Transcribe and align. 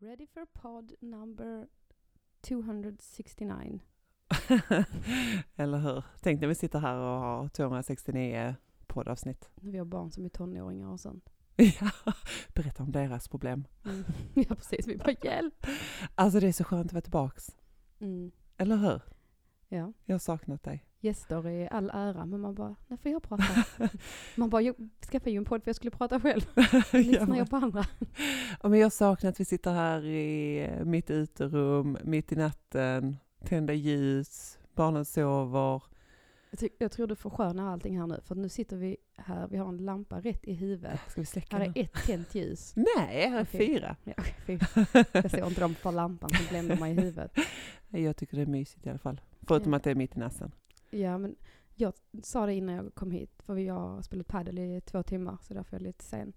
Ready 0.00 0.26
for 0.26 0.46
pod 0.52 0.92
number 1.00 1.66
269. 2.40 3.80
Eller 5.56 5.78
hur? 5.78 6.04
Tänk 6.20 6.40
när 6.40 6.48
vi 6.48 6.54
sitter 6.54 6.78
här 6.78 6.96
och 6.96 7.20
har 7.20 7.48
269 7.48 8.54
poddavsnitt. 8.86 9.50
När 9.54 9.72
vi 9.72 9.78
har 9.78 9.84
barn 9.84 10.10
som 10.12 10.24
är 10.24 10.28
tonåringar 10.28 10.88
och 10.88 11.00
sånt. 11.00 11.30
Ja, 11.56 11.90
berätta 12.54 12.82
om 12.82 12.92
deras 12.92 13.28
problem. 13.28 13.64
Mm. 13.84 14.04
Ja 14.34 14.54
precis, 14.54 14.86
vi 14.86 14.96
bara 14.96 15.14
hjälp. 15.22 15.66
Alltså 16.14 16.40
det 16.40 16.48
är 16.48 16.52
så 16.52 16.64
skönt 16.64 16.86
att 16.86 16.92
vara 16.92 17.02
tillbaks. 17.02 17.56
Mm. 18.00 18.30
Eller 18.56 18.76
hur? 18.76 19.02
Ja, 19.68 19.92
Jag 20.04 20.14
har 20.14 20.18
saknat 20.18 20.62
dig. 20.62 20.84
Gäster 21.00 21.46
är 21.48 21.72
all 21.72 21.90
ära 21.94 22.26
men 22.26 22.40
man 22.40 22.54
bara, 22.54 22.76
när 22.86 22.96
får 22.96 23.12
jag 23.12 23.22
prata? 23.22 23.44
Man 24.36 24.50
bara, 24.50 24.62
jag 24.62 24.74
skaffade 25.10 25.30
ju 25.30 25.36
en 25.36 25.44
podd 25.44 25.62
för 25.62 25.68
jag 25.68 25.76
skulle 25.76 25.90
prata 25.90 26.20
själv. 26.20 26.42
Lyssnar 26.92 27.36
jag 27.36 27.50
på 27.50 27.56
andra? 27.56 27.84
ja, 28.62 28.68
men 28.68 28.80
jag 28.80 28.92
saknar 28.92 29.30
att 29.30 29.40
vi 29.40 29.44
sitter 29.44 29.72
här 29.72 30.04
i 30.04 30.58
eh, 30.64 30.84
mitt 30.84 31.10
uterum, 31.10 31.98
mitt 32.04 32.32
i 32.32 32.36
natten, 32.36 33.16
tända 33.44 33.72
ljus, 33.72 34.58
barnen 34.74 35.04
sover. 35.04 35.82
Jag, 36.50 36.58
ty- 36.60 36.68
jag 36.78 36.92
tror 36.92 37.06
du 37.06 37.16
förskönar 37.16 37.72
allting 37.72 37.98
här 38.00 38.06
nu 38.06 38.20
för 38.24 38.34
nu 38.34 38.48
sitter 38.48 38.76
vi 38.76 38.96
här, 39.16 39.48
vi 39.48 39.56
har 39.56 39.68
en 39.68 39.76
lampa 39.76 40.20
rätt 40.20 40.44
i 40.44 40.54
huvudet. 40.54 41.00
Ska 41.08 41.20
vi 41.20 41.26
släcka 41.26 41.56
Här 41.58 41.66
nu? 41.66 41.72
är 41.74 41.84
ett 41.84 42.06
tänt 42.06 42.34
ljus. 42.34 42.72
Nej, 42.96 43.28
här 43.30 43.38
är 43.38 43.42
Okej. 43.42 43.66
fyra. 43.66 43.96
Ja, 44.04 44.12
fy. 44.46 44.58
Jag 45.12 45.30
ser 45.30 45.46
inte 45.46 45.60
dem 45.60 45.74
för 45.74 45.92
lampan 45.92 46.30
som 46.30 46.46
bländar 46.50 46.76
mig 46.76 46.92
i 46.92 46.94
huvudet. 46.94 47.32
Jag 47.88 48.16
tycker 48.16 48.36
det 48.36 48.42
är 48.42 48.46
mysigt 48.46 48.86
i 48.86 48.90
alla 48.90 48.98
fall. 48.98 49.20
Förutom 49.48 49.72
Ja. 49.72 49.76
att 49.76 49.82
det 49.84 49.90
är 49.90 49.94
mitt 49.94 50.16
i 50.16 50.18
natten. 50.18 50.52
Ja, 50.90 51.18
men 51.18 51.36
jag 51.74 51.92
sa 52.22 52.46
det 52.46 52.54
innan 52.54 52.74
jag 52.74 52.94
kom 52.94 53.10
hit, 53.10 53.42
för 53.46 53.56
jag 53.56 53.74
har 53.74 54.02
spelat 54.02 54.26
padel 54.26 54.58
i 54.58 54.80
två 54.80 55.02
timmar, 55.02 55.38
så 55.42 55.54
därför 55.54 55.76
är 55.76 55.80
jag 55.80 55.86
lite 55.86 56.04
sen. 56.04 56.32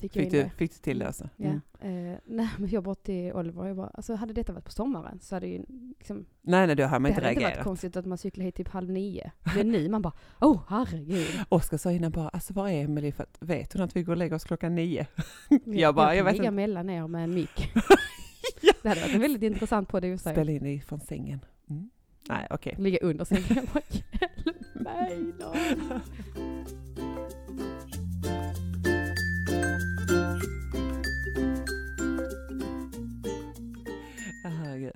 Fick, 0.00 0.16
jag 0.16 0.22
Fick 0.24 0.32
du, 0.32 0.42
det. 0.42 0.50
fick 0.50 0.72
du 0.72 0.78
till 0.78 0.98
det 0.98 1.06
alltså? 1.06 1.28
Ja. 1.36 1.48
Eh, 1.80 2.18
nej, 2.24 2.48
men 2.58 2.68
jag 2.70 2.82
bort 2.82 3.02
till 3.02 3.32
Oliver, 3.32 3.66
jag 3.66 3.76
bara, 3.76 3.86
alltså 3.86 4.14
hade 4.14 4.32
detta 4.32 4.52
varit 4.52 4.64
på 4.64 4.70
sommaren 4.72 5.20
så 5.20 5.36
hade 5.36 5.46
ju 5.46 5.64
liksom, 5.98 6.26
Nej, 6.40 6.66
nej, 6.66 6.76
då 6.76 6.82
har 6.84 6.90
man 6.90 7.02
det 7.02 7.08
inte 7.08 7.20
hade 7.20 7.30
inte 7.30 7.40
varit 7.40 7.48
reagerat. 7.48 7.64
konstigt 7.64 7.96
att 7.96 8.06
man 8.06 8.18
cyklar 8.18 8.44
hit 8.44 8.54
typ 8.54 8.68
halv 8.68 8.90
nio. 8.90 9.32
Men 9.56 9.68
nu 9.72 9.88
man 9.88 10.02
bara, 10.02 10.12
oh 10.40 10.60
herregud. 10.68 11.40
Oskar 11.48 11.76
sa 11.76 11.90
innan 11.92 12.12
bara, 12.12 12.28
alltså 12.28 12.52
var 12.54 12.68
är 12.68 12.84
Emelie? 12.84 13.12
För 13.12 13.22
att, 13.22 13.36
vet 13.40 13.72
hon 13.72 13.82
att 13.82 13.96
vi 13.96 14.02
går 14.02 14.12
och 14.12 14.16
lägger 14.18 14.36
oss 14.36 14.44
klockan 14.44 14.74
nio? 14.74 15.06
Jag 15.64 15.94
bara, 15.94 16.06
kan 16.08 16.16
jag 16.16 16.24
vet 16.24 16.32
ligga 16.32 16.44
inte. 16.44 16.50
mellan 16.56 16.90
er 16.90 17.06
med 17.06 17.24
en 17.24 17.34
mick. 17.34 17.72
Ja. 18.62 18.72
Det 18.82 18.88
hade 18.88 19.00
varit 19.00 19.14
en 19.14 19.20
väldigt 19.20 19.42
intressant 19.42 19.88
podd 19.88 20.04
i 20.04 20.14
och 20.14 20.20
för 20.20 20.22
sig. 20.22 20.32
Spela 20.34 20.52
in 20.52 20.62
det 20.62 20.80
från 20.80 21.00
sängen. 21.00 21.40
Mm. 21.70 21.90
Nej, 22.28 22.46
okej. 22.50 22.74
Ligga 22.78 22.98
under 23.02 23.24
sängen. 23.24 23.44
Jag 23.48 23.64
bara, 23.64 23.82
hjälp 23.90 24.74
mig 24.74 25.32
då. 25.38 25.54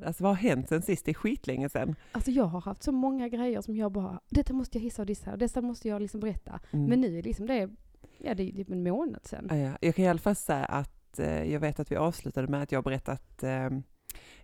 Alltså 0.05 0.23
vad 0.23 0.33
har 0.33 0.43
hänt 0.43 0.69
sen 0.69 0.83
sist? 0.83 1.05
Det 1.05 1.11
är 1.11 1.15
skitlänge 1.15 1.69
sen. 1.69 1.95
Alltså 2.13 2.31
jag 2.31 2.45
har 2.45 2.61
haft 2.61 2.83
så 2.83 2.93
många 2.93 3.29
grejer 3.29 3.61
som 3.61 3.77
jag 3.77 3.93
bara, 3.93 4.21
detta 4.29 4.53
måste 4.53 4.79
jag 4.79 4.83
hissa 4.83 5.03
och 5.03 5.07
dissa 5.07 5.33
och 5.33 5.39
detta 5.39 5.61
måste 5.61 5.89
jag 5.89 6.03
liksom 6.03 6.21
berätta. 6.21 6.61
Mm. 6.71 6.87
Men 6.87 7.01
nu 7.01 7.19
är 7.19 7.23
liksom 7.23 7.47
det, 7.47 7.71
ja 8.19 8.35
det 8.35 8.43
är 8.43 8.53
typ 8.53 8.71
en 8.71 8.83
månad 8.83 9.27
sedan. 9.27 9.47
Ja, 9.51 9.57
ja. 9.57 9.73
Jag 9.81 9.95
kan 9.95 10.05
i 10.05 10.09
alla 10.09 10.19
fall 10.19 10.35
säga 10.35 10.65
att 10.65 11.19
eh, 11.19 11.53
jag 11.53 11.61
vet 11.61 11.81
att 11.81 11.93
vi 11.93 11.97
avslutade 11.97 12.49
med 12.49 12.63
att 12.63 12.73
jag 12.73 12.85
berättade 12.85 13.15
att 13.15 13.43
eh, 13.43 13.79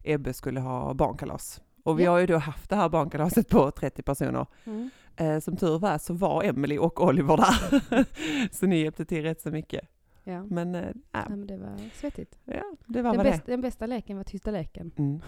Ebbe 0.03 0.33
skulle 0.33 0.61
ha 0.61 0.95
barnkalas. 0.95 1.63
Och 1.85 1.99
vi 2.01 2.05
Ja. 2.05 2.11
har 2.11 2.19
ju 2.19 2.27
då 2.27 2.37
haft 2.39 2.71
det 2.71 2.77
här 2.77 2.89
barnkalaset 2.89 3.49
på 3.49 3.71
30 3.71 4.03
personer. 4.03 4.47
Mm. 4.65 4.91
Eh, 5.17 5.39
som 5.41 5.57
tur 5.57 5.79
var 5.79 5.99
så 5.99 6.15
var 6.15 6.43
Emily 6.45 6.79
och 6.79 7.05
Oliver 7.05 7.37
där. 7.37 8.05
så 8.55 8.67
ni 8.67 8.83
hjälpte 8.83 9.05
till 9.05 9.23
rätt 9.23 9.41
så 9.41 9.51
mycket. 9.51 9.89
Ja. 10.27 10.45
Men 10.45 10.75
eh, 10.75 10.89
ja, 11.13 11.23
men 11.29 11.47
det 11.47 11.57
var 11.57 11.79
svettigt. 11.95 12.39
ja, 12.45 12.63
det 12.87 13.03
var 13.03 13.11
Den, 13.15 13.23
väl 13.23 13.33
bäst, 13.33 13.47
den 13.47 13.61
bästa 13.61 13.87
leken 13.87 14.17
var 14.17 14.25
tysta 14.25 14.51
leken. 14.51 14.93
det. 14.97 15.03
Mm. 15.03 15.21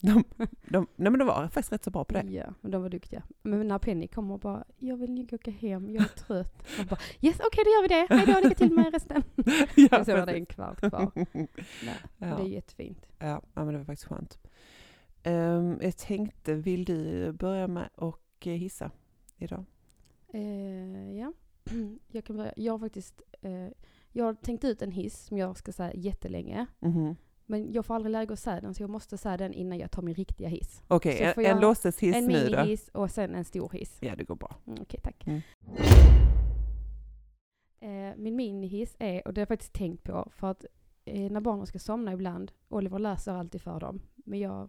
De, 0.00 0.24
de, 0.68 0.86
nej 0.96 1.10
men 1.10 1.18
de 1.18 1.24
var 1.28 1.42
faktiskt 1.48 1.72
rätt 1.72 1.84
så 1.84 1.90
bra 1.90 2.04
på 2.04 2.14
det. 2.14 2.22
Ja, 2.30 2.44
men 2.60 2.70
de 2.70 2.82
var 2.82 2.88
duktiga. 2.88 3.22
Men 3.42 3.68
när 3.68 3.78
Penny 3.78 4.06
kom 4.08 4.30
och 4.30 4.38
bara, 4.40 4.64
jag 4.78 4.96
vill 4.96 5.10
nog 5.12 5.32
åka 5.32 5.50
hem, 5.50 5.90
jag 5.90 6.02
är 6.02 6.08
trött. 6.08 6.68
Jag 6.78 6.86
bara, 6.86 7.00
yes 7.20 7.40
okej 7.46 7.64
då 7.64 7.70
gör 7.70 7.82
vi 7.82 7.88
det, 7.88 8.06
hej 8.14 8.26
då, 8.34 8.48
lycka 8.48 8.54
till 8.54 8.72
med 8.72 8.92
resten. 8.92 9.22
ja, 9.90 10.04
så 10.04 10.16
var 10.16 10.26
det 10.26 10.32
en 10.32 10.46
kvart 10.46 10.78
kvar. 10.78 11.10
Nej, 11.14 11.26
Ja. 12.18 12.26
Det 12.36 12.42
är 12.42 12.46
jättefint. 12.48 13.06
Ja, 13.18 13.26
ja, 13.26 13.64
men 13.64 13.66
det 13.72 13.78
var 13.78 13.84
faktiskt 13.84 14.08
skönt. 14.08 14.38
Ehm, 15.22 15.78
jag 15.82 15.96
tänkte, 15.96 16.54
vill 16.54 16.84
du 16.84 17.32
börja 17.32 17.68
med 17.68 17.88
och 17.94 18.22
eh, 18.46 18.52
hissa 18.52 18.90
idag? 19.36 19.64
Eh, 20.32 21.12
ja, 21.18 21.32
jag 22.08 22.24
kan 22.24 22.36
börja. 22.36 22.52
Jag 22.56 22.72
har 22.72 22.78
faktiskt, 22.78 23.22
eh, 23.40 23.68
jag 24.12 24.24
har 24.24 24.34
tänkt 24.34 24.64
ut 24.64 24.82
en 24.82 24.92
hiss 24.92 25.18
som 25.24 25.38
jag 25.38 25.56
ska 25.56 25.72
säga 25.72 25.92
jättelänge. 25.94 26.66
Mhm. 26.80 27.16
Men 27.46 27.72
jag 27.72 27.86
får 27.86 27.94
aldrig 27.94 28.12
läge 28.12 28.32
att 28.32 28.38
säga 28.38 28.60
den 28.60 28.74
så 28.74 28.82
jag 28.82 28.90
måste 28.90 29.18
säga 29.18 29.36
den 29.36 29.52
innan 29.52 29.78
jag 29.78 29.90
tar 29.90 30.02
min 30.02 30.14
riktiga 30.14 30.48
hiss. 30.48 30.82
Okej, 30.88 31.32
Så 31.34 31.40
en, 31.40 31.46
en 31.46 31.60
låtsashiss 31.60 32.16
en 32.16 32.26
nu 32.26 32.48
då? 32.48 32.56
minihiss 32.56 32.88
och 32.88 33.10
sen 33.10 33.34
en 33.34 33.44
stor 33.44 33.70
hiss. 33.70 33.96
Ja, 34.00 34.16
det 34.16 34.24
går 34.24 34.34
bra. 34.36 34.56
Mm, 34.66 34.78
Okej, 34.82 35.00
tack. 35.02 35.26
Mm. 35.26 35.40
Eh, 37.80 38.16
min 38.16 38.36
minihiss 38.36 38.96
är, 38.98 39.26
och 39.26 39.34
det 39.34 39.40
har 39.40 39.42
jag 39.42 39.48
faktiskt 39.48 39.72
tänkt 39.72 40.02
på, 40.04 40.28
för 40.36 40.50
att 40.50 40.64
eh, 41.04 41.30
när 41.32 41.40
barnen 41.40 41.66
ska 41.66 41.78
somna 41.78 42.12
ibland, 42.12 42.52
Oliver 42.68 42.98
läser 42.98 43.32
alltid 43.32 43.62
för 43.62 43.80
dem, 43.80 44.00
men 44.14 44.38
jag 44.38 44.68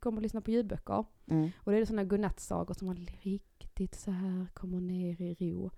kommer 0.00 0.18
att 0.18 0.22
lyssna 0.22 0.40
på 0.40 0.50
ljudböcker. 0.50 1.04
Mm. 1.26 1.50
Och 1.58 1.72
det 1.72 1.78
är 1.78 1.84
sådana 1.84 2.04
godnattsagor 2.04 2.74
som 2.74 2.86
man 2.86 3.06
riktigt 3.22 3.94
så 3.94 4.10
här 4.10 4.46
kommer 4.54 4.80
ner 4.80 5.20
i 5.22 5.34
ro. 5.34 5.70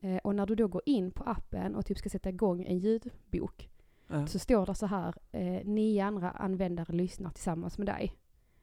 Eh, 0.00 0.16
och 0.16 0.34
när 0.34 0.46
du 0.46 0.54
då 0.54 0.68
går 0.68 0.82
in 0.86 1.10
på 1.10 1.22
appen 1.24 1.74
och 1.74 1.86
typ 1.86 1.98
ska 1.98 2.08
sätta 2.08 2.28
igång 2.28 2.62
en 2.64 2.78
ljudbok 2.78 3.70
Ja. 4.08 4.26
så 4.26 4.38
står 4.38 4.66
det 4.66 4.74
så 4.74 4.86
här, 4.86 5.14
eh, 5.32 5.64
nio 5.64 6.04
andra 6.04 6.30
användare 6.30 6.92
lyssnar 6.92 7.30
tillsammans 7.30 7.78
med 7.78 7.86
dig. 7.86 8.12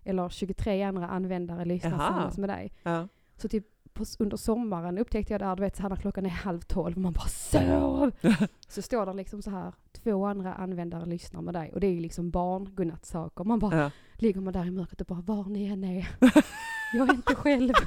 Eller 0.04 0.30
23 0.30 0.84
andra 0.84 1.08
användare 1.08 1.66
lyssnar 1.66 1.92
Jaha. 1.92 2.00
tillsammans 2.00 2.38
med 2.38 2.50
dig. 2.50 2.74
Ja. 2.84 3.08
Så 3.36 3.50
typ 3.50 3.68
på, 3.94 4.06
under 4.20 4.38
sommaren 4.38 4.98
upptäckte 4.98 5.34
jag 5.34 5.42
där, 5.42 5.56
du 5.56 5.62
vet 5.62 5.76
så 5.76 5.82
här 5.82 5.90
när 5.90 5.96
klockan 5.96 6.26
är 6.26 6.30
halv 6.30 6.62
tolv 6.62 6.98
man 6.98 7.14
bara 7.14 7.28
sov. 7.28 8.12
så 8.68 8.82
står 8.82 9.06
det 9.06 9.14
liksom 9.14 9.42
så 9.42 9.50
här, 9.50 9.74
två 10.04 10.26
andra 10.26 10.54
användare 10.54 11.06
lyssnar 11.06 11.42
med 11.42 11.54
dig. 11.54 11.72
Och 11.74 11.80
det 11.80 11.88
är 11.88 11.92
ju 11.92 12.00
liksom 12.00 12.30
barn, 12.30 12.76
godnattsaker. 12.76 13.44
Man 13.44 13.60
bara 13.60 13.78
Ja. 13.82 13.92
ligger 14.16 14.42
man 14.42 14.54
där 14.54 14.66
i 14.66 14.72
mörkret 14.72 15.02
och 15.02 15.08
bara, 15.08 15.22
var 15.22 15.44
ni 15.50 15.66
än 15.66 15.84
är. 15.84 16.08
Jag 16.94 17.10
är 17.10 17.14
inte 17.14 17.36
själv. 17.36 17.74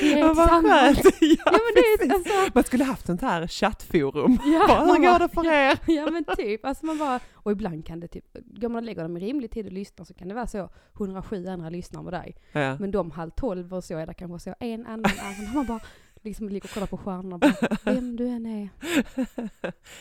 Vi 0.00 0.12
är 0.12 0.18
Ja, 0.18 0.28
tillsammans. 0.28 0.98
skönt! 0.98 1.14
Ja, 1.20 1.36
Ja 1.44 1.52
men 1.52 1.74
det 1.74 2.04
är 2.04 2.14
alltså, 2.14 2.32
Man 2.54 2.64
skulle 2.64 2.84
haft 2.84 3.06
sånt 3.06 3.20
här 3.20 3.46
chattforum. 3.46 4.38
ja, 4.44 4.64
Bara, 4.68 4.84
Hur 4.84 4.96
går 5.12 5.18
det 5.18 5.28
för 5.28 5.46
er? 5.46 5.78
Ja 5.86 6.10
men 6.10 6.24
typ, 6.36 6.64
alltså 6.64 6.86
man 6.86 6.98
bara, 6.98 7.20
och 7.34 7.52
ibland 7.52 7.86
kan 7.86 8.00
det 8.00 8.08
typ, 8.08 8.24
går 8.46 8.68
man 8.68 8.76
och 8.76 8.82
lägger 8.82 9.02
dem 9.02 9.16
i 9.16 9.20
rimlig 9.20 9.50
tid 9.50 9.66
och 9.66 9.72
lyssnar 9.72 10.04
så 10.04 10.14
kan 10.14 10.28
det 10.28 10.34
vara 10.34 10.46
så 10.46 10.68
107 10.96 11.46
andra 11.46 11.70
lyssnar 11.70 12.02
med 12.02 12.12
dig. 12.12 12.36
Ja. 12.52 12.76
Men 12.78 12.90
de 12.90 13.10
halv 13.10 13.30
tolv 13.30 13.74
och 13.74 13.84
så 13.84 13.98
är 13.98 14.06
det 14.06 14.14
kanske 14.14 14.50
så 14.50 14.54
en 14.60 14.86
annan 14.86 15.04
annan. 15.20 15.54
Man 15.54 15.66
bara 15.66 15.80
liksom 16.22 16.48
ligger 16.48 16.68
och 16.68 16.74
kollar 16.74 16.86
på 16.86 16.96
stjärnorna 16.96 17.38
bara, 17.38 17.54
vem 17.84 18.16
du 18.16 18.28
än 18.28 18.46
är. 18.46 18.68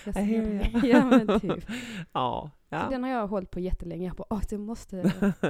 Jag 0.06 0.14
ser 0.14 0.42
dig. 0.46 0.74
Ja 0.84 1.06
men 1.06 1.40
typ. 1.40 1.66
Ja. 2.14 2.52
Så 2.70 2.76
ja. 2.76 2.88
den 2.90 3.04
har 3.04 3.10
jag 3.10 3.28
hållit 3.28 3.52
på 3.52 3.60
jättelänge. 3.60 4.08
Jag 4.08 4.16
bara, 4.16 4.28
åh 4.30 4.42
det 4.50 4.58
måste, 4.58 4.96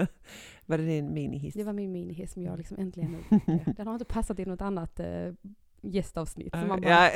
Var 0.65 0.77
det 0.77 0.85
din 0.85 1.13
minihiss? 1.13 1.53
det 1.53 1.63
var 1.63 1.73
min 1.73 1.91
minihiss 1.91 2.33
som 2.33 2.43
jag 2.43 2.57
liksom 2.57 2.77
äntligen 2.79 3.15
upptäckte. 3.15 3.73
Den 3.77 3.87
har 3.87 3.93
inte 3.93 4.05
passat 4.05 4.39
i 4.39 4.45
något 4.45 4.61
annat 4.61 4.99
eh, 4.99 5.33
gästavsnitt. 5.81 6.53
Så 6.53 6.65
man 6.65 6.81
bara, 6.81 6.89
Ja, 6.89 7.11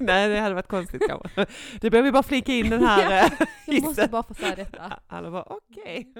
nej, 0.00 0.28
det 0.28 0.40
hade 0.40 0.54
varit 0.54 0.68
konstigt 0.68 1.02
kanske. 1.08 1.46
Det 1.80 1.90
behöver 1.90 2.12
bara 2.12 2.22
flika 2.22 2.52
in 2.52 2.70
den 2.70 2.82
här 2.84 3.02
Ja, 3.10 3.30
ja. 3.38 3.46
jag 3.66 3.82
måste 3.82 4.08
bara 4.08 4.22
få 4.22 4.34
säga 4.34 4.56
detta. 4.56 5.00
Alla 5.06 5.30
bara 5.30 5.42
okej. 5.42 6.12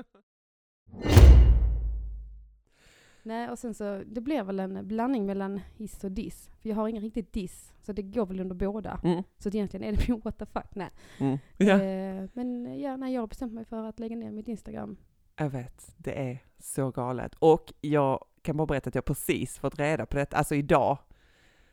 Nej, 3.27 3.51
och 3.51 3.59
sen 3.59 3.75
så, 3.75 4.03
det 4.07 4.21
blir 4.21 4.43
väl 4.43 4.61
en 4.61 4.89
blandning 4.89 5.27
mellan 5.27 5.61
hiss 5.77 6.05
och 6.05 6.13
diss. 6.13 6.51
För 6.63 6.69
jag 6.69 6.77
har 6.77 6.89
ingen 6.89 7.03
riktigt 7.03 7.33
diss, 7.33 7.73
så 7.83 7.93
det 7.93 8.03
går 8.03 8.27
väl 8.27 8.41
under 8.41 8.55
båda. 8.55 9.01
Mm. 9.05 9.23
Så 9.39 9.49
egentligen 9.49 9.85
är 9.85 9.93
det 9.93 10.09
min 10.09 10.21
what 10.21 10.39
the 10.39 10.47
fuck, 10.47 10.75
nej. 10.75 10.91
Mm. 11.19 11.39
Ja. 11.57 11.83
Eh, 11.83 12.29
men 12.33 12.81
ja, 12.81 12.97
nej, 12.97 13.15
jag 13.15 13.23
har 13.23 13.27
bestämt 13.27 13.53
mig 13.53 13.65
för 13.65 13.85
att 13.85 13.99
lägga 13.99 14.17
ner 14.17 14.33
mitt 14.33 14.49
Instagram. 14.49 14.97
Jag 15.37 15.51
vet, 15.51 15.95
det 15.97 16.31
är 16.31 16.39
så 16.59 16.91
galet. 16.91 17.35
Och 17.39 17.73
jag 17.81 18.25
kan 18.43 18.57
bara 18.57 18.67
berätta 18.67 18.89
att 18.89 18.95
jag 18.95 19.05
precis 19.05 19.59
fått 19.59 19.79
reda 19.79 20.07
på 20.07 20.17
detta, 20.17 20.37
alltså 20.37 20.55
idag. 20.55 20.99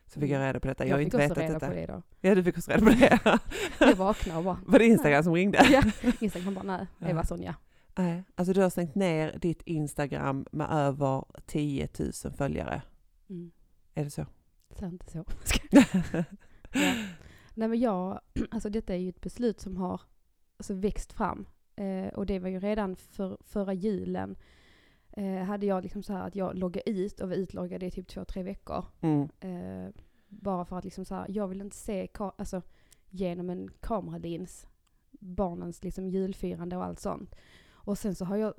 Så 0.07 0.19
fick 0.19 0.31
jag 0.31 0.41
reda 0.41 0.59
på 0.59 0.67
detta. 0.67 0.85
Jag, 0.85 0.95
har 0.95 0.99
fick 0.99 1.05
inte 1.05 1.17
också 1.17 1.27
vetat 1.27 1.37
reda 1.37 1.53
detta. 1.53 1.67
på 1.67 1.73
det 1.73 1.81
idag. 1.83 2.03
Ja, 2.21 2.35
du 2.35 2.43
fick 2.43 2.57
också 2.57 2.71
reda 2.71 2.85
på 2.85 2.89
det. 2.89 3.19
Jag 3.79 3.95
vaknade 3.95 4.37
och 4.37 4.45
bara, 4.45 4.59
Var 4.65 4.79
det 4.79 4.85
Instagram 4.85 5.23
som 5.23 5.33
ringde? 5.33 5.67
ja, 5.71 5.83
Instagram 6.19 6.53
bara, 6.53 6.63
nej, 6.63 6.87
det 6.99 7.13
var 7.13 7.23
Sonja. 7.23 7.55
Nej, 7.95 8.23
alltså 8.35 8.53
du 8.53 8.61
har 8.61 8.69
stängt 8.69 8.95
ner 8.95 9.37
ditt 9.39 9.61
Instagram 9.61 10.45
med 10.51 10.67
över 10.71 11.25
10 11.45 11.87
000 11.99 12.33
följare. 12.33 12.81
Mm. 13.29 13.51
Är 13.93 14.03
det 14.03 14.09
så? 14.09 14.25
Så 14.79 14.85
inte 14.85 15.11
så. 15.11 15.25
ja. 15.71 15.83
Nej 17.53 17.67
men 17.67 17.79
jag, 17.79 18.21
alltså 18.51 18.69
detta 18.69 18.93
är 18.93 18.97
ju 18.97 19.09
ett 19.09 19.21
beslut 19.21 19.59
som 19.59 19.77
har 19.77 20.01
alltså, 20.57 20.73
växt 20.73 21.13
fram. 21.13 21.45
Eh, 21.75 22.07
och 22.07 22.25
det 22.25 22.39
var 22.39 22.49
ju 22.49 22.59
redan 22.59 22.95
för, 22.95 23.37
förra 23.41 23.73
julen. 23.73 24.35
Eh, 25.11 25.43
hade 25.43 25.65
jag 25.65 25.83
liksom 25.83 26.03
så 26.03 26.13
här 26.13 26.27
att 26.27 26.35
jag 26.35 26.57
loggade 26.57 26.89
ut 26.89 27.19
och 27.19 27.29
var 27.29 27.35
utloggad 27.35 27.83
i 27.83 27.91
typ 27.91 28.07
två, 28.07 28.25
tre 28.25 28.43
veckor. 28.43 28.85
Mm. 29.01 29.29
Eh, 29.39 29.93
bara 30.27 30.65
för 30.65 30.77
att 30.77 30.83
liksom 30.83 31.05
så 31.05 31.15
här, 31.15 31.25
jag 31.29 31.47
vill 31.47 31.61
inte 31.61 31.75
se 31.75 32.07
alltså, 32.17 32.61
genom 33.09 33.49
en 33.49 33.69
kameralins 33.79 34.67
barnens 35.11 35.83
liksom 35.83 36.09
julfirande 36.09 36.77
och 36.77 36.85
allt 36.85 36.99
sånt. 36.99 37.35
Och 37.83 37.97
sen 37.97 38.15
så 38.15 38.25
har 38.25 38.37
jag, 38.37 38.53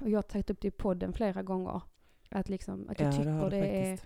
och 0.00 0.10
jag 0.10 0.18
har 0.18 0.22
tagit 0.22 0.50
upp 0.50 0.60
det 0.60 0.68
i 0.68 0.70
podden 0.70 1.12
flera 1.12 1.42
gånger, 1.42 1.82
att, 2.28 2.48
liksom, 2.48 2.88
att 2.88 3.00
jag 3.00 3.06
Ja, 3.06 3.10
det 3.10 3.16
tycker 3.16 3.50
det, 3.50 3.56
du 3.60 3.66
är 3.66 4.00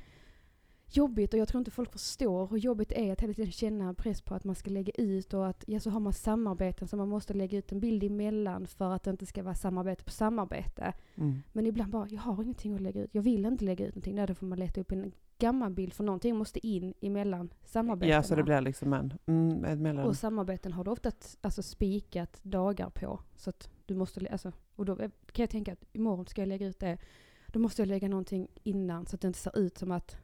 jobbigt 0.96 1.34
och 1.34 1.40
jag 1.40 1.48
tror 1.48 1.58
inte 1.58 1.70
folk 1.70 1.92
förstår 1.92 2.46
hur 2.46 2.58
jobbigt 2.58 2.88
det 2.88 3.08
är 3.08 3.12
att 3.12 3.20
hela 3.20 3.34
tiden 3.34 3.52
känna 3.52 3.94
press 3.94 4.22
på 4.22 4.34
att 4.34 4.44
man 4.44 4.54
ska 4.54 4.70
lägga 4.70 4.92
ut 4.96 5.34
och 5.34 5.46
att 5.46 5.64
ja, 5.66 5.80
så 5.80 5.90
har 5.90 6.00
man 6.00 6.12
samarbeten 6.12 6.88
så 6.88 6.96
man 6.96 7.08
måste 7.08 7.34
lägga 7.34 7.58
ut 7.58 7.72
en 7.72 7.80
bild 7.80 8.04
emellan 8.04 8.66
för 8.66 8.92
att 8.92 9.02
det 9.02 9.10
inte 9.10 9.26
ska 9.26 9.42
vara 9.42 9.54
samarbete 9.54 10.04
på 10.04 10.10
samarbete. 10.10 10.92
Mm. 11.14 11.42
Men 11.52 11.66
ibland 11.66 11.90
bara, 11.90 12.08
jag 12.08 12.20
har 12.20 12.42
ingenting 12.42 12.74
att 12.74 12.80
lägga 12.80 13.02
ut. 13.02 13.10
Jag 13.12 13.22
vill 13.22 13.44
inte 13.44 13.64
lägga 13.64 13.86
ut 13.86 13.94
någonting. 13.94 14.16
Där 14.16 14.26
då 14.26 14.34
får 14.34 14.46
man 14.46 14.58
leta 14.58 14.80
upp 14.80 14.92
en 14.92 15.12
gammal 15.38 15.72
bild 15.72 15.92
för 15.92 16.04
någonting 16.04 16.36
måste 16.36 16.66
in 16.66 16.94
emellan 17.00 17.50
samarbetena. 17.64 18.14
Ja, 18.14 18.22
så 18.22 18.34
det 18.34 18.42
blir 18.42 18.60
liksom 18.60 18.92
en, 18.92 19.14
mm, 19.26 19.64
ett 19.64 19.78
mellan. 19.78 20.06
Och 20.06 20.16
samarbeten 20.16 20.72
har 20.72 20.84
du 20.84 20.90
ofta 20.90 21.12
alltså, 21.40 21.62
spikat 21.62 22.40
dagar 22.42 22.90
på. 22.90 23.20
Så 23.36 23.50
att 23.50 23.70
du 23.86 23.94
måste, 23.94 24.28
alltså, 24.30 24.52
och 24.76 24.84
då 24.84 24.96
kan 24.96 25.10
jag 25.42 25.50
tänka 25.50 25.72
att 25.72 25.84
imorgon 25.92 26.26
ska 26.26 26.40
jag 26.42 26.48
lägga 26.48 26.66
ut 26.66 26.78
det. 26.78 26.98
Då 27.46 27.58
måste 27.58 27.82
jag 27.82 27.88
lägga 27.88 28.08
någonting 28.08 28.48
innan 28.62 29.06
så 29.06 29.14
att 29.14 29.20
det 29.20 29.26
inte 29.26 29.38
ser 29.38 29.58
ut 29.58 29.78
som 29.78 29.92
att 29.92 30.16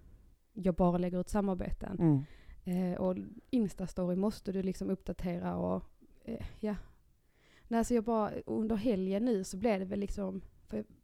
jag 0.53 0.75
bara 0.75 0.99
lägger 0.99 1.21
ut 1.21 1.29
samarbeten. 1.29 1.99
Mm. 1.99 2.25
Eh, 2.65 3.01
och 3.01 3.17
Instastory 3.51 4.17
måste 4.17 4.53
du 4.53 4.63
liksom 4.63 4.91
uppdatera 4.91 5.57
och 5.57 5.83
eh, 6.25 6.47
ja. 6.61 6.77
Nej, 7.69 7.85
så 7.85 7.95
jag 7.95 8.05
bara, 8.05 8.31
under 8.47 8.77
helgen 8.77 9.25
nu 9.25 9.45
så 9.45 9.57
blev 9.57 9.81
det 9.81 9.87
väl 9.87 10.01
liksom, 10.01 10.43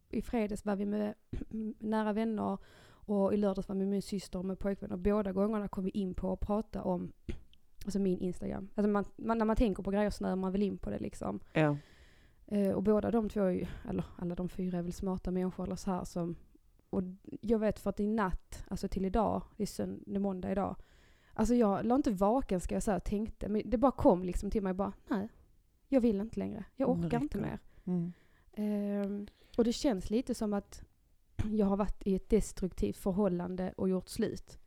i 0.09 0.21
fredags 0.21 0.65
var 0.65 0.75
vi 0.75 0.85
med 0.85 1.13
nära 1.79 2.13
vänner 2.13 2.57
och 2.89 3.33
i 3.33 3.37
lördags 3.37 3.67
var 3.67 3.75
vi 3.75 3.79
med 3.79 3.87
min 3.87 4.01
syster 4.01 4.39
och 4.39 4.45
med 4.45 4.59
pojkvän 4.59 4.91
och 4.91 4.99
båda 4.99 5.31
gångerna 5.31 5.67
kom 5.67 5.83
vi 5.83 5.89
in 5.89 6.13
på 6.13 6.33
att 6.33 6.39
prata 6.39 6.83
om 6.83 7.11
alltså 7.85 7.99
min 7.99 8.19
Instagram. 8.19 8.69
Alltså 8.75 8.89
man, 8.89 9.05
man, 9.15 9.37
när 9.37 9.45
man 9.45 9.55
tänker 9.55 9.83
på 9.83 9.91
grejer 9.91 10.09
så 10.09 10.23
när 10.23 10.35
man 10.35 10.51
vill 10.51 10.63
in 10.63 10.77
på 10.77 10.89
det 10.89 10.99
liksom. 10.99 11.39
Ja. 11.53 11.77
Eh, 12.47 12.71
och 12.71 12.83
båda 12.83 13.11
de 13.11 13.29
två, 13.29 13.41
är 13.41 13.49
ju, 13.49 13.65
eller 13.89 14.05
alla 14.15 14.35
de 14.35 14.49
fyra 14.49 14.77
är 14.77 14.81
väl 14.81 14.93
smarta 14.93 15.31
människor 15.31 15.63
eller 15.63 15.75
så 15.75 15.91
här 15.91 16.03
som, 16.03 16.35
och 16.89 17.03
jag 17.41 17.59
vet 17.59 17.79
för 17.79 17.89
att 17.89 17.99
i 17.99 18.07
natt, 18.07 18.65
alltså 18.67 18.87
till 18.87 19.05
idag, 19.05 19.41
det 19.57 19.63
är, 19.63 19.67
sönd- 19.67 20.03
det 20.05 20.15
är 20.15 20.19
måndag 20.19 20.51
idag, 20.51 20.75
alltså 21.33 21.55
jag 21.55 21.85
la 21.85 21.95
inte 21.95 22.11
vaken 22.11 22.59
ska 22.59 22.75
jag 22.75 22.83
säga 22.83 22.97
och 22.97 23.03
tänkte, 23.03 23.49
men 23.49 23.61
det 23.65 23.77
bara 23.77 23.91
kom 23.91 24.23
liksom 24.23 24.51
till 24.51 24.63
mig 24.63 24.73
bara, 24.73 24.93
nej, 25.07 25.29
jag 25.87 26.01
vill 26.01 26.21
inte 26.21 26.39
längre, 26.39 26.65
jag 26.75 26.89
Mm, 26.89 27.05
orkar 27.05 27.21
inte 27.21 27.37
mer. 27.37 27.59
Mm. 27.85 28.13
Ehm, 28.53 29.27
och 29.57 29.63
det 29.63 29.73
känns 29.73 30.09
lite 30.09 30.35
som 30.35 30.53
att 30.53 30.83
jag 31.51 31.65
har 31.65 31.77
varit 31.77 32.07
i 32.07 32.15
ett 32.15 32.29
destruktivt 32.29 32.97
förhållande 32.97 33.73
och 33.77 33.89
gjort 33.89 34.09
slut. 34.09 34.59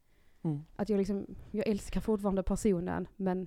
Mm. 0.42 0.60
Att 0.76 0.88
jag 0.88 0.98
liksom, 0.98 1.26
jag 1.50 1.66
älskar 1.68 2.00
fortfarande 2.00 2.42
personen 2.42 3.08
men 3.16 3.46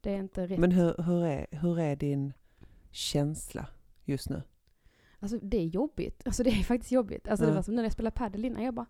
det 0.00 0.10
är 0.10 0.16
inte 0.18 0.46
rätt. 0.46 0.58
Men 0.58 0.72
hur, 0.72 1.02
hur, 1.02 1.24
är, 1.24 1.46
hur 1.50 1.78
är 1.78 1.96
din 1.96 2.32
känsla 2.92 3.66
just 4.04 4.30
nu? 4.30 4.42
Alltså 5.18 5.38
det 5.42 5.56
är 5.56 5.64
jobbigt. 5.66 6.22
Alltså 6.26 6.42
det 6.42 6.50
är 6.50 6.64
faktiskt 6.64 6.92
jobbigt. 6.92 7.28
Alltså 7.28 7.44
det 7.44 7.50
Ja. 7.50 7.54
var 7.54 7.62
som 7.62 7.74
när 7.74 7.82
jag 7.82 7.92
spelade 7.92 8.16
padel 8.16 8.44
innan. 8.44 8.62
Jag 8.62 8.74
bara, 8.74 8.86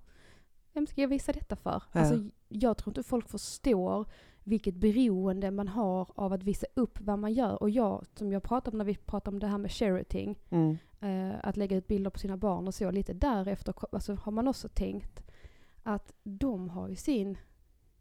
vem 0.73 0.87
ska 0.87 1.01
jag 1.01 1.09
visa 1.09 1.33
detta 1.33 1.57
för? 1.57 1.83
Ja. 1.93 2.01
Alltså 2.01 2.25
jag 2.49 2.77
tror 2.77 2.91
inte 2.91 3.03
folk 3.03 3.29
förstår 3.29 4.07
vilket 4.45 4.75
beroende 4.75 5.51
man 5.51 5.69
har 5.69 6.09
av 6.15 6.33
att 6.33 6.43
visa 6.43 6.67
upp 6.75 7.01
vad 7.01 7.19
man 7.19 7.33
gör. 7.33 7.63
Och 7.63 7.71
jag, 7.71 8.05
som 8.15 8.33
jag 8.33 8.43
pratade 8.43 8.75
om 8.75 8.79
när 8.79 8.85
vi 8.85 8.95
pratade 8.97 9.35
om 9.35 9.39
det 9.41 9.47
här 9.47 9.59
med 9.59 9.73
sherating, 9.73 10.39
Mm. 10.51 10.77
eh, 11.01 11.37
att 11.43 11.57
lägga 11.57 11.77
ut 11.77 11.87
bilder 11.87 12.11
på 12.11 12.19
sina 12.19 12.37
barn 12.37 12.67
och 12.67 12.75
så, 12.75 12.91
lite 12.91 13.13
därefter 13.13 13.75
alltså, 13.93 14.15
har 14.15 14.33
man 14.33 14.49
också 14.49 14.69
tänkt 14.69 15.23
att 15.83 16.13
de 16.23 16.69
har 16.69 16.89
ju 16.89 16.97
sin, 16.97 17.39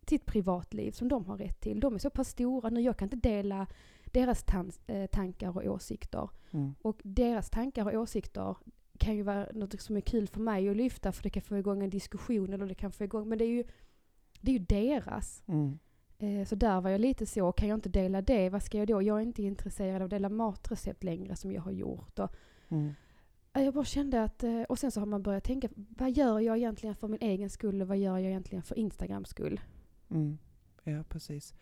sitt 0.07 0.25
privatliv 0.25 0.91
som 0.91 1.07
de 1.07 1.25
har 1.25 1.37
rätt 1.37 1.59
till. 1.61 1.79
De 1.79 1.93
är 1.95 1.99
så 1.99 2.09
pass 2.09 2.29
stora 2.29 2.69
nu, 2.69 2.81
jag 2.81 2.97
kan 2.97 3.05
inte 3.05 3.29
dela 3.29 3.67
deras 4.11 4.43
tan- 4.45 4.79
eh, 4.87 5.05
tankar 5.07 5.57
och 5.57 5.65
åsikter. 5.65 6.29
Mm. 6.51 6.75
Och 6.81 7.01
deras 7.03 7.49
tankar 7.49 7.85
och 7.85 8.01
åsikter 8.01 8.55
kan 8.97 9.15
ju 9.15 9.23
vara 9.23 9.47
något 9.53 9.81
som 9.81 9.97
är 9.97 10.01
kul 10.01 10.27
för 10.27 10.39
mig 10.39 10.69
att 10.69 10.77
lyfta 10.77 11.11
för 11.11 11.23
det 11.23 11.29
kan 11.29 11.41
få 11.43 11.57
igång 11.57 11.83
en 11.83 11.89
diskussion 11.89 12.53
eller 12.53 12.65
det 12.65 12.75
kan 12.75 12.91
få 12.91 13.03
igång, 13.03 13.29
men 13.29 13.37
det 13.37 13.45
är 13.45 13.49
ju, 13.49 13.63
det 14.41 14.51
är 14.51 14.53
ju 14.59 14.65
deras. 14.65 15.43
Mm. 15.47 15.79
Eh, 16.17 16.45
så 16.47 16.55
där 16.55 16.81
var 16.81 16.89
jag 16.89 17.01
lite 17.01 17.25
så, 17.25 17.51
kan 17.51 17.67
jag 17.69 17.77
inte 17.77 17.89
dela 17.89 18.21
det, 18.21 18.49
vad 18.49 18.63
ska 18.63 18.77
jag 18.77 18.87
då? 18.87 19.01
Jag 19.01 19.17
är 19.17 19.21
inte 19.21 19.43
intresserad 19.43 19.95
av 20.01 20.03
att 20.05 20.09
dela 20.09 20.29
matrecept 20.29 21.03
längre 21.03 21.35
som 21.35 21.51
jag 21.51 21.61
har 21.61 21.71
gjort. 21.71 22.19
Och, 22.19 22.31
Mm. 22.69 22.93
eh, 23.53 23.63
jag 23.63 23.73
bara 23.73 23.85
kände 23.85 24.23
att, 24.23 24.43
eh, 24.43 24.61
och 24.61 24.79
sen 24.79 24.91
så 24.91 24.99
har 24.99 25.05
man 25.07 25.23
börjat 25.23 25.43
tänka, 25.43 25.69
vad 25.75 26.11
gör 26.11 26.39
jag 26.39 26.57
egentligen 26.57 26.95
för 26.95 27.07
min 27.07 27.21
egen 27.21 27.49
skull 27.49 27.81
och 27.81 27.87
vad 27.87 27.97
gör 27.97 28.17
jag 28.17 28.29
egentligen 28.29 28.63
för 28.63 28.75
Instagrams 28.79 29.29
skull? 29.29 29.61
Mm. 30.09 30.37
Ja, 30.83 31.03
precis. 31.09 31.53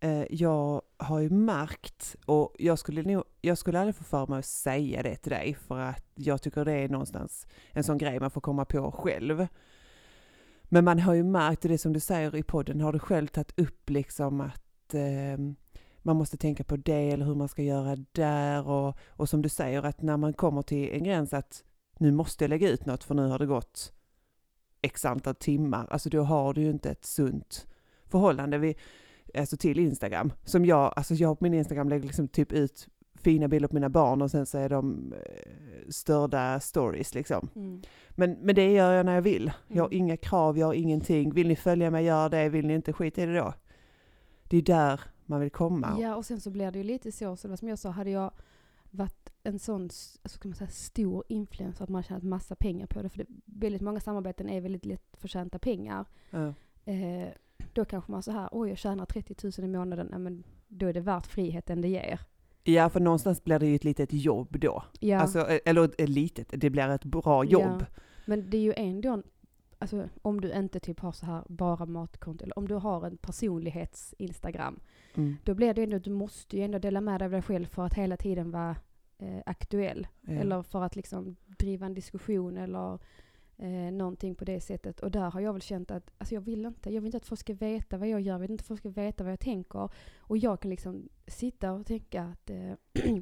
Eh, 0.00 0.24
jag 0.30 0.82
har 0.96 1.18
ju 1.18 1.30
märkt, 1.30 2.16
och 2.26 2.54
jag 2.58 2.78
skulle, 2.78 3.02
nog, 3.02 3.24
jag 3.40 3.58
skulle 3.58 3.78
aldrig 3.80 3.96
få 3.96 4.04
för 4.04 4.26
mig 4.26 4.38
att 4.38 4.44
säga 4.44 5.02
det 5.02 5.16
till 5.16 5.32
dig, 5.32 5.54
för 5.54 5.78
att 5.78 6.04
jag 6.14 6.42
tycker 6.42 6.64
det 6.64 6.72
är 6.72 6.88
någonstans 6.88 7.46
en 7.72 7.84
sån 7.84 7.98
grej 7.98 8.20
man 8.20 8.30
får 8.30 8.40
komma 8.40 8.64
på 8.64 8.92
själv. 8.92 9.46
Men 10.62 10.84
man 10.84 10.98
har 10.98 11.14
ju 11.14 11.24
märkt, 11.24 11.64
och 11.64 11.70
det 11.70 11.78
som 11.78 11.92
du 11.92 12.00
säger 12.00 12.36
i 12.36 12.42
podden, 12.42 12.80
har 12.80 12.92
du 12.92 12.98
själv 12.98 13.26
tagit 13.26 13.58
upp 13.58 13.90
liksom 13.90 14.40
att 14.40 14.94
eh, 14.94 15.38
man 15.98 16.16
måste 16.16 16.36
tänka 16.36 16.64
på 16.64 16.76
det 16.76 17.10
eller 17.10 17.24
hur 17.24 17.34
man 17.34 17.48
ska 17.48 17.62
göra 17.62 17.96
där 18.12 18.68
och, 18.68 18.96
och 19.08 19.28
som 19.28 19.42
du 19.42 19.48
säger 19.48 19.82
att 19.82 20.02
när 20.02 20.16
man 20.16 20.32
kommer 20.32 20.62
till 20.62 20.92
en 20.92 21.04
gräns 21.04 21.32
att 21.32 21.64
nu 21.98 22.12
måste 22.12 22.44
jag 22.44 22.48
lägga 22.48 22.68
ut 22.68 22.86
något 22.86 23.04
för 23.04 23.14
nu 23.14 23.26
har 23.26 23.38
det 23.38 23.46
gått 23.46 23.92
x 24.82 25.04
antal 25.04 25.34
timmar, 25.34 25.86
alltså 25.90 26.08
då 26.08 26.22
har 26.22 26.54
du 26.54 26.60
ju 26.60 26.70
inte 26.70 26.90
ett 26.90 27.04
sunt 27.04 27.66
förhållande 28.06 28.58
Vi, 28.58 28.76
alltså 29.34 29.56
till 29.56 29.78
Instagram. 29.78 30.32
Som 30.44 30.64
jag, 30.64 30.92
alltså 30.96 31.14
jag 31.14 31.38
på 31.38 31.44
min 31.44 31.54
Instagram 31.54 31.88
lägger 31.88 32.06
liksom 32.06 32.28
typ 32.28 32.52
ut 32.52 32.88
fina 33.14 33.48
bilder 33.48 33.68
på 33.68 33.74
mina 33.74 33.88
barn 33.88 34.22
och 34.22 34.30
sen 34.30 34.46
så 34.46 34.58
är 34.58 34.68
de 34.68 35.12
eh, 35.12 35.88
störda 35.88 36.60
stories 36.60 37.14
liksom. 37.14 37.48
Men, 38.10 38.32
men 38.32 38.54
det 38.54 38.72
gör 38.72 38.92
jag 38.92 39.06
när 39.06 39.14
jag 39.14 39.22
vill. 39.22 39.52
Jag 39.68 39.82
har 39.82 39.88
Mm. 39.88 39.98
inga 39.98 40.16
krav, 40.16 40.58
jag 40.58 40.66
har 40.66 40.74
ingenting. 40.74 41.34
Vill 41.34 41.48
ni 41.48 41.56
följa 41.56 41.90
mig, 41.90 42.04
gör 42.04 42.28
det. 42.28 42.48
Vill 42.48 42.66
ni 42.66 42.74
inte, 42.74 42.92
skit 42.92 43.18
i 43.18 43.26
det 43.26 43.36
då. 43.36 43.54
Det 44.48 44.56
är 44.56 44.62
där 44.62 45.00
man 45.26 45.40
vill 45.40 45.50
komma. 45.50 45.96
Ja, 46.00 46.16
och 46.16 46.24
sen 46.24 46.40
så 46.40 46.50
blir 46.50 46.70
det 46.70 46.78
ju 46.78 46.84
lite 46.84 47.12
så, 47.12 47.36
som 47.36 47.68
jag 47.68 47.78
sa, 47.78 47.90
hade 47.90 48.10
jag 48.10 48.30
varit 48.90 49.30
en 49.42 49.58
sån 49.58 49.82
alltså, 50.22 50.38
kan 50.40 50.48
man 50.50 50.56
säga, 50.56 50.70
stor 50.70 51.24
influencer 51.28 51.84
att 51.84 51.90
man 51.90 51.94
har 51.98 52.02
tjänat 52.02 52.22
massa 52.22 52.54
pengar 52.54 52.86
på 52.86 53.02
det, 53.02 53.08
för 53.08 53.18
det, 53.18 53.26
väldigt 53.44 53.82
många 53.82 54.00
samarbeten 54.00 54.48
är 54.48 54.60
väldigt 54.60 54.84
lättförtjänta 54.84 55.58
pengar. 55.58 56.06
Ja. 56.30 56.54
Eh, 56.84 57.28
då 57.78 57.84
kanske 57.84 58.12
man 58.12 58.22
så 58.22 58.32
här, 58.32 58.48
oj 58.52 58.68
jag 58.68 58.78
tjänar 58.78 59.04
30 59.06 59.34
000 59.60 59.70
i 59.70 59.72
månaden, 59.78 60.08
ja, 60.12 60.18
men 60.18 60.44
då 60.68 60.86
är 60.86 60.92
det 60.92 61.00
värt 61.00 61.26
friheten 61.26 61.80
det 61.80 61.88
ger. 61.88 62.20
ja, 62.64 62.88
för 62.88 63.00
någonstans 63.00 63.44
blir 63.44 63.58
det 63.58 63.66
ju 63.66 63.74
ett 63.74 63.84
litet 63.84 64.12
jobb 64.12 64.58
då. 64.60 64.82
Ja, 65.00 65.18
Alltså, 65.20 65.38
eh, 65.48 65.58
eller 65.64 65.84
ett 66.02 66.08
litet, 66.08 66.48
det 66.50 66.70
blir 66.70 66.88
ett 66.88 67.04
bra 67.04 67.44
jobb. 67.44 67.80
Ja. 67.80 67.86
men 68.26 68.50
det 68.50 68.56
är 68.56 68.60
ju 68.60 68.74
ändå, 68.76 69.22
alltså 69.78 70.08
om 70.22 70.40
du 70.40 70.52
inte 70.52 70.80
typ 70.80 71.00
har 71.00 71.12
så 71.12 71.26
här 71.26 71.42
bara 71.48 71.86
matkonto, 71.86 72.44
eller 72.44 72.58
om 72.58 72.68
du 72.68 72.74
har 72.74 73.06
en 73.06 73.16
personlighets-instagram, 73.16 74.80
Mm. 75.14 75.36
då 75.44 75.54
blir 75.54 75.74
det 75.74 75.82
ändå, 75.82 75.98
du 75.98 76.10
måste 76.10 76.56
ju 76.56 76.62
ändå 76.62 76.78
dela 76.78 77.00
med 77.00 77.20
dig 77.20 77.24
av 77.26 77.32
dig 77.32 77.42
själv 77.42 77.66
för 77.66 77.84
att 77.86 77.94
hela 77.94 78.16
tiden 78.16 78.50
vara 78.50 78.76
eh, 79.18 79.38
aktuell. 79.46 80.06
Ja. 80.20 80.32
Eller 80.32 80.62
för 80.62 80.82
att 80.82 80.96
liksom 80.96 81.36
driva 81.46 81.86
en 81.86 81.94
diskussion 81.94 82.56
eller 82.56 82.98
eh, 83.58 83.92
någonting 83.92 84.34
på 84.34 84.44
det 84.44 84.60
sättet. 84.60 85.00
Och 85.00 85.10
där 85.10 85.30
har 85.30 85.40
jag 85.40 85.52
väl 85.52 85.62
känt 85.62 85.90
att 85.90 86.10
alltså 86.18 86.34
jag 86.34 86.40
vill 86.40 86.64
inte, 86.64 86.90
jag 86.90 87.00
vill 87.00 87.08
inte 87.08 87.16
att 87.16 87.26
folk 87.26 87.40
ska 87.40 87.54
veta 87.54 87.98
vad 87.98 88.08
jag 88.08 88.20
gör, 88.20 88.34
jag 88.34 88.38
vill 88.38 88.50
inte 88.50 88.62
att 88.62 88.66
folk 88.68 88.80
ska 88.80 88.88
veta 88.88 89.24
vad 89.24 89.32
jag 89.32 89.40
tänker. 89.40 89.90
Och 90.18 90.38
jag 90.38 90.60
kan 90.60 90.70
liksom 90.70 91.08
sitta 91.26 91.72
och 91.72 91.86
tänka 91.86 92.22
att, 92.22 92.50
eh, 92.50 92.72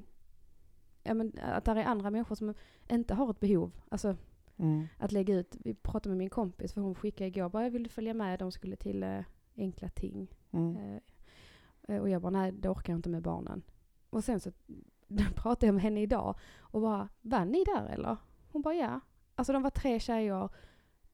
ja, 1.02 1.14
men, 1.14 1.32
att 1.42 1.64
det 1.64 1.70
är 1.70 1.84
andra 1.84 2.10
människor 2.10 2.34
som 2.34 2.54
inte 2.88 3.14
har 3.14 3.30
ett 3.30 3.40
behov. 3.40 3.72
Alltså 3.88 4.16
Mm. 4.58 4.86
att 4.98 5.12
lägga 5.12 5.34
ut, 5.34 5.56
vi 5.64 5.74
pratade 5.74 6.08
med 6.08 6.18
min 6.18 6.30
kompis 6.30 6.72
för 6.72 6.80
hon 6.80 6.94
skickade 6.94 7.28
igår 7.28 7.48
bara 7.48 7.62
jag 7.62 7.70
ville 7.70 7.88
följa 7.88 8.14
med, 8.14 8.38
de 8.38 8.52
skulle 8.52 8.76
till 8.76 9.02
eh, 9.02 9.20
enkla 9.56 9.88
ting. 9.88 10.28
Mm. 10.50 10.76
Eh, 10.76 11.00
eh, 11.88 12.00
och 12.00 12.08
jag 12.08 12.22
bara, 12.22 12.30
nej 12.30 12.52
det 12.52 12.68
orkar 12.68 12.92
jag 12.92 12.98
inte 12.98 13.08
med 13.08 13.22
barnen. 13.22 13.62
Och 14.10 14.24
sen 14.24 14.40
så 14.40 14.50
pratade 15.34 15.66
jag 15.66 15.74
med 15.74 15.82
henne 15.82 16.02
idag 16.02 16.38
och 16.58 16.80
bara, 16.80 17.08
var 17.22 17.44
ni 17.44 17.64
där 17.64 17.86
eller? 17.86 18.16
Hon 18.48 18.62
bara, 18.62 18.74
ja. 18.74 19.00
Alltså 19.36 19.52
de 19.52 19.62
var 19.62 19.70
tre 19.70 20.00
tjejer. 20.00 20.48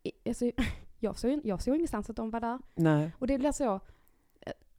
I- 0.03 0.29
Alltså, 0.29 0.51
jag, 0.99 1.19
såg, 1.19 1.41
jag 1.45 1.63
såg 1.63 1.75
ingenstans 1.75 2.11
att 2.11 2.17
de 2.17 2.31
var 2.31 2.41
där. 2.41 2.59
Nej, 2.75 3.11
Och 3.19 3.27
det 3.27 3.39
blir 3.39 3.53
så, 3.53 3.81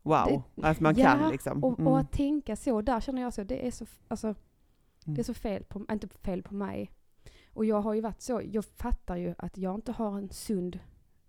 wow. 0.01 0.41
att 0.61 0.79
man 0.79 0.95
Ja, 0.97 1.05
kan 1.05 1.29
liksom. 1.31 1.63
och, 1.63 1.79
Mm. 1.79 1.87
och 1.91 1.99
att 1.99 2.11
tänka 2.11 2.55
så, 2.55 2.81
där 2.81 2.99
känner 2.99 3.21
jag 3.21 3.33
så, 3.33 3.43
det 3.43 3.67
är 3.67 3.71
så, 3.71 3.85
alltså, 4.07 4.27
Mm. 4.27 5.15
det 5.15 5.21
är 5.21 5.23
så 5.23 5.33
fel 5.33 5.63
på, 5.63 5.85
inte 5.91 6.07
fel 6.07 6.43
på 6.43 6.53
mig. 6.53 6.91
Och 7.53 7.65
jag 7.65 7.81
har 7.81 7.93
ju 7.93 8.01
varit 8.01 8.21
så, 8.21 8.41
jag 8.45 8.65
fattar 8.65 9.15
ju 9.15 9.35
att 9.37 9.57
jag 9.57 9.75
inte 9.75 9.91
har 9.91 10.17
en 10.17 10.29
sund 10.29 10.79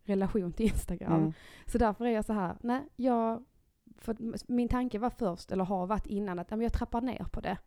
relation 0.05 0.53
till 0.53 0.67
Instagram. 0.67 1.13
Mm. 1.13 1.33
Så 1.67 1.79
därför 1.79 2.05
är 2.05 2.11
jag 2.11 2.25
så 2.25 2.33
här, 2.33 2.57
nej, 2.61 2.83
jag, 2.97 3.45
min 4.47 4.69
tanke 4.69 4.99
var 4.99 5.11
först, 5.11 5.53
eller 5.53 5.65
har 5.65 5.87
varit 5.87 6.07
innan, 6.07 6.39
att 6.39 6.51
jag 6.51 6.73
trappar 6.73 7.01
ner 7.01 7.27
på 7.33 7.41
det. 7.41 7.59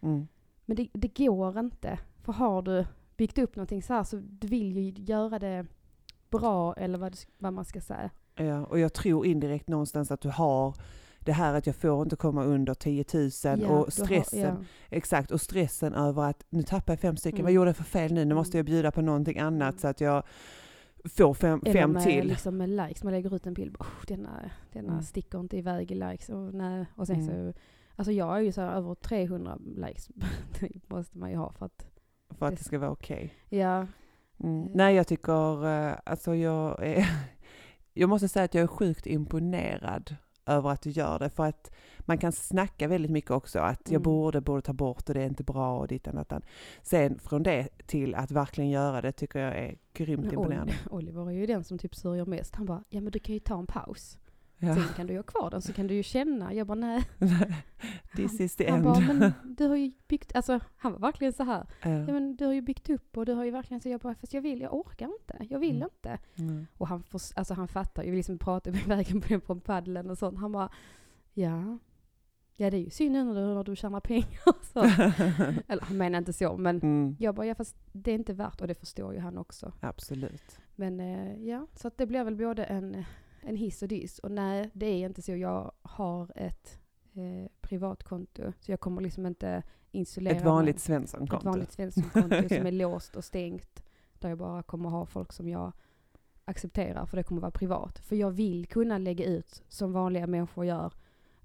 Mm. 0.00 0.28
Men 0.64 0.76
det, 0.76 0.88
det 0.92 1.16
går 1.26 1.58
inte. 1.58 1.98
För 2.22 2.32
har 2.32 2.62
du 2.62 2.86
byggt 3.16 3.38
upp 3.38 3.56
någonting 3.56 3.82
så 3.82 3.92
här 3.94 4.04
så 4.04 4.16
du 4.16 4.46
vill 4.46 4.76
ju 4.76 4.92
göra 5.04 5.38
det 5.38 5.66
bra 6.30 6.74
eller 6.74 6.98
vad, 6.98 7.16
vad 7.38 7.52
man 7.52 7.64
ska 7.64 7.80
säga. 7.80 8.10
Ja, 8.34 8.64
och 8.66 8.78
jag 8.78 8.92
tror 8.92 9.26
indirekt 9.26 9.68
någonstans 9.68 10.10
att 10.10 10.20
du 10.20 10.28
har 10.28 10.74
det 11.20 11.32
här 11.32 11.54
att 11.54 11.66
jag 11.66 11.76
får 11.76 12.02
inte 12.02 12.16
komma 12.16 12.44
under 12.44 12.74
10 12.74 13.04
000 13.14 13.30
Ja, 13.44 13.52
och 13.68 13.76
har- 13.76 13.90
stressen, 13.90 14.40
ja. 14.40 14.56
exakt, 14.90 15.30
och 15.30 15.40
stressen 15.40 15.94
över 15.94 16.22
att 16.22 16.44
nu 16.50 16.62
tappar 16.62 16.92
jag 16.92 17.00
fem 17.00 17.16
stycken, 17.16 17.36
Mm. 17.36 17.44
vad 17.44 17.52
gjorde 17.52 17.68
jag 17.68 17.76
för 17.76 17.84
fel 17.84 18.12
nu? 18.12 18.24
Nu 18.24 18.34
måste 18.34 18.56
jag 18.56 18.66
bjuda 18.66 18.90
på 18.90 19.02
någonting 19.02 19.38
annat 19.38 19.70
Mm. 19.72 19.78
så 19.78 19.88
att 19.88 20.00
jag 20.00 20.22
får 21.04 21.34
fem, 21.34 21.60
Eller 21.64 21.80
fem 21.80 21.92
med, 21.92 22.02
till. 22.04 22.26
Liksom 22.28 22.56
med 22.56 22.68
likes, 22.68 23.02
man 23.04 23.12
lägger 23.12 23.34
ut 23.36 23.46
en 23.46 23.54
bild, 23.54 23.76
oh, 23.78 23.86
denna, 24.06 24.50
denna 24.72 24.92
Mm. 24.92 25.02
sticker 25.02 25.40
inte 25.40 25.56
iväg 25.56 25.90
i 25.90 25.94
likes. 25.94 26.28
Och, 26.28 26.54
nej. 26.54 26.86
och 26.94 27.06
sen 27.06 27.20
Mm. 27.20 27.52
så, 27.52 27.58
alltså 27.96 28.12
jag 28.12 28.36
är 28.36 28.40
ju 28.40 28.52
så 28.52 28.60
här, 28.60 28.72
över 28.72 28.94
300 28.94 29.58
likes 29.76 30.08
måste 30.88 31.18
man 31.18 31.30
ju 31.30 31.36
ha 31.36 31.52
för 31.52 31.66
att, 31.66 31.86
för 32.38 32.46
att 32.46 32.56
det 32.58 32.64
ska 32.64 32.78
vara 32.78 32.90
okej. 32.90 33.34
ja, 33.48 33.86
Mm. 34.44 34.62
Eh. 34.64 34.70
Nej, 34.74 34.94
jag 34.94 35.06
tycker, 35.06 35.66
eh, 35.66 35.94
alltså 36.04 36.34
jag 36.34 36.82
är, 36.86 37.06
jag 37.94 38.08
måste 38.08 38.28
säga 38.28 38.44
att 38.44 38.54
jag 38.54 38.62
är 38.62 38.66
sjukt 38.66 39.06
imponerad 39.06 40.16
över 40.46 40.70
att 40.70 40.82
du 40.82 40.90
gör 40.90 41.18
det, 41.18 41.30
för 41.30 41.44
att 41.44 41.70
man 42.00 42.18
kan 42.18 42.32
snacka 42.32 42.88
väldigt 42.88 43.10
mycket 43.10 43.30
också, 43.30 43.58
att 43.58 43.80
jag 43.84 43.90
Mm. 43.92 44.02
borde, 44.02 44.40
borde 44.40 44.62
ta 44.62 44.72
bort 44.72 45.08
och 45.08 45.14
det 45.14 45.22
är 45.22 45.26
inte 45.26 45.44
bra 45.44 45.78
och 45.78 45.88
ditt 45.88 46.06
och 46.06 46.12
annat. 46.14 46.44
Sen 46.82 47.18
från 47.18 47.42
det 47.42 47.68
till 47.86 48.14
att 48.14 48.30
verkligen 48.30 48.70
göra 48.70 49.00
det 49.00 49.12
tycker 49.12 49.38
jag 49.38 49.56
är 49.58 49.74
grymt 49.92 50.24
Men 50.24 50.30
imponerande. 50.34 50.72
Ol- 50.72 50.90
Oliver 50.94 51.26
är 51.30 51.34
ju 51.34 51.46
den 51.46 51.64
som 51.64 51.78
typ 51.78 51.94
sörjer 51.94 52.24
mest. 52.26 52.54
Han 52.56 52.66
bara, 52.66 52.84
ja 52.88 53.00
men 53.00 53.12
du 53.12 53.18
kan 53.18 53.34
ju 53.34 53.40
ta 53.40 53.58
en 53.58 53.66
paus. 53.66 54.18
Ja. 54.58 54.74
Sen 54.74 54.84
kan 54.96 55.06
du 55.06 55.12
ju 55.12 55.18
ha 55.18 55.22
kvar 55.22 55.50
den 55.50 55.62
så 55.62 55.72
kan 55.72 55.86
du 55.86 55.94
ju 55.94 56.02
känna. 56.02 56.54
Jag 56.54 56.66
bara 56.66 56.74
nej. 56.74 57.04
This 58.16 58.40
is 58.40 58.56
the 58.56 58.70
Han 58.70 58.74
end. 58.74 58.84
bara, 58.84 59.00
men 59.00 59.32
du 59.56 59.66
har 59.66 59.76
ju 59.76 59.92
byggt, 60.08 60.36
alltså 60.36 60.60
han 60.76 60.92
var 60.92 60.98
verkligen 60.98 61.32
så 61.32 61.42
här. 61.44 61.66
Ja. 61.82 61.88
Ja 61.90 62.12
men 62.12 62.36
du 62.36 62.44
har 62.46 62.52
ju 62.52 62.60
byggt 62.60 62.90
upp 62.90 63.16
och 63.16 63.26
du 63.26 63.32
har 63.32 63.44
ju 63.44 63.50
verkligen 63.50 63.80
så 63.80 63.88
jag 63.88 64.00
bara, 64.00 64.14
fast 64.14 64.34
jag 64.34 64.42
vill, 64.42 64.60
jag 64.60 64.74
orkar 64.74 65.06
inte. 65.06 65.46
Jag 65.50 65.58
vill 65.58 65.76
Mm. 65.76 65.88
inte. 65.94 66.18
Mm. 66.38 66.66
Och 66.78 66.88
han, 66.88 67.02
får, 67.02 67.20
alltså 67.36 67.54
han 67.54 67.68
fattar 67.68 68.02
ju, 68.02 68.10
vi 68.10 68.16
liksom 68.16 68.38
pratar 68.38 68.70
med 68.72 68.82
vägen 68.86 69.20
på, 69.20 69.40
på 69.40 69.60
paddeln 69.60 70.10
och 70.10 70.18
sånt. 70.18 70.38
Han 70.38 70.52
bara, 70.52 70.68
ja. 71.34 71.78
Ja 72.58 72.70
det 72.70 72.76
är 72.76 72.80
ju 72.80 72.90
synd 72.90 73.12
nu 73.12 73.24
när 73.24 73.34
du, 73.34 73.54
när 73.54 73.64
du 73.64 73.76
tjänar 73.76 74.00
pengar 74.00 74.62
så. 74.72 74.80
Eller 75.72 75.82
han 75.84 75.96
menar 75.96 76.18
inte 76.18 76.32
så 76.32 76.56
men 76.56 76.76
mm. 76.76 77.16
jag 77.18 77.34
bara, 77.34 77.46
ja 77.46 77.54
fast 77.54 77.76
det 77.92 78.10
är 78.10 78.14
inte 78.14 78.32
värt 78.32 78.60
och 78.60 78.66
det 78.68 78.74
förstår 78.74 79.14
ju 79.14 79.20
han 79.20 79.38
också. 79.38 79.72
Absolut. 79.80 80.58
Men 80.76 81.00
eh, 81.00 81.42
ja, 81.48 81.66
så 81.74 81.88
att 81.88 81.98
det 81.98 82.06
blir 82.06 82.24
väl 82.24 82.36
både 82.36 82.64
en, 82.64 83.04
en 83.46 83.56
hiss 83.56 83.82
och 83.82 83.88
diss. 83.88 84.18
Och 84.18 84.30
nej, 84.30 84.70
det 84.72 84.86
är 84.86 85.06
inte 85.06 85.22
så. 85.22 85.36
Jag 85.36 85.72
har 85.82 86.32
ett 86.34 86.78
eh, 87.14 87.50
privatkonto. 87.60 88.52
Så 88.60 88.72
jag 88.72 88.80
kommer 88.80 89.02
liksom 89.02 89.26
inte 89.26 89.62
installera 89.90 90.36
Ett 90.36 90.44
vanligt. 90.44 90.80
Svenssonkonto. 90.80 91.36
ett 91.36 91.44
vanligt 91.44 91.72
Svenssonkonto 91.72 92.48
som 92.54 92.66
är 92.66 92.72
låst 92.72 93.16
och 93.16 93.24
stängt. 93.24 93.82
Där 94.18 94.28
jag 94.28 94.38
bara 94.38 94.62
kommer 94.62 94.88
ha 94.88 95.06
folk 95.06 95.32
som 95.32 95.48
jag 95.48 95.72
accepterar 96.44 97.06
för 97.06 97.16
det 97.16 97.22
kommer 97.22 97.40
vara 97.40 97.50
privat. 97.50 97.98
För 97.98 98.16
jag 98.16 98.30
vill 98.30 98.66
kunna 98.66 98.98
lägga 98.98 99.24
ut 99.24 99.62
som 99.68 99.92
vanliga 99.92 100.26
människor 100.26 100.64
gör. 100.64 100.92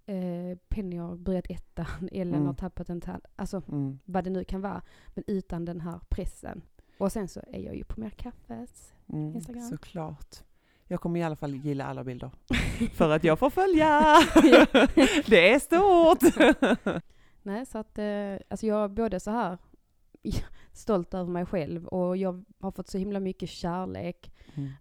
Eh, 0.06 0.58
Penny 0.70 0.98
har 0.98 1.16
börjat 1.16 1.46
ettan, 1.50 1.86
Ellen 2.12 2.34
Mm. 2.36 2.48
har 2.48 2.54
tappat 2.54 2.90
en 2.90 3.02
tand. 3.02 3.26
Alltså 3.36 3.62
Mm. 3.68 4.00
vad 4.06 4.24
det 4.24 4.30
nu 4.30 4.44
kan 4.44 4.62
vara. 4.62 4.82
Men 5.08 5.24
utan 5.28 5.66
den 5.66 5.82
här 5.82 6.00
pressen. 6.10 6.62
Och 6.98 7.12
sen 7.12 7.28
så 7.28 7.40
är 7.48 7.60
jag 7.60 7.76
ju 7.76 7.84
på 7.84 8.00
mer 8.00 8.10
kaffes. 8.10 8.94
Mm. 9.08 9.36
Instagram. 9.36 9.64
Såklart. 9.70 10.36
Jag 10.92 11.02
kommer 11.02 11.20
i 11.20 11.24
alla 11.24 11.36
fall 11.36 11.56
gilla 11.56 11.86
alla 11.86 12.04
bilder. 12.04 12.32
För 12.94 13.10
att 13.10 13.24
jag 13.24 13.40
får 13.40 13.50
följa! 13.50 13.88
Ja. 14.44 14.66
det 15.28 15.54
är 15.54 15.60
stort! 15.60 16.36
Nej, 17.44 17.66
så 17.66 17.78
att 17.78 17.98
eh, 17.98 18.06
alltså 18.50 18.66
jag 18.66 18.84
är 18.84 18.88
både 18.88 19.20
så 19.20 19.32
här 19.32 19.58
stolt 20.74 21.14
över 21.14 21.32
mig 21.32 21.46
själv 21.46 21.86
och 21.88 22.18
jag 22.18 22.44
har 22.60 22.72
fått 22.72 22.88
så 22.90 22.98
himla 22.98 23.20
mycket 23.20 23.50
kärlek. 23.50 24.32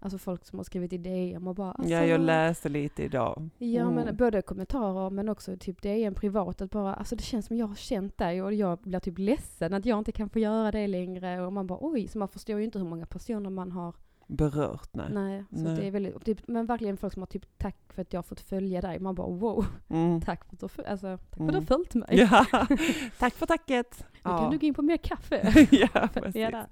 Alltså 0.01 0.19
folk 0.19 0.45
som 0.45 0.59
har 0.59 0.65
skrivit 0.65 0.93
i 0.93 0.99
DM 0.99 1.49
och 1.49 1.55
bara 1.55 1.73
alltså, 1.73 1.93
Ja, 1.93 2.05
jag 2.05 2.21
läste 2.21 2.69
lite 2.69 3.03
idag. 3.03 3.49
Ja, 3.59 3.83
Mm. 3.83 3.95
men 3.95 4.17
både 4.17 4.43
kommentarer 4.43 5.11
men 5.11 5.29
också 5.29 5.57
typ 5.57 5.83
DM 5.83 6.15
privat 6.15 6.61
att 6.61 6.71
bara, 6.71 6.95
alltså 6.95 7.17
det 7.17 7.23
känns 7.23 7.47
som 7.47 7.57
jag 7.57 7.67
har 7.67 7.75
känt 7.75 8.19
dig 8.19 8.43
och 8.43 8.53
jag 8.55 8.79
blir 8.79 9.01
typ 9.01 9.19
ledsen 9.19 9.75
att 9.75 9.87
jag 9.87 9.99
inte 9.99 10.13
kan 10.13 10.29
få 10.29 10.39
göra 10.39 10.71
det 10.71 10.87
längre 10.87 11.47
och 11.47 11.53
man 11.53 11.67
bara 11.67 11.79
oj, 11.83 12.09
så 12.09 12.19
man 12.19 12.29
förstår 12.29 12.59
ju 12.59 12.65
inte 12.65 12.79
hur 12.79 12.87
många 12.87 13.07
personer 13.07 13.51
man 13.51 13.73
har. 13.73 13.95
Berört, 14.33 14.89
nej. 14.95 15.07
Nej, 15.13 15.45
så 15.51 15.57
Nej. 15.63 15.77
det 15.77 15.87
är 15.87 15.91
väldigt, 15.91 16.25
typ, 16.25 16.49
men 16.49 16.67
verkligen 16.67 16.97
folk 16.97 17.13
som 17.13 17.23
har 17.23 17.27
typ 17.27 17.59
tack 17.59 17.77
för 17.89 18.03
att 18.03 18.13
jag 18.13 18.19
har 18.19 18.23
fått 18.23 18.41
följa 18.41 18.81
dig. 18.81 18.99
Man 18.99 19.15
bara 19.15 19.27
wow, 19.29 19.67
Mm. 19.89 20.21
tack 20.25 20.45
för 20.45 20.55
att 20.67 20.77
du 20.77 20.83
alltså, 20.85 21.17
tack 21.17 21.21
för 21.31 21.35
att 21.35 21.39
Mm. 21.41 21.53
du 21.53 21.59
har 21.59 21.65
följt 21.67 21.95
mig. 21.95 22.09
Ja, 22.11 22.47
tack 23.19 23.35
för 23.35 23.47
tacket! 23.47 24.05
Nu 24.13 24.21
kan 24.23 24.51
du 24.51 24.59
gå 24.59 24.67
in 24.67 24.75
på 24.75 24.83
mer 24.83 24.97
kaffe. 24.97 25.67
ja, 25.71 26.09
precis. 26.15 26.33
det 26.33 26.51
där. 26.51 26.67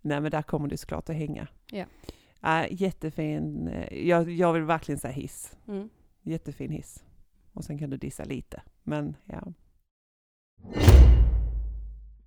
Nej, 0.00 0.20
men 0.20 0.30
där 0.30 0.42
kommer 0.42 0.68
du 0.68 0.76
såklart 0.76 1.08
att 1.08 1.16
hänga. 1.16 1.46
Ja. 1.70 1.84
Äh, 2.42 2.66
jättefin. 2.82 3.68
eh, 3.68 4.06
Jag, 4.08 4.30
jag 4.30 4.52
vill 4.52 4.62
verkligen 4.62 4.98
säga 4.98 5.12
hiss. 5.12 5.56
Mm. 5.68 5.88
Jättefin 6.22 6.70
hiss. 6.70 7.04
Och 7.52 7.64
sen 7.64 7.78
kan 7.78 7.90
du 7.90 7.96
dissa 7.96 8.24
lite. 8.24 8.62
Men 8.82 9.16
ja. 9.24 9.52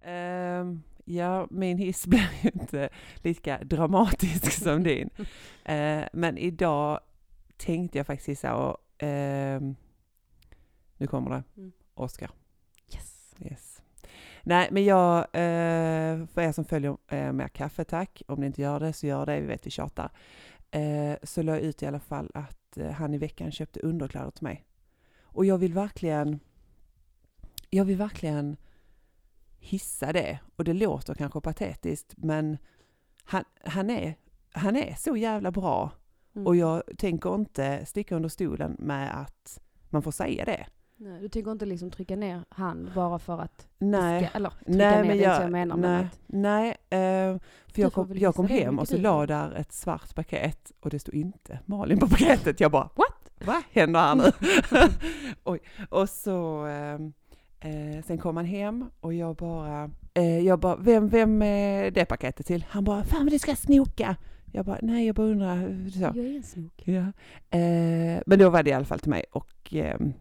Ehm, 0.03 0.81
ja, 1.05 1.47
min 1.49 1.77
hiss 1.77 2.07
blir 2.07 2.29
ju 2.41 2.49
inte 2.53 2.89
lika 3.15 3.59
dramatisk 3.63 4.51
som 4.63 4.83
din. 4.83 5.09
Eh, 5.65 6.03
men 6.13 6.37
idag 6.37 6.99
tänkte 7.57 7.97
jag 7.97 8.07
faktiskt 8.07 8.29
hissa 8.29 8.55
och 8.55 8.77
ehm, 8.97 9.75
nu 10.97 11.07
kommer 11.07 11.29
det. 11.29 11.43
Mm. 11.57 11.71
Oscar. 11.93 12.31
Yes. 12.93 13.35
Yes. 13.39 13.81
Nej, 14.43 14.67
men 14.71 14.83
jag, 14.83 15.17
eh, 15.19 16.25
för 16.25 16.41
er 16.41 16.51
som 16.51 16.65
följer 16.65 16.97
eh, 17.07 17.31
med 17.31 17.53
kaffe, 17.53 17.83
tack. 17.83 18.21
Om 18.27 18.39
ni 18.39 18.45
inte 18.45 18.61
gör 18.61 18.79
det 18.79 18.93
så 18.93 19.07
gör 19.07 19.25
det, 19.25 19.39
vi 19.39 19.47
vet 19.47 19.65
vi 19.65 19.71
tjatar. 19.71 20.11
Eh, 20.71 21.15
så 21.23 21.41
la 21.41 21.51
jag 21.51 21.61
ut 21.61 21.83
i 21.83 21.85
alla 21.85 21.99
fall 21.99 22.31
att 22.33 22.77
eh, 22.77 22.91
han 22.91 23.13
i 23.13 23.17
veckan 23.17 23.51
köpte 23.51 23.79
underkläder 23.79 24.31
till 24.31 24.43
mig. 24.43 24.65
Och 25.21 25.45
jag 25.45 25.57
vill 25.57 25.73
verkligen, 25.73 26.39
jag 27.69 27.85
vill 27.85 27.97
verkligen 27.97 28.57
hissa 29.61 30.13
det. 30.13 30.39
Och 30.55 30.63
det 30.63 30.73
låter 30.73 31.13
kanske 31.13 31.41
patetiskt, 31.41 32.13
men 32.17 32.57
han, 33.23 33.43
han, 33.65 33.89
är, 33.89 34.15
han 34.51 34.75
är 34.75 34.95
så 34.95 35.17
jävla 35.17 35.51
bra. 35.51 35.91
Mm. 36.35 36.47
Och 36.47 36.55
jag 36.55 36.83
tänker 36.97 37.35
inte 37.35 37.85
sticka 37.85 38.15
under 38.15 38.29
stolen 38.29 38.75
med 38.79 39.21
att 39.21 39.59
man 39.89 40.01
får 40.01 40.11
säga 40.11 40.45
det. 40.45 40.65
Nej, 40.97 41.21
du 41.21 41.29
tänker 41.29 41.51
inte 41.51 41.65
liksom 41.65 41.91
trycka 41.91 42.15
ner 42.15 42.43
hand 42.49 42.91
bara 42.95 43.19
för 43.19 43.39
att 43.41 43.67
Nej. 43.77 44.25
Ska, 44.25 44.37
eller 44.37 44.49
trycka 44.49 44.71
Nej, 44.71 44.95
ner, 45.01 45.07
men 45.07 45.17
det 45.17 45.23
jag, 45.23 45.43
jag 45.43 45.51
menar. 45.51 45.77
nej, 45.77 46.07
Men 46.27 46.41
nej 46.41 46.69
eh, 46.69 47.39
för 47.67 47.81
jag 47.81 47.93
kom, 47.93 48.17
jag 48.17 48.35
kom 48.35 48.47
hem 48.47 48.79
och 48.79 48.87
så 48.87 48.97
la 48.97 49.25
där 49.25 49.51
ett 49.51 49.71
svart 49.71 50.15
paket 50.15 50.71
och 50.79 50.89
det 50.89 50.99
stod 50.99 51.15
inte 51.15 51.59
Malin 51.65 51.99
på 51.99 52.07
paketet. 52.09 52.59
Jag 52.59 52.71
bara, 52.71 52.89
what? 52.95 53.45
Vad 53.45 53.63
händer 53.71 53.99
här 53.99 54.15
nu? 54.15 54.31
Oj. 55.43 55.59
Och 55.89 56.09
så, 56.09 56.65
ehm, 56.65 57.13
eh, 57.61 58.03
sen 58.05 58.17
kom 58.17 58.37
han 58.37 58.45
hem 58.45 58.85
och 58.99 59.13
jag 59.13 59.35
bara, 59.35 59.91
eh, 60.13 60.39
jag 60.39 60.59
bara, 60.59 60.75
vem, 60.75 61.07
vem 61.07 61.41
är 61.41 61.91
det 61.91 62.05
paketet 62.05 62.45
till? 62.45 62.65
Han 62.69 62.83
bara, 62.83 63.03
fan 63.03 63.23
vad 63.23 63.31
du 63.31 63.39
ska 63.39 63.55
snoka. 63.55 64.15
Jag 64.51 64.65
bara, 64.65 64.79
nej 64.81 65.05
jag 65.05 65.15
bara 65.15 65.27
undrar. 65.27 65.89
Så. 65.91 65.99
jag 65.99 66.17
är 66.17 66.35
en 66.35 66.43
snok. 66.43 66.81
Ja. 66.85 67.11
Eh, 67.57 68.21
men 68.25 68.39
då 68.39 68.49
var 68.49 68.63
det 68.63 68.69
i 68.69 68.73
alla 68.73 68.85
fall 68.85 68.99
till 68.99 69.09
mig 69.09 69.25
och 69.31 69.73
ehm, 69.73 70.13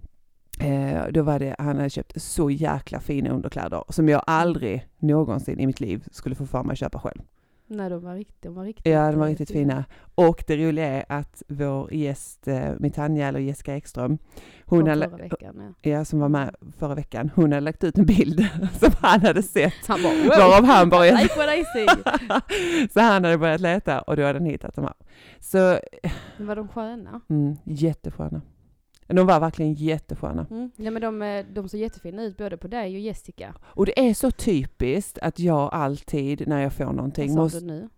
eh, 0.61 1.13
då 1.13 1.23
var 1.23 1.39
det, 1.39 1.57
han 1.59 1.77
hade 1.77 1.91
köpt 1.91 2.23
så 2.23 2.51
jäkla 2.51 3.01
fina 3.01 3.31
underkläder 3.31 3.85
som 3.89 4.09
jag 4.09 4.23
aldrig 4.27 4.87
någonsin 4.99 5.61
i 5.61 5.67
mitt 5.67 5.81
liv 5.81 6.09
skulle 6.13 6.35
få 6.35 6.47
för 6.47 6.63
mig 6.63 6.73
att 6.73 6.79
köpa 6.79 6.99
själv. 6.99 7.23
Nej, 7.73 7.91
de 7.91 8.03
var 8.03 8.15
riktigt, 8.15 8.43
de 8.43 8.55
var 8.55 8.65
riktigt 8.65 8.93
Ja, 8.93 9.11
de 9.11 9.19
var 9.19 9.27
eh, 9.27 9.31
riktigt 9.31 9.51
fina. 9.51 9.85
Och 10.15 10.45
det 10.47 10.57
roliga 10.57 10.87
är 10.87 11.05
att 11.09 11.43
vår 11.49 11.95
gäst, 11.95 12.49
eh, 12.49 12.71
Mitanja 12.79 13.29
eller 13.29 13.41
Jessica 13.41 13.77
Ekström, 13.77 14.19
hon 14.65 14.89
hade, 14.89 15.07
veckan, 15.07 15.75
ja. 15.83 15.91
ja, 15.91 16.05
som 16.05 16.21
var 16.21 16.29
med 16.29 16.57
förra 16.79 16.95
veckan, 16.95 17.31
hon 17.35 17.53
hade 17.53 17.61
lagt 17.61 17.85
ut 17.85 17.99
en 17.99 18.07
bild 18.07 18.49
som 18.81 18.93
han 19.01 19.21
hade 19.21 19.43
sett. 19.43 19.87
Han 19.89 20.03
bara 20.03 20.39
Varav 20.39 20.65
han 20.65 20.89
började, 20.89 21.23
Like 21.23 21.39
what 21.39 21.49
I 21.59 21.65
see. 21.65 22.89
så 22.93 23.01
han 23.01 23.25
hade 23.25 23.39
börjat 23.39 23.61
leta 23.61 24.01
och 24.01 24.17
då 24.17 24.23
hade 24.23 24.39
han 24.39 24.47
hittat 24.47 24.75
de 24.75 24.85
här. 24.85 24.95
Så 25.41 25.79
Men 26.37 26.47
var 26.47 26.57
de 26.57 26.69
sköna? 26.69 27.21
mm, 27.29 27.57
jättesköna. 27.65 28.41
De 29.17 29.27
var 29.27 29.41
verkligen 29.41 29.75
jättesköna. 29.75 30.47
Mm. 30.51 30.71
Ja, 30.77 30.91
men 30.91 31.03
de, 31.03 31.23
eh, 31.23 31.47
de 31.53 31.69
såg 31.69 31.81
jättefina 31.81 32.23
ut 32.23 32.37
både 32.37 32.57
på 32.57 32.69
dig 32.69 32.95
och 32.95 33.01
Jessica. 33.01 33.55
Och 33.63 33.87
det 33.87 34.09
är 34.09 34.15
så 34.15 34.31
typiskt 34.31 35.19
att 35.19 35.39
jag 35.39 35.75
alltid 35.75 36.49
när 36.49 36.63
jag 36.63 36.73
får 36.73 36.93
någonting 36.93 37.29
Vad 37.29 37.37
sa 37.37 37.43
måste... 37.43 37.61
du 37.61 37.67
nu? 37.67 37.89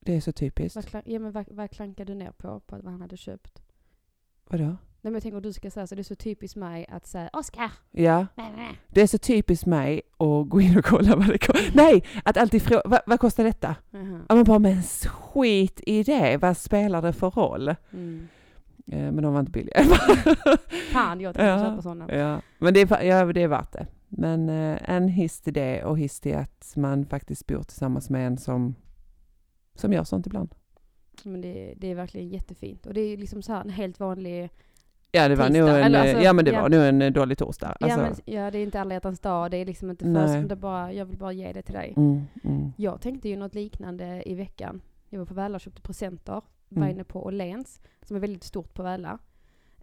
Det 0.00 0.16
är 0.16 0.20
så 0.20 0.32
typiskt. 0.32 0.76
Vad, 0.76 0.86
klank, 0.86 1.04
ja, 1.08 1.18
men 1.18 1.32
vad, 1.32 1.44
vad 1.50 1.70
klankade 1.70 2.12
du 2.12 2.18
ner 2.18 2.30
på, 2.30 2.60
på 2.60 2.76
vad 2.76 2.92
han 2.92 3.00
hade 3.00 3.16
köpt? 3.16 3.62
Vadå? 4.48 4.64
Nej, 4.64 4.76
men 5.02 5.14
jag 5.14 5.22
tänker 5.22 5.40
du 5.40 5.52
ska 5.52 5.70
säga 5.70 5.86
så 5.86 5.94
det 5.94 6.00
är 6.00 6.04
så 6.04 6.14
typiskt 6.14 6.56
mig 6.56 6.86
att 6.88 7.06
säga 7.06 7.30
Oskar! 7.32 7.70
Ja, 7.90 8.26
det 8.88 9.02
är 9.02 9.06
så 9.06 9.18
typiskt 9.18 9.66
mig 9.66 10.02
att 10.18 10.48
gå 10.48 10.60
in 10.60 10.78
och 10.78 10.84
kolla 10.84 11.16
vad 11.16 11.26
det 11.26 11.38
kostar. 11.38 11.70
Nej, 11.74 12.04
att 12.24 12.36
alltid 12.36 12.62
fråga, 12.62 12.82
vad, 12.84 13.00
vad 13.06 13.20
kostar 13.20 13.44
detta? 13.44 13.76
Jaha. 13.90 14.20
Ja 14.28 14.34
men 14.34 14.44
bara, 14.44 14.58
men 14.58 14.82
skit 14.82 15.80
i 15.86 16.02
det, 16.02 16.36
vad 16.36 16.56
spelar 16.56 17.02
det 17.02 17.12
för 17.12 17.30
roll? 17.30 17.74
Mm. 17.92 18.28
Eh, 18.92 19.12
men 19.12 19.22
de 19.22 19.32
var 19.32 19.40
inte 19.40 19.52
billiga. 19.52 19.80
Fan, 20.92 21.20
jag 21.20 21.34
tänkte 21.34 21.44
Ja. 21.50 21.58
köpa 21.58 21.82
sådana. 21.82 22.14
ja, 22.14 22.40
men 22.58 22.74
det 22.74 22.80
är, 22.80 23.02
ja, 23.02 23.32
det 23.32 23.42
är 23.42 23.48
värt 23.48 23.72
det. 23.72 23.86
Men 24.08 24.48
eh, 24.48 24.78
en 24.90 25.08
hiss 25.08 25.40
till 25.40 25.52
det 25.52 25.84
och 25.84 25.98
hiss 25.98 26.20
till 26.20 26.36
att 26.36 26.72
man 26.76 27.06
faktiskt 27.06 27.46
bor 27.46 27.62
tillsammans 27.62 28.10
med 28.10 28.26
en 28.26 28.38
som, 28.38 28.74
som 29.74 29.92
gör 29.92 30.04
sånt 30.04 30.26
ibland. 30.26 30.54
Men 31.24 31.40
det, 31.40 31.74
det 31.76 31.90
är 31.90 31.94
verkligen 31.94 32.28
jättefint. 32.28 32.86
Och 32.86 32.94
det 32.94 33.00
är 33.00 33.16
liksom 33.16 33.42
så 33.42 33.52
här 33.52 33.60
en 33.60 33.70
helt 33.70 34.00
vanlig 34.00 34.50
Ja 35.12 35.28
det 35.28 35.34
var 35.34 35.46
Tisdag, 35.46 35.60
nog 35.60 35.68
en, 35.70 35.76
eller 35.84 36.00
alltså, 36.00 36.16
ja 36.24 36.32
men 36.32 36.44
det 36.44 36.50
ja. 36.50 36.62
var 36.62 36.68
nog 36.68 36.82
en 36.82 37.02
eh, 37.02 37.12
dålig 37.12 37.38
torsdag. 37.38 37.76
Ja, 37.80 37.86
Alltså, 37.86 38.00
men, 38.00 38.14
ja, 38.34 38.50
det 38.50 38.58
är 38.58 38.62
inte 38.62 38.80
alla 38.80 38.94
hjärtans 38.94 39.20
dag, 39.20 39.50
det 39.50 39.56
är 39.56 39.64
liksom 39.64 39.90
inte 39.90 40.04
först, 40.04 40.48
det 40.48 40.56
bara, 40.56 40.92
jag 40.92 41.04
vill 41.04 41.18
bara 41.18 41.32
ge 41.32 41.52
det 41.52 41.62
till 41.62 41.74
dig. 41.74 41.94
mm, 41.96 42.22
mm, 42.44 42.72
Jag 42.76 43.00
tänkte 43.00 43.28
ju 43.28 43.36
något 43.36 43.54
liknande 43.54 44.22
i 44.28 44.34
veckan. 44.34 44.80
Jag 45.08 45.18
var 45.18 45.26
på 45.26 45.34
Väla 45.34 45.54
och 45.54 45.60
köpte 45.60 45.82
presenter. 45.82 46.42
Var 46.72 46.82
Mm. 46.82 46.94
inne 46.94 47.04
på 47.04 47.24
Åhléns, 47.26 47.80
som 48.02 48.16
är 48.16 48.20
väldigt 48.20 48.44
stort 48.44 48.74
på 48.74 48.82
Väla. 48.82 49.18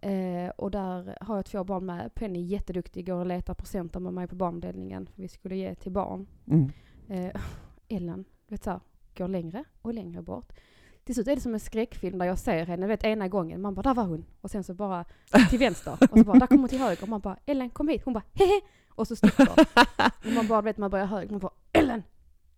Eh, 0.00 0.48
och 0.56 0.70
där 0.70 1.18
har 1.20 1.36
jag 1.36 1.44
två 1.46 1.64
barn 1.64 1.86
med. 1.86 2.14
Penny 2.14 2.38
är 2.38 2.44
jätteduktig, 2.46 3.06
går 3.06 3.14
och 3.14 3.26
letar 3.26 3.54
presenter 3.54 4.00
med 4.00 4.12
mig 4.14 4.26
på 4.28 4.34
barnavdelningen. 4.36 5.06
För 5.06 5.22
vi 5.22 5.28
skulle 5.28 5.56
ge 5.56 5.74
till 5.74 5.92
barn. 5.92 6.26
mm. 6.46 6.70
Eh, 7.08 7.40
Ellen, 7.88 8.24
vet 8.48 8.64
så 8.64 8.70
här, 8.70 8.80
går 9.16 9.28
längre 9.28 9.64
och 9.82 9.94
längre 9.94 10.22
bort. 10.22 10.52
Till 11.04 11.14
slut 11.14 11.28
är 11.28 11.34
det 11.34 11.40
som 11.40 11.54
en 11.54 11.60
skräckfilm 11.60 12.18
där 12.18 12.26
jag 12.26 12.38
ser 12.38 12.66
henne, 12.66 12.86
vet 12.86 13.04
ena 13.04 13.28
gången, 13.28 13.60
man 13.60 13.74
bara 13.74 13.82
där 13.82 13.94
var 13.94 14.04
hon. 14.04 14.24
Och 14.40 14.50
sen 14.50 14.64
så 14.64 14.74
bara 14.74 15.04
till 15.50 15.58
vänster. 15.58 15.92
Och 16.10 16.18
så 16.18 16.24
bara 16.24 16.38
där 16.38 16.46
kommer 16.46 16.60
hon 16.60 16.68
till 16.68 16.78
höger. 16.78 17.02
Och 17.02 17.08
man 17.08 17.20
bara 17.20 17.36
Ellen 17.46 17.70
kom 17.70 17.88
hit. 17.88 18.02
Hon 18.04 18.14
bara 18.14 18.24
hehe. 18.32 18.60
Och 18.88 19.08
så 19.08 19.16
sticker. 19.16 19.48
och 20.26 20.32
man 20.34 20.46
bara 20.48 20.62
vet 20.62 20.78
man 20.78 20.90
börjar 20.90 21.06
höger. 21.06 21.30
Man 21.30 21.40
bara 21.40 21.52
Ellen! 21.72 22.02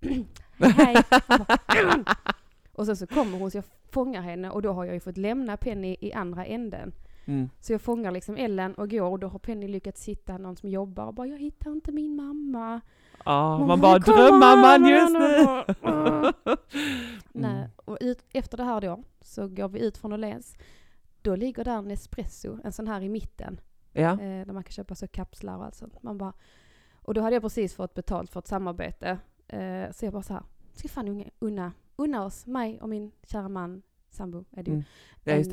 hej 0.58 0.96
bara, 1.28 1.58
"Ellen!" 1.78 2.04
Och 2.72 2.86
sen 2.86 2.96
så 2.96 3.06
kommer 3.06 3.38
hon 3.38 3.50
så 3.50 3.56
jag 3.58 3.64
fångar 3.92 4.22
henne 4.22 4.50
och 4.50 4.62
då 4.62 4.72
har 4.72 4.84
jag 4.84 4.94
ju 4.94 5.00
fått 5.00 5.16
lämna 5.16 5.56
Penny 5.56 5.96
i 6.00 6.12
andra 6.12 6.44
änden. 6.46 6.92
Mm. 7.24 7.48
Så 7.60 7.72
jag 7.72 7.80
fångar 7.80 8.10
liksom 8.10 8.36
Ellen 8.36 8.74
och 8.74 8.90
går 8.90 9.10
och 9.10 9.18
då 9.18 9.28
har 9.28 9.38
Penny 9.38 9.68
lyckats 9.68 10.08
hitta 10.08 10.38
någon 10.38 10.56
som 10.56 10.68
jobbar 10.68 11.04
och 11.06 11.14
bara 11.14 11.26
jag 11.26 11.38
hittar 11.38 11.72
inte 11.72 11.92
min 11.92 12.16
mamma. 12.16 12.80
Ja, 13.24 13.58
Man 13.58 13.68
man 13.68 13.80
bara, 13.80 13.92
bara 13.98 14.02
"Kom 14.02 14.14
drömmamman 14.16 14.84
här, 14.84 15.00
just 15.00 15.12
nu." 15.12 15.46
Nej, 17.32 17.50
Mm. 17.58 17.70
och 17.76 17.98
ut, 18.00 18.24
efter 18.32 18.56
det 18.56 18.64
här 18.64 18.80
då 18.80 19.02
så 19.20 19.48
går 19.48 19.68
vi 19.68 19.80
ut 19.86 19.98
från 19.98 20.12
Åhléns. 20.12 20.56
Då 21.22 21.36
ligger 21.36 21.64
där 21.64 21.78
en 21.78 21.90
espresso, 21.90 22.58
en 22.64 22.72
sån 22.72 22.88
här 22.88 23.00
i 23.00 23.08
mitten. 23.08 23.60
Ja. 23.92 24.12
Eh, 24.12 24.46
där 24.46 24.52
man 24.52 24.62
kan 24.64 24.72
köpa 24.72 24.94
så 24.94 25.08
kapslar 25.08 25.56
och 25.56 25.64
allt 25.64 25.74
sånt. 25.74 26.02
Man 26.02 26.18
bara, 26.18 26.32
och 26.94 27.14
då 27.14 27.20
hade 27.20 27.36
jag 27.36 27.42
precis 27.42 27.74
fått 27.74 27.94
betalt 27.94 28.30
för 28.30 28.40
ett 28.40 28.46
samarbete. 28.46 29.18
Eh, 29.48 29.90
så 29.92 30.04
jag 30.04 30.12
bara 30.12 30.22
så 30.22 30.32
här, 30.32 30.42
ska 30.74 30.88
fan 30.88 31.24
unna, 31.38 31.72
unna 32.00 32.24
oss, 32.24 32.46
mig 32.46 32.80
och 32.80 32.88
min 32.88 33.10
kära 33.22 33.48
man, 33.48 33.82
sambo 34.10 34.44
är 34.50 34.62
det 34.62 34.70
ju, 34.70 34.82
Mm. 35.24 35.52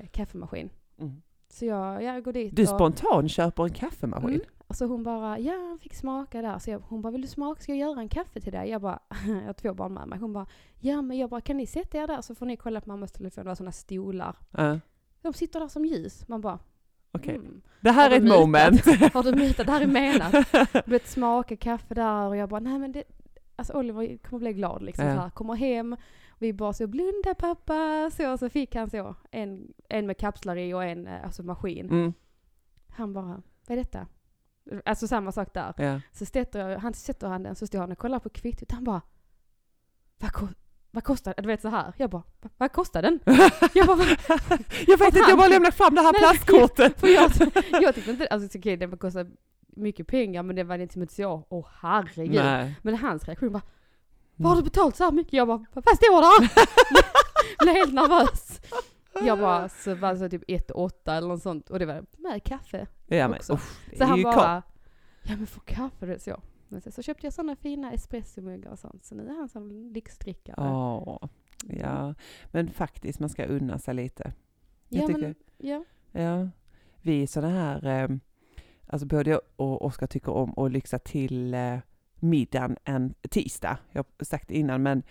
eh, 0.00 0.06
kaffemaskin. 0.06 0.70
Mm. 0.98 1.22
Så 1.48 1.64
jag, 1.64 2.02
jag 2.02 2.24
går 2.24 2.32
dit 2.32 2.56
Du 2.56 2.62
och, 2.62 2.68
spontan 2.68 3.28
köper 3.28 3.62
en 3.64 3.70
kaffemaskin? 3.72 4.28
Mm. 4.34 4.40
Och 4.66 4.76
så 4.76 4.86
hon 4.86 5.02
bara, 5.02 5.38
ja 5.38 5.52
han 5.68 5.78
fick 5.78 5.94
smaka 5.94 6.42
där. 6.42 6.58
Så 6.58 6.70
jag, 6.70 6.78
hon 6.78 7.02
bara, 7.02 7.10
vill 7.12 7.20
du 7.22 7.28
smaka? 7.28 7.62
Ska 7.62 7.72
jag 7.74 7.88
göra 7.90 8.00
en 8.00 8.08
kaffe 8.08 8.40
till 8.40 8.52
dig? 8.52 8.68
Jag 8.68 8.80
bara, 8.82 8.98
jag 9.26 9.46
har 9.46 9.52
två 9.52 9.74
barn 9.74 9.94
med 9.94 10.08
mig. 10.08 10.18
Hon 10.18 10.32
bara, 10.32 10.46
ja 10.80 11.02
men 11.02 11.18
jag 11.18 11.30
bara, 11.30 11.40
kan 11.40 11.56
ni 11.56 11.66
sätta 11.66 11.98
er 11.98 12.06
där 12.06 12.20
så 12.20 12.34
får 12.34 12.46
ni 12.46 12.56
kolla 12.56 12.80
på 12.80 12.88
mammas 12.88 13.12
telefon. 13.12 13.44
Det 13.44 13.48
var 13.48 13.54
sådana 13.54 13.72
stolar. 13.72 14.36
Ja, 14.50 14.80
De 15.22 15.32
sitter 15.32 15.60
där 15.60 15.68
som 15.68 15.84
ljus. 15.84 16.28
Man 16.28 16.40
bara, 16.40 16.58
Okej. 17.12 17.34
mm. 17.36 17.62
Det 17.80 17.90
här 17.90 18.02
Har 18.10 18.10
är 18.10 18.16
ett 18.16 18.22
mutat? 18.22 18.40
moment. 18.40 18.84
Har 19.14 19.22
du 19.22 19.32
mutat? 19.36 19.66
Det 19.66 19.72
här 19.72 19.80
är 19.80 19.86
menat. 19.86 20.32
Du 20.86 20.90
vet 20.90 21.06
smaka 21.08 21.56
kaffe 21.56 21.94
där 21.94 22.26
och 22.28 22.36
jag 22.36 22.48
bara, 22.48 22.60
nej 22.60 22.78
men 22.78 22.92
det, 22.92 23.04
alltså 23.56 23.72
Oliver 23.72 24.16
kommer 24.18 24.38
bli 24.40 24.52
glad 24.52 24.82
liksom. 24.82 25.06
Ja. 25.06 25.14
Så 25.14 25.20
här, 25.20 25.30
kommer 25.30 25.54
hem, 25.54 25.96
vi 26.38 26.52
bara 26.52 26.72
så 26.72 26.86
blunda 26.86 27.34
pappa, 27.34 28.10
så, 28.16 28.38
så 28.38 28.48
fick 28.50 28.74
han 28.74 28.90
så 28.90 29.14
en, 29.30 29.74
en 29.88 30.06
med 30.06 30.18
kapslar 30.18 30.56
i 30.56 30.74
och 30.74 30.84
en 30.84 31.06
eh, 31.06 31.24
alltså 31.24 31.42
maskin. 31.42 31.90
Mm. 31.90 32.12
Han 32.88 33.12
bara, 33.12 33.42
vad 33.66 33.78
är 33.78 33.82
detta? 33.82 34.06
Alltså 34.84 35.08
samma 35.08 35.32
sak 35.32 35.54
där. 35.54 35.74
Ja. 35.76 36.00
Så 36.12 36.26
sätter 36.26 36.68
jag, 36.68 36.78
han 36.78 36.94
sätter 36.94 37.28
han 37.28 37.42
den, 37.42 37.54
så 37.54 37.66
står 37.66 37.78
han 37.78 37.92
och 37.92 37.98
kollar 37.98 38.18
på 38.18 38.28
kvittot. 38.28 38.72
Han 38.72 38.84
bara, 38.84 39.02
vad, 40.18 40.32
ko 40.32 40.46
vad 40.90 41.04
kostar? 41.04 41.34
Du 41.36 41.46
vet 41.46 41.62
så 41.62 41.68
här. 41.68 41.92
Jag 41.96 42.10
bara, 42.10 42.22
"Va- 42.40 42.50
vad 42.56 42.72
kostar 42.72 43.02
den? 43.02 43.20
Jag 43.74 43.86
bara? 43.86 43.98
Jag 44.86 44.98
vet 44.98 45.08
inte, 45.08 45.24
jag 45.28 45.38
bara 45.38 45.48
lämnar 45.48 45.70
fram 45.70 45.94
det 45.94 46.00
här 46.00 46.12
plastkortet. 46.12 47.00
för 47.00 47.08
jag, 47.08 47.30
jag 47.82 47.94
tyckte 47.94 48.10
inte, 48.10 48.26
alltså 48.26 48.58
okej 48.58 48.76
det 48.76 48.96
kostar 48.96 49.30
mycket 49.76 50.06
pengar 50.06 50.42
men 50.42 50.56
det 50.56 50.64
var 50.64 50.78
inte 50.78 51.02
att 51.02 51.18
jag, 51.18 51.42
åh 51.48 51.66
herregud. 51.80 52.34
Nej. 52.34 52.74
Men 52.82 52.96
hans 52.96 53.24
reaktion 53.24 53.52
var, 53.52 53.62
vad 54.36 54.48
har 54.52 54.56
du 54.56 54.62
betalt 54.62 54.96
så 54.96 55.04
här 55.04 55.12
mycket? 55.12 55.32
Jag 55.32 55.48
bara, 55.48 55.64
vad 55.72 55.96
står 55.96 56.40
det? 56.40 56.48
Blev 57.64 57.74
helt 57.74 57.94
nervös. 57.94 58.60
Jag 59.22 59.38
bara, 59.38 59.68
så 59.68 59.94
var 59.94 60.12
det 60.12 60.18
så 60.18 60.28
typ 60.28 60.42
1 60.48 60.70
8 60.70 61.14
eller 61.14 61.28
något 61.28 61.42
sånt 61.42 61.70
och 61.70 61.78
det 61.78 61.86
var 61.86 62.04
med 62.18 62.44
kaffe. 62.44 62.86
Ja 63.06 63.28
men 63.28 63.36
också. 63.36 63.58
det 63.90 63.96
Så 63.98 64.04
han 64.04 64.22
bara, 64.22 64.62
kort. 64.62 64.74
ja 65.22 65.36
men 65.36 65.46
få 65.46 65.60
kaffe 65.60 66.06
det 66.06 66.18
så. 66.18 66.40
Men 66.68 66.80
sen 66.80 66.92
så 66.92 67.02
köpte 67.02 67.26
jag 67.26 67.32
sådana 67.32 67.56
fina 67.56 67.92
espressomuggar 67.92 68.70
och 68.70 68.78
sånt. 68.78 69.04
Så 69.04 69.14
nu 69.14 69.28
är 69.28 69.34
han 69.34 69.48
som 69.48 69.70
lyxdrickare. 69.70 70.54
Ja, 70.58 71.28
ja. 71.68 72.14
Men 72.50 72.70
faktiskt, 72.70 73.20
man 73.20 73.28
ska 73.28 73.44
unna 73.44 73.78
sig 73.78 73.94
lite. 73.94 74.32
Jag 74.88 75.02
ja, 75.02 75.06
tycker, 75.06 75.20
men, 75.20 75.34
ja. 75.58 75.84
ja. 76.12 76.48
Vi 77.02 77.22
är 77.22 77.26
sådana 77.26 77.54
här, 77.54 78.02
eh, 78.02 78.08
alltså 78.86 79.06
både 79.06 79.30
jag 79.30 79.40
och 79.56 79.84
Oskar 79.84 80.06
tycker 80.06 80.32
om 80.32 80.58
att 80.58 80.72
lyxa 80.72 80.98
till 80.98 81.54
eh, 81.54 81.78
middagen 82.20 82.76
en 82.84 83.14
tisdag. 83.30 83.78
Jag 83.92 84.04
har 84.18 84.24
sagt 84.24 84.48
det 84.48 84.54
innan, 84.54 84.82
men 84.82 85.02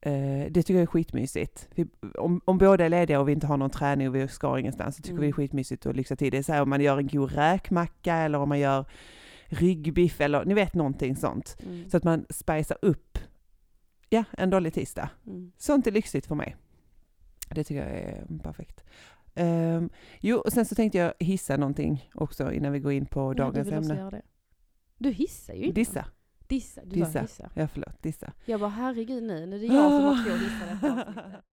eh, 0.00 0.46
det 0.50 0.62
tycker 0.62 0.74
jag 0.74 0.82
är 0.82 0.86
skitmysigt. 0.86 1.68
Vi, 1.74 1.86
om, 2.18 2.40
om 2.44 2.58
båda 2.58 2.84
är 2.84 2.88
lediga 2.88 3.20
och 3.20 3.28
vi 3.28 3.32
inte 3.32 3.46
har 3.46 3.56
någon 3.56 3.70
träning 3.70 4.08
och 4.08 4.14
vi 4.14 4.28
ska 4.28 4.58
ingenstans 4.58 4.96
så 4.96 5.02
tycker 5.02 5.12
Mm. 5.12 5.20
vi 5.20 5.26
det 5.26 5.30
är 5.30 5.32
skitmysigt 5.32 5.86
att 5.86 5.96
lyxa 5.96 6.16
till. 6.16 6.30
Det 6.30 6.38
är 6.38 6.42
så 6.42 6.52
här 6.52 6.62
om 6.62 6.70
man 6.70 6.80
gör 6.80 6.98
en 6.98 7.06
god 7.08 7.32
räkmacka 7.32 8.16
eller 8.16 8.38
om 8.38 8.48
man 8.48 8.58
gör 8.58 8.84
ryggbiff 9.46 10.20
eller 10.20 10.44
ni 10.44 10.54
vet 10.54 10.74
någonting 10.74 11.16
sånt. 11.16 11.56
Mm. 11.66 11.90
Så 11.90 11.96
att 11.96 12.04
man 12.04 12.26
spicar 12.30 12.78
upp, 12.82 13.18
ja, 14.08 14.24
en 14.32 14.50
dålig 14.50 14.74
tisdag. 14.74 15.10
Mm. 15.26 15.52
Sånt 15.58 15.86
är 15.86 15.90
lyxigt 15.90 16.26
för 16.26 16.34
mig. 16.34 16.56
Det 17.54 17.64
tycker 17.64 17.86
jag 17.86 17.98
är 17.98 18.38
perfekt. 18.42 18.84
Um, 19.40 19.90
jo, 20.20 20.38
och 20.38 20.52
sen 20.52 20.64
så 20.64 20.74
tänkte 20.74 20.98
jag 20.98 21.12
hissa 21.18 21.56
någonting 21.56 22.10
också 22.14 22.52
innan 22.52 22.72
vi 22.72 22.80
går 22.80 22.92
in 22.92 23.06
på 23.06 23.34
dagens 23.34 23.68
också 23.68 23.92
ämne. 23.92 24.22
Du 24.98 25.10
hissar 25.10 25.54
ju 25.54 25.62
innan. 25.62 25.74
Dissa. 25.74 26.04
Dissa. 26.48 26.80
Du 26.84 27.00
sa 27.00 27.06
Dissa. 27.06 27.20
hissa. 27.20 27.50
Ja, 27.54 27.68
förlåt. 27.68 28.02
Dissa. 28.02 28.32
Jag 28.44 28.60
bara 28.60 28.70
herregud 28.70 29.22
nu, 29.22 29.46
nu 29.46 29.56
är 29.56 29.60
det 29.60 29.66
jag 29.66 29.90
som 29.92 30.04
har 30.04 30.24
två 30.24 30.36
hissar 30.36 30.66
detta. 30.82 31.14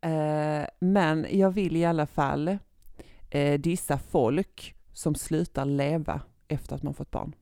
Eh, 0.00 0.66
men 0.80 1.26
jag 1.30 1.50
vill 1.50 1.76
i 1.76 1.84
alla 1.84 2.06
fall 2.06 2.58
eh, 3.30 3.60
dissa 3.60 3.98
folk 3.98 4.74
som 4.92 5.14
slutar 5.14 5.64
leva 5.64 6.20
efter 6.48 6.76
att 6.76 6.82
man 6.82 6.94
fått 6.94 7.10
barn. 7.10 7.34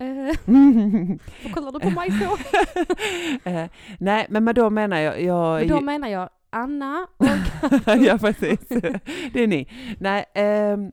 Eh, 0.00 0.36
kollar 1.54 1.72
du 1.72 1.80
på 1.80 1.90
mig 1.90 2.10
så? 2.10 2.36
Eh, 3.50 3.70
nej, 3.98 4.26
men 4.30 4.44
med 4.44 4.54
då 4.54 4.70
menar 4.70 4.98
jag... 4.98 5.22
jag 5.22 5.58
Men 5.58 5.68
då 5.68 5.80
menar 5.80 6.08
jag 6.08 6.28
Anna 6.50 7.06
och... 7.16 7.26
ja, 7.98 8.18
precis. 8.18 8.68
Det 9.32 9.42
är 9.42 9.46
ni. 9.46 9.68
Nej, 9.98 10.24
ehm, 10.34 10.92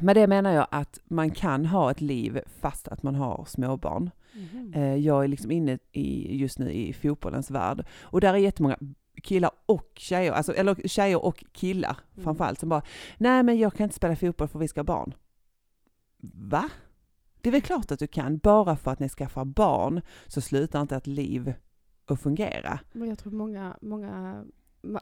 med 0.00 0.16
det 0.16 0.26
menar 0.26 0.52
jag 0.52 0.66
att 0.70 0.98
man 1.04 1.30
kan 1.30 1.66
ha 1.66 1.90
ett 1.90 2.00
liv 2.00 2.40
fast 2.60 2.88
att 2.88 3.02
man 3.02 3.14
har 3.14 3.44
småbarn. 3.48 4.10
Mhm. 4.34 4.72
Eh, 4.74 4.94
jag 4.96 5.24
är 5.24 5.28
liksom 5.28 5.50
inne 5.50 5.78
i, 5.92 6.36
just 6.36 6.58
nu 6.58 6.70
i 6.72 6.92
fotbollens 6.92 7.50
värld 7.50 7.86
och 8.02 8.20
där 8.20 8.34
är 8.34 8.38
jättemånga 8.38 8.78
killar 9.22 9.50
och 9.66 9.92
tjejer, 9.96 10.32
alltså, 10.32 10.54
eller 10.54 10.88
tjejer 10.88 11.24
och 11.24 11.44
killar 11.52 11.96
Mm. 12.12 12.24
framförallt 12.24 12.58
som 12.60 12.68
bara 12.68 12.82
Nej 13.18 13.42
men 13.42 13.58
jag 13.58 13.74
kan 13.74 13.84
inte 13.84 13.96
spela 13.96 14.16
fotboll 14.16 14.48
för 14.48 14.58
vi 14.58 14.68
ska 14.68 14.80
ha 14.80 14.84
barn. 14.84 15.14
Va? 16.50 16.68
Det 17.42 17.48
är 17.48 17.52
väl 17.52 17.62
klart 17.62 17.90
att 17.90 17.98
du 17.98 18.06
kan, 18.06 18.38
bara 18.38 18.76
för 18.76 18.90
att 18.90 18.98
ni 19.00 19.08
skaffar 19.08 19.44
barn 19.44 20.00
så 20.26 20.40
slutar 20.40 20.80
inte 20.82 20.96
ett 20.96 21.06
liv 21.06 21.54
att 22.06 22.20
fungera. 22.20 22.80
Men 22.92 23.08
jag 23.08 23.18
tror 23.18 23.32
många, 23.32 23.76
många, 23.80 24.44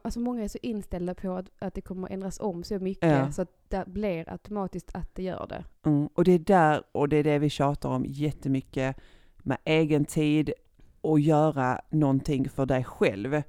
alltså 0.03 0.21
många 0.21 0.45
är 0.45 0.49
så 0.49 0.59
inställda 0.63 1.15
på 1.15 1.33
att, 1.33 1.51
att 1.59 1.75
det 1.75 1.81
kommer 1.81 2.09
ändras 2.09 2.41
om 2.41 2.65
så 2.65 2.79
mycket 2.79 3.11
Ja. 3.11 3.33
så 3.33 3.43
att 3.43 3.51
det 3.69 3.85
blir 3.87 4.33
automatiskt 4.33 4.91
att 4.95 5.15
det 5.15 5.23
gör 5.23 5.47
det. 5.49 5.65
Mm, 5.91 6.07
och 6.15 6.25
det 6.25 6.33
är 6.33 6.39
där, 6.39 6.83
och 6.93 7.09
det 7.09 7.17
är 7.17 7.25
det 7.25 7.39
vi 7.39 7.51
tjatar 7.51 7.89
om 7.89 8.05
jättemycket 8.09 8.97
med 9.39 9.59
egen 9.65 10.05
tid 10.05 10.53
och 11.01 11.21
göra 11.21 11.81
någonting 11.91 12.49
för 12.49 12.67
dig 12.67 12.85
själv. 12.85 13.43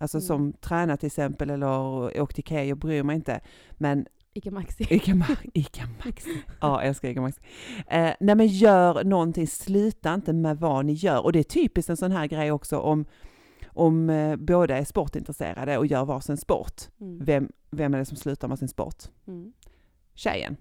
Alltså 0.00 0.18
Mm. 0.18 0.26
som 0.26 0.52
träna 0.52 0.96
till 0.96 1.06
exempel 1.06 1.50
eller 1.50 2.20
åk 2.20 2.34
till 2.34 2.40
Ikea, 2.44 2.64
jag 2.64 2.78
bryr 2.78 3.02
mig 3.02 3.16
inte. 3.16 3.40
Men 3.72 4.06
Ica 4.34 4.50
Maxi. 4.50 4.86
Ica, 4.90 5.12
Ma- 5.12 5.50
Ica 5.54 5.82
Maxi. 6.04 6.42
Ja, 6.60 6.80
jag 6.80 6.86
älskar 6.88 7.08
Ica 7.08 7.20
Maxi. 7.20 7.40
Eh, 7.86 8.12
nej 8.20 8.34
men 8.34 8.46
gör 8.46 9.04
någonting, 9.04 9.46
sluta 9.46 10.14
inte 10.14 10.32
med 10.32 10.58
vad 10.58 10.84
ni 10.86 10.92
gör. 10.92 11.24
Och 11.24 11.32
det 11.32 11.38
är 11.38 11.42
typiskt 11.42 11.90
en 11.90 11.96
sån 11.96 12.12
här 12.12 12.26
grej 12.26 12.52
också 12.52 12.78
om, 12.78 13.04
om 13.66 14.10
eh, 14.10 14.36
båda 14.36 14.78
är 14.78 14.84
sportintresserade 14.84 15.78
och 15.78 15.86
gör 15.86 16.04
varsin 16.04 16.36
sport. 16.36 16.82
Mm. 17.00 17.24
Vem, 17.24 17.52
vem 17.70 17.94
är 17.94 17.98
det 17.98 18.04
som 18.04 18.16
slutar 18.16 18.48
med 18.48 18.58
sin 18.58 18.68
sport? 18.68 19.04
Mm. 19.26 19.52
Tjejen. 20.14 20.56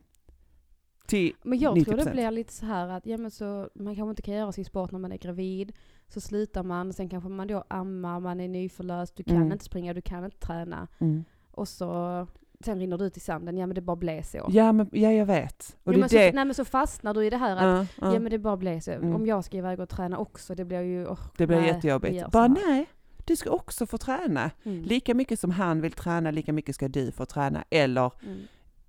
Till 1.08 1.34
Men 1.44 1.60
jag 1.60 1.86
tror 1.86 1.98
det 1.98 2.04
90%. 2.04 2.12
blir 2.12 2.32
lite 2.32 2.54
så 2.54 2.66
här 2.66 2.88
att 2.88 3.06
ja, 3.06 3.18
men 3.18 3.32
så, 3.32 3.70
man 3.76 3.96
kanske 3.96 4.10
inte 4.10 4.22
kan 4.22 4.34
göra 4.34 4.52
sin 4.52 4.66
sport 4.66 4.92
när 4.92 5.00
man 5.00 5.12
är 5.12 5.18
gravid. 5.18 5.72
Så 6.08 6.22
slutar 6.22 6.64
man, 6.64 6.94
sen 6.94 7.10
kanske 7.10 7.30
man 7.30 7.48
då 7.48 7.64
ammar, 7.68 8.20
man 8.20 8.40
är 8.40 8.48
nyförlöst, 8.48 9.16
du 9.16 9.24
kan 9.24 9.36
Mm. 9.36 9.52
inte 9.52 9.66
springa, 9.66 9.94
du 9.94 10.02
kan 10.02 10.26
inte 10.26 10.38
träna. 10.38 10.88
Mm. 11.00 11.24
Och 11.52 11.68
så, 11.68 12.28
sen 12.66 12.80
rinner 12.80 12.98
du 12.98 13.06
ut 13.06 13.18
i 13.18 13.20
sanden, 13.20 13.58
ja 13.58 13.66
men 13.68 13.76
det 13.76 13.82
bara 13.82 13.96
blev 13.96 14.22
så. 14.22 14.46
Ja, 14.50 14.72
men, 14.72 14.90
ja, 14.92 15.12
jag 15.12 15.26
vet. 15.26 15.78
Och 15.84 15.94
ja, 15.94 15.98
men 15.98 16.00
det 16.00 16.06
är 16.06 16.08
så, 16.10 16.16
det. 16.16 16.32
nej 16.36 16.46
men 16.46 16.54
så 16.56 16.66
fastnar 16.66 17.14
du 17.14 17.26
i 17.26 17.30
det 17.30 17.38
här 17.38 17.56
att 17.56 17.62
Ja, 17.64 17.86
ja. 18.08 18.14
Ja 18.14 18.20
men 18.20 18.32
det 18.32 18.38
bara 18.40 18.58
blev 18.58 18.80
så. 18.80 18.92
Mm. 18.92 19.16
Om 19.16 19.26
jag 19.26 19.46
ska 19.46 19.58
iväg 19.58 19.80
och 19.80 19.90
träna 19.90 20.18
också, 20.18 20.56
det 20.56 20.66
blir 20.66 20.82
ju... 20.82 21.08
åh, 21.08 21.20
det 21.38 21.48
blir 21.48 21.58
nej, 21.58 21.68
jättejobbigt. 21.68 22.32
Bara 22.32 22.48
nej, 22.48 22.86
du 23.26 23.36
ska 23.36 23.50
också 23.50 23.86
få 23.86 23.98
träna. 23.98 24.52
Mm. 24.64 24.84
Lika 24.84 25.14
mycket 25.14 25.40
som 25.40 25.52
han 25.52 25.82
vill 25.82 25.92
träna, 25.92 26.32
lika 26.32 26.54
mycket 26.54 26.76
ska 26.76 26.88
du 26.88 27.12
få 27.12 27.26
träna. 27.26 27.64
Eller 27.70 28.12
Mm. 28.24 28.38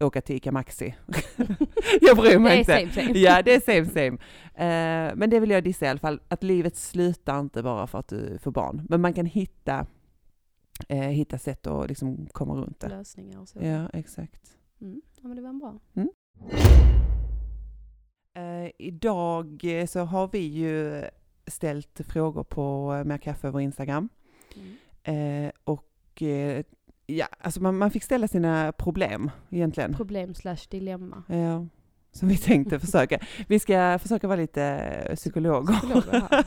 åka 0.01 0.21
till 0.21 0.37
Ica 0.37 0.53
Maxi. 0.53 0.95
jag 2.01 2.17
bryr 2.17 2.39
mig 2.39 2.65
Det 2.65 2.73
är 2.73 2.79
inte. 2.81 2.95
same 2.95 3.07
same. 3.07 3.19
Ja, 3.19 3.43
det 3.43 3.55
är 3.55 3.61
same 3.61 3.85
same. 3.85 4.19
Eh, 4.55 5.15
men 5.17 5.31
det 5.31 5.41
vill 5.41 5.51
jag 5.51 5.65
dissa 5.65 5.87
i 5.87 5.89
alla 5.89 5.99
fall, 5.99 6.21
att 6.29 6.43
livet 6.43 6.77
slutar 6.77 7.41
inte 7.41 7.63
bara 7.63 7.87
för 7.87 7.99
att 7.99 8.09
du 8.09 8.39
får 8.43 8.51
barn. 8.51 8.87
Men 8.89 9.01
man 9.01 9.13
kan 9.13 9.27
hitta, 9.27 9.87
eh, 10.89 10.99
hitta 10.99 11.39
sätt 11.39 11.67
att 11.67 11.89
liksom 11.89 12.27
komma 12.33 12.55
runt 12.55 12.81
det. 12.81 12.89
Lösningar 12.89 13.41
och 13.41 13.49
så. 13.49 13.59
Ja, 13.63 13.89
exakt. 13.89 14.57
Mm. 14.81 15.03
Ja 15.21 15.29
men 15.29 15.37
det 15.37 15.43
var 15.43 15.49
en 15.49 15.59
bra. 15.59 15.79
Eh, 18.35 18.71
idag 18.79 19.61
eh, 19.65 19.87
så 19.87 20.01
har 20.01 20.29
vi 20.33 20.39
ju 20.39 21.05
ställt 21.47 22.01
frågor 22.05 22.45
på 22.45 22.95
eh, 22.95 23.05
Mer 23.05 23.19
kaffe 23.19 23.49
över 23.49 23.61
Instagram. 23.61 24.09
Mm. 24.57 25.47
Eh, 25.47 25.53
och 25.65 26.23
eh, 26.23 26.65
ja, 27.07 27.27
alltså 27.39 27.63
man, 27.63 27.79
man 27.79 27.91
fick 27.91 28.03
ställa 28.03 28.29
sina 28.29 28.73
problem 28.73 29.31
egentligen. 29.51 29.95
Problem 29.95 30.35
slash 30.35 30.59
dilemma. 30.71 31.23
Ja, 31.29 31.67
som 32.19 32.29
vi 32.29 32.37
tänkte 32.37 32.81
försöka. 32.81 33.19
Vi 33.49 33.59
ska 33.59 33.99
försöka 34.03 34.27
vara 34.29 34.41
lite 34.41 34.63
eh, 34.63 35.15
psykologer. 35.17 35.73
Psykologer 35.75 36.15
inte- 36.17 36.45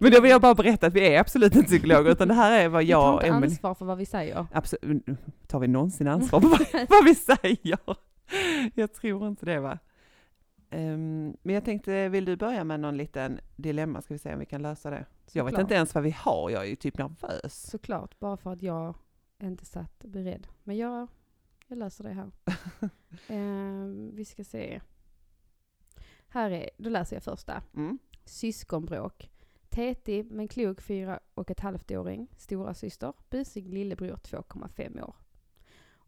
Men 0.00 0.12
då 0.12 0.20
vill 0.20 0.30
jag 0.30 0.40
bara 0.40 0.54
berätta 0.54 0.86
att 0.86 0.94
vi 0.94 1.14
är 1.14 1.20
absolut 1.20 1.54
inte 1.54 1.66
psykologer, 1.68 2.10
utan 2.10 2.28
det 2.28 2.34
här 2.34 2.60
är 2.64 2.68
vad 2.68 2.82
Vi 2.84 2.86
tar 2.92 3.00
jag 3.00 3.14
och 3.14 3.22
inte 3.22 3.26
Emelie... 3.28 3.50
ansvar 3.50 3.74
för 3.74 3.84
vad 3.84 3.98
vi 3.98 4.06
säger. 4.06 4.46
Absolut, 4.52 5.04
tar 5.46 5.60
vi 5.60 5.68
någonsin 5.68 6.08
ansvar 6.08 6.40
för 6.40 6.48
vad, 6.48 6.86
vad 6.88 7.04
vi 7.04 7.14
säger? 7.14 7.78
Jag 8.74 8.92
tror 8.94 9.28
inte 9.28 9.46
det 9.46 9.60
va? 9.60 9.78
Ehm, 10.70 11.36
men 11.42 11.54
jag 11.54 11.64
tänkte, 11.64 12.08
vill 12.08 12.24
du 12.24 12.36
börja 12.36 12.64
med 12.64 12.80
någon 12.80 12.96
liten 12.96 13.40
dilemma? 13.56 14.02
Ska 14.02 14.14
vi 14.14 14.18
se 14.18 14.32
om 14.32 14.38
vi 14.38 14.46
kan 14.46 14.62
lösa 14.62 14.90
det? 14.90 15.04
Så 15.26 15.38
jag 15.38 15.44
vet 15.44 15.58
inte 15.58 15.74
ens 15.74 15.94
vad 15.94 16.04
vi 16.04 16.10
har, 16.10 16.50
jag 16.50 16.62
är 16.62 16.68
ju 16.68 16.76
typ 16.76 16.98
nervös. 16.98 17.70
Såklart, 17.70 18.18
bara 18.18 18.36
för 18.36 18.52
att 18.52 18.62
jag 18.62 18.94
inte 19.42 19.64
satt 19.64 20.04
beredd. 20.04 20.46
Men 20.64 20.76
jag, 20.76 21.06
jag 21.68 21.78
löser 21.78 22.04
det 22.04 22.12
här. 22.12 22.30
Ehm, 23.28 24.10
vi 24.14 24.24
ska 24.24 24.44
se. 24.44 24.80
Här 26.28 26.50
är, 26.50 26.70
då 26.78 26.90
läser 26.90 27.16
jag 27.16 27.22
första. 27.22 27.62
Mm. 27.74 27.98
Syskonbråk. 28.24 29.30
Tetig 29.68 30.30
men 30.30 30.48
klok 30.48 30.80
fyra 30.80 31.20
och 31.34 31.50
ett 31.50 31.60
halvt-åring. 31.60 32.28
Stora 32.36 32.74
syster. 32.74 33.12
Busig 33.30 33.68
lillebror 33.68 34.16
2,5 34.16 35.02
år. 35.02 35.16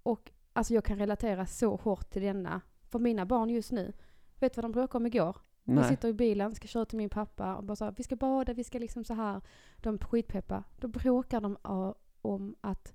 Och 0.02 0.32
alltså 0.52 0.74
jag 0.74 0.84
kan 0.84 0.98
relatera 0.98 1.46
så 1.46 1.76
hårt 1.76 2.10
till 2.10 2.22
denna. 2.22 2.60
För 2.82 2.98
mina 2.98 3.26
barn 3.26 3.50
just 3.50 3.72
nu, 3.72 3.92
vet 4.38 4.54
du 4.54 4.58
vad 4.58 4.64
de 4.64 4.72
bråkade 4.72 5.02
om 5.02 5.06
igår? 5.06 5.36
Nej. 5.64 5.88
sitter 5.88 6.08
i 6.08 6.12
bilen, 6.12 6.54
ska 6.54 6.68
köra 6.68 6.84
till 6.84 6.98
min 6.98 7.10
pappa 7.10 7.56
och 7.56 7.64
bara 7.64 7.76
så 7.76 7.84
här, 7.84 7.94
vi 7.96 8.02
ska 8.02 8.16
bada, 8.16 8.52
vi 8.52 8.64
ska 8.64 8.78
liksom 8.78 9.04
så 9.04 9.14
här. 9.14 9.40
De 9.76 9.94
är 9.94 9.98
skitpeppa. 9.98 10.64
Då 10.78 10.88
bråkar 10.88 11.40
de 11.40 11.56
om 12.22 12.56
att 12.60 12.94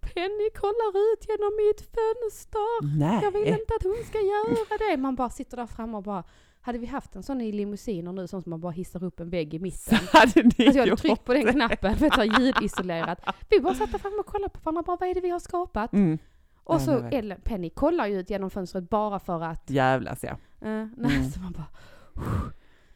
Penny 0.00 0.50
kollar 0.54 1.12
ut 1.12 1.28
genom 1.28 1.52
mitt 1.56 1.80
fönster. 1.80 2.98
Nej. 2.98 3.20
Jag 3.22 3.30
vill 3.30 3.46
inte 3.48 3.74
att 3.76 3.82
hon 3.82 3.96
ska 4.08 4.18
göra 4.18 4.90
det. 4.90 4.96
Man 4.96 5.14
bara 5.14 5.30
sitter 5.30 5.56
där 5.56 5.66
framme 5.66 5.96
och 5.96 6.02
bara, 6.02 6.24
hade 6.60 6.78
vi 6.78 6.86
haft 6.86 7.16
en 7.16 7.22
sån 7.22 7.40
i 7.40 7.52
limousiner 7.52 8.12
nu, 8.12 8.26
sån 8.28 8.42
som 8.42 8.50
man 8.50 8.60
bara 8.60 8.72
hissar 8.72 9.04
upp 9.04 9.20
en 9.20 9.30
vägg 9.30 9.54
i 9.54 9.58
Så 9.58 9.62
mitten. 9.62 9.98
hade 10.12 10.42
ni 10.42 10.66
Alltså 10.66 10.78
jag 10.78 10.86
hade 10.86 10.96
tryckt 10.96 11.24
på 11.24 11.34
den 11.34 11.52
knappen 11.52 11.96
för 11.96 12.06
att 12.06 12.14
ha 12.16 12.24
ljudisolerat. 12.24 13.20
Vi 13.50 13.60
bara 13.60 13.74
satt 13.74 13.92
där 13.92 13.98
framme 13.98 14.16
och 14.16 14.26
kollade 14.26 14.48
på 14.52 14.60
varandra, 14.62 14.82
bara 14.82 14.96
vad 15.00 15.08
är 15.08 15.14
det 15.14 15.20
vi 15.20 15.30
har 15.30 15.38
skapat? 15.40 15.92
Mm. 15.92 16.18
Och 16.64 16.74
Ja, 16.74 16.78
så. 16.78 16.92
Ellen, 17.12 17.40
Penny 17.44 17.70
kollar 17.70 18.06
ju 18.06 18.20
ut 18.20 18.30
genom 18.30 18.50
fönstret 18.50 18.90
bara 18.90 19.18
för 19.18 19.42
att, 19.42 19.70
Jävlas 19.70 20.22
ja. 20.22 20.30
eh, 20.30 20.36
nej, 20.60 21.16
Mm. 21.16 21.30
så 21.30 21.40
man 21.40 21.52
bara, 21.52 21.66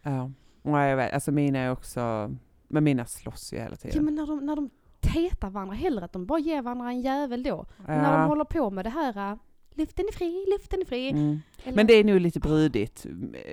ja. 0.02 0.30
Och 0.62 0.78
jag 0.78 0.96
vet, 0.96 1.12
alltså 1.12 1.32
mina 1.32 1.58
är 1.58 1.70
också, 1.72 2.30
men 2.68 2.84
mina 2.84 3.04
slåss 3.06 3.52
ju 3.52 3.56
hela 3.58 3.70
ja 3.70 3.76
tiden. 3.76 4.04
men 4.04 4.14
när 4.14 4.26
de, 4.26 4.46
när 4.46 4.56
de 4.56 4.70
tetar 5.00 5.50
varandra, 5.50 5.74
hellre 5.74 6.04
att 6.04 6.12
de 6.12 6.26
bara 6.26 6.38
ger 6.38 6.62
varandra 6.62 6.88
en 6.90 7.00
jävel 7.00 7.42
då. 7.42 7.66
Ja. 7.76 7.82
När 7.86 8.18
de 8.18 8.28
håller 8.28 8.44
på 8.44 8.70
med 8.70 8.84
det 8.84 8.90
här, 8.90 9.32
uh, 9.32 9.38
luften 9.74 10.04
är 10.08 10.12
fri, 10.12 10.46
luften 10.52 10.80
är 10.80 10.84
fri. 10.84 11.10
Mm. 11.10 11.40
Men 11.74 11.86
det 11.86 11.92
är 11.94 12.04
nog 12.04 12.20
lite 12.20 12.40
brydigt. 12.40 13.06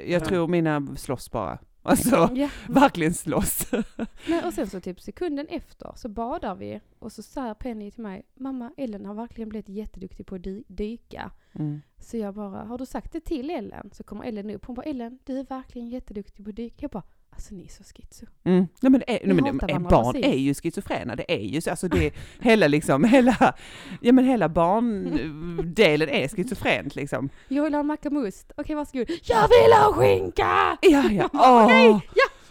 Jag 0.07 0.25
tror 0.25 0.47
mina 0.47 0.95
slåss 0.95 1.31
bara. 1.31 1.57
Alltså, 1.81 2.29
Ja. 2.35 2.49
verkligen 2.67 3.13
slåss. 3.13 3.71
Nej, 4.27 4.45
och 4.45 4.53
sen 4.53 4.67
så 4.69 4.79
typ 4.81 5.01
sekunden 5.01 5.47
efter 5.49 5.91
så 5.95 6.09
badar 6.09 6.55
vi 6.55 6.79
och 6.99 7.11
så 7.11 7.23
säger 7.23 7.53
Penny 7.53 7.91
till 7.91 8.03
mig, 8.03 8.25
mamma 8.35 8.71
Ellen 8.77 9.05
har 9.05 9.13
verkligen 9.13 9.49
blivit 9.49 9.69
jätteduktig 9.69 10.25
på 10.25 10.35
att 10.35 10.41
dy- 10.41 10.63
dyka. 10.67 11.31
Mm. 11.53 11.81
Så 11.99 12.17
jag 12.17 12.33
bara, 12.33 12.63
har 12.63 12.77
du 12.77 12.85
sagt 12.85 13.13
det 13.13 13.19
till 13.19 13.49
Ellen? 13.49 13.89
Så 13.93 14.03
kommer 14.03 14.23
Ellen 14.23 14.49
upp, 14.49 14.65
hon 14.65 14.75
bara 14.75 14.81
Ellen, 14.85 15.19
du 15.25 15.39
är 15.39 15.43
verkligen 15.43 15.89
jätteduktig 15.89 16.45
på 16.45 16.49
att 16.49 16.55
dyka. 16.55 16.75
Jag 16.79 16.91
bara, 16.91 17.03
alltså 17.37 17.55
ni 17.55 17.63
är 17.63 17.69
så 17.69 17.83
schizo. 17.83 18.25
Mm. 18.43 18.67
Nej, 18.81 18.91
men, 18.91 19.03
är, 19.07 19.19
nej, 19.23 19.41
men 19.41 19.57
varandra 19.57 19.89
barn 19.89 20.13
precis. 20.13 20.33
är 20.33 20.37
ju 20.37 20.53
schizofrena, 20.53 21.15
det 21.15 21.33
är 21.33 21.45
ju 21.45 21.61
så. 21.61 21.69
Alltså 21.69 21.87
det 21.87 22.05
är 22.05 22.11
hela 22.39 22.67
liksom, 22.67 23.03
hela, 23.03 23.53
ja 24.01 24.11
men 24.11 24.25
hela 24.25 24.49
barndelen 24.49 26.09
är 26.09 26.27
schizofrent 26.27 26.95
liksom. 26.95 27.29
Jag 27.47 27.63
vill 27.63 27.73
ha 27.73 27.79
en 27.79 27.87
macka 27.87 28.09
ost. 28.09 28.51
Okej 28.57 28.75
varsågod. 28.75 29.09
Jag 29.23 29.47
vill 29.47 29.73
ha 29.73 29.93
skinka! 29.93 30.77
Ja, 30.81 31.03
ja, 31.11 31.29
åh, 31.33 31.63
okej, 31.63 32.01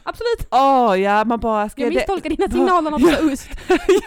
Absolut! 0.03 0.49
åh, 0.51 1.01
ja, 1.01 1.25
man 1.25 1.40
bara, 1.40 1.68
ska 1.68 1.83
Jag 1.83 1.94
misstolkar 1.94 2.31
dina 2.31 2.49
signaler 2.49 2.90
när 2.90 2.99
du 2.99 3.07
sa 3.07 3.33
ost. 3.33 3.49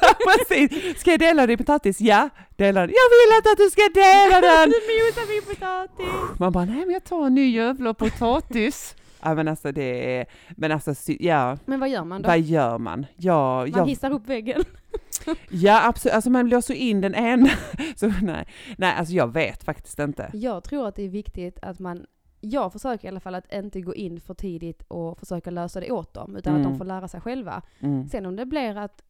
ja, 0.01 0.13
precis. 0.27 0.99
Ska 0.99 1.11
jag 1.11 1.19
dela 1.19 1.47
din 1.47 1.57
potatis? 1.57 2.01
Ja, 2.01 2.29
dela 2.55 2.81
den. 2.81 2.89
Jag 2.89 3.09
vill 3.09 3.37
inte 3.37 3.51
att 3.51 3.57
du 3.57 3.69
ska 3.69 3.81
dela 3.93 4.41
den! 4.41 4.69
Du 4.69 4.75
mosar 4.75 5.33
min 5.33 5.55
potatis! 5.55 6.39
Man 6.39 6.51
bara, 6.51 6.65
nej 6.65 6.85
men 6.85 6.89
jag 6.89 7.03
tar 7.03 7.25
en 7.25 7.35
ny 7.35 7.55
jävla 7.55 7.93
potatis. 7.93 8.95
Ja 9.21 9.36
men 9.36 9.47
alltså 9.47 9.71
det 9.71 10.17
är, 10.19 10.25
men 10.49 10.71
alltså 10.71 10.93
ja, 11.19 11.58
Men 11.65 11.79
vad 11.79 11.89
gör 11.89 12.03
man 12.03 12.21
då? 12.21 12.27
vad 12.27 12.39
gör 12.39 12.77
man? 12.77 13.05
Ja, 13.15 13.58
Man 13.60 13.71
jag, 13.71 13.88
hissar 13.88 14.12
upp 14.12 14.27
väggen. 14.27 14.63
ja 15.49 15.88
absolut, 15.88 16.15
alltså 16.15 16.29
man 16.29 16.49
låser 16.49 16.73
in 16.73 17.01
den 17.01 17.15
ena. 17.15 17.49
Så 17.95 18.08
nej, 18.21 18.47
nej 18.77 18.93
alltså 18.97 19.13
jag 19.13 19.34
vet 19.34 19.63
faktiskt 19.63 19.99
inte. 19.99 20.29
Jag 20.34 20.63
tror 20.63 20.88
att 20.88 20.95
det 20.95 21.03
är 21.03 21.10
viktigt 21.10 21.60
att 21.62 21.79
man 21.79 22.05
jag 22.41 22.73
försöker 22.73 23.05
i 23.05 23.10
alla 23.10 23.19
fall 23.19 23.36
att 23.36 23.53
inte 23.53 23.82
gå 23.82 23.95
in 23.95 24.19
för 24.21 24.34
tidigt 24.34 24.84
och 24.88 25.19
försöka 25.19 25.51
lösa 25.51 25.79
det 25.79 25.91
åt 25.91 26.13
dem, 26.13 26.36
utan 26.36 26.53
att 26.55 26.60
Mm. 26.60 26.71
de 26.71 26.77
får 26.77 26.86
lära 26.86 27.08
sig 27.08 27.21
själva. 27.21 27.62
Mm. 27.79 28.08
Sen 28.08 28.25
om 28.25 28.36
det 28.36 28.45
blir 28.45 28.77
att 28.77 29.03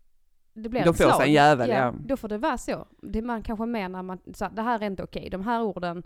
det 0.54 0.70
blir 0.70 0.84
De 0.84 0.90
ett 0.90 0.98
får 0.98 1.12
sig 1.12 1.26
en 1.28 1.34
jävel, 1.34 1.70
ja. 1.70 1.94
Då 2.06 2.18
får 2.18 2.28
det 2.28 2.38
vara 2.38 2.58
så. 2.58 2.88
Det 3.02 3.22
man 3.22 3.44
kanske 3.44 3.66
menar, 3.66 4.04
man, 4.04 4.20
så 4.34 4.46
här, 4.46 4.52
det 4.52 4.62
här 4.62 4.80
är 4.80 4.86
inte 4.86 5.04
okej, 5.04 5.30
de 5.30 5.42
här 5.46 5.62
orden. 5.64 6.04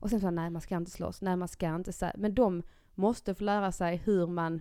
Och 0.00 0.10
sen 0.10 0.20
så, 0.20 0.30
nej 0.30 0.50
man 0.50 0.62
ska 0.62 0.76
inte 0.76 0.90
slåss, 0.90 1.22
nej 1.22 1.36
man 1.36 1.48
ska 1.48 1.74
inte 1.74 1.92
säga. 1.92 2.12
Men 2.16 2.34
de 2.34 2.62
måste 2.98 3.34
få 3.34 3.44
lära 3.44 3.72
sig 3.72 3.96
hur 3.96 4.26
man 4.26 4.60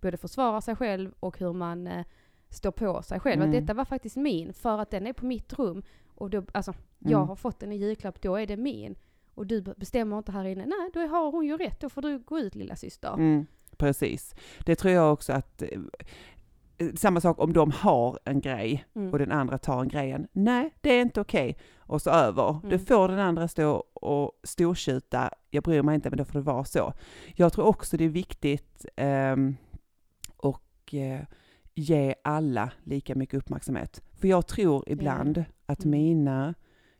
både 0.00 0.16
försvarar 0.16 0.60
sig 0.60 0.76
själv 0.76 1.12
och 1.20 1.38
hur 1.38 1.52
man 1.52 1.86
eh, 1.86 2.04
står 2.48 2.70
på 2.70 3.02
sig 3.02 3.20
själv. 3.20 3.42
Mm. 3.42 3.48
Att 3.54 3.60
detta 3.60 3.74
var 3.74 3.84
faktiskt 3.84 4.16
min, 4.16 4.52
för 4.52 4.78
att 4.78 4.90
den 4.90 5.06
är 5.06 5.12
på 5.12 5.26
mitt 5.26 5.52
rum. 5.58 5.82
Och 6.14 6.30
då, 6.30 6.42
alltså, 6.52 6.74
jag 6.98 7.12
Mm. 7.18 7.28
har 7.28 7.36
fått 7.36 7.60
den 7.60 7.72
i 7.72 7.76
julklapp, 7.76 8.22
då 8.22 8.36
är 8.36 8.46
det 8.46 8.56
min. 8.56 8.94
Och 9.34 9.46
du 9.46 9.62
be- 9.62 9.74
bestämmer 9.76 10.18
inte 10.18 10.32
här 10.32 10.44
inne. 10.44 10.66
Nej, 10.66 10.90
då 10.94 11.00
har 11.00 11.32
hon 11.32 11.46
ju 11.46 11.56
rätt. 11.56 11.80
Då 11.80 11.88
får 11.88 12.02
du 12.02 12.18
gå 12.18 12.38
ut 12.38 12.54
lilla 12.54 12.76
syster. 12.76 13.14
Mm, 13.14 13.46
precis. 13.76 14.34
Det 14.64 14.76
tror 14.76 14.92
jag 14.94 15.12
också 15.12 15.32
att, 15.32 15.62
eh, 15.62 16.88
samma 16.94 17.20
sak 17.20 17.38
om 17.40 17.52
de 17.52 17.70
har 17.70 18.18
en 18.24 18.40
grej 18.40 18.84
Mm. 18.94 19.12
och 19.12 19.18
den 19.18 19.32
andra 19.32 19.58
tar 19.58 19.80
en 19.82 19.88
grejen. 19.88 20.28
Nej, 20.32 20.74
det 20.80 20.90
är 20.92 21.02
inte 21.02 21.20
okej. 21.20 21.56
Och 21.88 22.02
så 22.02 22.10
över. 22.10 22.50
Mm. 22.50 22.70
Då 22.70 22.78
får 22.78 23.08
den 23.08 23.18
andra 23.18 23.48
stå 23.48 23.84
och 23.94 24.32
stortjuta, 24.42 25.30
jag 25.50 25.64
bryr 25.64 25.82
mig 25.82 25.94
inte 25.94 26.10
men 26.10 26.16
då 26.18 26.24
får 26.24 26.38
det 26.38 26.44
vara 26.44 26.64
så. 26.64 26.92
Jag 27.34 27.52
tror 27.52 27.64
också 27.64 27.96
det 27.96 28.04
är 28.04 28.08
viktigt 28.08 28.86
ehm, 28.96 29.56
och 30.36 30.94
eh, 30.94 31.20
ge 31.74 32.14
alla 32.24 32.70
lika 32.84 33.14
mycket 33.14 33.38
uppmärksamhet. 33.38 34.02
För 34.20 34.28
jag 34.28 34.46
tror 34.46 34.84
ibland 34.86 35.44
att 35.66 35.84
Mm. 35.84 35.90
mina, 35.90 36.54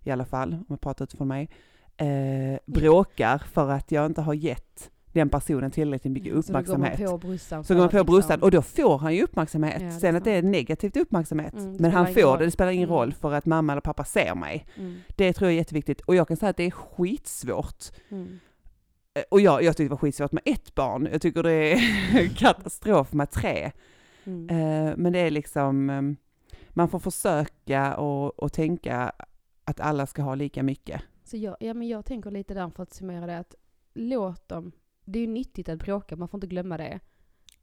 i 0.05 0.11
alla 0.11 0.25
fall 0.25 0.53
om 0.53 0.67
jag 0.69 0.81
pratar 0.81 1.05
utifrån 1.05 1.29
mig, 1.29 1.51
eh, 1.97 2.59
bråkar 2.67 3.39
för 3.39 3.71
att 3.71 3.93
jag 3.93 4.07
inte 4.07 4.21
har 4.21 4.35
gett 4.35 4.91
den 5.19 5.29
personen 5.29 5.71
tillräckligt 5.71 6.13
mycket 6.13 6.33
uppmärksamhet. 6.33 6.97
Så 6.99 7.05
går 7.05 7.11
man 7.11 7.21
på 7.21 7.27
brorsan. 7.27 7.65
Så 7.65 7.67
för 7.67 7.75
går 7.75 7.81
man 7.93 8.01
att 8.01 8.07
på 8.07 8.17
liksom- 8.17 8.43
och 8.43 8.51
då 8.51 8.63
får 8.63 8.99
han 8.99 9.15
ju 9.15 9.23
uppmärksamhet. 9.23 9.83
Ja, 9.83 9.91
Sen 9.91 10.17
att 10.17 10.25
det 10.25 10.33
är 10.33 10.43
negativt 10.43 10.97
uppmärksamhet. 10.97 11.55
Mm, 11.55 11.77
men 11.79 11.91
han 11.93 12.07
får 12.15 12.21
roll. 12.21 12.39
det, 12.39 12.45
det 12.45 12.51
spelar 12.51 12.73
ingen 12.73 12.89
Mm. 12.89 12.97
roll 12.99 13.13
för 13.15 13.33
att 13.33 13.47
mamma 13.47 13.73
eller 13.73 13.81
pappa 13.81 14.05
ser 14.05 14.35
mig. 14.35 14.67
Mm, 14.77 14.97
Det 15.17 15.33
tror 15.33 15.47
jag 15.51 15.55
är 15.55 15.59
jätteviktigt. 15.59 16.01
Och 16.01 16.15
jag 16.15 16.29
kan 16.29 16.37
säga 16.37 16.51
att 16.51 16.57
det 16.57 16.65
är 16.67 16.71
skitsvårt. 16.71 17.85
mm. 18.09 18.39
Eh, 19.15 19.23
Och 19.31 19.41
jag, 19.41 19.63
jag 19.63 19.77
tycker 19.77 19.89
det 19.89 19.91
var 19.91 19.97
skitsvårt 19.97 20.33
med 20.33 20.43
ett 20.47 20.75
barn. 20.75 21.09
Jag 21.13 21.23
tycker 21.23 21.43
det 21.43 21.73
är 21.73 22.29
katastrof 22.37 23.13
med 23.13 23.31
tre. 23.31 23.71
Mm. 24.25 24.49
Eh, 24.51 24.95
Men 24.97 25.13
det 25.13 25.19
är 25.19 25.31
liksom, 25.31 25.91
eh, 25.91 26.03
man 26.71 26.89
får 26.89 26.99
försöka 26.99 27.97
och, 27.97 28.39
och 28.39 28.53
tänka 28.53 29.13
att 29.65 29.81
alla 29.81 30.07
ska 30.07 30.23
ha 30.23 30.35
lika 30.35 30.63
mycket. 30.63 31.01
Så 31.25 31.37
jag, 31.37 31.57
ja, 31.61 31.75
men 31.75 31.89
jag 31.89 32.05
tänker 32.05 32.31
lite 32.31 32.55
där 32.55 32.71
för 32.71 32.83
att 32.83 32.93
summera 32.95 33.27
det 33.27 33.39
att 33.39 33.55
låt 33.95 34.49
dem, 34.49 34.73
det 35.13 35.19
är 35.19 35.21
ju 35.21 35.27
nyttigt 35.27 35.69
att 35.69 35.79
bråka, 35.79 36.17
man 36.17 36.29
får 36.29 36.39
inte 36.39 36.47
glömma 36.47 36.77
det. 36.77 37.01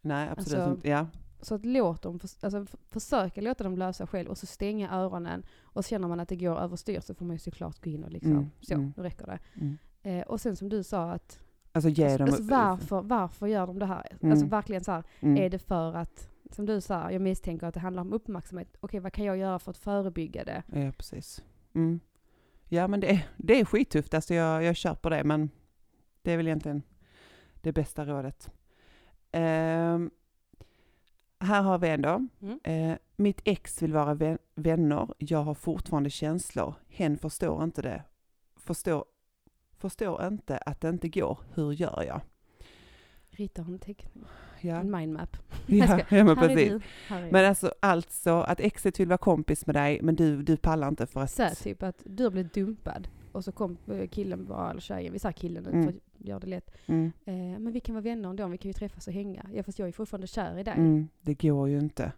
Nej, 0.02 0.30
absolut 0.30 0.60
Alltså, 0.60 0.72
inte. 0.76 0.90
Ja. 0.90 1.08
Så 1.42 1.56
att 1.56 1.66
låt 1.66 2.02
dem, 2.02 2.20
alltså 2.42 2.66
försöka 2.90 3.42
låta 3.42 3.64
dem 3.64 3.78
lösa 3.78 4.08
själv 4.08 4.30
och 4.30 4.38
så 4.38 4.46
stänga 4.46 4.92
öronen. 4.92 5.44
Och 5.62 5.84
känner 5.84 6.08
man 6.08 6.20
att 6.20 6.30
det 6.30 6.36
går 6.36 6.60
överstyr 6.60 7.00
så 7.00 7.14
får 7.16 7.26
man 7.26 7.36
ju 7.36 7.40
såklart 7.40 7.84
gå 7.84 7.90
in 7.90 8.04
och 8.04 8.12
liksom, 8.12 8.32
Mm, 8.32 8.50
så, 8.62 8.74
mm. 8.74 8.94
nu 8.98 9.04
räcker 9.04 9.26
det. 9.26 9.40
Mm. 9.62 9.78
Eh, 10.04 10.28
och 10.28 10.42
sen 10.42 10.56
som 10.56 10.70
du 10.70 10.84
sa 10.84 11.12
att, 11.12 11.40
Alltså 11.72 11.90
ge 11.90 12.18
dem... 12.18 12.28
alltså, 12.28 12.44
varför, 12.44 13.02
varför 13.02 13.48
gör 13.48 13.68
de 13.68 13.80
det 13.80 13.86
här? 13.86 14.18
Mm. 14.22 14.32
Alltså 14.32 14.48
verkligen 14.48 14.84
så 14.84 14.92
här, 14.92 15.04
Mm. 15.20 15.38
är 15.44 15.50
det 15.50 15.60
för 15.60 15.94
att 15.94 16.30
som 16.52 16.66
du 16.66 16.82
sa, 16.82 17.12
jag 17.12 17.22
misstänker 17.22 17.68
att 17.68 17.74
det 17.74 17.80
handlar 17.80 18.02
om 18.02 18.14
uppmärksamhet. 18.14 18.78
Okej, 18.80 19.00
vad 19.00 19.14
kan 19.14 19.26
jag 19.26 19.38
göra 19.38 19.60
för 19.60 19.72
att 19.72 19.78
förebygga 19.78 20.44
det? 20.44 20.64
Ja, 20.74 20.92
precis. 20.92 21.44
Mm. 21.74 22.00
Ja, 22.70 22.88
men 22.88 23.00
det 23.00 23.12
är, 23.12 23.28
det 23.38 23.60
är 23.60 23.66
skittufft. 23.66 24.14
Alltså 24.14 24.34
jag, 24.34 24.64
jag 24.64 24.76
köper 24.76 25.10
det, 25.10 25.24
men 25.24 25.50
det 26.22 26.32
är 26.32 26.38
väl 26.38 26.48
egentligen 26.48 26.82
det 27.66 27.74
bästa 27.74 28.06
rådet. 28.06 28.50
Ehm, 29.32 30.12
här 31.40 31.62
har 31.62 31.78
vi 31.78 31.90
en 31.90 32.02
då. 32.02 32.28
Mm. 32.42 32.60
Eh, 32.64 32.98
mitt 33.16 33.42
ex 33.46 33.82
vill 33.82 33.94
vara 33.94 34.14
vän- 34.14 34.38
vänner. 34.56 35.08
Jag 35.18 35.44
har 35.44 35.54
fortfarande 35.54 36.10
känslor. 36.10 36.74
Hen 36.88 37.18
förstår 37.18 37.64
inte 37.64 37.82
det. 37.82 38.04
Förstår, 38.56 39.06
förstår 39.78 40.28
inte 40.28 40.58
att 40.58 40.82
det 40.82 40.90
inte 40.90 41.10
går. 41.10 41.40
Hur 41.54 41.72
gör 41.72 42.04
jag? 42.08 42.22
Rita 43.30 43.62
en 43.62 43.80
teckning, 43.80 44.26
Ja, 44.62 44.76
en 44.76 44.92
mindmap. 44.92 45.38
ja, 45.68 46.00
ja 46.10 46.24
men 46.24 46.30
är 46.30 46.36
precis. 46.36 46.72
är. 47.10 47.32
Men 47.32 47.46
alltså, 47.46 47.74
alltså 47.80 48.32
att 48.32 48.60
exet 48.60 49.00
vill 49.00 49.08
vara 49.08 49.18
kompis 49.18 49.66
med 49.66 49.76
dig, 49.76 50.00
men 50.02 50.16
du, 50.16 50.44
du 50.44 50.58
pallar 50.58 50.88
inte 50.88 51.06
för 51.08 51.22
att... 51.22 51.32
Så 51.32 51.44
här, 51.44 51.56
typ 51.56 51.84
att 51.84 52.02
du 52.06 52.24
har 52.24 52.32
blivit 52.32 52.54
dumpad 52.54 53.08
och 53.32 53.44
så 53.44 53.52
kom 53.52 53.78
eh, 53.92 54.08
killen 54.08 54.46
bara, 54.46 54.70
eller 54.72 54.82
tjejen, 54.82 55.14
vi 55.14 55.20
säger 55.20 55.34
killen 55.34 55.64
nu 55.64 55.70
Mm. 55.70 56.00
Göra 56.28 56.40
det 56.40 56.48
lätt. 56.48 56.72
Mm, 56.86 57.12
Eh, 57.26 57.34
men 57.60 57.72
vi 57.72 57.80
kan 57.80 57.96
vara 57.96 58.04
vänner 58.04 58.30
ändå, 58.30 58.48
vi 58.48 58.58
kan 58.58 58.70
ju 58.70 58.74
träffas 58.74 59.08
och 59.08 59.14
hänga. 59.14 59.46
Ja 59.54 59.64
fast 59.64 59.80
jag 59.80 59.88
är 59.88 59.92
fortfarande 59.92 60.28
kär 60.28 60.58
i 60.60 60.64
dig. 60.64 60.74
mm, 60.78 61.08
det 61.22 61.34
går 61.42 61.70
ju 61.70 61.80
inte. 61.80 62.12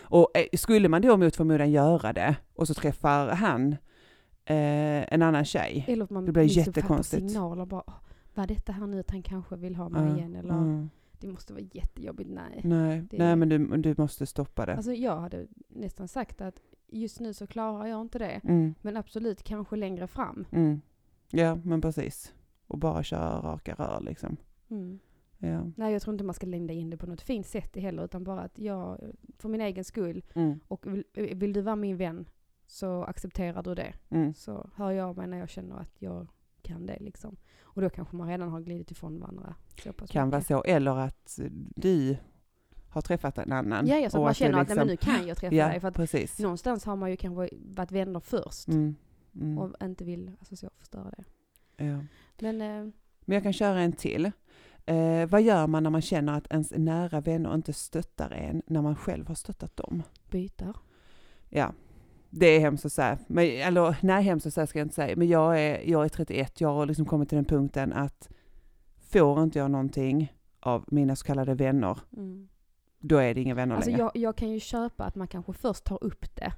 Och 0.00 0.30
eh, 0.36 0.44
skulle 0.58 0.88
man 0.88 1.02
då 1.02 1.16
mot 1.16 1.36
förmodan 1.36 1.70
göra 1.70 2.12
det, 2.12 2.36
och 2.54 2.66
så 2.68 2.74
träffar 2.74 3.28
han 3.28 3.72
eh, 4.44 5.12
en 5.14 5.22
annan 5.22 5.44
tjej. 5.44 5.84
Eller 5.88 6.04
att 6.04 6.10
man 6.10 6.26
Det 6.26 6.32
blir 6.32 6.42
missuppfattar 6.42 6.80
jättekonstigt. 6.80 7.30
signaler 7.30 7.66
bara, 7.66 7.82
"Åh, 7.86 7.94
vad 8.34 8.42
är 8.50 8.54
detta 8.54 8.72
här 8.72 8.86
nu 8.86 9.00
att 9.00 9.10
han 9.10 9.22
kanske 9.22 9.56
vill 9.56 9.74
ha 9.76 9.88
mig 9.88 10.08
Ja, 10.08 10.16
igen 10.16 10.36
eller 10.36 10.54
mm. 10.54 10.90
det 11.20 11.26
måste 11.26 11.52
vara 11.52 11.62
jättejobbigt. 11.72 12.30
Nej. 12.30 12.60
Nej, 12.64 13.02
Det- 13.10 13.18
nej 13.18 13.36
men 13.36 13.48
du, 13.48 13.58
du 13.76 13.94
måste 13.98 14.26
stoppa 14.26 14.66
det. 14.66 14.74
Alltså 14.76 14.92
jag 14.92 15.16
hade 15.20 15.46
nästan 15.68 16.08
sagt 16.08 16.40
att 16.40 16.60
just 16.88 17.20
nu 17.20 17.34
så 17.34 17.46
klarar 17.46 17.86
jag 17.86 18.00
inte 18.00 18.18
det. 18.18 18.40
Mm, 18.44 18.74
Men 18.82 18.96
absolut 18.96 19.42
kanske 19.42 19.76
längre 19.76 20.06
fram. 20.06 20.46
mm. 20.52 20.80
Ja, 21.30 21.54
men 21.64 21.80
precis. 21.80 22.34
Och 22.70 22.78
bara 22.78 23.02
köra 23.02 23.40
raka 23.40 23.74
rör 23.74 24.00
liksom. 24.00 24.36
Mm. 24.70 24.98
Ja. 25.38 25.70
Nej 25.76 25.92
jag 25.92 26.02
tror 26.02 26.14
inte 26.14 26.24
man 26.24 26.34
ska 26.34 26.46
linda 26.46 26.74
in 26.74 26.90
det 26.90 26.96
på 26.96 27.06
något 27.06 27.20
fint 27.20 27.46
sätt 27.46 27.76
heller 27.76 28.04
utan 28.04 28.24
bara 28.24 28.40
att 28.40 28.58
jag, 28.58 29.00
för 29.38 29.48
min 29.48 29.60
egen 29.60 29.84
skull, 29.84 30.24
Mm, 30.34 30.60
och 30.68 30.86
vill, 30.86 31.04
vill 31.36 31.52
du 31.52 31.60
vara 31.62 31.76
min 31.76 31.96
vän 31.96 32.28
så 32.66 33.04
accepterar 33.04 33.62
du 33.62 33.74
det. 33.74 33.94
mm, 34.08 34.34
Så 34.34 34.70
hör 34.74 34.90
jag 34.90 35.16
mig 35.16 35.26
när 35.26 35.38
jag 35.38 35.48
känner 35.48 35.76
att 35.76 36.02
jag 36.02 36.26
kan 36.62 36.86
det 36.86 36.96
liksom. 37.00 37.36
Och 37.62 37.82
då 37.82 37.90
kanske 37.90 38.16
man 38.16 38.28
redan 38.28 38.48
har 38.48 38.60
glidit 38.60 38.90
ifrån 38.90 39.20
varandra. 39.20 39.54
Så 39.84 39.92
pass 39.92 40.10
kan 40.10 40.30
vara 40.30 40.38
mycket. 40.38 40.48
så. 40.48 40.62
Eller 40.62 40.96
att 40.96 41.40
du 41.76 42.16
har 42.88 43.00
träffat 43.00 43.38
en 43.38 43.52
annan. 43.52 43.86
Ja, 43.86 43.96
ja, 43.98 44.10
så 44.10 44.16
att 44.18 44.24
man 44.24 44.34
känner 44.34 44.60
att 44.60 44.68
nej, 44.68 44.76
men 44.76 44.86
nu 44.86 44.92
liksom- 44.92 45.14
kan 45.14 45.26
jag 45.26 45.36
träffa 45.36 45.54
Ja, 45.56 45.68
dig. 45.68 45.80
För 45.80 45.88
att 45.88 45.94
precis. 45.94 46.38
någonstans 46.38 46.84
har 46.84 46.96
man 46.96 47.10
ju 47.10 47.16
kanske 47.16 47.56
varit 47.58 47.92
vänner 47.92 48.20
först 48.20 48.68
Mm, 48.68 48.94
mm, 49.34 49.58
och 49.58 49.74
inte 49.82 50.04
vill 50.04 50.30
alltså, 50.38 50.56
så, 50.56 50.70
förstöra 50.78 51.10
det. 51.16 51.24
Ja. 51.86 51.98
Men 52.40 52.60
eh, 52.60 52.92
Men 53.24 53.34
jag 53.34 53.42
kan 53.42 53.52
köra 53.52 53.80
en 53.80 53.92
till. 53.92 54.30
Eh, 54.86 55.26
vad 55.28 55.42
gör 55.42 55.66
man 55.66 55.82
när 55.82 55.90
man 55.90 56.02
känner 56.02 56.32
att 56.36 56.46
ens 56.52 56.72
nära 56.76 57.20
vänner 57.20 57.54
inte 57.54 57.72
stöttar 57.72 58.30
en 58.30 58.62
när 58.66 58.82
man 58.82 58.96
själv 58.96 59.28
har 59.28 59.34
stöttat 59.34 59.76
dem? 59.76 60.02
byter. 60.30 60.76
Ja, 61.48 61.72
det 62.30 62.46
är 62.46 62.60
hemskt 62.60 62.84
att 62.84 62.92
säga. 62.92 63.18
Men, 63.26 63.44
eller 63.44 63.96
nej, 64.02 64.22
hemskt 64.24 64.46
att 64.46 64.54
säga 64.54 64.66
ska 64.66 64.78
jag 64.78 64.84
inte 64.84 64.94
säga. 64.94 65.16
Men 65.16 65.28
jag 65.28 65.60
är, 65.62 65.80
jag 65.90 66.04
är 66.04 66.08
31, 66.08 66.60
jag 66.60 66.74
har 66.74 66.86
liksom 66.86 67.04
kommit 67.06 67.28
till 67.28 67.36
den 67.36 67.44
punkten 67.44 67.92
att 67.92 68.28
får 68.98 69.42
inte 69.42 69.58
jag 69.58 69.70
någonting 69.70 70.32
av 70.60 70.84
mina 70.86 71.16
så 71.16 71.24
kallade 71.26 71.54
vänner, 71.54 71.98
Mm. 72.16 72.48
då 72.98 73.16
är 73.16 73.34
det 73.34 73.40
inga 73.40 73.54
vänner 73.54 73.74
Alltså 73.74 73.90
längre. 73.90 74.02
jag, 74.02 74.10
jag 74.16 74.36
kan 74.36 74.50
ju 74.50 74.60
köpa 74.60 75.04
att 75.04 75.14
man 75.14 75.28
kanske 75.28 75.52
först 75.52 75.84
tar 75.84 76.04
upp 76.04 76.36
det. 76.36 76.52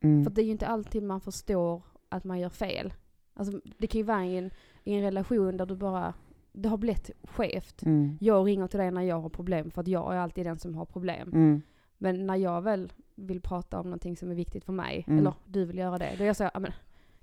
mm. 0.00 0.24
För 0.24 0.30
det 0.30 0.40
är 0.42 0.44
ju 0.44 0.50
inte 0.50 0.66
alltid 0.66 1.02
man 1.02 1.20
förstår 1.20 1.82
att 2.08 2.24
man 2.24 2.38
gör 2.40 2.48
fel. 2.48 2.92
Alltså 3.36 3.60
det 3.78 3.86
kan 3.86 3.98
ju 3.98 4.04
vara 4.04 4.24
i 4.26 4.36
en, 4.38 4.50
i 4.84 4.94
en 4.94 5.02
relation 5.02 5.56
där 5.56 5.66
du 5.66 5.76
bara, 5.76 6.14
det 6.52 6.68
har 6.68 6.76
blivit 6.76 7.10
skevt. 7.24 7.82
Mm. 7.82 8.18
Jag 8.20 8.46
ringer 8.46 8.66
till 8.66 8.78
dig 8.78 8.90
när 8.90 9.02
jag 9.02 9.20
har 9.20 9.28
problem 9.28 9.70
för 9.70 9.80
att 9.80 9.88
jag 9.88 10.14
är 10.14 10.18
alltid 10.18 10.46
den 10.46 10.58
som 10.58 10.74
har 10.74 10.84
problem. 10.84 11.28
Mm. 11.32 11.62
Men 11.98 12.26
när 12.26 12.36
jag 12.36 12.62
väl 12.62 12.92
vill 13.14 13.40
prata 13.40 13.80
om 13.80 13.86
någonting 13.86 14.16
som 14.16 14.30
är 14.30 14.34
viktigt 14.34 14.64
för 14.64 14.72
mig, 14.72 15.04
Mm. 15.06 15.18
eller 15.18 15.34
du 15.46 15.64
vill 15.64 15.78
göra 15.78 15.98
det, 15.98 16.14
då 16.18 16.22
är 16.22 16.26
jag 16.26 16.36
så 16.36 16.42
här, 16.42 16.50
"Ja, 16.54 16.60
men 16.60 16.72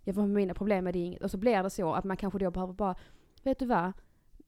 jag 0.04 0.15
får 0.15 0.26
mina 0.28 0.54
problem 0.54 0.84
med 0.84 0.93
det 0.93 0.99
inget. 0.99 1.23
Och 1.23 1.32
så 1.32 1.38
blir 1.38 1.63
det 1.63 1.69
så 1.69 1.93
att 1.93 2.04
man 2.04 2.17
kanske 2.17 2.39
då 2.39 2.52
behöver 2.52 2.73
bara, 2.73 2.95
vet 3.43 3.60
du 3.60 3.65
vad? 3.65 3.91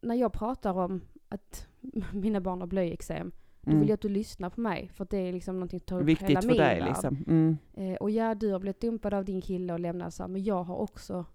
När 0.02 0.16
jag 0.16 0.34
pratar 0.34 0.74
om 0.78 1.02
att 1.30 1.68
mina 2.14 2.42
barn 2.42 2.60
har 2.60 2.68
blöjeksem, 2.68 3.32
då 3.62 3.72
Mm. 3.72 3.80
vill 3.80 3.90
jag 3.90 3.94
att 3.96 4.02
du 4.02 4.10
lyssnar 4.10 4.50
på 4.50 4.62
mig. 4.62 4.90
För 4.94 5.04
att 5.04 5.10
det 5.10 5.18
är 5.18 5.34
liksom 5.34 5.56
någonting 5.56 5.80
som 5.80 5.86
tar 5.86 5.96
upp 5.96 6.02
hela 6.02 6.06
Viktigt 6.20 6.40
för 6.42 6.48
min 6.48 6.58
dig 6.58 6.80
värld. 6.80 6.88
liksom. 6.88 7.18
Mm. 7.28 7.58
Eh, 7.74 7.96
och 7.96 8.12
ja, 8.12 8.36
du 8.36 8.52
har 8.52 8.60
blivit 8.60 8.82
dumpad 8.82 9.14
av 9.14 9.26
din 9.26 9.42
kille 9.42 9.74
och 9.74 9.80
lämnad 9.80 10.14
så 10.14 10.24
här, 10.24 10.28
men 10.28 10.44
jag 10.44 10.64
har 10.64 10.76
också 10.76 11.26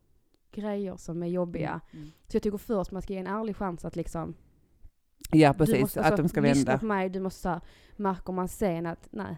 grejer 0.53 0.97
som 0.97 1.23
är 1.23 1.27
jobbiga. 1.27 1.81
Mm. 1.91 2.07
Så 2.29 2.37
jag 2.37 2.43
tycker 2.43 2.59
först 2.59 2.91
man 2.93 3.03
ska 3.03 3.13
ge 3.13 3.19
en 3.19 3.27
ärlig 3.27 3.57
chans 3.57 3.85
att 3.85 3.97
liksom, 3.97 4.35
Ja 5.33 5.55
precis, 5.55 5.81
måste, 5.81 6.01
att 6.01 6.07
alltså, 6.07 6.23
de 6.23 6.29
ska 6.29 6.41
lyssna 6.41 6.65
vända. 6.71 6.79
på 6.79 6.87
mig, 6.87 7.09
du 7.09 7.21
måste 7.21 7.41
så 7.41 7.49
här, 7.49 7.61
märker 7.97 8.33
man 8.33 8.49
sen 8.49 8.87
att 8.87 9.09
nej, 9.11 9.37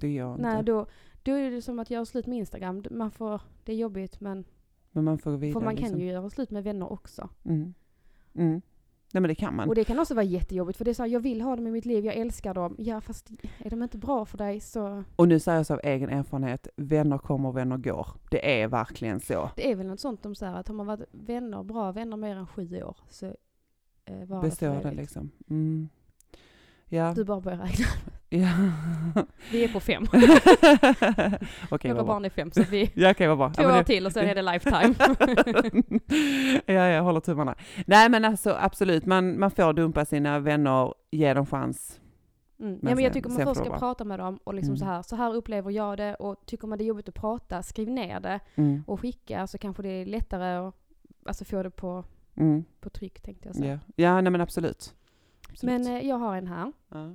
Det 0.00 0.08
gör 0.08 0.30
inte. 0.30 0.42
nej 0.42 0.62
då, 0.64 0.86
då 1.22 1.32
är 1.32 1.50
det 1.50 1.62
som 1.62 1.78
att 1.78 1.90
göra 1.90 2.04
slut 2.04 2.26
med 2.26 2.38
Instagram. 2.38 2.84
Man 2.90 3.10
får, 3.10 3.40
det 3.64 3.72
är 3.72 3.76
jobbigt 3.76 4.20
men, 4.20 4.44
Men 4.90 5.04
man 5.04 5.18
får 5.18 5.30
gå 5.30 5.36
vidare. 5.36 5.52
för 5.52 5.64
man 5.64 5.76
kan 5.76 5.82
liksom. 5.84 6.00
ju 6.00 6.06
göra 6.06 6.30
slut 6.30 6.50
med 6.50 6.64
vänner 6.64 6.92
också. 6.92 7.28
Mm. 7.44 7.74
Mm. 8.34 8.62
Nej 9.14 9.20
men 9.20 9.28
det 9.28 9.34
kan 9.34 9.56
man. 9.56 9.68
Och 9.68 9.74
det 9.74 9.84
kan 9.84 9.98
också 9.98 10.14
vara 10.14 10.24
jättejobbigt 10.24 10.78
för 10.78 10.84
det 10.84 10.90
är 10.90 10.94
så 10.94 11.02
här, 11.02 11.10
jag 11.10 11.20
vill 11.20 11.40
ha 11.40 11.56
dem 11.56 11.66
i 11.66 11.70
mitt 11.70 11.86
liv, 11.86 12.04
jag 12.04 12.14
älskar 12.14 12.54
dem. 12.54 12.74
Ja 12.78 13.00
fast 13.00 13.30
är 13.58 13.70
de 13.70 13.82
inte 13.82 13.98
bra 13.98 14.24
för 14.24 14.38
dig 14.38 14.60
så, 14.60 15.04
Och 15.16 15.28
nu 15.28 15.40
säger 15.40 15.58
jag 15.58 15.66
så 15.66 15.74
av 15.74 15.80
egen 15.84 16.10
erfarenhet, 16.10 16.68
vänner 16.76 17.18
kommer 17.18 17.48
och 17.48 17.56
vänner 17.56 17.76
går. 17.76 18.06
Det 18.30 18.62
är 18.62 18.68
verkligen 18.68 19.20
så. 19.20 19.50
det 19.56 19.70
är 19.70 19.76
väl 19.76 19.86
något 19.86 20.00
sånt 20.00 20.22
de 20.22 20.34
säger 20.34 20.54
att 20.54 20.68
har 20.68 20.74
man 20.74 20.86
varit 20.86 21.08
vänner, 21.12 21.62
bra 21.62 21.92
vänner 21.92 22.16
mer 22.16 22.36
än 22.36 22.46
sju 22.46 22.82
år 22.82 22.96
så 23.08 23.26
eh, 24.04 24.24
var 24.26 24.42
Består 24.42 24.68
det 24.68 24.74
evigt. 24.74 24.96
liksom. 24.96 25.30
Mm. 25.50 25.88
Ja. 26.88 27.12
Du 27.16 27.24
bara 27.24 27.40
börjar 27.40 27.58
räkna. 27.58 27.86
Ja. 28.40 28.48
Vi 29.52 29.64
är 29.64 29.68
på 29.72 29.80
fem. 29.80 30.06
Okej, 31.70 31.90
Några 31.90 32.04
barn 32.04 32.24
är 32.24 32.28
fem 32.30 32.50
så 32.50 32.62
vi, 32.70 32.92
Ja, 32.94 33.14
vad 33.28 33.38
bra. 33.38 33.52
två 33.52 33.62
Ja, 33.62 33.72
år 33.72 33.78
det- 33.78 33.84
till 33.84 34.06
och 34.06 34.12
sen 34.12 34.28
är 34.28 34.34
det 34.34 34.42
lifetime. 34.52 34.94
ja, 36.66 36.72
jag 36.88 37.02
håller 37.02 37.20
tummarna. 37.20 37.54
Nej, 37.86 38.08
men 38.08 38.24
alltså 38.24 38.56
absolut, 38.60 39.06
man, 39.06 39.38
man 39.38 39.50
får 39.50 39.72
dumpa 39.72 40.04
sina 40.04 40.38
vänner, 40.38 40.94
ge 41.10 41.34
dem 41.34 41.46
chans. 41.46 42.00
Mm. 42.60 42.72
Men 42.72 42.88
Ja, 42.90 42.94
men 42.94 43.04
jag 43.04 43.12
sen- 43.12 43.12
tycker 43.22 43.28
man 43.28 43.36
först 43.38 43.46
får 43.48 43.54
ska 43.54 43.68
vara. 43.70 43.78
prata 43.78 44.04
med 44.04 44.18
dem 44.18 44.38
och 44.44 44.54
liksom 44.54 44.70
Mm. 44.74 44.78
så 44.78 44.84
här, 44.84 45.02
så 45.02 45.16
här 45.16 45.34
upplever 45.34 45.70
jag 45.70 45.98
det 45.98 46.14
och 46.14 46.46
tycker 46.46 46.66
man 46.66 46.78
det 46.78 46.84
är 46.84 46.86
jobbigt 46.86 47.08
att 47.08 47.14
prata, 47.14 47.62
skriv 47.62 47.88
ner 47.90 48.20
det 48.20 48.40
Mm. 48.54 48.82
och 48.86 49.00
skicka 49.00 49.46
så 49.46 49.58
kanske 49.58 49.82
det 49.82 49.88
är 49.88 50.06
lättare 50.06 50.56
att 50.68 50.74
alltså, 51.26 51.44
få 51.44 51.62
det 51.62 51.70
på, 51.70 52.04
Mm. 52.36 52.64
på 52.80 52.90
tryck 52.90 53.20
tänkte 53.20 53.48
jag 53.48 53.56
säga. 53.56 53.80
Ja. 53.96 54.04
ja, 54.04 54.20
nej 54.20 54.30
men 54.32 54.40
absolut. 54.40 54.94
absolut. 55.50 55.72
Men 55.86 55.96
eh, 55.96 56.06
jag 56.08 56.16
har 56.16 56.36
en 56.36 56.46
här. 56.46 56.72
ja. 56.88 57.14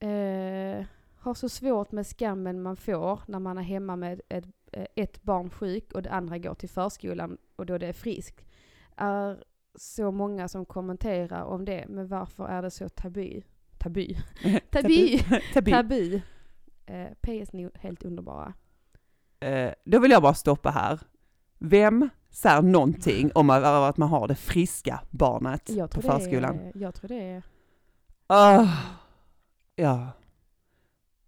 Eh, 0.00 0.84
har 1.16 1.34
så 1.34 1.48
svårt 1.48 1.92
med 1.92 2.06
skammen 2.06 2.62
man 2.62 2.76
får 2.76 3.20
när 3.26 3.38
man 3.38 3.58
är 3.58 3.62
hemma 3.62 3.96
med 3.96 4.20
ett, 4.28 4.44
eh, 4.72 4.86
ett 4.96 5.22
barn 5.22 5.50
sjuk 5.50 5.92
och 5.92 6.02
det 6.02 6.10
andra 6.10 6.38
går 6.38 6.54
till 6.54 6.68
förskolan 6.68 7.38
och 7.56 7.66
då 7.66 7.78
det 7.78 7.86
är 7.86 7.92
friskt. 7.92 8.44
Är 8.96 9.44
så 9.74 10.10
många 10.10 10.48
som 10.48 10.64
kommenterar 10.64 11.42
om 11.42 11.64
det, 11.64 11.84
men 11.88 12.08
varför 12.08 12.48
är 12.48 12.62
det 12.62 12.70
så 12.70 12.88
tabu? 12.88 13.42
Tabu? 13.78 14.14
Tabu! 14.70 15.18
Tabu. 15.54 15.70
Tabu! 15.70 16.20
Eh, 16.86 17.08
PS 17.20 17.52
ni 17.52 17.70
helt 17.74 18.02
underbara. 18.02 18.52
Eh, 19.40 19.72
då 19.84 19.98
vill 19.98 20.10
jag 20.10 20.22
bara 20.22 20.34
stoppa 20.34 20.70
här. 20.70 21.00
Vem 21.58 22.08
säger 22.30 22.62
någonting 22.62 23.30
om 23.34 23.50
att, 23.50 23.96
man 23.96 24.08
har 24.08 24.28
det 24.28 24.34
friska 24.34 25.00
barnet 25.10 25.70
på 25.90 26.02
förskolan? 26.02 26.58
är, 26.58 26.72
jag 26.74 26.94
tror 26.94 27.08
det 27.08 27.22
är... 27.22 27.42
Ah, 28.26 28.68
ja. 29.80 30.06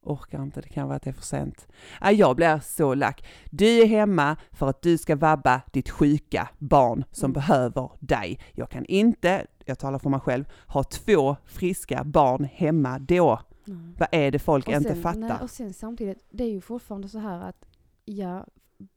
Orkar 0.04 0.42
inte, 0.42 0.60
det 0.60 0.68
kan 0.68 0.86
vara 0.88 0.96
att 0.96 1.02
det 1.02 1.10
är 1.10 1.14
för 1.14 1.22
sent. 1.22 1.68
Ah, 2.00 2.10
jag 2.10 2.36
blir 2.36 2.60
så 2.60 2.94
lack. 2.94 3.24
Du 3.50 3.66
är 3.66 3.86
hemma 3.86 4.36
för 4.52 4.68
att 4.68 4.82
du 4.82 4.98
ska 4.98 5.16
vabba 5.16 5.62
ditt 5.72 5.90
sjuka 5.90 6.48
barn 6.58 7.04
som 7.10 7.26
Mm. 7.26 7.32
behöver 7.32 7.90
dig. 8.00 8.40
Jag 8.52 8.70
kan 8.70 8.84
inte, 8.84 9.46
jag 9.64 9.78
talar 9.78 9.98
för 9.98 10.10
mig 10.10 10.20
själv, 10.20 10.44
ha 10.66 10.84
två 10.84 11.36
friska 11.44 12.04
barn 12.04 12.44
hemma 12.44 12.98
då. 12.98 13.40
Nej. 13.64 13.94
Vad 13.98 14.08
är 14.12 14.30
det 14.30 14.38
folk 14.38 14.66
Och 14.68 14.72
inte 14.74 14.88
sen- 14.88 15.02
fattar? 15.02 15.18
Nej, 15.20 15.32
och 15.42 15.50
sen 15.50 15.72
samtidigt, 15.74 16.24
det 16.30 16.44
är 16.44 16.50
ju 16.50 16.60
fortfarande 16.60 17.08
så 17.08 17.18
här 17.18 17.40
att 17.40 17.64
ja, 18.04 18.46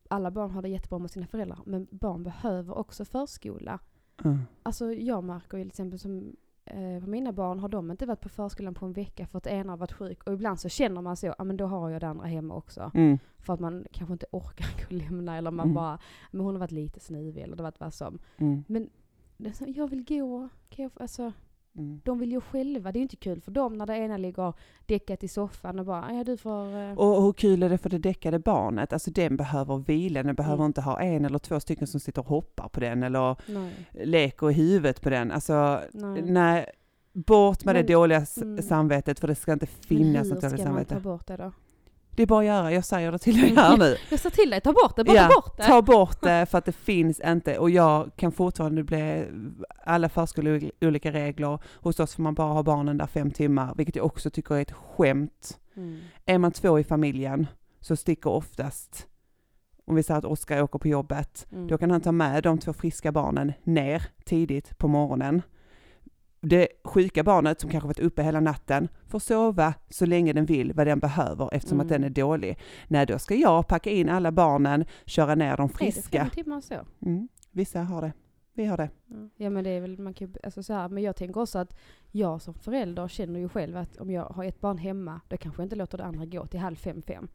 alla 0.09 0.31
barn 0.31 0.51
har 0.51 0.61
det 0.61 0.69
jättebra 0.69 0.99
med 0.99 1.11
sina 1.11 1.27
föräldrar, 1.27 1.59
men 1.65 1.87
barn 1.91 2.23
behöver 2.23 2.77
också 2.77 3.05
förskola. 3.05 3.79
Mm. 4.23 4.39
Alltså 4.63 4.93
jag 4.93 5.23
märker 5.23 5.57
ju 5.57 5.63
till 5.63 5.69
exempel 5.69 5.99
som 5.99 6.35
på 7.04 7.10
mina 7.10 7.32
barn 7.32 7.60
har 7.60 7.69
de 7.69 7.91
inte 7.91 8.06
varit 8.06 8.21
på 8.21 8.30
förskolan 8.30 8.73
på 8.73 8.86
en 8.86 8.93
vecka 8.93 9.28
för 9.28 9.38
att 9.38 9.47
ena 9.47 9.71
har 9.71 9.78
varit 9.78 9.91
sjuk 9.93 10.23
och 10.23 10.34
ibland 10.34 10.60
så 10.60 10.69
känner 10.69 11.01
man 11.01 11.17
så, 11.17 11.34
ja 11.38 11.43
men 11.43 11.58
då 11.58 11.65
har 11.65 11.89
jag 11.89 12.01
det 12.01 12.08
andra 12.08 12.25
hemma 12.25 12.56
också. 12.56 12.91
Mm. 12.93 13.19
För 13.39 13.54
att 13.54 13.60
man 13.60 13.86
kanske 13.91 14.13
inte 14.13 14.25
orkar 14.32 14.65
gå 14.78 14.86
och 14.86 14.91
lämna 14.91 15.38
eller 15.38 15.51
man 15.51 15.63
Mm. 15.65 15.75
bara, 15.75 15.99
men 16.32 16.41
hon 16.41 16.54
har 16.54 16.60
varit 16.60 16.71
lite 16.71 16.99
snuvig 16.99 17.41
eller 17.43 17.56
det 17.56 17.63
har 17.63 17.67
varit 17.71 17.80
vad 17.80 17.93
som. 17.93 18.19
Mm. 18.38 18.63
Men 18.67 18.89
det 19.38 19.49
är 19.49 19.54
så, 19.54 19.65
jag 19.67 19.88
vill 19.88 20.04
gå, 20.06 20.49
kan 20.69 20.84
jag, 20.84 20.91
få- 20.91 20.99
alltså 21.01 21.32
Mm. 21.77 22.01
De 22.03 22.19
vill 22.19 22.31
ju 22.31 22.41
själva, 22.41 22.91
det 22.91 22.97
är 22.97 22.99
ju 22.99 23.03
inte 23.03 23.15
kul 23.15 23.41
för 23.41 23.51
dem 23.51 23.73
när 23.73 23.85
det 23.85 23.97
ena 23.97 24.17
ligger 24.17 24.53
däckat 24.85 25.23
i 25.23 25.27
soffan 25.27 25.79
och 25.79 25.85
bara, 25.85 26.13
ja 26.13 26.23
du 26.23 26.38
får... 26.38 26.77
eh, 26.77 26.91
Och 26.97 27.23
hur 27.23 27.33
kul 27.33 27.63
är 27.63 27.69
det 27.69 27.77
för 27.77 27.89
det 27.89 27.97
däckade 27.97 28.39
barnet? 28.39 28.93
Alltså 28.93 29.11
den 29.11 29.38
behöver 29.38 29.77
vila, 29.77 30.23
den 30.23 30.35
behöver 30.35 30.55
Mm. 30.55 30.65
inte 30.65 30.81
ha 30.81 30.99
en 31.01 31.25
eller 31.25 31.39
två 31.39 31.59
stycken 31.59 31.88
som 31.88 31.99
sitter 31.99 32.21
och 32.21 32.27
hoppar 32.27 32.69
på 32.69 32.79
den 32.79 33.03
eller 33.03 33.35
nej, 33.47 33.71
leker 34.05 34.49
i 34.49 34.53
huvudet 34.53 35.01
på 35.01 35.09
den. 35.09 35.31
Alltså 35.31 35.79
nej. 35.93 36.21
nej, 36.21 36.65
bort 37.13 37.65
med 37.65 37.75
Men- 37.75 37.85
det 37.85 37.93
dåliga 37.93 38.25
mm. 38.41 38.61
samvetet 38.61 39.19
för 39.19 39.27
det 39.27 39.35
ska 39.35 39.53
inte 39.53 39.65
finnas 39.65 40.25
hur 40.27 40.33
något 40.33 40.41
dåligt 40.41 40.59
ska 40.59 40.71
man 40.71 40.85
ta 40.85 40.89
samvete. 40.89 40.99
bort 40.99 41.27
det 41.27 41.38
då? 41.38 41.51
Det 42.15 42.23
är 42.23 42.28
bara 42.28 42.39
att 42.39 42.45
göra, 42.45 42.71
jag 42.71 42.86
säger 42.86 43.12
det 43.12 43.17
till 43.17 43.41
dig 43.41 43.56
här 43.56 43.78
nu. 43.78 43.97
Jag 44.10 44.19
sa 44.19 44.30
till 44.30 44.49
dig, 44.49 44.62
ta 44.62 44.73
bort 44.73 44.95
det, 44.95 45.04
bara 45.04 45.15
Ja, 45.17 45.28
ta 45.30 45.36
bort 45.41 45.58
det! 45.58 45.63
Ta 45.63 45.82
bort 45.82 46.21
det 46.21 46.45
för 46.49 46.58
att 46.58 46.65
det 46.65 46.71
finns 46.71 47.19
inte 47.19 47.58
och 47.58 47.69
jag 47.69 48.12
kan 48.15 48.32
fortfarande 48.32 48.84
bli, 48.84 49.25
alla 49.86 50.10
förskolor 50.10 50.71
olika 50.82 51.12
regler. 51.12 51.60
Hos 51.73 51.99
oss 51.99 52.15
får 52.15 52.23
man 52.23 52.34
bara 52.34 52.54
ha 52.54 52.63
barnen 52.63 52.97
där 52.97 53.08
fem 53.08 53.32
timmar, 53.32 53.73
vilket 53.78 53.95
jag 53.95 54.06
också 54.06 54.30
tycker 54.30 54.56
är 54.56 54.62
ett 54.62 54.71
skämt. 54.71 55.60
Mm. 55.78 55.99
Är 56.25 56.38
man 56.38 56.51
två 56.51 56.80
i 56.80 56.84
familjen 56.84 57.47
så 57.80 57.95
sticker 57.95 58.30
oftast, 58.30 59.08
om 59.86 59.95
vi 59.95 60.04
säger 60.04 60.17
att 60.17 60.25
Oskar 60.25 60.62
åker 60.62 60.80
på 60.80 60.88
jobbet, 60.88 61.47
Mm. 61.51 61.67
då 61.67 61.78
kan 61.78 61.91
han 61.91 62.01
ta 62.01 62.12
med 62.12 62.43
de 62.43 62.58
två 62.58 62.73
friska 62.73 63.12
barnen 63.12 63.54
ner 63.63 64.04
tidigt 64.25 64.78
på 64.78 64.88
morgonen. 64.88 65.41
Det 66.47 66.67
sjuka 66.84 67.23
barnet 67.23 67.62
som 67.62 67.69
kanske 67.69 67.88
varit 67.88 67.99
uppe 67.99 68.23
hela 68.23 68.39
natten 68.39 68.88
får 69.08 69.19
sova 69.19 69.73
så 69.89 70.05
länge 70.05 70.34
den 70.34 70.45
vill 70.45 70.73
vad 70.73 70.88
den 70.88 70.99
behöver 70.99 71.49
eftersom 71.53 71.79
att 71.79 71.86
Mm. 71.91 72.01
den 72.01 72.12
är 72.12 72.13
dålig. 72.13 72.58
Nej, 72.88 73.05
då 73.05 73.19
ska 73.19 73.36
jag 73.36 73.67
packa 73.67 73.89
in 73.89 74.10
alla 74.10 74.31
barnen, 74.31 74.86
köra 75.05 75.36
ner 75.36 75.58
de 75.58 75.63
Är 75.63 75.67
det 75.67 75.73
friska. 75.73 76.19
fem 76.21 76.29
timmar 76.29 76.62
så? 76.62 76.75
Mm. 77.05 77.27
Vissa 77.51 77.81
har 77.81 78.01
det. 78.01 78.13
Vi 78.53 78.65
har 78.65 78.77
det. 78.77 78.89
Ja. 79.05 79.15
Ja 79.38 79.49
men 79.49 79.63
det 79.63 79.69
är 79.69 79.81
väl, 79.81 79.99
man 79.99 80.13
kan 80.13 80.36
alltså 80.43 80.63
så 80.63 80.73
här, 80.73 80.89
men 80.89 81.03
jag 81.03 81.15
tänker 81.15 81.41
också 81.41 81.60
att 81.60 81.77
jag 82.12 82.41
som 82.41 82.53
förälder 82.53 83.08
känner 83.08 83.39
ju 83.39 83.49
själv 83.49 83.77
att 83.77 83.97
om 83.97 84.12
jag 84.12 84.23
har 84.23 84.43
ett 84.43 84.62
barn 84.62 84.77
hemma, 84.77 85.21
då 85.27 85.38
kanske 85.38 85.62
jag 85.62 85.65
inte 85.65 85.75
låter 85.75 85.97
det 85.97 86.03
andra 86.05 86.25
gå 86.25 86.45
till 86.45 86.60
halv 86.60 86.75
fem, 86.75 87.01
fem. 87.01 87.27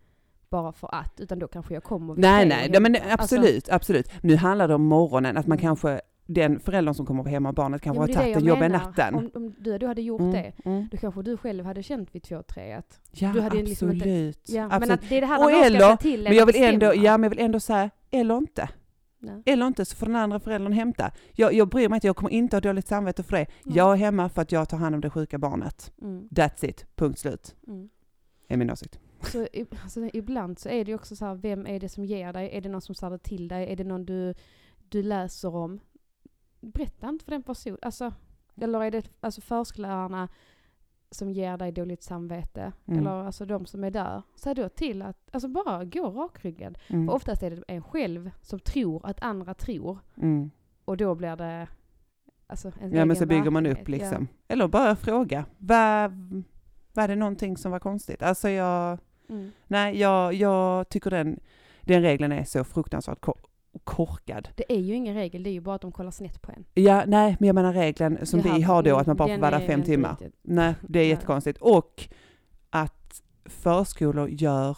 Bara 0.50 0.72
för 0.72 0.94
att, 0.94 1.20
utan 1.20 1.38
då 1.38 1.48
kanske 1.48 1.74
jag 1.74 1.82
kommer 1.84 2.14
Nej, 2.16 2.46
nej, 2.48 2.68
nej 2.70 2.80
men 2.80 2.94
hämtar. 2.94 3.10
absolut, 3.14 3.68
absolut. 3.68 4.10
Nu 4.22 4.36
handlar 4.36 4.68
det 4.68 4.74
om 4.74 4.84
morgonen, 4.84 5.36
att 5.36 5.46
man 5.46 5.58
Mm. 5.58 5.62
kanske, 5.62 6.00
den 6.34 6.60
föräldern 6.60 6.94
som 6.94 7.06
kommer 7.06 7.24
hemma, 7.24 7.52
barnet 7.52 7.82
kanske 7.82 7.98
Ja, 7.98 8.02
har 8.02 8.06
men 8.08 8.16
tagit 8.16 8.36
en 8.36 8.44
jag 8.44 8.48
jobbig 8.48 8.60
menar. 8.70 8.78
natten. 8.84 9.14
Om, 9.14 9.30
om 9.34 9.54
du, 9.58 9.78
du 9.78 9.86
hade 9.86 10.02
gjort 10.02 10.20
Mm, 10.20 10.32
det, 10.32 10.52
mm. 10.64 10.88
då 10.90 10.96
kanske 10.96 11.22
du 11.22 11.36
själv 11.36 11.64
hade 11.64 11.82
känt 11.82 12.14
vid 12.14 12.22
två, 12.22 12.42
tre 12.42 12.72
att, 12.72 13.00
Ja, 13.10 13.32
du 13.32 13.40
hade 13.40 13.56
ju 13.58 13.64
liksom 13.64 13.90
inte- 13.92 14.04
absolut. 14.04 14.48
ja, 14.48 14.62
men 14.62 14.72
absolut. 14.72 15.00
att 15.02 15.08
det 15.08 15.16
är 15.16 15.20
det 15.20 15.26
här 15.26 15.44
Och 15.44 15.50
eller- 15.52 15.96
till 15.96 16.18
en 16.20 16.24
Men 16.24 16.34
jag 16.36 16.46
vill 16.46 16.56
ändå, 16.64 16.86
bestämma. 16.86 17.04
ja 17.04 17.16
men 17.18 17.22
jag 17.22 17.30
vill 17.30 17.44
ändå 17.44 17.60
säga, 17.60 17.90
eller 18.10 18.36
inte. 18.38 18.68
Ja. 19.22 19.42
Eller 19.46 19.66
inte, 19.66 19.84
så 19.84 19.96
får 19.96 20.06
den 20.06 20.16
andra 20.16 20.40
föräldern 20.40 20.72
hämta. 20.72 21.10
Jag, 21.32 21.52
jag 21.54 21.68
bryr 21.68 21.88
mig 21.88 21.96
inte, 21.96 22.06
jag 22.06 22.16
kommer 22.16 22.30
inte 22.30 22.56
ha 22.56 22.60
dåligt 22.60 22.88
samvete 22.88 23.22
för 23.22 23.36
det. 23.36 23.46
Nej. 23.64 23.76
Jag 23.76 23.92
är 23.92 23.96
hemma 23.96 24.28
för 24.28 24.42
att 24.42 24.52
jag 24.52 24.68
tar 24.68 24.76
hand 24.78 24.94
om 24.94 25.00
det 25.00 25.10
sjuka 25.10 25.38
barnet. 25.38 25.92
Mm, 26.02 26.28
That's 26.30 26.64
it, 26.64 26.86
punkt 26.96 27.18
slut. 27.18 27.54
mm. 27.66 27.88
är 28.48 28.56
min 28.56 28.70
åsikt. 28.70 28.98
Så 29.22 29.46
alltså, 29.82 30.08
ibland 30.12 30.58
så 30.58 30.68
är 30.68 30.84
det 30.84 30.94
också 30.94 31.16
så 31.16 31.24
här, 31.24 31.34
vem 31.34 31.66
är 31.66 31.80
det 31.80 31.88
som 31.88 32.04
ger 32.04 32.32
dig? 32.32 32.50
Är 32.56 32.60
det 32.60 32.68
någon 32.68 32.80
som 32.80 32.94
säger 32.94 33.10
det 33.10 33.18
till 33.18 33.48
dig? 33.48 33.72
Är 33.72 33.76
det 33.76 33.84
någon 33.84 34.04
du, 34.06 34.34
du 34.88 35.02
läser 35.02 35.54
om? 35.56 35.80
Berätta 36.60 37.08
inte 37.08 37.24
för 37.24 37.30
den 37.32 37.42
personen. 37.42 37.78
Alltså, 37.82 38.12
eller 38.60 38.84
är 38.84 38.90
det 38.90 39.10
alltså 39.20 39.40
förskollärarna 39.40 40.28
som 41.10 41.30
ger 41.30 41.56
dig 41.56 41.72
dåligt 41.72 42.02
samvete? 42.02 42.72
Mm. 42.86 43.00
Eller 43.00 43.10
alltså 43.10 43.44
de 43.46 43.66
som 43.66 43.84
är 43.84 43.90
där. 43.90 44.22
Säg 44.36 44.54
då 44.54 44.68
till 44.68 45.02
att, 45.02 45.28
alltså 45.32 45.48
bara 45.48 45.84
gå 45.84 46.10
rakryggad. 46.10 46.78
Mm. 46.88 47.06
För 47.06 47.14
oftast 47.14 47.42
är 47.42 47.50
det 47.50 47.62
en 47.68 47.82
själv 47.82 48.30
som 48.40 48.58
tror 48.58 49.06
att 49.06 49.22
andra 49.22 49.54
tror. 49.54 49.98
Mm. 50.16 50.50
Och 50.84 50.96
då 50.96 51.14
blir 51.14 51.36
det 51.36 51.68
alltså 52.46 52.72
en 52.80 52.92
Ja 52.92 53.04
men 53.04 53.16
så 53.16 53.26
bygger 53.26 53.50
man 53.50 53.66
upp 53.66 53.88
liksom. 53.88 54.28
Eller 54.48 54.68
bara 54.68 54.96
fråga, 54.96 55.44
vad, 55.58 56.12
var 56.92 57.08
det 57.08 57.16
någonting 57.16 57.56
som 57.56 57.72
var 57.72 57.78
konstigt? 57.80 58.22
Alltså 58.22 58.48
jag, 58.48 58.98
Ja. 59.26 59.34
Mm. 59.34 59.50
nej 59.66 59.98
jag, 59.98 60.34
jag 60.34 60.88
tycker 60.88 61.10
den, 61.10 61.40
den 61.80 62.02
regeln 62.02 62.32
är 62.32 62.44
så 62.44 62.64
fruktansvärt 62.64 63.20
ko- 63.20 63.38
korkad. 63.84 64.48
Det 64.56 64.72
är 64.72 64.78
ju 64.80 64.94
ingen 64.94 65.14
regel, 65.14 65.42
det 65.42 65.50
är 65.50 65.52
ju 65.52 65.60
bara 65.60 65.74
att 65.74 65.80
de 65.82 65.92
kollar 65.92 66.10
snett 66.10 66.42
på 66.42 66.52
en. 66.52 66.64
Ja, 66.74 67.04
nej, 67.06 67.36
men 67.40 67.46
jag 67.46 67.54
menar 67.54 67.72
regeln 67.72 68.26
som 68.26 68.40
Jaha, 68.40 68.54
vi 68.56 68.62
har 68.62 68.82
då, 68.82 68.96
att 68.96 69.06
man 69.06 69.16
bara 69.16 69.28
får 69.28 69.40
vara 69.40 69.50
där 69.50 69.60
är 69.60 69.66
fem 69.66 69.82
timmar. 69.82 70.10
riktigt- 70.10 70.34
Nej, 70.42 70.74
det 70.88 70.98
är 71.00 71.06
jättekonstigt. 71.08 71.58
Och 71.60 72.08
att 72.70 73.22
förskolor 73.44 74.28
gör 74.28 74.76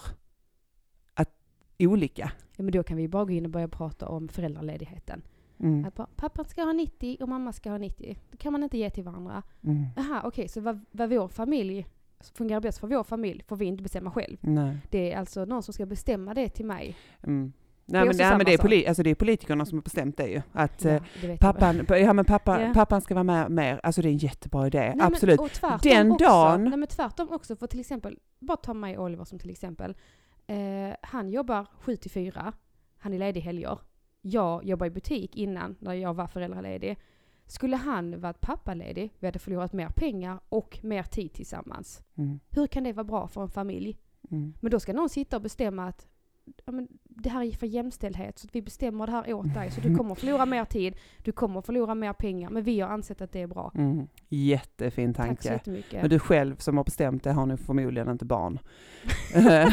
att 1.15 1.31
olika. 1.79 2.33
Ja, 2.57 2.63
men 2.63 2.73
då 2.73 2.83
kan 2.83 2.97
vi 2.97 3.09
bara 3.09 3.25
gå 3.25 3.31
in 3.31 3.45
och 3.45 3.51
börja 3.51 3.69
prata 3.69 4.09
om 4.09 4.29
föräldraledigheten. 4.29 5.23
Mm. 5.61 5.85
Att 5.85 5.95
bara, 5.95 6.09
pappan 6.17 6.45
ska 6.45 6.63
ha 6.63 6.73
90 6.73 7.17
och 7.21 7.29
mamma 7.29 7.53
ska 7.53 7.71
ha 7.71 7.79
90. 7.79 8.19
Det 8.31 8.37
kan 8.37 8.53
man 8.53 8.63
inte 8.63 8.79
ge 8.79 8.91
till 8.91 9.05
varandra. 9.05 9.43
Mm. 9.65 9.87
Jaha, 9.97 10.21
okej, 10.25 10.49
så 10.49 10.61
vad, 10.61 10.81
vad 10.91 11.11
vår 11.11 11.29
familj 11.29 11.87
fungerar 12.35 12.61
bäst 12.61 12.79
för 12.79 12.87
vår 12.89 13.05
familj 13.05 13.43
får 13.47 13.57
vi 13.57 13.65
inte 13.65 13.83
bestämma 13.83 14.11
själv. 14.11 14.37
Nej. 14.41 14.77
Det 14.91 15.13
är 15.13 15.19
alltså 15.19 15.45
någon 15.45 15.63
som 15.63 15.75
ska 15.75 15.87
bestämma 15.87 16.35
det 16.35 16.49
till 16.49 16.67
mig. 16.67 16.97
Mm. 17.23 17.53
Nej, 17.87 18.05
men, 18.05 18.15
samma 18.15 18.37
men 18.37 18.47
det, 18.47 18.53
är 18.55 18.59
poli- 18.59 18.89
alltså 18.89 19.03
det 19.03 19.11
är 19.11 19.15
politikerna 19.15 19.67
som 19.67 19.79
har 19.79 19.83
bestämt 19.83 20.17
det 20.17 20.27
ju. 20.29 20.43
Att 20.53 20.85
eh, 20.85 20.93
Ja, 20.93 21.01
det 21.21 21.27
jag. 21.27 21.39
pappan, 21.39 21.87
ja, 21.89 22.13
men 22.13 22.25
pappa, 22.25 22.63
Ja. 22.63 22.73
pappan 22.75 23.01
ska 23.01 23.15
vara 23.15 23.25
med 23.25 23.51
mer. 23.51 23.81
Alltså 23.83 24.03
det 24.03 24.09
är 24.09 24.13
en 24.13 24.17
jättebra 24.19 24.67
idé, 24.67 24.79
Nej, 24.81 24.93
men- 24.97 25.07
absolut. 25.07 25.41
och 25.41 25.51
tvärtom 25.51 25.91
Den 25.93 26.13
också, 26.13 26.25
dagen- 26.25 26.65
Nej 26.65 26.77
men 26.79 26.89
tvärtom 26.89 27.29
också, 27.31 27.57
för 27.57 27.67
till 27.67 27.81
exempel, 27.81 28.19
bara 28.39 28.57
ta 28.57 28.75
mig 28.75 28.99
och 28.99 29.05
Oliver 29.05 29.25
som 29.25 29.39
till 29.39 29.51
exempel. 29.51 29.97
Eh, 30.47 30.57
han 31.03 31.31
jobbar 31.31 31.67
7 31.81 31.97
till 31.97 32.11
4, 32.11 32.53
han 32.99 33.15
är 33.15 33.19
ledig 33.19 33.41
helger. 33.41 33.79
Jag 34.21 34.65
jobbar 34.65 34.87
i 34.87 34.91
butik 34.91 35.37
innan, 35.37 35.77
när 35.79 35.95
jag 35.95 36.15
var 36.15 36.27
föräldraledig. 36.27 36.99
Skulle 37.47 37.77
han 37.77 38.21
varit 38.21 38.41
pappaledig, 38.41 39.11
vi 39.19 39.27
hade 39.27 39.39
förlorat 39.39 39.73
mer 39.73 39.89
pengar 39.89 40.41
och 40.49 40.79
mer 40.83 41.03
tid 41.03 41.33
tillsammans. 41.33 42.03
Mm. 42.15 42.41
Hur 42.51 42.67
kan 42.67 42.85
det 42.85 42.93
vara 42.93 43.05
bra 43.05 43.29
för 43.29 43.43
en 43.43 43.49
familj? 43.49 43.99
Mm. 44.31 44.55
Men 44.61 44.71
då 44.71 44.81
ska 44.81 44.93
någon 44.93 45.09
sitta 45.09 45.37
och 45.37 45.43
bestämma 45.43 45.87
att 45.87 46.07
ja, 46.65 46.73
men 46.73 46.89
det 47.17 47.29
här 47.29 47.43
är 47.45 47.51
för 47.51 47.67
jämställdhet 47.67 48.39
så 48.39 48.47
att 48.47 48.55
vi 48.55 48.63
bestämmer 48.63 49.07
det 49.07 49.13
här 49.13 49.33
åt 49.35 49.55
dig. 49.55 49.71
Så 49.71 49.81
du 49.81 49.97
kommer 49.97 50.13
att 50.13 50.19
förlora 50.21 50.47
mer 50.47 50.65
tid, 50.65 50.95
du 51.23 51.33
kommer 51.33 51.59
att 51.59 51.67
förlora 51.67 51.95
mer 51.95 52.13
pengar. 52.13 52.51
Men 52.51 52.63
vi 52.63 52.81
har 52.81 52.89
ansett 52.89 53.21
att 53.21 53.33
det 53.33 53.41
är 53.41 53.47
bra. 53.47 53.73
Mm. 53.75 54.07
Jättefin 54.29 55.15
Tack 55.15 55.27
så 55.27 55.29
tanke. 55.35 55.53
jättemycket. 55.53 56.01
Men 56.01 56.11
du 56.11 56.19
själv 56.19 56.57
som 56.57 56.77
har 56.77 56.85
bestämt 56.85 57.25
det 57.25 57.33
har 57.33 57.47
nu 57.47 57.57
förmodligen 57.57 58.09
inte 58.11 58.25
barn. 58.25 58.59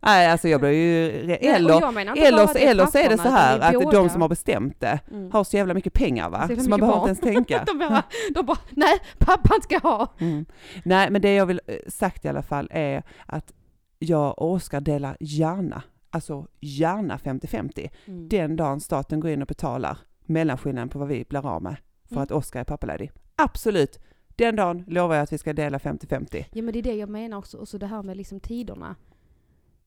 Nej, 0.00 0.26
alltså 0.30 0.48
jag 0.48 0.60
blir 0.60 0.70
ju... 0.70 1.26
Nej, 1.26 1.38
Eller, 1.42 2.46
så, 2.86 2.98
är 2.98 3.08
det 3.10 3.18
så 3.18 3.28
här 3.28 3.58
det 3.58 3.66
att 3.86 3.92
de 3.92 4.08
som 4.08 4.20
har 4.22 4.28
bestämt 4.28 4.80
det 4.80 5.00
Mm. 5.10 5.30
har 5.32 5.44
så 5.44 5.56
jävla 5.56 5.74
mycket 5.74 5.92
pengar 5.92 6.30
va? 6.30 6.48
Så 6.48 6.56
Så 6.56 6.70
man 6.70 6.80
behöver 6.80 6.98
inte 6.98 7.08
ens 7.08 7.20
tänka. 7.48 7.64
de, 7.66 7.78
bara, 7.78 8.02
de 8.34 8.46
bara, 8.46 8.58
nej, 8.70 8.98
pappan 9.18 9.62
ska 9.62 9.78
ha. 9.78 10.06
Mm. 10.18 10.46
Nej, 10.84 11.10
men 11.10 11.22
det 11.22 11.34
jag 11.34 11.46
vill 11.46 11.60
eh, 11.66 11.76
sagt 11.88 12.24
i 12.24 12.28
alla 12.28 12.42
fall 12.42 12.68
är 12.70 13.02
att 13.26 13.52
jag 13.98 14.38
och 14.38 14.52
Oskar 14.52 14.80
delar 14.80 15.16
gärna, 15.20 15.82
alltså 16.16 16.46
gärna 16.60 17.16
50-50, 17.18 17.90
Mm. 18.06 18.28
den 18.28 18.56
dagen 18.56 18.80
staten 18.80 19.20
går 19.20 19.30
in 19.30 19.42
och 19.42 19.48
betalar 19.48 19.98
mellanskillnaden 20.24 20.88
på 20.88 20.98
vad 20.98 21.08
vi 21.08 21.24
blir 21.28 21.46
av 21.46 21.62
med 21.62 21.76
för 22.08 22.14
Mm. 22.14 22.22
att 22.22 22.30
Oskar 22.32 22.60
är 22.60 22.64
pappaledig. 22.64 23.12
Absolut! 23.36 23.98
Den 24.36 24.56
dagen 24.56 24.84
lovar 24.86 25.14
jag 25.14 25.22
att 25.22 25.32
vi 25.32 25.38
ska 25.38 25.52
dela 25.52 25.78
50-50. 25.78 26.44
Ja 26.52 26.62
men 26.62 26.72
det 26.72 26.78
är 26.78 26.82
det 26.82 26.94
jag 26.94 27.08
menar 27.08 27.36
också, 27.38 27.58
och 27.58 27.68
så 27.68 27.78
det 27.78 27.86
här 27.86 28.02
med 28.02 28.16
liksom 28.16 28.40
tiderna. 28.40 28.96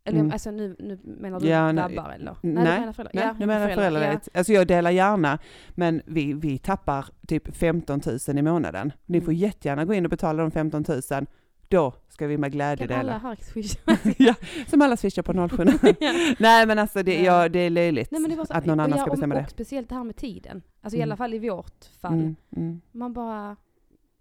Eller 0.04 0.20
Mm. 0.20 0.32
alltså 0.32 0.52
nu, 0.52 0.76
nu 0.80 1.00
menar 1.04 1.40
du 1.40 1.48
Ja, 1.48 1.72
nej, 1.72 1.96
vabbar 1.96 2.10
eller? 2.12 2.36
nej, 2.42 2.54
du 2.54 2.80
menar 2.80 2.94
föräldrar. 2.94 3.12
Nej, 3.14 3.24
ja, 3.26 3.34
nu 3.40 3.46
menar 3.46 3.60
jag 3.60 3.68
föräldrar. 3.76 3.76
föräldraledigt. 4.00 4.30
Alltså 4.34 4.54
jag 4.54 4.68
delar 4.68 4.92
gärna, 4.92 5.40
men 5.70 6.02
vi, 6.06 6.34
vi 6.34 6.58
tappar 6.58 7.06
typ 7.28 7.56
15 7.56 8.02
000 8.28 8.38
i 8.38 8.42
månaden. 8.42 8.92
Ni 9.06 9.18
Mm. 9.18 9.26
får 9.26 9.34
jättegärna 9.34 9.86
gå 9.86 9.94
in 9.94 10.06
och 10.06 10.10
betala 10.10 10.42
de 10.44 10.52
15 10.52 10.86
000. 11.12 11.26
Då 11.70 11.94
ska 12.10 12.28
vi 12.28 12.38
med 12.38 12.52
glädje 12.52 12.88
Kan 12.88 13.00
alla 13.00 13.08
dela. 13.14 13.18
här 13.20 13.36
swisha? 13.36 13.80
ja, 14.18 14.36
som 14.68 14.82
alla 14.82 14.98
swishar 14.98 15.24
på 15.24 15.48
07. 15.50 15.64
Ja. 16.00 16.14
Nej 16.40 16.66
men 16.66 16.80
alltså 16.80 17.04
det, 17.04 17.22
Ja. 17.22 17.50
det 17.50 17.60
är 17.60 17.70
löjligt 17.70 18.12
Nej, 18.12 18.24
det 18.30 18.36
så, 18.46 18.54
att 18.54 18.66
någon 18.66 18.80
och 18.80 18.84
annan 18.84 18.98
ja, 18.98 19.04
ska 19.04 19.12
och- 19.12 19.18
bestämma 19.18 19.36
och, 19.36 19.42
det. 19.42 19.48
speciellt 19.50 19.90
det 19.90 19.96
här 19.96 20.04
med 20.04 20.16
tiden. 20.16 20.62
Alltså 20.82 20.98
i 20.98 21.00
Mm. 21.00 21.08
alla 21.10 21.18
fall 21.18 21.34
i 21.34 21.40
vårt 21.50 21.86
fall. 22.02 22.14
Mm, 22.14 22.36
mm, 22.56 22.82
Man 22.92 23.14
bara, 23.14 23.56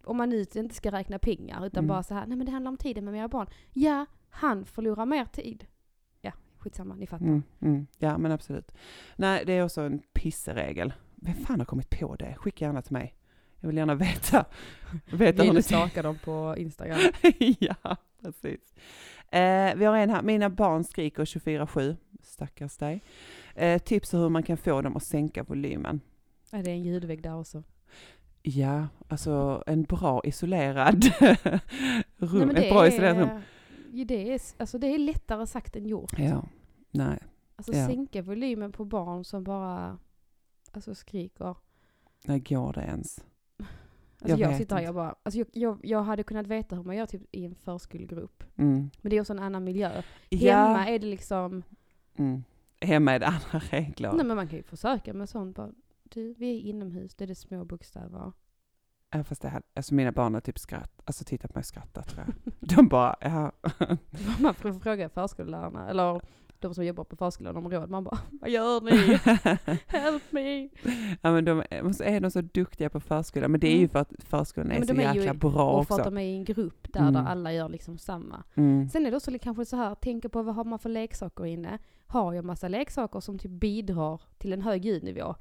om 0.05 0.17
man 0.17 0.29
nu 0.29 0.45
inte 0.55 0.75
ska 0.75 0.91
räkna 0.93 1.19
pengar 1.19 1.67
utan 1.67 1.85
Mm. 1.85 1.89
bara 1.89 2.03
så 2.03 2.15
här, 2.15 2.27
nej 2.27 2.37
men 2.37 2.47
det 2.47 2.53
handlar 2.53 2.71
om 2.71 2.77
tiden 2.77 3.05
med 3.05 3.13
mina 3.15 3.29
barn. 3.29 3.47
Ja, 3.73 4.07
han 4.31 4.65
förlorar 4.65 5.07
mer 5.07 5.25
tid. 5.25 5.65
Ja, 6.21 6.33
skitsamma, 6.59 6.95
ni 6.95 7.07
fattar. 7.07 7.25
mm, 7.27 7.43
mm. 7.61 7.87
Ja 7.99 8.19
men 8.19 8.33
absolut. 8.33 8.73
Nej 9.17 9.43
det 9.47 9.53
är 9.53 9.65
också 9.65 9.81
en 9.81 10.03
pisseregel. 10.13 10.93
Vem 11.15 11.35
fan 11.35 11.59
har 11.61 11.67
kommit 11.67 11.91
på 12.01 12.17
det? 12.17 12.35
Skicka 12.39 12.65
gärna 12.65 12.83
till 12.83 12.93
mig. 12.93 13.15
Jag 13.61 13.69
vill 13.69 13.77
gärna 13.77 13.95
veta. 13.95 14.45
veta 15.13 15.43
hur 15.43 15.49
Vill 15.51 15.55
ni 15.57 15.63
staka 15.63 16.03
dem 16.03 16.19
på 16.25 16.55
Instagram. 16.59 16.99
ja, 17.59 17.97
precis. 18.23 18.75
Eh, 19.31 19.75
vi 19.77 19.85
har 19.85 19.97
en 19.97 20.11
här, 20.11 20.23
mina 20.23 20.51
barn 20.51 20.85
skriker 20.85 21.25
24-7, 21.25 21.97
stackars 22.23 22.77
dig. 22.77 23.03
Eh, 23.55 23.83
tips 23.83 24.15
hur 24.15 24.29
man 24.29 24.43
kan 24.43 24.57
få 24.57 24.83
dem 24.83 24.97
att 24.97 25.03
sänka 25.03 25.43
volymen. 25.43 26.01
Är 26.53 26.63
det 26.63 26.71
en 26.71 26.83
ljudvägg 26.83 27.23
där 27.23 27.37
också? 27.41 27.63
Ja, 28.43 28.89
alltså 29.09 29.63
en 29.67 29.83
bra 29.83 30.21
isolerad 30.25 31.05
rum, 32.17 32.49
Nej, 32.49 32.65
ett 32.65 32.73
bra 32.73 32.87
isolerat 32.87 33.17
rum. 33.17 33.29
det, 34.07 34.35
är, 34.35 34.41
alltså 34.57 34.79
det 34.79 34.87
är 34.87 34.99
lättare 34.99 35.47
sagt 35.47 35.77
än 35.77 35.87
gjort. 35.87 36.19
Ja, 36.19 36.49
nej, 36.91 37.19
Alltså 37.57 37.73
Ja. 37.73 37.87
sänka 37.87 38.23
volymen 38.23 38.73
på 38.73 38.85
barn 38.85 39.25
som 39.25 39.45
bara 39.45 39.99
alltså, 40.73 40.95
skriker. 40.95 41.57
när 42.25 42.39
går 42.39 42.73
det 42.73 42.81
ens? 42.81 43.25
Alltså 44.23 44.39
Jag 44.39 44.51
jag, 44.53 44.59
sitter 44.59 44.75
här 44.75 44.83
inte. 44.83 44.87
jag 44.89 44.95
bara, 44.95 45.15
alltså 45.23 45.39
jag, 45.39 45.47
jag, 45.53 45.81
jag 45.83 46.03
hade 46.03 46.23
kunnat 46.23 46.47
veta 46.47 46.77
hur 46.77 46.83
man 46.83 46.97
gör 46.97 47.07
typ 47.07 47.23
i 47.33 47.45
en 47.45 47.55
förskolegrupp. 47.55 48.45
Mm. 48.57 48.91
Men 49.01 49.11
det 49.11 49.17
är 49.17 49.21
också 49.21 49.33
en 49.33 49.39
annan 49.39 49.65
miljö. 49.65 50.03
Ja. 50.29 50.57
Hemma 50.57 50.87
är 50.89 50.99
det 50.99 51.07
liksom, 51.07 51.63
Mm. 52.19 52.45
Hemma 52.81 53.13
är 53.13 53.19
det 53.19 53.27
andra 53.27 53.59
regler. 53.71 54.13
nej 54.13 54.27
men 54.27 54.37
man 54.37 54.49
kan 54.49 54.57
ju 54.57 54.63
försöka 54.63 55.13
med 55.15 55.29
sånt 55.29 55.57
bara, 55.57 55.71
du 56.03 56.35
vi 56.39 56.57
är 56.57 56.61
inomhus, 56.61 57.15
det 57.15 57.25
är 57.25 57.29
det 57.29 57.35
små 57.35 57.65
bokstäver. 57.65 58.33
Ja, 59.11 59.25
fast 59.25 59.43
det 59.43 59.49
här, 59.49 59.63
alltså 59.75 59.95
mina 59.95 60.13
barn 60.13 60.35
har 60.35 60.41
typ 60.41 60.59
skratt, 60.59 61.03
alltså 61.05 61.25
tittat 61.25 61.53
på 61.53 61.59
mig 61.59 61.61
och 61.61 61.67
skrattat 61.67 62.09
tror 62.09 62.25
jag. 62.27 62.53
De 62.77 62.89
bara, 62.89 63.17
ja. 63.21 63.53
Man 64.41 64.55
får 64.55 64.73
fråga 64.81 65.09
förskollärarna, 65.09 65.91
eller 65.91 66.21
de 66.61 66.75
som 66.75 66.85
jobbar 66.85 67.05
på 67.05 67.17
förskolan 67.17 67.57
om 67.57 67.71
råd. 67.71 67.91
Man 67.91 68.05
bara, 68.05 68.19
vad 68.31 68.51
gör 68.51 68.81
ni? 68.81 68.91
Help 69.87 70.23
me! 70.33 70.69
ja 71.23 71.33
men 71.33 71.45
de, 71.45 71.63
är 71.71 72.21
de 72.21 72.31
så 72.31 72.41
duktiga 72.41 72.91
på 72.91 73.01
förskolan, 73.01 73.51
men 73.51 73.61
det 73.61 73.67
är 73.67 73.73
ju 73.73 73.79
Mm. 73.79 73.89
för 73.89 73.99
att 73.99 74.13
förskolan 74.19 74.71
är 74.73 74.79
Men 74.79 74.87
så 74.89 74.95
är 74.95 75.15
ju- 75.15 75.21
jäkla 75.21 75.35
bra 75.35 75.71
Och 75.71 75.87
för 75.89 75.95
att 75.95 76.01
också. 76.01 76.11
de 76.11 76.19
är 76.19 76.23
i 76.25 76.35
en 76.37 76.45
grupp 76.45 76.93
där, 76.93 77.01
Mm. 77.01 77.13
där 77.15 77.23
alla 77.25 77.53
gör 77.53 77.69
liksom 77.69 77.99
samma. 77.99 78.43
Mm. 78.55 78.89
Sen 78.89 79.07
är 79.07 79.11
det 79.11 79.17
också 79.17 79.31
kanske 79.43 79.65
så 79.65 79.77
här, 79.77 79.95
tänka 79.95 80.29
på 80.29 80.43
vad 80.43 80.55
har 80.55 80.65
man 80.65 80.79
för 80.79 80.89
leksaker 80.89 81.47
inne? 81.47 81.79
Har 82.07 82.35
jag 82.35 82.45
massa 82.45 82.69
leksaker 82.69 83.21
som 83.21 83.39
typ 83.39 83.51
bidrar 83.51 84.21
till 84.39 84.53
en 84.53 84.63
hög 84.63 84.85
ljudnivå, 84.85 85.35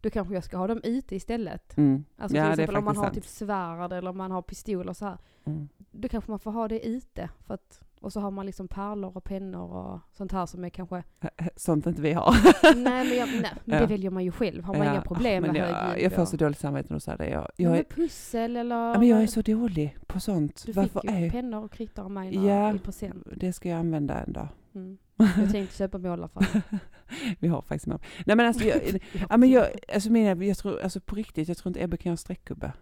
då 0.00 0.10
kanske 0.10 0.34
jag 0.34 0.44
ska 0.44 0.56
ha 0.56 0.66
dem 0.66 0.80
ute 0.84 1.16
istället. 1.16 1.76
Mm. 1.76 2.04
Alltså 2.18 2.36
ja, 2.36 2.42
till 2.44 2.52
exempel 2.52 2.76
om 2.76 2.84
man 2.84 2.96
har 2.96 3.10
typ 3.10 3.26
svärd 3.26 3.92
eller 3.92 4.10
om 4.10 4.16
man 4.16 4.30
har 4.30 4.42
pistol 4.42 4.88
och 4.88 4.96
så 4.96 5.04
här, 5.04 5.18
Mm. 5.46 5.68
då 5.90 6.08
kanske 6.08 6.30
man 6.30 6.38
får 6.40 6.50
ha 6.50 6.68
det 6.68 6.86
ute. 6.86 7.30
För 7.46 7.54
att, 7.54 7.80
och 8.04 8.12
så 8.12 8.20
har 8.20 8.30
man 8.30 8.46
liksom 8.46 8.68
pärlor 8.68 9.16
och 9.16 9.24
pennor 9.24 9.72
och 9.72 10.00
sånt 10.12 10.32
här 10.32 10.46
som 10.46 10.64
är 10.64 10.68
kanske 10.68 11.02
Sånt 11.56 11.86
inte 11.86 12.02
vi 12.02 12.12
har. 12.12 12.34
Nej 12.76 13.08
men, 13.08 13.16
jag, 13.16 13.28
nej, 13.28 13.52
men 13.64 13.74
Ja. 13.74 13.80
det 13.80 13.86
väljer 13.86 14.10
man 14.10 14.24
ju 14.24 14.32
själv. 14.32 14.64
Har 14.64 14.74
man 14.74 14.86
Ja, 14.86 14.92
inga 14.92 15.02
problem 15.02 15.42
men 15.42 15.52
med 15.52 15.60
jag, 15.60 15.66
hög 15.76 16.02
jag 16.02 16.12
får 16.12 16.24
så 16.24 16.36
dåligt 16.36 16.58
samvete 16.58 16.86
när 16.90 16.96
du 16.96 17.00
säger 17.00 17.18
det. 17.18 17.28
Jag, 17.28 17.42
Ja, 17.42 17.48
jag, 17.56 17.72
är, 17.72 17.76
med 17.76 17.88
pussel 17.88 18.56
eller... 18.56 18.76
ja, 18.76 18.98
men 18.98 19.08
jag 19.08 19.22
är 19.22 19.26
så 19.26 19.42
dålig 19.42 19.96
på 20.06 20.20
sånt. 20.20 20.62
Du 20.66 20.72
Varför 20.72 21.00
fick 21.00 21.10
ju 21.10 21.16
är 21.16 21.30
pennor 21.30 21.64
och 21.64 21.72
kritor 21.72 22.02
av 22.04 22.10
mig 22.10 22.46
Ja. 22.46 22.74
i 22.74 22.78
present. 22.78 23.26
Det 23.36 23.52
ska 23.52 23.68
jag 23.68 23.78
använda 23.78 24.20
en 24.20 24.32
dag. 24.32 24.48
Mm. 24.74 24.98
Jag 25.16 25.50
tänkte 25.52 25.76
köpa 25.76 25.98
målarfärg. 25.98 26.62
Vi 27.40 27.48
har 27.48 27.62
faktiskt 27.62 27.86
mål. 27.86 27.98
Nej 28.26 28.36
men 28.36 28.46
alltså, 28.46 28.64
jag, 28.64 29.00
ja, 29.30 29.36
men 29.36 29.50
jag, 29.50 29.66
alltså, 29.94 30.10
mina, 30.10 30.44
jag 30.44 30.56
tror, 30.56 30.80
alltså 30.80 31.00
på 31.00 31.14
riktigt, 31.14 31.48
jag 31.48 31.56
tror 31.56 31.70
inte 31.70 31.82
Ebbe 31.82 31.96
kan 31.96 32.10
göra 32.10 32.16
streckgubbe. 32.16 32.72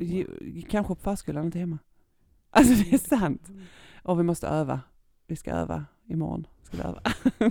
Jo, 0.00 0.26
Kanske 0.70 0.94
på 0.94 1.00
förskolan, 1.00 1.44
inte 1.44 1.58
hemma. 1.58 1.78
Alltså 2.50 2.74
det 2.84 2.92
är 2.94 2.98
sant. 2.98 3.48
Och 4.02 4.18
vi 4.18 4.22
måste 4.22 4.48
öva. 4.48 4.80
Vi 5.26 5.36
ska 5.36 5.50
öva 5.52 5.84
imorgon. 6.06 6.46
Ska 6.62 6.76
vi 6.76 6.82
öva. 6.82 7.00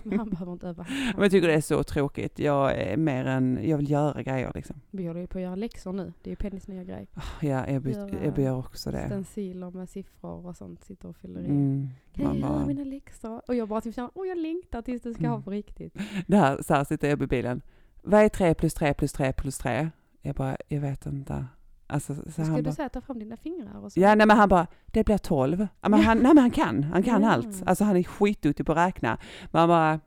Man 0.17 0.29
behöver 0.29 0.51
inte 0.53 0.67
öva. 0.67 0.85
Men 1.13 1.21
jag 1.21 1.31
tycker 1.31 1.47
det 1.47 1.53
är 1.53 1.61
så 1.61 1.83
tråkigt. 1.83 2.39
Jag 2.39 2.75
är 2.77 2.97
mer 2.97 3.25
än, 3.25 3.59
jag 3.63 3.77
vill 3.77 3.89
göra 3.89 4.23
grejer 4.23 4.51
liksom. 4.55 4.75
Vi 4.91 5.07
håller 5.07 5.19
ju 5.19 5.27
på 5.27 5.37
att 5.37 5.43
göra 5.43 5.55
läxor 5.55 5.93
nu. 5.93 6.13
Det 6.23 6.29
är 6.29 6.31
ju 6.31 6.35
Pennys 6.35 6.67
nya 6.67 6.83
grej. 6.83 7.07
Ja, 7.41 7.65
Ebbe, 7.67 7.91
Göra 7.91 8.23
Ebbe 8.23 8.41
gör 8.41 8.57
också 8.57 8.91
det. 8.91 9.05
Stenciler 9.05 9.71
med 9.71 9.89
siffror 9.89 10.45
och 10.47 10.55
sånt 10.57 10.83
sitter 10.83 11.07
och 11.09 11.15
fyller 11.15 11.41
i. 11.41 11.45
Mm. 11.45 11.87
Kan 12.13 12.25
jag 12.25 12.37
göra 12.37 12.65
mina 12.65 12.83
läxor? 12.83 13.41
Och 13.47 13.55
jag 13.55 13.67
bara 13.67 13.81
typ 13.81 13.95
känner, 13.95 14.11
åh 14.13 14.27
jag 14.27 14.37
längtar 14.37 14.81
tills 14.81 15.01
du 15.01 15.13
ska 15.13 15.27
ha 15.27 15.33
Mm. 15.35 15.43
på 15.43 15.51
riktigt. 15.51 15.93
det 16.27 16.37
här, 16.37 16.61
så 16.61 16.73
här 16.73 16.83
sitter 16.83 17.09
Ebbe 17.11 17.23
i 17.23 17.27
bilen. 17.27 17.61
Vad 18.03 18.21
är 18.21 18.29
tre 18.29 18.53
plus 18.53 18.73
tre 18.73 18.93
plus 18.93 19.11
tre 19.13 19.33
plus 19.33 19.57
tre? 19.57 19.89
Jag 20.21 20.35
bara, 20.35 20.57
jag 20.67 20.81
vet 20.81 21.05
inte. 21.05 21.45
Alltså, 21.89 22.15
så 22.15 22.31
Ska 22.31 22.43
han 22.43 22.55
du 22.55 22.61
bara, 22.61 22.73
säga 22.73 22.89
ta 22.89 23.01
fram 23.01 23.19
dina 23.19 23.37
fingrar 23.37 23.77
och 23.83 23.91
så? 23.91 23.99
Ja, 23.99 24.15
nej 24.15 24.27
men 24.27 24.37
han 24.37 24.49
bara, 24.49 24.67
det 24.85 25.03
blir 25.05 25.17
tolv. 25.17 25.67
Men 25.81 25.93
han, 25.93 26.17
nej 26.17 26.33
men 26.33 26.37
han 26.37 26.51
kan, 26.51 26.83
han 26.83 27.03
kan 27.03 27.21
Ja. 27.23 27.29
allt. 27.31 27.63
Alltså 27.65 27.83
han 27.83 27.97
är 27.97 28.03
skitduktig 28.03 28.65
på 28.65 28.71
att 28.71 28.77
räkna. 28.77 29.17
Men 29.51 29.59
han 29.59 29.69
bara, 29.69 29.99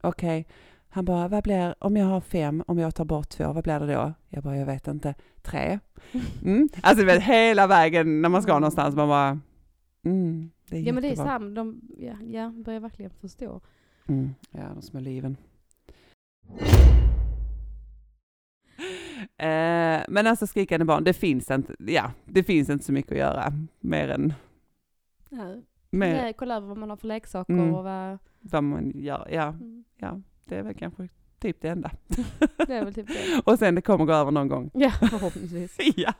okej. 0.00 0.46
Han 0.88 1.04
bara, 1.04 1.28
vad 1.28 1.42
blir, 1.42 1.74
om 1.78 1.96
jag 1.96 2.06
har 2.06 2.20
fem, 2.20 2.62
om 2.66 2.78
jag 2.78 2.94
tar 2.94 3.04
bort 3.04 3.28
två, 3.28 3.52
vad 3.52 3.64
blir 3.64 3.80
det 3.80 3.94
då? 3.94 4.12
Jag 4.28 4.42
bara, 4.42 4.56
jag 4.56 4.66
vet 4.66 4.88
inte. 4.88 5.14
Tre? 5.42 5.78
Mm. 6.44 6.68
Alltså 6.82 7.04
vet, 7.04 7.22
hela 7.22 7.66
vägen 7.66 8.22
när 8.22 8.28
man 8.28 8.42
ska 8.42 8.52
Mm. 8.52 8.60
någonstans, 8.60 8.96
man 8.96 9.08
bara, 9.08 9.40
mm, 10.04 10.50
det 10.68 10.76
är 10.76 10.80
Ja 10.82 10.92
men 10.92 11.02
det 11.02 11.08
är 11.08 11.10
jättebra. 11.10 11.38
men 11.38 11.54
de 11.54 11.80
ja, 11.98 12.14
ja, 12.22 12.48
börjar 12.64 12.80
verkligen 12.80 13.10
förstå. 13.10 13.60
Mm. 14.06 14.34
Ja, 14.50 14.60
de 14.74 14.82
små 14.82 15.00
liven. 15.00 15.36
Eh, 19.22 20.02
men 20.08 20.26
alltså 20.26 20.46
skrikande 20.46 20.84
barn, 20.84 21.04
det 21.04 21.12
finns 21.12 21.50
inte, 21.50 21.74
ja, 21.78 22.10
det 22.24 22.42
finns 22.44 22.70
inte 22.70 22.84
så 22.84 22.92
mycket 22.92 23.12
att 23.12 23.18
göra 23.18 23.52
mer 23.80 24.08
än 24.08 24.34
Nej. 25.28 25.62
mer 25.90 26.14
Nej, 26.22 26.32
kolla 26.38 26.56
över 26.56 26.68
vad 26.68 26.78
man 26.78 26.90
har 26.90 26.96
för 26.96 27.08
leksaker 27.08 27.52
Mm. 27.52 27.74
och 27.74 27.84
vad... 27.84 28.18
vad 28.40 28.64
man 28.64 28.92
gör. 28.94 29.28
Ja, 29.32 29.46
Mm. 29.48 29.84
ja, 29.96 30.20
det 30.44 30.56
är 30.56 30.62
väl 30.62 30.74
kanske 30.74 31.08
typ 31.40 31.60
det 31.60 31.68
enda. 31.68 31.90
Det 32.66 32.74
är 32.74 32.84
väl 32.84 32.94
typ 32.94 33.08
det. 33.08 33.42
Och 33.44 33.58
sen 33.58 33.74
det 33.74 33.80
kommer 33.82 34.04
gå 34.04 34.12
över 34.12 34.30
någon 34.30 34.48
gång. 34.48 34.70
Ja, 34.74 34.90
förhoppningsvis. 35.10 35.76
ja. 35.96 36.12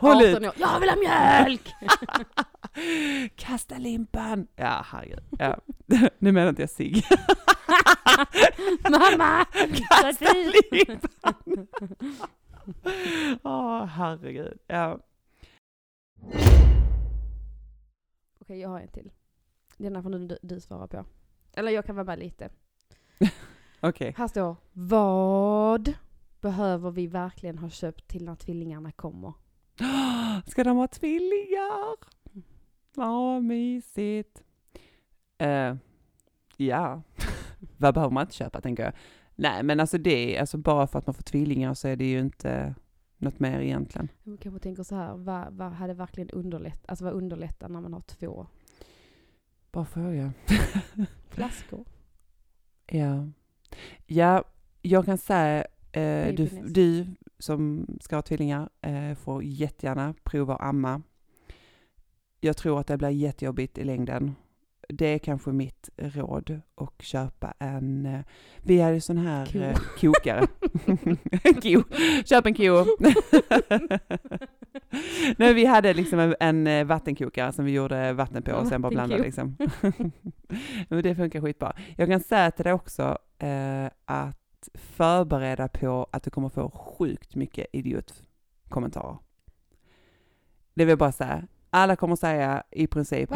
Håll 0.00 0.16
18 0.30 0.44
år. 0.44 0.52
Jag 0.56 0.80
vill 0.80 0.88
ha 0.90 0.96
mjölk! 0.96 1.72
Kasta 3.36 3.78
limpan! 3.78 4.46
Ja, 4.56 4.84
herregud. 4.90 5.20
Ja. 5.38 5.56
Nu 6.18 6.32
menar 6.32 6.48
inte 6.48 6.62
jag 6.62 6.70
sig. 6.70 7.02
Mamma! 8.90 9.44
Kasta 10.02 10.32
limpan! 10.32 11.34
Åh, 13.42 13.84
herregud. 13.84 14.58
Ja. 14.66 14.98
Okej, 18.40 18.60
jag 18.60 18.68
har 18.68 18.80
en 18.80 18.88
till. 18.88 19.10
Denna 19.76 20.02
får 20.02 20.10
nu 20.10 20.18
du, 20.18 20.38
du 20.42 20.60
svara 20.60 20.86
på. 20.86 21.04
Eller 21.52 21.72
jag 21.72 21.84
kan 21.84 21.96
vara 21.96 22.06
med 22.06 22.18
lite. 22.18 22.48
Okej. 23.80 24.14
Här 24.16 24.28
står, 24.28 24.56
vad 24.72 25.92
behöver 26.40 26.90
vi 26.90 27.06
verkligen 27.06 27.58
ha 27.58 27.70
köpt 27.70 28.08
till 28.08 28.24
när 28.24 28.34
tvillingarna 28.34 28.92
kommer? 28.92 29.32
Ska 30.46 30.64
de 30.64 30.76
ha 30.76 30.88
tvillingar? 30.88 31.96
Ja, 32.96 33.40
mysigt. 33.40 34.42
Eh, 35.38 35.74
ja, 36.56 37.02
vad 37.76 37.94
behöver 37.94 38.14
man 38.14 38.22
inte 38.22 38.34
köpa 38.34 38.60
tänker 38.60 38.82
jag. 38.82 38.92
Nej, 39.36 39.62
men 39.62 39.80
alltså 39.80 39.98
det, 39.98 40.38
alltså 40.38 40.58
bara 40.58 40.86
för 40.86 40.98
att 40.98 41.06
man 41.06 41.14
får 41.14 41.22
tvillingar 41.22 41.74
så 41.74 41.88
är 41.88 41.96
det 41.96 42.10
ju 42.10 42.18
inte 42.20 42.74
något 43.18 43.40
mer 43.40 43.60
egentligen. 43.60 44.08
Jag 44.22 44.40
kanske 44.40 44.60
tänker 44.60 44.82
så 44.82 44.94
här, 44.94 45.16
vad, 45.16 45.52
vad 45.52 45.72
hade 45.72 45.94
verkligen 45.94 46.30
underlättat, 46.30 46.84
alltså 46.88 47.04
vad 47.04 47.14
underlättar 47.14 47.68
när 47.68 47.80
man 47.80 47.92
har 47.92 48.00
två 48.00 48.46
Bara 49.72 49.84
fråga. 49.84 50.32
flaskor? 51.30 51.84
Ja. 52.86 53.28
Ja, 54.06 54.44
jag 54.82 55.04
kan 55.04 55.18
säga, 55.18 55.66
eh, 55.92 56.34
du, 56.34 56.48
du 56.68 57.06
som 57.38 57.86
ska 58.00 58.16
ha 58.16 58.22
tvillingar 58.22 58.68
eh, 58.80 59.14
får 59.14 59.44
jättegärna 59.44 60.14
prova 60.22 60.54
att 60.54 60.68
amma. 60.68 61.02
Jag 62.40 62.56
tror 62.56 62.80
att 62.80 62.86
det 62.86 62.96
blir 62.96 63.08
jättejobbigt 63.08 63.78
i 63.78 63.84
längden. 63.84 64.34
Det 64.88 65.06
är 65.06 65.18
kanske 65.18 65.50
mitt 65.50 65.90
råd 65.96 66.60
och 66.74 66.94
köpa 67.02 67.54
en, 67.58 68.06
eh, 68.06 68.20
vi 68.62 68.80
hade 68.80 69.00
sån 69.00 69.18
här 69.18 69.46
Ko. 69.46 69.58
eh, 69.58 69.76
kokare. 70.00 70.46
ko, 71.62 71.82
köp 72.24 72.46
en 72.46 72.54
ko. 72.54 72.86
Nej, 75.38 75.54
vi 75.54 75.64
hade 75.64 75.94
liksom 75.94 76.18
en, 76.18 76.34
en 76.40 76.66
eh, 76.66 76.84
vattenkokare 76.84 77.52
som 77.52 77.64
vi 77.64 77.72
gjorde 77.72 78.12
vatten 78.12 78.42
på 78.42 78.52
och 78.52 78.66
sen 78.66 78.82
bara 78.82 78.90
blandade 78.90 79.22
liksom. 79.22 79.56
Men 80.88 81.02
det 81.02 81.14
funkar 81.14 81.40
skitbra. 81.40 81.76
Jag 81.96 82.08
kan 82.08 82.20
säga 82.20 82.50
till 82.50 82.64
dig 82.64 82.72
också 82.72 83.18
eh, 83.38 83.86
att 84.04 84.68
förbereda 84.74 85.68
på 85.68 86.06
att 86.10 86.22
du 86.22 86.30
kommer 86.30 86.48
få 86.48 86.70
sjukt 86.70 87.34
mycket 87.34 87.66
idiotkommentarer. 87.72 89.18
Det 90.74 90.84
vill 90.84 90.88
jag 90.88 90.98
bara 90.98 91.12
säga. 91.12 91.46
Alla 91.76 91.96
kommer 91.96 92.16
säga 92.16 92.62
i 92.70 92.86
princip 92.86 93.28
två? 93.28 93.34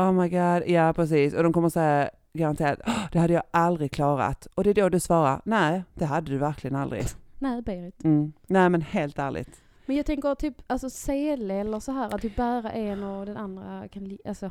Oh 0.00 0.12
my 0.12 0.28
god, 0.28 0.62
ja 0.68 0.92
precis. 0.92 1.34
Och 1.34 1.42
de 1.42 1.52
kommer 1.52 1.68
säga 1.68 2.10
garanterat, 2.32 2.80
"Åh, 2.86 3.04
det 3.12 3.18
hade 3.18 3.32
jag 3.32 3.42
aldrig 3.50 3.92
klarat. 3.92 4.46
Och 4.54 4.64
det 4.64 4.70
är 4.70 4.74
då 4.74 4.88
du 4.88 5.00
svarar, 5.00 5.40
nej, 5.44 5.82
det 5.94 6.04
hade 6.04 6.30
du 6.30 6.38
verkligen 6.38 6.76
aldrig. 6.76 7.04
Nej, 7.38 7.62
Berit. 7.62 8.04
Mm. 8.04 8.32
Nej 8.46 8.68
men 8.68 8.82
helt 8.82 9.18
ärligt. 9.18 9.62
Men 9.86 9.96
jag 9.96 10.06
tänker 10.06 10.34
typ, 10.34 10.54
alltså 10.66 10.90
sele 10.90 11.54
eller 11.54 11.80
så 11.80 11.92
här, 11.92 12.14
att 12.14 12.22
du 12.22 12.30
bära 12.30 12.70
en 12.72 13.02
och 13.02 13.26
den 13.26 13.36
andra 13.36 13.88
kan 13.88 14.18
alltså, 14.24 14.50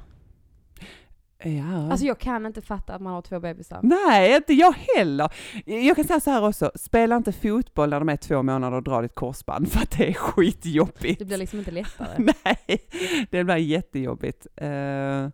Ja. 1.44 1.92
alltså 1.92 2.06
jag 2.06 2.20
kan 2.20 2.46
inte 2.46 2.62
fatta 2.62 2.94
att 2.94 3.02
man 3.02 3.14
har 3.14 3.22
två 3.22 3.40
bebisar. 3.40 3.80
Nej, 3.84 4.36
inte 4.36 4.54
jag 4.54 4.76
heller. 4.96 5.34
Jag 5.66 5.96
kan 5.96 6.06
säga 6.06 6.20
så 6.20 6.32
här 6.32 6.48
också, 6.48 6.72
spela 6.76 7.16
inte 7.16 7.32
fotboll 7.32 7.90
när 7.90 8.00
de 8.00 8.10
är 8.10 8.18
två 8.18 8.44
månader 8.44 8.78
och 8.78 8.84
dra 8.84 9.02
ditt 9.02 9.16
korsband 9.16 9.72
för 9.72 9.80
att 9.80 9.92
det 9.92 10.10
är 10.10 10.14
skitjobbigt. 10.14 11.20
Det 11.20 11.26
blir 11.26 11.38
liksom 11.38 11.60
inte 11.60 11.72
lättare. 11.72 12.10
Nej, 12.44 12.88
det 13.30 13.44
blir 13.44 13.56
jättejobbigt. 13.56 14.48
Uh, 14.62 15.30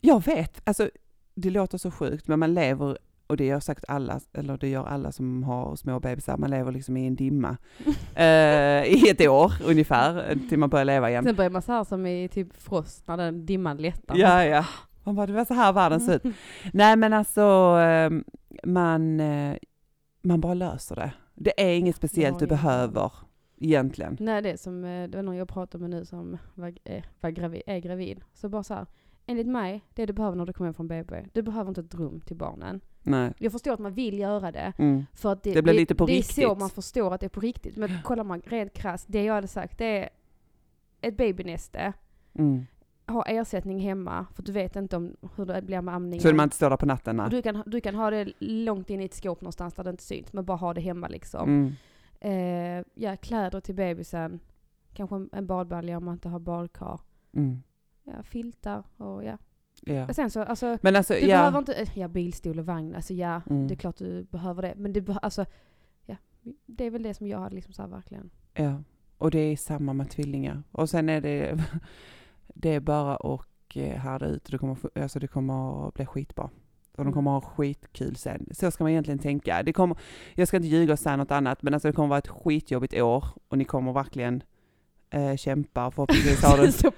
jag 0.00 0.24
vet, 0.24 0.60
alltså 0.64 0.90
det 1.34 1.50
låter 1.50 1.78
så 1.78 1.90
sjukt, 1.90 2.28
men 2.28 2.38
man 2.38 2.54
lever, 2.54 2.98
och 3.26 3.36
det 3.36 3.44
gör 3.44 3.60
säkert 3.60 3.84
alla, 3.88 4.20
eller 4.32 4.56
det 4.56 4.68
gör 4.68 4.84
alla 4.86 5.12
som 5.12 5.42
har 5.42 5.76
små 5.76 6.00
bebisar, 6.00 6.36
man 6.36 6.50
lever 6.50 6.72
liksom 6.72 6.96
i 6.96 7.06
en 7.06 7.16
dimma 7.16 7.56
eh, 8.14 8.84
i 8.84 9.08
ett 9.10 9.28
år 9.28 9.52
ungefär, 9.64 10.38
till 10.48 10.58
man 10.58 10.70
börjar 10.70 10.84
leva 10.84 11.10
igen. 11.10 11.24
Sen 11.24 11.36
börjar 11.36 11.50
man 11.50 11.62
så 11.62 11.72
här 11.72 11.84
som 11.84 12.06
i 12.06 12.28
typ 12.28 12.62
Frost 12.62 13.08
när 13.08 13.16
den 13.16 13.46
dimman 13.46 13.76
lättar. 13.76 14.16
Ja, 14.16 14.44
ja. 14.44 14.64
Man 15.04 15.14
bara, 15.14 15.26
det 15.26 15.32
var 15.32 15.44
så 15.44 15.54
här 15.54 15.72
världen 15.72 16.00
ser 16.00 16.14
ut. 16.16 16.34
Nej 16.72 16.96
men 16.96 17.12
alltså, 17.12 17.40
eh, 17.80 18.10
man, 18.64 19.20
eh, 19.20 19.56
man 20.22 20.40
bara 20.40 20.54
löser 20.54 20.96
det. 20.96 21.12
Det 21.34 21.62
är 21.70 21.74
inget 21.78 21.96
speciellt 21.96 22.38
du 22.38 22.46
behöver 22.46 23.12
egentligen. 23.58 24.16
Nej, 24.20 24.42
det 24.42 24.50
är 24.52 24.56
som, 24.56 24.84
eh, 24.84 25.08
det 25.08 25.16
var 25.18 25.22
någon 25.22 25.36
jag 25.36 25.48
pratade 25.48 25.82
med 25.82 25.90
nu 25.90 26.04
som 26.04 26.38
var, 26.54 26.74
är, 26.84 27.04
var 27.20 27.30
gravid, 27.30 27.62
är 27.66 27.78
gravid. 27.78 28.20
Så 28.34 28.48
bara 28.48 28.62
så 28.62 28.74
här, 28.74 28.86
enligt 29.26 29.46
mig, 29.46 29.84
det 29.94 30.06
du 30.06 30.12
behöver 30.12 30.36
när 30.36 30.46
du 30.46 30.52
kommer 30.52 30.66
hem 30.68 30.74
från 30.74 30.88
BB, 30.88 31.24
du 31.32 31.42
behöver 31.42 31.68
inte 31.68 31.80
ett 31.80 31.94
rum 31.94 32.20
till 32.20 32.36
barnen. 32.36 32.80
Nej. 33.02 33.32
Jag 33.38 33.52
förstår 33.52 33.72
att 33.72 33.78
man 33.80 33.94
vill 33.94 34.18
göra 34.18 34.52
det, 34.52 34.72
Mm. 34.78 35.04
för 35.14 35.32
att 35.32 35.42
det, 35.42 35.54
Det 35.54 35.62
blir 35.62 35.74
lite 35.74 35.94
på 35.94 36.06
det 36.06 36.12
är 36.12 36.16
riktigt. 36.16 36.34
så 36.44 36.54
man 36.54 36.70
förstår 36.70 37.14
att 37.14 37.20
det 37.20 37.26
är 37.26 37.30
på 37.30 37.40
riktigt. 37.40 37.76
Men 37.76 38.02
kollar 38.02 38.24
man 38.24 38.40
rent 38.46 38.72
krasst, 38.72 39.06
det 39.08 39.24
jag 39.24 39.34
hade 39.34 39.48
sagt, 39.48 39.78
det 39.78 39.84
är 40.04 40.08
ett 41.00 41.16
babynäste, 41.16 41.92
Mm. 42.34 42.66
Ha 43.06 43.24
ersättning 43.24 43.80
hemma, 43.80 44.26
för 44.34 44.42
du 44.42 44.52
vet 44.52 44.76
inte 44.76 44.96
om 44.96 45.16
hur 45.36 45.46
det 45.46 45.62
blir 45.62 45.80
med 45.80 45.94
amningen. 45.94 46.22
Så 46.22 46.34
man 46.34 46.44
inte 46.44 46.56
står 46.56 46.70
där 46.70 46.76
på 46.76 46.86
natten? 46.86 47.16
Nej. 47.16 47.30
du, 47.30 47.42
kan, 47.42 47.62
du 47.66 47.80
kan 47.80 47.94
ha 47.94 48.10
det 48.10 48.32
långt 48.38 48.90
in 48.90 49.00
i 49.00 49.04
ett 49.04 49.14
skåp 49.14 49.40
någonstans 49.40 49.74
där 49.74 49.84
det 49.84 49.90
inte 49.90 50.02
syns, 50.02 50.32
men 50.32 50.44
bara 50.44 50.56
ha 50.56 50.74
det 50.74 50.80
hemma 50.80 51.08
liksom. 51.08 51.48
Mm. 51.48 51.72
Eh, 52.20 52.84
ja, 52.94 53.16
kläder 53.16 53.60
till 53.60 53.74
bebisen, 53.74 54.40
kanske 54.94 55.26
en, 55.32 55.46
badbalja 55.46 55.96
om 55.96 56.04
man 56.04 56.14
inte 56.14 56.28
har 56.28 56.38
badkar. 56.38 57.00
Mm. 57.32 57.62
Ja, 58.04 58.22
filtar 58.22 58.82
och 58.96 59.24
ja. 59.24 59.36
Och 60.08 60.14
sen 60.14 60.30
så, 60.30 60.42
alltså, 60.42 60.78
Men 60.82 60.96
alltså, 60.96 61.14
du 61.14 61.20
ja. 61.20 61.36
behöver 61.38 61.58
inte, 61.58 61.74
eh, 61.74 61.98
ja 61.98 62.08
bilstol 62.08 62.58
och 62.58 62.66
vagn, 62.66 62.94
alltså 62.94 63.14
ja, 63.14 63.42
Mm. 63.50 63.68
det 63.68 63.74
är 63.74 63.76
klart 63.76 63.96
du 63.96 64.24
behöver 64.24 64.62
det. 64.62 64.74
Men 64.76 64.92
det 64.92 65.18
alltså, 65.22 65.44
ja, 66.06 66.16
det 66.66 66.84
är 66.84 66.90
väl 66.90 67.02
det 67.02 67.14
som 67.14 67.26
jag 67.26 67.38
hade 67.38 67.54
liksom 67.54 67.74
så 67.74 67.82
här 67.82 67.88
verkligen. 67.88 68.30
Ja, 68.54 68.82
och 69.18 69.30
det 69.30 69.38
är 69.38 69.56
samma 69.56 69.92
med 69.92 70.10
tvillingar. 70.10 70.62
Och 70.72 70.90
sen 70.90 71.08
är 71.08 71.20
det, 71.20 71.64
det 72.54 72.74
är 72.74 72.80
bara 72.80 73.16
att 73.16 73.46
eh, 73.74 73.96
härda 73.98 74.26
ut. 74.26 74.44
Det 74.50 74.58
kommer, 74.58 74.76
alltså 75.02 75.18
det 75.18 75.26
kommer 75.28 75.88
att 75.88 75.94
bli 75.94 76.06
skitbra. 76.06 76.44
Och 76.44 76.50
de 76.96 77.02
Mm. 77.02 77.12
kommer 77.12 77.30
ha 77.30 77.40
skitkul 77.40 78.16
sen. 78.16 78.46
Så 78.50 78.70
ska 78.70 78.84
man 78.84 78.90
egentligen 78.90 79.18
tänka. 79.18 79.62
Det 79.62 79.72
kommer, 79.72 79.96
jag 80.34 80.48
ska 80.48 80.56
inte 80.56 80.68
ljuga 80.68 80.92
och 80.92 80.98
säga 80.98 81.16
något 81.16 81.30
annat, 81.30 81.62
men 81.62 81.74
alltså 81.74 81.88
det 81.88 81.92
kommer 81.92 82.08
vara 82.08 82.18
ett 82.18 82.28
skitjobbigt 82.28 82.94
år 82.94 83.24
och 83.48 83.58
ni 83.58 83.64
kommer 83.64 83.92
verkligen 83.92 84.42
eh, 85.10 85.36
kämpa. 85.36 85.90
Förhoppningsvis 85.90 86.42
har 86.44 86.58
du, 86.58 86.72
så 86.72 86.92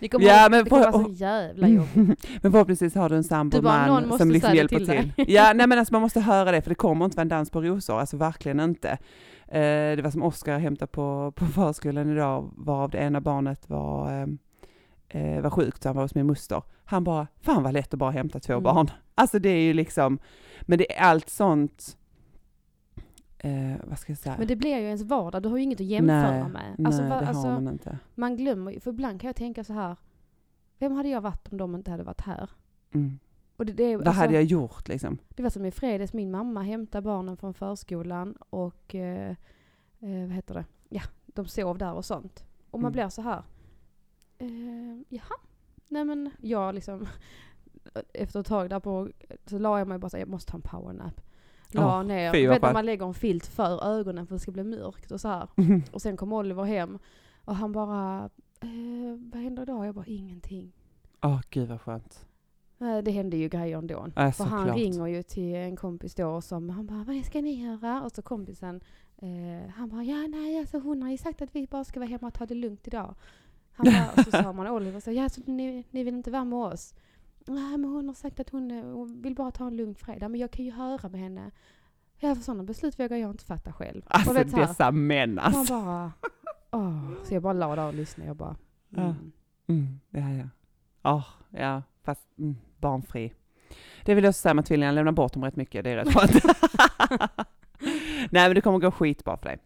Ni 0.00 0.08
kommer, 0.08 0.26
Ja, 0.26 0.48
men 0.50 0.64
det 0.64 0.70
kommer 0.70 0.92
vara 0.92 1.04
så 1.04 1.10
jävla 1.10 1.68
jobbigt. 1.68 1.96
men 2.42 2.52
förhoppningsvis 2.52 2.94
har 2.94 3.08
du 3.08 3.16
en 3.16 3.24
sambo, 3.24 3.62
man 3.62 4.18
som 4.18 4.30
liksom 4.30 4.50
det 4.50 4.56
hjälper 4.56 4.76
till 4.76 4.86
till. 4.86 5.12
Ja, 5.28 5.52
nej 5.54 5.66
men 5.66 5.78
alltså 5.78 5.94
man 5.94 6.02
måste 6.02 6.20
höra 6.20 6.50
det, 6.52 6.62
för 6.62 6.68
det 6.68 6.74
kommer 6.74 7.04
inte 7.04 7.16
vara 7.16 7.22
en 7.22 7.28
dans 7.28 7.50
på 7.50 7.62
rosor. 7.62 8.00
Alltså 8.00 8.16
verkligen 8.16 8.60
inte. 8.60 8.98
Eh, 9.48 9.96
det 9.96 10.02
var 10.02 10.10
som 10.10 10.22
Oskar 10.22 10.58
hämtade 10.58 10.92
på, 10.92 11.32
på 11.36 11.46
förskolan 11.46 12.10
idag, 12.12 12.50
varav 12.56 12.90
det 12.90 12.98
ena 12.98 13.20
barnet 13.20 13.68
var, 13.70 14.20
eh, 14.20 14.26
eh, 15.12 15.40
var 15.40 15.50
sjukt, 15.50 15.82
så 15.82 15.88
han 15.88 15.96
var 15.96 16.02
hos 16.02 16.14
min 16.14 16.26
moster. 16.26 16.62
Han 16.84 17.04
bara, 17.04 17.26
fan 17.40 17.62
vad 17.62 17.72
lätt 17.72 17.92
att 17.94 17.98
bara 17.98 18.10
hämta 18.10 18.40
två 18.40 18.52
Mm. 18.52 18.62
barn. 18.62 18.90
Alltså 19.14 19.38
det 19.38 19.48
är 19.48 19.62
ju 19.62 19.72
liksom, 19.72 20.18
men 20.62 20.78
det 20.78 20.92
är 20.98 21.02
allt 21.02 21.28
sånt, 21.28 21.96
eh, 23.38 23.72
vad 23.84 23.98
ska 23.98 24.12
jag 24.12 24.18
säga? 24.18 24.34
Men 24.38 24.46
det 24.46 24.56
blir 24.56 24.78
ju 24.78 24.84
ens 24.86 25.02
vardag, 25.02 25.42
du 25.42 25.48
har 25.48 25.56
ju 25.56 25.62
inget 25.62 25.80
att 25.80 25.86
jämföra 25.86 26.30
nej, 26.30 26.42
med. 26.48 26.74
Nej, 26.78 26.86
Alltså, 26.86 27.02
va, 27.02 27.20
det 27.20 27.26
alltså, 27.28 27.48
har 27.48 27.60
man 27.60 27.72
inte. 27.72 27.98
man 28.14 28.36
glömmer 28.36 28.80
för 28.80 28.90
ibland 28.90 29.20
kan 29.20 29.28
jag 29.28 29.36
tänka 29.36 29.64
så 29.64 29.72
här. 29.72 29.96
Vem 30.78 30.92
hade 30.92 31.08
jag 31.08 31.20
varit 31.20 31.48
om 31.52 31.58
de 31.58 31.74
inte 31.74 31.90
hade 31.90 32.02
varit 32.02 32.20
här? 32.20 32.50
Mm. 32.94 33.18
Och 33.56 33.66
det, 33.66 33.72
det, 33.72 33.96
Vad 33.96 34.06
alltså, 34.08 34.20
hade 34.22 34.34
jag 34.34 34.44
gjort 34.44 34.88
liksom? 34.88 35.18
det 35.28 35.42
var 35.42 35.50
som 35.50 35.64
i 35.64 35.70
fredags, 35.70 36.12
min 36.12 36.30
mamma 36.30 36.62
hämtade 36.62 37.02
barnen 37.02 37.36
från 37.36 37.54
förskolan 37.54 38.34
och 38.50 38.94
eh, 38.94 39.30
eh, 40.00 40.20
vad 40.26 40.30
heter 40.32 40.54
det? 40.54 40.64
Ja, 40.88 41.02
de 41.26 41.46
sov 41.46 41.78
där 41.78 41.92
och 41.94 42.04
sånt. 42.04 42.44
Och 42.70 42.80
man 42.80 42.88
Mm. 42.88 42.92
blir 42.92 43.08
så 43.08 43.22
här. 43.22 43.42
Eh, 44.42 45.02
jaha, 45.08 45.36
nej 45.88 46.04
men 46.04 46.30
jag 46.40 46.74
liksom 46.74 47.06
efter 48.14 48.40
ett 48.40 48.46
tag 48.46 48.70
där 48.70 48.80
på 48.80 49.08
så 49.46 49.58
la 49.58 49.78
jag 49.78 49.88
mig 49.88 49.98
bara 49.98 50.10
så 50.10 50.16
här, 50.16 50.22
jag 50.22 50.28
måste 50.28 50.50
ta 50.50 50.56
en 50.56 50.62
powernap. 50.62 51.20
La 51.68 51.98
Åh, 51.98 52.04
ner, 52.04 52.32
fy, 52.32 52.46
vet 52.46 52.62
när 52.62 52.72
man 52.72 52.86
lägger 52.86 53.06
en 53.06 53.14
filt 53.14 53.46
för 53.46 53.84
ögonen 53.84 54.26
för 54.26 54.34
att 54.34 54.40
det 54.40 54.42
ska 54.42 54.52
bli 54.52 54.64
mörkt 54.64 55.10
och 55.10 55.20
så 55.20 55.28
här. 55.28 55.48
Och 55.92 56.02
sen 56.02 56.16
kom 56.16 56.32
Oliver 56.32 56.64
hem 56.64 56.98
och 57.44 57.56
han 57.56 57.72
bara, 57.72 58.30
eh, 58.60 58.68
vad 59.32 59.42
händer 59.42 59.62
idag? 59.62 59.86
Jag 59.86 59.94
bara, 59.94 60.06
ingenting. 60.06 60.72
Åh 61.22 61.40
gud 61.50 61.68
vad 61.68 61.80
skönt. 61.80 62.26
Det 63.04 63.10
hände 63.10 63.36
ju 63.36 63.48
grejer 63.48 63.78
ändå. 63.78 64.06
Äh, 64.16 64.32
För 64.32 64.44
han 64.44 64.58
såklart. 64.60 64.76
ringer 64.76 65.06
ju 65.06 65.22
till 65.22 65.54
en 65.54 65.76
kompis 65.76 66.14
då 66.14 66.40
som, 66.40 66.70
han 66.70 66.86
bara, 66.86 67.04
vad 67.04 67.24
ska 67.24 67.40
ni 67.40 67.62
göra? 67.62 68.02
Och 68.02 68.12
så 68.12 68.22
kompisen, 68.22 68.80
eh, 69.16 69.70
han 69.70 69.88
bara, 69.88 70.02
ja 70.02 70.26
nej 70.26 70.58
alltså 70.58 70.78
hon 70.78 71.02
har 71.02 71.10
ju 71.10 71.16
sagt 71.16 71.42
att 71.42 71.56
vi 71.56 71.66
bara 71.66 71.84
ska 71.84 72.00
vara 72.00 72.10
hemma 72.10 72.26
och 72.26 72.34
ta 72.34 72.46
det 72.46 72.54
lugnt 72.54 72.86
idag. 72.86 73.14
Han 73.72 73.84
bara, 73.86 74.10
och 74.16 74.24
så 74.24 74.30
sa 74.42 74.52
man 74.52 74.66
Oliver, 74.66 75.00
så, 75.00 75.10
ja 75.10 75.28
så 75.28 75.40
ni, 75.46 75.84
ni 75.90 76.02
vill 76.04 76.14
inte 76.14 76.30
vara 76.30 76.44
med 76.44 76.58
oss? 76.58 76.94
Nej 77.46 77.78
men 77.78 77.84
hon 77.84 78.06
har 78.08 78.14
sagt 78.14 78.40
att 78.40 78.50
hon, 78.50 78.70
hon 78.70 79.22
vill 79.22 79.34
bara 79.34 79.50
ta 79.50 79.66
en 79.66 79.76
lugn 79.76 79.94
fredag, 79.94 80.28
men 80.28 80.40
jag 80.40 80.50
kan 80.50 80.64
ju 80.64 80.70
höra 80.70 81.08
med 81.08 81.20
henne. 81.20 81.50
Ja 82.18 82.34
för 82.34 82.42
sådana 82.42 82.62
beslut 82.62 83.00
vågar 83.00 83.16
jag 83.16 83.30
inte 83.30 83.44
fatta 83.44 83.72
själv. 83.72 84.02
Alltså 84.06 84.32
vet, 84.32 84.52
här, 84.52 84.66
dessa 84.66 84.90
män 84.90 85.34
man 85.34 85.44
alltså. 85.44 85.74
bara, 85.74 86.12
åh. 86.70 87.10
Så 87.24 87.34
jag 87.34 87.42
bara 87.42 87.52
la 87.52 87.76
där 87.76 87.86
och 87.86 87.94
lyssnade, 87.94 88.28
jag 88.28 88.36
bara, 88.36 88.56
Ja. 88.88 89.02
mm. 89.02 89.32
Mm, 89.66 90.00
ja, 90.10 90.30
ja. 90.30 90.48
Åh, 91.12 91.24
ja, 91.50 91.82
fast 92.02 92.38
mm, 92.38 92.56
barnfri. 92.80 93.32
Det 94.04 94.14
vill 94.14 94.24
jag 94.24 94.34
säga 94.34 94.54
med 94.54 94.64
tvillingarna, 94.64 94.94
lämna 94.94 95.12
bort 95.12 95.32
dem 95.32 95.44
rätt 95.44 95.56
mycket, 95.56 95.84
det 95.84 95.90
är 95.90 95.96
rätt 95.96 96.14
skönt. 96.14 96.44
Nej 98.30 98.48
men 98.48 98.54
det 98.54 98.60
kommer 98.60 98.78
gå 98.78 98.90
skitbra 98.90 99.36
för 99.36 99.44
dig. 99.48 99.58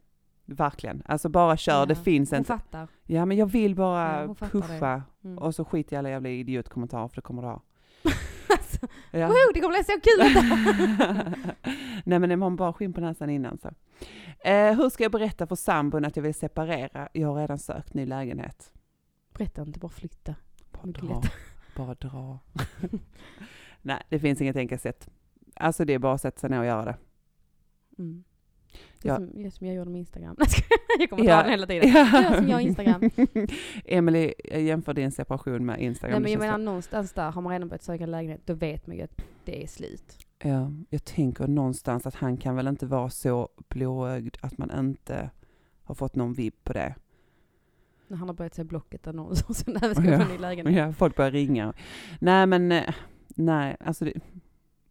Verkligen. 0.47 1.03
Alltså 1.07 1.29
bara 1.29 1.57
kör, 1.57 1.73
Ja, 1.79 1.87
det 1.87 1.95
finns 1.95 2.31
Hon 2.31 2.39
inte. 2.39 2.47
fattar. 2.49 2.89
Ja 3.05 3.25
men 3.27 3.37
jag 3.37 3.47
vill 3.47 3.75
bara 3.75 4.21
Ja, 4.21 4.27
hon 4.27 4.35
pusha 4.35 5.03
Mm. 5.25 5.39
och 5.39 5.55
så 5.55 5.65
skit 5.65 5.93
i 5.93 5.97
alla 5.97 6.11
jävla 6.11 6.29
idiotkommentarer 6.29 7.09
för 7.09 7.17
det 7.17 7.23
kommer 7.23 7.43
du 7.43 7.49
ha. 7.49 7.63
Alltså, 8.51 8.87
Ja. 9.11 9.27
Woho, 9.27 9.53
det 9.55 9.61
kommer 9.61 9.75
bli 9.75 9.85
så 9.85 10.01
kul! 10.03 10.21
Nej 12.05 12.19
men 12.19 12.41
var 12.41 12.51
bara 12.51 12.73
skinn 12.73 12.93
på 12.93 13.01
näsan 13.01 13.31
innan 13.31 13.59
så. 13.59 13.69
Eh, 14.49 14.77
hur 14.77 14.91
ska 14.91 15.03
jag 15.03 15.13
berätta 15.13 15.47
för 15.47 15.57
sambon 15.57 16.05
att 16.05 16.17
jag 16.17 16.23
vill 16.23 16.35
separera? 16.35 17.09
Jag 17.13 17.29
har 17.29 17.35
redan 17.41 17.59
sökt 17.59 17.95
ny 17.95 18.07
lägenhet. 18.07 18.73
Berätta 19.39 19.63
inte, 19.63 19.79
bara 19.79 19.89
flytta. 19.89 20.35
Bara 20.73 20.87
Mycket 20.87 21.03
dra. 21.03 21.21
lätt. 21.21 21.33
Bara 21.77 21.95
dra. 21.95 22.39
Nej, 23.83 24.03
det 24.09 24.19
finns 24.19 24.41
inget 24.41 24.57
enkelt 24.57 24.83
sätt. 24.83 25.09
Alltså 25.57 25.85
det 25.85 25.95
är 25.95 25.99
bara 25.99 26.15
att 26.15 26.21
sätta 26.21 26.41
sig 26.41 26.51
ner 26.51 26.59
och 26.59 26.67
göra 26.67 26.85
det. 26.85 26.97
Mm. 27.99 28.25
Är 29.03 29.09
Ja. 29.09 29.17
som, 29.17 29.41
är 29.45 29.51
som 29.51 29.67
jag 29.67 29.77
gjorde 29.77 29.91
med 29.91 29.99
Instagram. 29.99 30.37
jag 30.99 31.11
kommer 31.11 31.25
ta 31.25 31.31
Ja. 31.31 31.43
den 31.43 31.51
hela 31.51 31.67
tiden. 31.67 31.89
Gör 31.95 32.35
som 32.37 32.49
jag 32.49 32.63
Instagram. 32.63 33.11
Emily 33.85 34.33
jämför 34.55 34.95
din 34.95 35.13
separation 35.13 35.67
med 35.67 35.81
Instagram. 35.81 36.13
Nej 36.13 36.23
men 36.23 36.33
jag 36.33 36.39
menar 36.39 36.59
någonstans 36.59 37.13
där 37.13 37.31
har 37.31 37.43
man 37.43 37.53
redan 37.53 37.69
börjat 37.69 37.83
söka 37.83 38.07
lägenhet, 38.07 38.41
då 38.45 38.55
vet 38.55 38.87
man 38.87 38.97
ju 38.97 39.03
att 39.03 39.21
det 39.45 39.63
är 39.63 39.67
slut. 39.67 40.19
Ja, 40.43 40.73
jag 40.91 41.05
tänker 41.05 41.47
någonstans 41.47 42.07
att 42.07 42.15
han 42.15 42.37
kan 42.37 42.57
väl 42.57 42.69
inte 42.69 42.87
vara 42.87 43.11
så 43.11 43.49
blåögd 43.69 44.37
att 44.41 44.59
man 44.59 44.71
inte 44.79 45.31
har 45.83 45.95
fått 45.95 46.15
någon 46.15 46.33
vibb 46.33 46.55
på 46.65 46.73
det. 46.73 46.95
När 48.09 48.17
han 48.17 48.29
har 48.29 48.35
börjat 48.35 48.55
se 48.55 48.65
Blocket 48.65 49.07
annonser 49.07 49.45
och 49.49 49.57
sen 49.57 49.75
när 49.81 49.89
vi 49.89 49.95
ska 49.95 50.05
Ja. 50.05 50.17
få 50.19 50.23
en 50.25 50.29
ny 50.29 50.39
lägenhet. 50.39 50.77
Ja, 50.77 50.93
folk 50.93 51.17
börjar 51.17 51.31
ringa. 51.31 51.73
Nej 52.21 52.47
men, 52.47 52.73
eh, 52.73 52.95
nej, 53.29 53.77
alltså 53.81 54.05
det, 54.05 54.13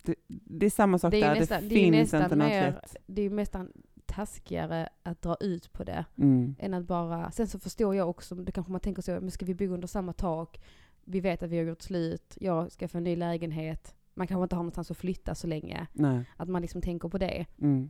det, 0.06 0.16
det 0.28 0.66
är 0.66 0.70
samma 0.70 0.98
sak 1.00 1.12
Det 1.12 1.20
där. 1.22 1.40
nästan, 1.40 1.62
det 1.62 1.68
det 1.70 1.76
finns 1.76 1.92
nästan 1.96 2.24
inte 2.24 2.36
något 2.36 2.48
mer, 2.48 2.72
lätt. 2.72 2.96
det 3.08 3.22
är 3.22 3.24
ju 3.24 3.36
nästan 3.36 3.72
taskigare 4.06 4.90
att 5.04 5.22
dra 5.22 5.36
ut 5.40 5.74
på 5.74 5.84
det 5.84 6.06
Mm. 6.18 6.56
än 6.60 6.74
att 6.74 6.86
bara, 6.86 7.32
sen 7.32 7.48
så 7.48 7.60
förstår 7.60 7.96
jag 7.96 8.10
också, 8.10 8.36
det 8.36 8.52
kanske 8.52 8.72
man 8.72 8.82
tänker 8.82 9.02
så, 9.02 9.12
men 9.12 9.32
ska 9.32 9.46
vi 9.46 9.56
bo 9.56 9.66
under 9.66 9.88
samma 9.88 10.14
tak? 10.14 10.62
Vi 11.06 11.20
vet 11.20 11.44
att 11.44 11.50
vi 11.50 11.58
har 11.58 11.64
gjort 11.66 11.82
slut, 11.82 12.38
jag 12.40 12.72
ska 12.72 12.88
få 12.88 12.98
en 12.98 13.04
ny 13.04 13.16
lägenhet. 13.16 13.96
Man 14.14 14.28
kanske 14.28 14.44
inte 14.44 14.56
har 14.56 14.64
någonstans 14.64 14.92
att 14.92 14.98
flytta 14.98 15.36
så 15.36 15.48
länge. 15.48 15.88
Nej. 15.94 16.24
Att 16.38 16.50
man 16.50 16.62
liksom 16.62 16.82
tänker 16.82 17.10
på 17.10 17.18
det. 17.18 17.46
Mm. 17.62 17.90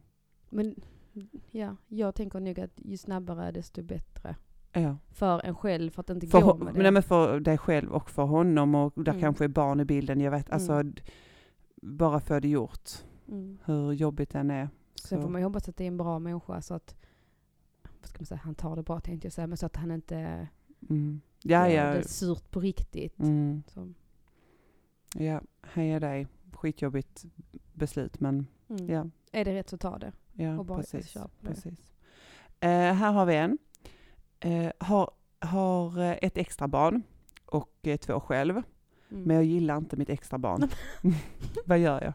Men 0.50 0.76
ja, 1.52 1.76
jag 1.88 2.16
tänker 2.16 2.40
nog 2.40 2.60
att 2.60 2.72
ju 2.76 2.98
snabbare 2.98 3.52
desto 3.52 3.84
bättre. 3.84 4.36
Ja. 4.74 4.98
För 5.12 5.46
en 5.46 5.56
själv, 5.56 5.90
för 5.92 6.02
att 6.02 6.10
inte 6.10 6.28
För, 6.28 6.42
gå 6.42 6.56
med 6.56 6.74
det. 6.74 6.82
nej, 6.82 6.92
men 6.92 7.04
för 7.04 7.40
dig 7.40 7.58
själv 7.58 7.92
och 7.92 8.10
för 8.10 8.24
honom 8.24 8.76
och 8.76 8.94
där 9.04 9.12
Mm. 9.12 9.22
kanske 9.22 9.44
är 9.44 9.48
barn 9.48 9.80
i 9.80 9.86
bilden. 9.86 10.22
Jag 10.22 10.32
vet, 10.32 10.50
alltså 10.50 10.72
Mm. 10.74 10.96
Bara 11.86 12.20
få 12.20 12.40
det 12.40 12.48
gjort. 12.48 12.90
mm. 13.28 13.58
Hur 13.66 13.92
jobbigt 13.92 14.30
den 14.30 14.52
är. 14.52 14.70
Sen 14.96 15.18
Så. 15.18 15.22
får 15.22 15.30
man 15.30 15.42
ju 15.42 15.46
hoppas 15.46 15.70
att 15.70 15.78
det 15.78 15.84
är 15.84 15.88
en 15.88 15.98
bra 15.98 16.20
människa 16.20 16.62
så 16.62 16.74
att, 16.74 16.96
vad 18.02 18.10
ska 18.10 18.20
man 18.20 18.26
säga, 18.26 18.40
han 18.44 18.56
tar 18.56 18.76
det 18.76 18.84
bra 18.84 19.00
tänkte 19.00 19.26
jag 19.26 19.34
säga, 19.34 19.48
men 19.48 19.58
så 19.58 19.66
att 19.66 19.76
han 19.76 19.92
inte 19.92 20.48
Mm. 20.90 21.22
Ja, 21.44 21.70
ja. 21.70 21.94
det 21.94 22.08
surt 22.08 22.52
på 22.52 22.60
riktigt. 22.60 23.20
Mm. 23.20 23.64
Ja, 25.16 25.42
heja 25.64 26.00
dig. 26.00 26.28
Skitjobbigt 26.52 27.26
beslut 27.74 28.20
men 28.20 28.48
mm. 28.70 28.90
ja, 28.90 29.10
Är 29.32 29.46
det 29.46 29.54
rätt 29.54 29.70
så 29.70 29.78
ta 29.78 29.98
det. 29.98 30.12
ja 30.34 30.58
Och 30.60 30.66
bara 30.66 30.78
precis. 30.78 31.10
kör 31.10 31.22
på 31.24 31.30
det. 31.40 31.48
precis. 31.48 31.92
Eh, 32.60 32.70
här 32.94 33.12
har 33.12 33.26
vi 33.26 33.36
en. 33.36 33.58
Eh, 34.40 34.72
har, 34.80 35.12
har 35.40 36.00
eh, 36.00 36.18
ett 36.22 36.38
extra 36.38 36.68
barn 36.68 37.04
och 37.46 37.88
två 38.02 38.20
själv. 38.20 38.62
Mm. 39.12 39.24
Men 39.24 39.36
jag 39.36 39.46
gillar 39.46 39.78
inte 39.78 39.98
mitt 39.98 40.10
extra 40.10 40.38
barn. 40.38 40.70
Vad 41.66 41.80
gör 41.80 42.04
jag? 42.04 42.14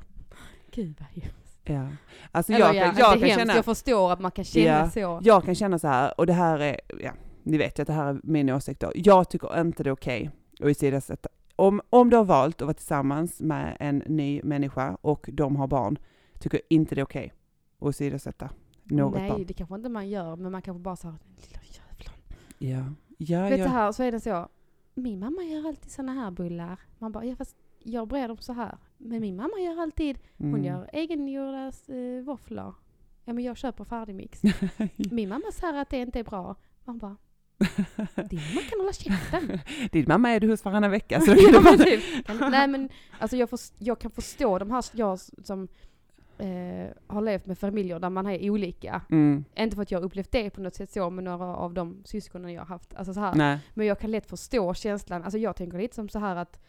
Gud 0.70 0.95
vad 0.99 1.09
hemskt. 1.22 1.61
Ja. 1.64 1.88
Alltså 2.32 2.53
jag, 2.53 2.61
ja, 2.61 2.80
kan, 2.80 2.88
inte 2.88 3.01
jag 3.01 3.12
kan 3.12 3.20
hemskt, 3.20 3.38
känna... 3.38 3.55
jag 3.55 3.64
förstår 3.64 4.12
att 4.12 4.20
man 4.20 4.30
kan 4.30 4.45
känna 4.45 4.66
Ja, 4.66 4.91
så. 4.91 5.20
Jag 5.22 5.45
kan 5.45 5.55
känna 5.55 5.78
så 5.78 5.88
här, 5.88 6.20
och 6.20 6.26
det 6.26 6.32
här 6.32 6.59
är, 6.59 6.80
ja, 7.01 7.12
ni 7.43 7.59
vet 7.59 7.78
ju 7.78 7.82
att 7.82 7.86
det 7.86 7.93
här 7.93 8.07
är 8.07 8.20
min 8.22 8.51
åsikt 8.51 8.80
då. 8.80 8.93
Jag 8.95 9.30
tycker 9.30 9.61
inte 9.61 9.82
det 9.82 9.91
är 9.91 9.93
okej 9.93 10.30
att 10.61 10.70
ifrågasätta. 10.70 11.28
Om, 11.57 11.80
om 11.91 12.11
du 12.11 12.16
har 12.16 12.24
valt 12.24 12.62
att 12.62 12.66
vara 12.66 12.74
tillsammans 12.74 13.41
med 13.41 13.76
en 13.80 13.99
ny 14.07 14.41
människa 14.43 14.97
och 15.01 15.28
de 15.32 15.57
har 15.57 15.66
barn, 15.66 15.99
tycker 16.38 16.59
jag 16.59 16.76
inte 16.78 16.95
det 16.95 17.01
är 17.01 17.05
okej 17.05 17.32
att 17.78 17.82
åsidosätta 17.82 18.51
något 18.84 19.18
Nej, 19.18 19.30
barn. 19.30 19.45
det 19.47 19.55
kanske 19.55 19.74
inte 19.74 19.88
man 19.88 20.09
gör, 20.09 20.36
men 20.36 20.53
man 20.53 20.62
kanske 20.62 20.80
bara 20.80 20.97
den 21.03 21.18
lilla 21.36 21.61
jävlar. 21.62 22.14
Ja, 22.59 22.95
ja, 23.18 23.49
Vet 23.49 23.59
ja. 23.59 23.66
här, 23.66 23.93
så 23.93 24.03
är 24.03 24.12
det 24.12 24.20
så. 24.20 24.49
Min 24.95 25.18
mamma 25.18 25.43
gör 25.43 25.68
alltid 25.68 25.91
såna 25.91 26.12
här 26.12 26.30
bullar. 26.30 26.78
Man 26.99 27.12
bara, 27.12 27.24
ja 27.24 27.36
fast 27.36 27.57
jag 27.78 28.09
brer 28.09 28.28
dem 28.28 28.36
så 28.36 28.53
här. 28.53 28.78
Men 28.99 29.20
min 29.20 29.36
mamma 29.36 29.59
gör 29.61 29.82
alltid, 29.82 30.18
hon 30.38 30.49
Mm. 30.49 30.64
gör 30.64 30.91
egengjorda 30.93 31.66
eh, 31.88 32.24
våfflor. 32.24 32.74
Ja 33.24 33.32
men 33.32 33.45
jag 33.45 33.57
köper 33.57 33.84
färdigmix. 33.84 34.43
Min 34.97 35.28
mamma 35.28 35.53
säger 35.53 35.74
att 35.74 35.91
det 35.91 35.99
inte 35.99 36.18
är 36.18 36.24
bra. 36.24 36.57
Man 36.84 36.99
bara, 36.99 37.16
din 38.30 38.41
mamma 38.41 38.61
kan 38.70 38.80
hålla 38.80 38.93
käften. 38.93 39.59
Din 39.93 40.05
mamma 40.09 40.30
är 40.30 40.41
du 40.41 40.49
hos 40.51 40.64
varannan 40.64 40.91
vecka 40.91 41.20
så 41.20 41.34
ja, 41.53 41.61
men 41.61 41.78
typ. 41.78 42.03
Nej 42.51 42.68
men 42.68 42.88
alltså 43.18 43.36
jag, 43.36 43.51
förs- 43.51 43.72
jag 43.78 43.99
kan 43.99 44.11
förstå 44.11 44.59
de 44.59 44.70
här, 44.70 44.84
jag 44.93 45.18
som 45.20 45.68
eh, 46.41 46.88
har 47.07 47.20
levt 47.22 47.47
med 47.47 47.59
familjer 47.59 47.99
där 47.99 48.11
man 48.11 48.26
är 48.26 48.51
olika. 48.51 49.03
Mm. 49.11 49.45
Inte 49.57 49.76
för 49.76 49.82
att 49.82 49.91
jag 49.91 49.99
har 49.99 50.05
upplevt 50.05 50.30
det 50.32 50.51
på 50.51 50.61
något 50.61 50.74
sätt 50.74 50.91
så 50.91 51.11
med 51.11 51.24
några 51.24 51.45
av 51.57 51.74
de 51.74 52.03
syskonen 52.05 52.53
jag 52.53 52.61
har 52.61 52.66
haft. 52.66 52.95
Alltså 52.95 53.14
så 53.14 53.20
här. 53.20 53.34
Nej. 53.34 53.59
Men 53.74 53.86
jag 53.86 53.99
kan 53.99 54.11
lätt 54.11 54.26
förstå 54.26 54.74
känslan, 54.74 55.22
alltså 55.24 55.38
jag 55.38 55.57
tänker 55.57 55.78
lite 55.78 55.95
som 55.95 56.09
så 56.09 56.18
här 56.18 56.36
att 56.36 56.61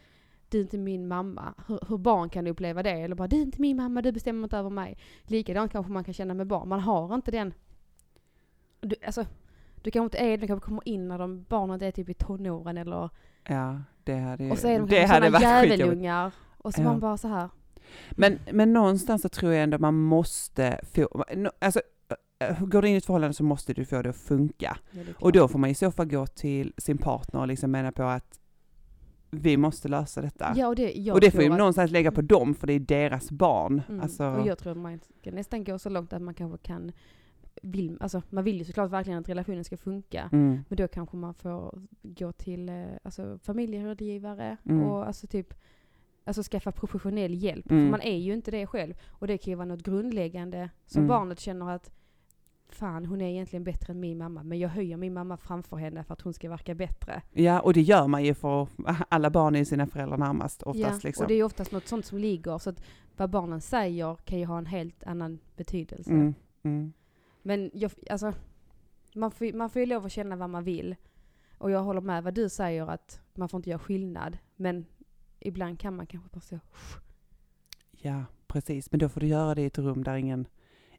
du 0.48 0.58
är 0.58 0.62
inte 0.62 0.78
min 0.78 1.08
mamma. 1.08 1.54
Hur, 1.66 1.78
hur 1.88 1.98
barn 1.98 2.28
kan 2.28 2.46
uppleva 2.46 2.82
det? 2.82 2.90
Eller 2.90 3.14
bara 3.14 3.28
du 3.28 3.36
är 3.36 3.42
inte 3.42 3.60
min 3.60 3.76
mamma, 3.76 4.02
du 4.02 4.12
bestämmer 4.12 4.42
inte 4.42 4.56
över 4.58 4.70
mig. 4.70 4.98
Likadant 5.22 5.72
kanske 5.72 5.92
man 5.92 6.04
kan 6.04 6.14
känna 6.14 6.34
med 6.34 6.46
barn. 6.46 6.68
Man 6.68 6.80
har 6.80 7.14
inte 7.14 7.30
den... 7.30 7.54
Du, 8.80 8.96
alltså, 9.06 9.26
du 9.82 9.90
kanske 9.90 10.04
inte 10.04 10.18
är, 10.18 10.38
du 10.38 10.46
kanske 10.46 10.66
kommer 10.66 10.88
in 10.88 11.08
när 11.08 11.18
de, 11.18 11.44
barnen 11.48 11.82
är 11.82 11.90
typ 11.90 12.08
i 12.08 12.14
tonåren 12.14 12.78
eller... 12.78 13.10
Ja, 13.48 13.80
det 14.04 14.16
hade, 14.16 14.50
Och 14.50 14.58
så 14.58 14.68
är 14.68 14.78
de 14.78 14.88
det 14.88 15.06
kanske 15.06 15.30
sådana 15.32 15.40
djävulungar. 15.40 16.32
Och 16.58 16.74
så 16.74 16.80
Ja. 16.80 16.84
man 16.84 17.00
bara 17.00 17.16
så 17.16 17.28
här. 17.28 17.48
Men, 18.10 18.38
men 18.52 18.72
någonstans 18.72 19.22
så 19.22 19.28
tror 19.28 19.52
jag 19.52 19.62
ändå 19.62 19.78
man 19.78 19.94
måste 19.94 20.80
få, 20.94 21.24
alltså 21.58 21.80
äh, 22.38 22.64
går 22.64 22.82
du 22.82 22.88
in 22.88 22.94
i 22.94 22.96
ett 22.98 23.04
förhållande 23.06 23.34
så 23.34 23.44
måste 23.44 23.74
du 23.74 23.84
få 23.84 24.02
det 24.02 24.10
att 24.10 24.16
funka. 24.16 24.78
Ja, 24.90 25.00
det 25.06 25.14
Och 25.20 25.32
då 25.32 25.48
får 25.48 25.58
man 25.58 25.70
i 25.70 25.74
så 25.74 25.90
fall 25.90 26.06
gå 26.06 26.26
till 26.26 26.72
sin 26.76 26.98
partner 26.98 27.40
och 27.40 27.48
liksom 27.48 27.70
mena 27.70 27.92
på 27.92 28.02
att 28.02 28.38
vi 29.30 29.56
måste 29.56 29.88
lösa 29.88 30.20
detta. 30.22 30.52
Ja, 30.56 30.68
och 30.68 30.76
det, 30.76 31.12
och 31.12 31.20
det 31.20 31.30
får 31.30 31.42
ju 31.42 31.50
att- 31.52 31.58
någonstans 31.58 31.90
lägga 31.90 32.12
på 32.12 32.22
dem 32.22 32.54
för 32.54 32.66
det 32.66 32.72
är 32.72 32.80
deras 32.80 33.30
barn. 33.30 33.82
Mm. 33.88 34.00
Alltså, 34.00 34.24
Och 34.24 34.46
jag 34.46 34.58
tror 34.58 34.72
att 34.72 34.78
man 34.78 35.00
ska 35.20 35.30
nästan 35.30 35.64
gå 35.64 35.78
så 35.78 35.88
långt 35.88 36.12
att 36.12 36.22
man 36.22 36.34
kanske 36.34 36.58
kan 36.58 36.92
vill, 37.62 37.96
alltså 38.00 38.22
man 38.30 38.44
vill 38.44 38.58
ju 38.58 38.64
såklart 38.64 38.90
verkligen 38.90 39.18
att 39.18 39.28
relationen 39.28 39.64
ska 39.64 39.76
funka. 39.76 40.28
mm, 40.32 40.64
Men 40.68 40.76
då 40.76 40.88
kanske 40.88 41.16
man 41.16 41.34
får 41.34 41.82
gå 42.02 42.32
till 42.32 42.68
eh, 42.68 42.84
alltså, 43.02 43.38
familjerådgivare 43.42 44.56
Mm. 44.64 44.82
och 44.82 45.06
alltså 45.06 45.26
typ 45.26 45.54
Alltså 46.24 46.42
skaffa 46.42 46.72
professionell 46.72 47.34
hjälp. 47.34 47.70
Mm. 47.70 47.84
För 47.86 47.90
man 47.90 48.00
är 48.00 48.16
ju 48.18 48.32
inte 48.34 48.50
det 48.50 48.66
själv. 48.66 48.94
Och 49.10 49.26
det 49.26 49.38
kan 49.38 49.50
ju 49.50 49.54
vara 49.54 49.66
något 49.66 49.82
grundläggande 49.82 50.70
som 50.86 50.98
Mm. 50.98 51.08
barnet 51.08 51.40
känner 51.40 51.70
att 51.70 51.90
Fan 52.68 53.06
hon 53.06 53.20
är 53.20 53.28
egentligen 53.30 53.64
bättre 53.64 53.92
än 53.92 54.00
min 54.00 54.18
mamma. 54.18 54.42
Men 54.42 54.58
jag 54.58 54.68
höjer 54.68 54.96
min 54.96 55.14
mamma 55.14 55.36
framför 55.36 55.76
henne 55.76 56.04
för 56.04 56.12
att 56.14 56.20
hon 56.20 56.32
ska 56.32 56.48
verka 56.48 56.74
bättre. 56.74 57.22
ja, 57.32 57.60
och 57.60 57.72
det 57.72 57.80
gör 57.80 58.06
man 58.06 58.24
ju 58.24 58.34
för 58.34 58.68
alla 59.08 59.30
barn 59.30 59.54
är 59.54 59.58
ju 59.58 59.64
sina 59.64 59.86
föräldrar 59.86 60.16
närmast 60.18 60.62
oftast. 60.62 61.04
ja, 61.04 61.08
liksom. 61.08 61.24
och 61.24 61.28
det 61.28 61.34
är 61.34 61.36
ju 61.36 61.42
oftast 61.44 61.72
något 61.72 61.86
sånt 61.88 62.04
som 62.06 62.18
ligger. 62.18 62.58
Så 62.58 62.70
att 62.70 62.82
vad 63.16 63.30
barnen 63.30 63.60
säger 63.60 64.14
kan 64.24 64.38
ju 64.38 64.44
ha 64.46 64.58
en 64.58 64.66
helt 64.66 65.04
annan 65.04 65.38
betydelse. 65.56 66.10
mm, 66.10 66.34
mm. 66.62 66.92
Men 67.42 67.70
jag, 67.74 67.90
alltså, 68.10 68.32
man 69.14 69.30
får, 69.30 69.52
man 69.52 69.70
får 69.70 69.80
ju 69.80 69.86
lov 69.86 70.06
att 70.06 70.12
känna 70.12 70.36
vad 70.36 70.50
man 70.50 70.64
vill. 70.64 70.96
Och 71.58 71.70
jag 71.70 71.82
håller 71.82 72.00
med 72.00 72.24
vad 72.24 72.34
du 72.34 72.48
säger 72.48 72.86
att 72.86 73.20
man 73.34 73.48
får 73.48 73.58
inte 73.58 73.70
göra 73.70 73.78
skillnad. 73.78 74.38
Men 74.56 74.84
ibland 75.48 75.78
kan 75.80 75.96
man 75.96 76.06
kanske 76.06 76.28
bara 76.32 76.40
så. 76.40 76.58
Ja, 77.90 78.24
precis. 78.46 78.90
Men 78.90 79.00
då 79.00 79.08
får 79.08 79.20
du 79.20 79.26
göra 79.26 79.54
det 79.54 79.62
i 79.62 79.66
ett 79.66 79.78
rum 79.78 80.04
där 80.04 80.14
ingen, 80.16 80.46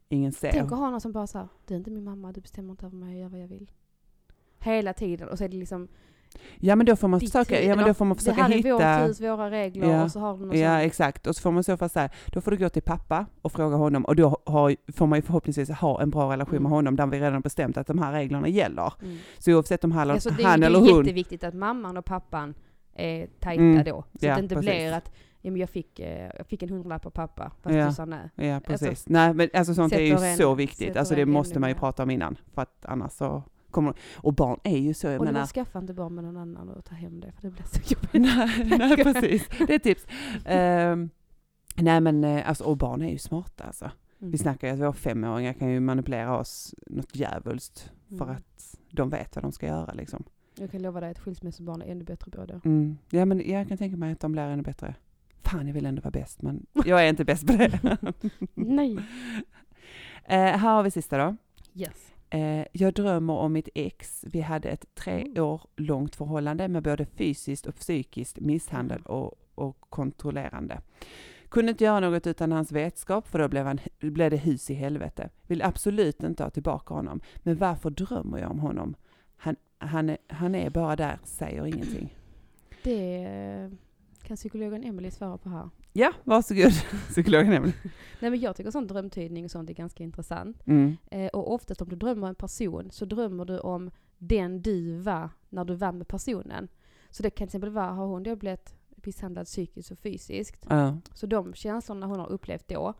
ingen 0.08 0.32
ser. 0.32 0.52
Tänk 0.52 0.72
att 0.72 0.78
ha 0.78 0.90
någon 0.90 1.00
som 1.00 1.12
bara 1.12 1.26
så 1.26 1.38
här, 1.38 1.48
du 1.66 1.74
är 1.74 1.78
inte 1.78 1.90
min 1.90 2.04
mamma, 2.04 2.32
du 2.32 2.40
bestämmer 2.40 2.70
inte 2.70 2.86
över 2.86 2.96
mig, 2.96 3.12
jag 3.14 3.20
gör 3.22 3.28
vad 3.28 3.40
jag 3.40 3.48
vill. 3.48 3.70
Hela 4.58 4.92
tiden. 4.92 5.28
Och 5.28 5.38
så 5.38 5.44
är 5.44 5.48
det 5.48 5.56
liksom, 5.56 5.88
Ja 6.58 6.76
men 6.76 6.86
då 6.86 6.96
får 6.96 7.08
man 7.08 7.20
försöka, 7.20 7.62
ja, 7.62 7.76
men 7.76 7.86
då 7.86 7.94
får 7.94 8.04
man 8.04 8.16
det 8.16 8.20
försöka 8.24 8.42
här 8.42 8.50
är 8.50 8.54
hitta... 8.54 8.98
vårt 9.00 9.08
hus, 9.08 9.20
våra 9.20 9.50
regler 9.50 9.90
Ja. 9.90 10.04
och 10.04 10.10
så 10.12 10.20
har 10.20 10.38
du 10.38 10.46
någon 10.46 10.58
Ja 10.58 10.70
sån. 10.70 10.80
exakt, 10.86 11.26
och 11.26 11.36
så 11.36 11.42
får 11.42 11.50
man 11.50 11.60
i 11.60 11.64
så 11.64 11.76
fall 11.76 11.88
säga, 11.90 12.08
då 12.26 12.40
får 12.40 12.50
du 12.50 12.56
gå 12.56 12.68
till 12.68 12.82
pappa 12.82 13.26
och 13.42 13.52
fråga 13.52 13.76
honom 13.76 14.04
och 14.04 14.16
då 14.16 14.36
har, 14.46 14.76
får 14.92 15.06
man 15.06 15.18
ju 15.18 15.22
förhoppningsvis 15.22 15.70
ha 15.70 16.02
en 16.02 16.10
bra 16.10 16.32
relation 16.32 16.52
Mm. 16.54 16.62
med 16.62 16.72
honom 16.72 16.96
där 16.96 17.06
vi 17.06 17.20
redan 17.20 17.40
bestämt 17.40 17.76
att 17.76 17.86
de 17.86 17.98
här 17.98 18.12
reglerna 18.12 18.48
gäller. 18.48 18.92
Mm. 19.02 19.18
Så 19.38 19.52
oavsett 19.52 19.84
om 19.84 19.92
han, 19.92 20.10
Alltså 20.10 20.30
det, 20.30 20.42
han 20.44 20.62
är- 20.62 20.66
eller 20.66 20.80
det 20.80 20.86
är 20.88 20.92
hon... 20.94 20.98
jätteviktigt 21.04 21.44
att 21.44 21.54
mamman 21.54 21.96
och 21.96 22.04
pappan 22.04 22.54
är 22.94 23.26
tajta 23.40 23.62
Mm. 23.62 23.84
då. 23.84 24.04
Så 24.20 24.26
Ja, 24.26 24.32
att 24.32 24.36
det 24.38 24.42
inte 24.42 24.54
precis. 24.54 24.70
blir 24.70 24.92
att 24.92 25.12
ja, 25.40 25.50
men 25.50 25.60
jag, 25.60 25.70
fick, 25.70 26.00
eh, 26.00 26.30
jag 26.38 26.46
fick 26.46 26.62
en 26.62 26.68
hundralapp 26.68 27.06
av 27.06 27.10
pappa, 27.10 27.52
fast 27.62 27.76
Ja. 27.76 27.86
du 27.86 27.92
sa 27.92 28.04
nej. 28.04 28.30
Ja 28.34 28.60
precis. 28.66 28.88
Alltså, 28.88 29.12
Nej 29.12 29.34
men 29.34 29.48
alltså 29.54 29.74
sånt 29.74 29.92
är 29.92 30.00
ju 30.00 30.12
en- 30.12 30.36
så 30.36 30.54
viktigt, 30.54 30.96
alltså 30.96 31.14
det 31.14 31.26
måste 31.26 31.58
man 31.58 31.68
ju 31.70 31.74
prata 31.74 32.02
om 32.02 32.10
innan. 32.10 32.36
För 32.54 32.62
att 32.62 32.84
annars 32.86 33.12
så 33.12 33.42
kommer 33.70 33.94
Och 34.16 34.34
barn 34.34 34.60
är 34.64 34.78
ju 34.78 34.94
så, 34.94 35.06
jag 35.06 35.18
Och 35.20 35.24
menar... 35.26 35.40
bara 35.40 35.46
skaffa 35.46 35.78
inte 35.78 35.94
barn 35.94 36.14
med 36.14 36.24
någon 36.24 36.36
annan 36.36 36.68
och 36.68 36.84
ta 36.84 36.94
hem 36.94 37.20
det, 37.20 37.32
för 37.32 37.42
det 37.42 37.50
blir 37.50 37.64
så 37.66 37.80
jobbigt. 37.94 38.12
nej, 38.38 38.78
nej 38.78 38.96
precis, 39.04 39.48
det 39.58 39.72
är 39.72 39.76
ett 39.76 39.82
tips. 39.82 40.06
Ehm, 40.44 41.10
nej 41.76 42.00
men 42.00 42.24
eh, 42.24 42.48
alltså, 42.48 42.64
och 42.64 42.76
barn 42.76 43.02
är 43.02 43.10
ju 43.10 43.18
smarta 43.18 43.64
alltså. 43.64 43.90
Mm. 44.20 44.30
Vi 44.32 44.38
snackar 44.38 44.68
ju 44.68 44.74
att 44.74 44.80
våra 44.80 44.92
femåringar 44.92 45.52
kan 45.52 45.70
ju 45.70 45.80
manipulera 45.80 46.38
oss 46.38 46.74
något 46.86 47.16
djävulskt 47.16 47.90
för 48.08 48.24
Mm. 48.24 48.36
att 48.36 48.76
de 48.90 49.10
vet 49.10 49.36
vad 49.36 49.44
de 49.44 49.52
ska 49.52 49.66
göra 49.66 49.92
liksom. 49.92 50.24
Jag 50.58 50.70
kan 50.70 50.82
lova 50.82 51.00
dig 51.00 51.10
att 51.10 51.18
skilsmässobarn 51.18 51.82
är 51.82 51.86
ännu 51.86 52.04
bättre 52.04 52.30
på 52.30 52.46
det. 52.46 52.60
Mm. 52.64 52.98
Ja 53.10 53.24
men 53.24 53.50
jag 53.50 53.68
kan 53.68 53.78
tänka 53.78 53.96
mig 53.96 54.12
att 54.12 54.20
de 54.20 54.32
blir 54.32 54.42
ännu 54.42 54.62
bättre. 54.62 54.94
Fan 55.42 55.66
jag 55.66 55.74
vill 55.74 55.86
ändå 55.86 56.02
vara 56.02 56.10
bäst 56.10 56.42
men 56.42 56.66
jag 56.86 57.04
är 57.04 57.08
inte 57.08 57.24
bäst 57.24 57.46
på 57.46 57.52
det. 57.52 57.98
Nej. 58.54 58.96
eh, 60.24 60.38
här 60.38 60.58
har 60.74 60.82
vi 60.82 60.90
sista 60.90 61.18
då. 61.18 61.36
Yes. 61.74 62.12
Eh, 62.30 62.64
jag 62.72 62.94
drömmer 62.94 63.34
om 63.34 63.52
mitt 63.52 63.68
ex. 63.74 64.24
Vi 64.28 64.40
hade 64.40 64.68
ett 64.68 64.94
tre 64.94 65.20
Mm. 65.22 65.44
år 65.44 65.62
långt 65.76 66.16
förhållande 66.16 66.68
med 66.68 66.82
både 66.82 67.06
fysiskt 67.06 67.66
och 67.66 67.74
psykiskt 67.74 68.40
misshandel 68.40 69.02
och, 69.02 69.34
och 69.54 69.80
kontrollerande. 69.80 70.80
Kunde 71.48 71.70
inte 71.70 71.84
göra 71.84 72.00
något 72.00 72.26
utan 72.26 72.52
hans 72.52 72.72
vetskap 72.72 73.28
för 73.28 73.38
då 73.38 73.48
blev, 73.48 73.66
han, 73.66 73.78
blev 74.00 74.30
det 74.30 74.36
hus 74.36 74.70
i 74.70 74.74
helvete. 74.74 75.30
Vill 75.46 75.62
absolut 75.62 76.22
inte 76.22 76.42
ha 76.42 76.50
tillbaka 76.50 76.94
honom. 76.94 77.20
Men 77.42 77.56
varför 77.56 77.90
drömmer 77.90 78.38
jag 78.38 78.50
om 78.50 78.58
honom? 78.58 78.94
Han, 79.36 79.56
han, 79.86 80.10
är, 80.10 80.18
han 80.26 80.54
är 80.54 80.70
bara 80.70 80.96
där, 80.96 81.18
säger 81.24 81.66
ingenting. 81.66 82.16
Det 82.82 83.24
eh, 83.24 83.70
kan 84.22 84.36
psykologen 84.36 84.84
Emily 84.84 85.10
svara 85.10 85.38
på 85.38 85.48
här. 85.48 85.70
Ja, 85.92 86.12
varsågod 86.24 86.72
psykologen 87.08 87.52
Emelie. 87.52 87.74
Nej 88.20 88.30
men 88.30 88.40
jag 88.40 88.56
tycker 88.56 88.70
sån 88.70 88.86
drömtydning 88.86 89.44
och 89.44 89.50
sånt 89.50 89.70
är 89.70 89.74
ganska 89.74 90.04
intressant. 90.04 90.66
Mm. 90.66 90.96
Eh, 91.10 91.26
och 91.26 91.54
oftast 91.54 91.82
om 91.82 91.88
du 91.88 91.96
drömmer 91.96 92.28
en 92.28 92.34
person 92.34 92.90
så 92.90 93.04
drömmer 93.04 93.44
du 93.44 93.58
om 93.58 93.90
den 94.18 94.62
du 94.62 94.96
var 94.96 95.30
när 95.48 95.64
du 95.64 95.74
var 95.74 95.92
med 95.92 96.08
personen. 96.08 96.68
Så 97.10 97.22
det 97.22 97.30
kan 97.30 97.36
till 97.36 97.44
exempel 97.44 97.70
vara, 97.70 97.90
har 97.90 98.06
hon 98.06 98.22
då 98.22 98.36
blivit 98.36 98.74
misshandlad 98.94 99.46
psykiskt 99.46 99.90
och 99.90 99.98
fysiskt? 99.98 100.66
Ja. 100.68 100.98
Så 101.14 101.26
de 101.26 101.54
känslorna 101.54 102.06
hon 102.06 102.20
har 102.20 102.32
upplevt 102.32 102.68
då 102.68 102.94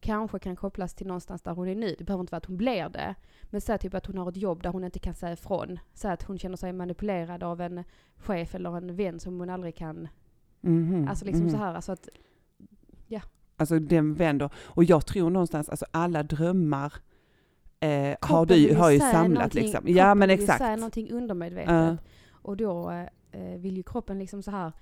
kanske 0.00 0.38
kan 0.38 0.56
kopplas 0.56 0.94
till 0.94 1.06
någonstans 1.06 1.42
där 1.42 1.52
hon 1.52 1.68
är 1.68 1.74
nu. 1.74 1.94
Det 1.98 2.04
behöver 2.04 2.20
inte 2.20 2.30
vara 2.30 2.38
att 2.38 2.46
hon 2.46 2.56
blir 2.56 2.88
det. 2.88 3.14
Men 3.42 3.60
säg 3.60 3.78
typ 3.78 3.94
att 3.94 4.06
hon 4.06 4.18
har 4.18 4.28
ett 4.28 4.36
jobb 4.36 4.62
där 4.62 4.70
hon 4.70 4.84
inte 4.84 4.98
kan 4.98 5.14
säga 5.14 5.32
ifrån. 5.32 5.78
Säg 5.94 6.10
att 6.10 6.22
hon 6.22 6.38
känner 6.38 6.56
sig 6.56 6.72
manipulerad 6.72 7.42
av 7.42 7.60
en 7.60 7.84
chef 8.16 8.54
eller 8.54 8.76
en 8.76 8.96
vän 8.96 9.20
som 9.20 9.40
hon 9.40 9.50
aldrig 9.50 9.76
kan... 9.76 10.08
Mhm, 10.60 11.08
Alltså 11.08 11.24
liksom 11.24 11.44
mhm. 11.44 11.52
så 11.52 11.56
här, 11.56 11.74
alltså 11.74 11.92
att... 11.92 12.08
Alltså 13.56 13.78
den 13.78 14.14
vänder. 14.14 14.50
Och 14.56 14.84
jag 14.84 15.06
tror 15.06 15.30
någonstans, 15.30 15.68
alltså 15.68 15.86
alla 15.90 16.22
drömmar 16.22 16.92
eh, 17.80 17.90
har, 17.90 18.16
kroppen 18.20 18.56
du, 18.56 18.66
vill 18.66 18.76
har 18.76 18.90
ju 18.90 18.98
samlat 18.98 19.54
liksom. 19.54 19.72
kroppen 19.72 19.94
Ja 19.94 20.14
men 20.14 20.28
vill 20.28 20.40
exakt. 20.40 20.58
säga 20.58 20.76
någonting 20.76 21.10
undermedvetet. 21.10 21.74
Ja. 21.74 21.96
Och 22.30 22.56
då 22.56 22.90
eh, 23.30 23.58
vill 23.58 23.76
ju 23.76 23.82
kroppen 23.82 24.18
liksom 24.18 24.42
så 24.42 24.50
här. 24.50 24.72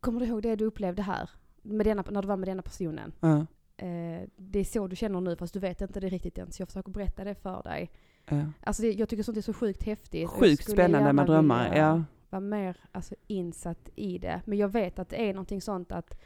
Kommer 0.00 0.20
du 0.20 0.26
ihåg 0.26 0.42
det 0.42 0.56
du 0.56 0.64
upplevde 0.64 1.02
här? 1.02 1.30
Med 1.62 1.86
denna, 1.86 2.04
när 2.10 2.22
du 2.22 2.28
var 2.28 2.36
med 2.36 2.48
denna 2.48 2.62
personen? 2.62 3.12
Ja, 3.20 3.46
Eh, 3.76 4.28
det 4.36 4.58
är 4.58 4.64
så 4.64 4.86
du 4.86 4.96
känner 4.96 5.20
nu 5.20 5.36
fast 5.36 5.54
du 5.54 5.60
vet 5.60 5.80
inte 5.80 6.00
det 6.00 6.08
riktigt 6.08 6.38
än. 6.38 6.52
Så 6.52 6.62
jag 6.62 6.68
försöker 6.68 6.92
berätta 6.92 7.24
det 7.24 7.34
för 7.34 7.62
dig. 7.62 7.90
ja. 8.28 8.44
Alltså 8.62 8.82
det, 8.82 8.92
jag 8.92 9.08
tycker 9.08 9.22
sånt 9.22 9.38
är 9.38 9.42
så 9.42 9.52
sjukt 9.52 9.82
häftigt. 9.82 10.28
Sjukt 10.28 10.70
spännande 10.70 11.12
med 11.12 11.26
drömmar. 11.26 11.68
vilja 11.68 11.78
Ja. 11.78 12.04
Vara 12.30 12.40
mer 12.40 12.76
alltså, 12.92 13.14
insatt 13.26 13.88
i 13.94 14.18
det. 14.18 14.40
Men 14.44 14.58
jag 14.58 14.68
vet 14.68 14.98
att 14.98 15.08
det 15.08 15.28
är 15.28 15.34
någonting 15.34 15.60
sånt 15.60 15.92
att 15.92 16.20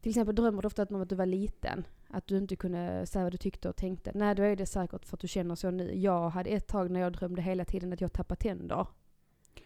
till 0.00 0.10
exempel 0.10 0.34
drömmer 0.34 0.62
du 0.62 0.66
ofta 0.66 0.86
om 0.90 1.02
att 1.02 1.08
du 1.08 1.14
var 1.14 1.26
liten. 1.26 1.86
Att 2.08 2.26
du 2.26 2.36
inte 2.38 2.56
kunde 2.56 3.06
säga 3.06 3.22
vad 3.22 3.32
du 3.32 3.36
tyckte 3.36 3.68
och 3.68 3.76
tänkte. 3.76 4.10
Nej, 4.14 4.34
då 4.34 4.42
är 4.42 4.56
det 4.56 4.66
säkert 4.66 5.04
för 5.04 5.16
att 5.16 5.20
du 5.20 5.28
känner 5.28 5.54
så 5.54 5.70
nu. 5.70 5.94
Jag 5.94 6.30
hade 6.30 6.50
ett 6.50 6.66
tag 6.66 6.90
när 6.90 7.00
jag 7.00 7.12
drömde 7.12 7.42
hela 7.42 7.64
tiden 7.64 7.92
att 7.92 8.00
jag 8.00 8.12
tappade 8.12 8.40
tänder. 8.40 8.86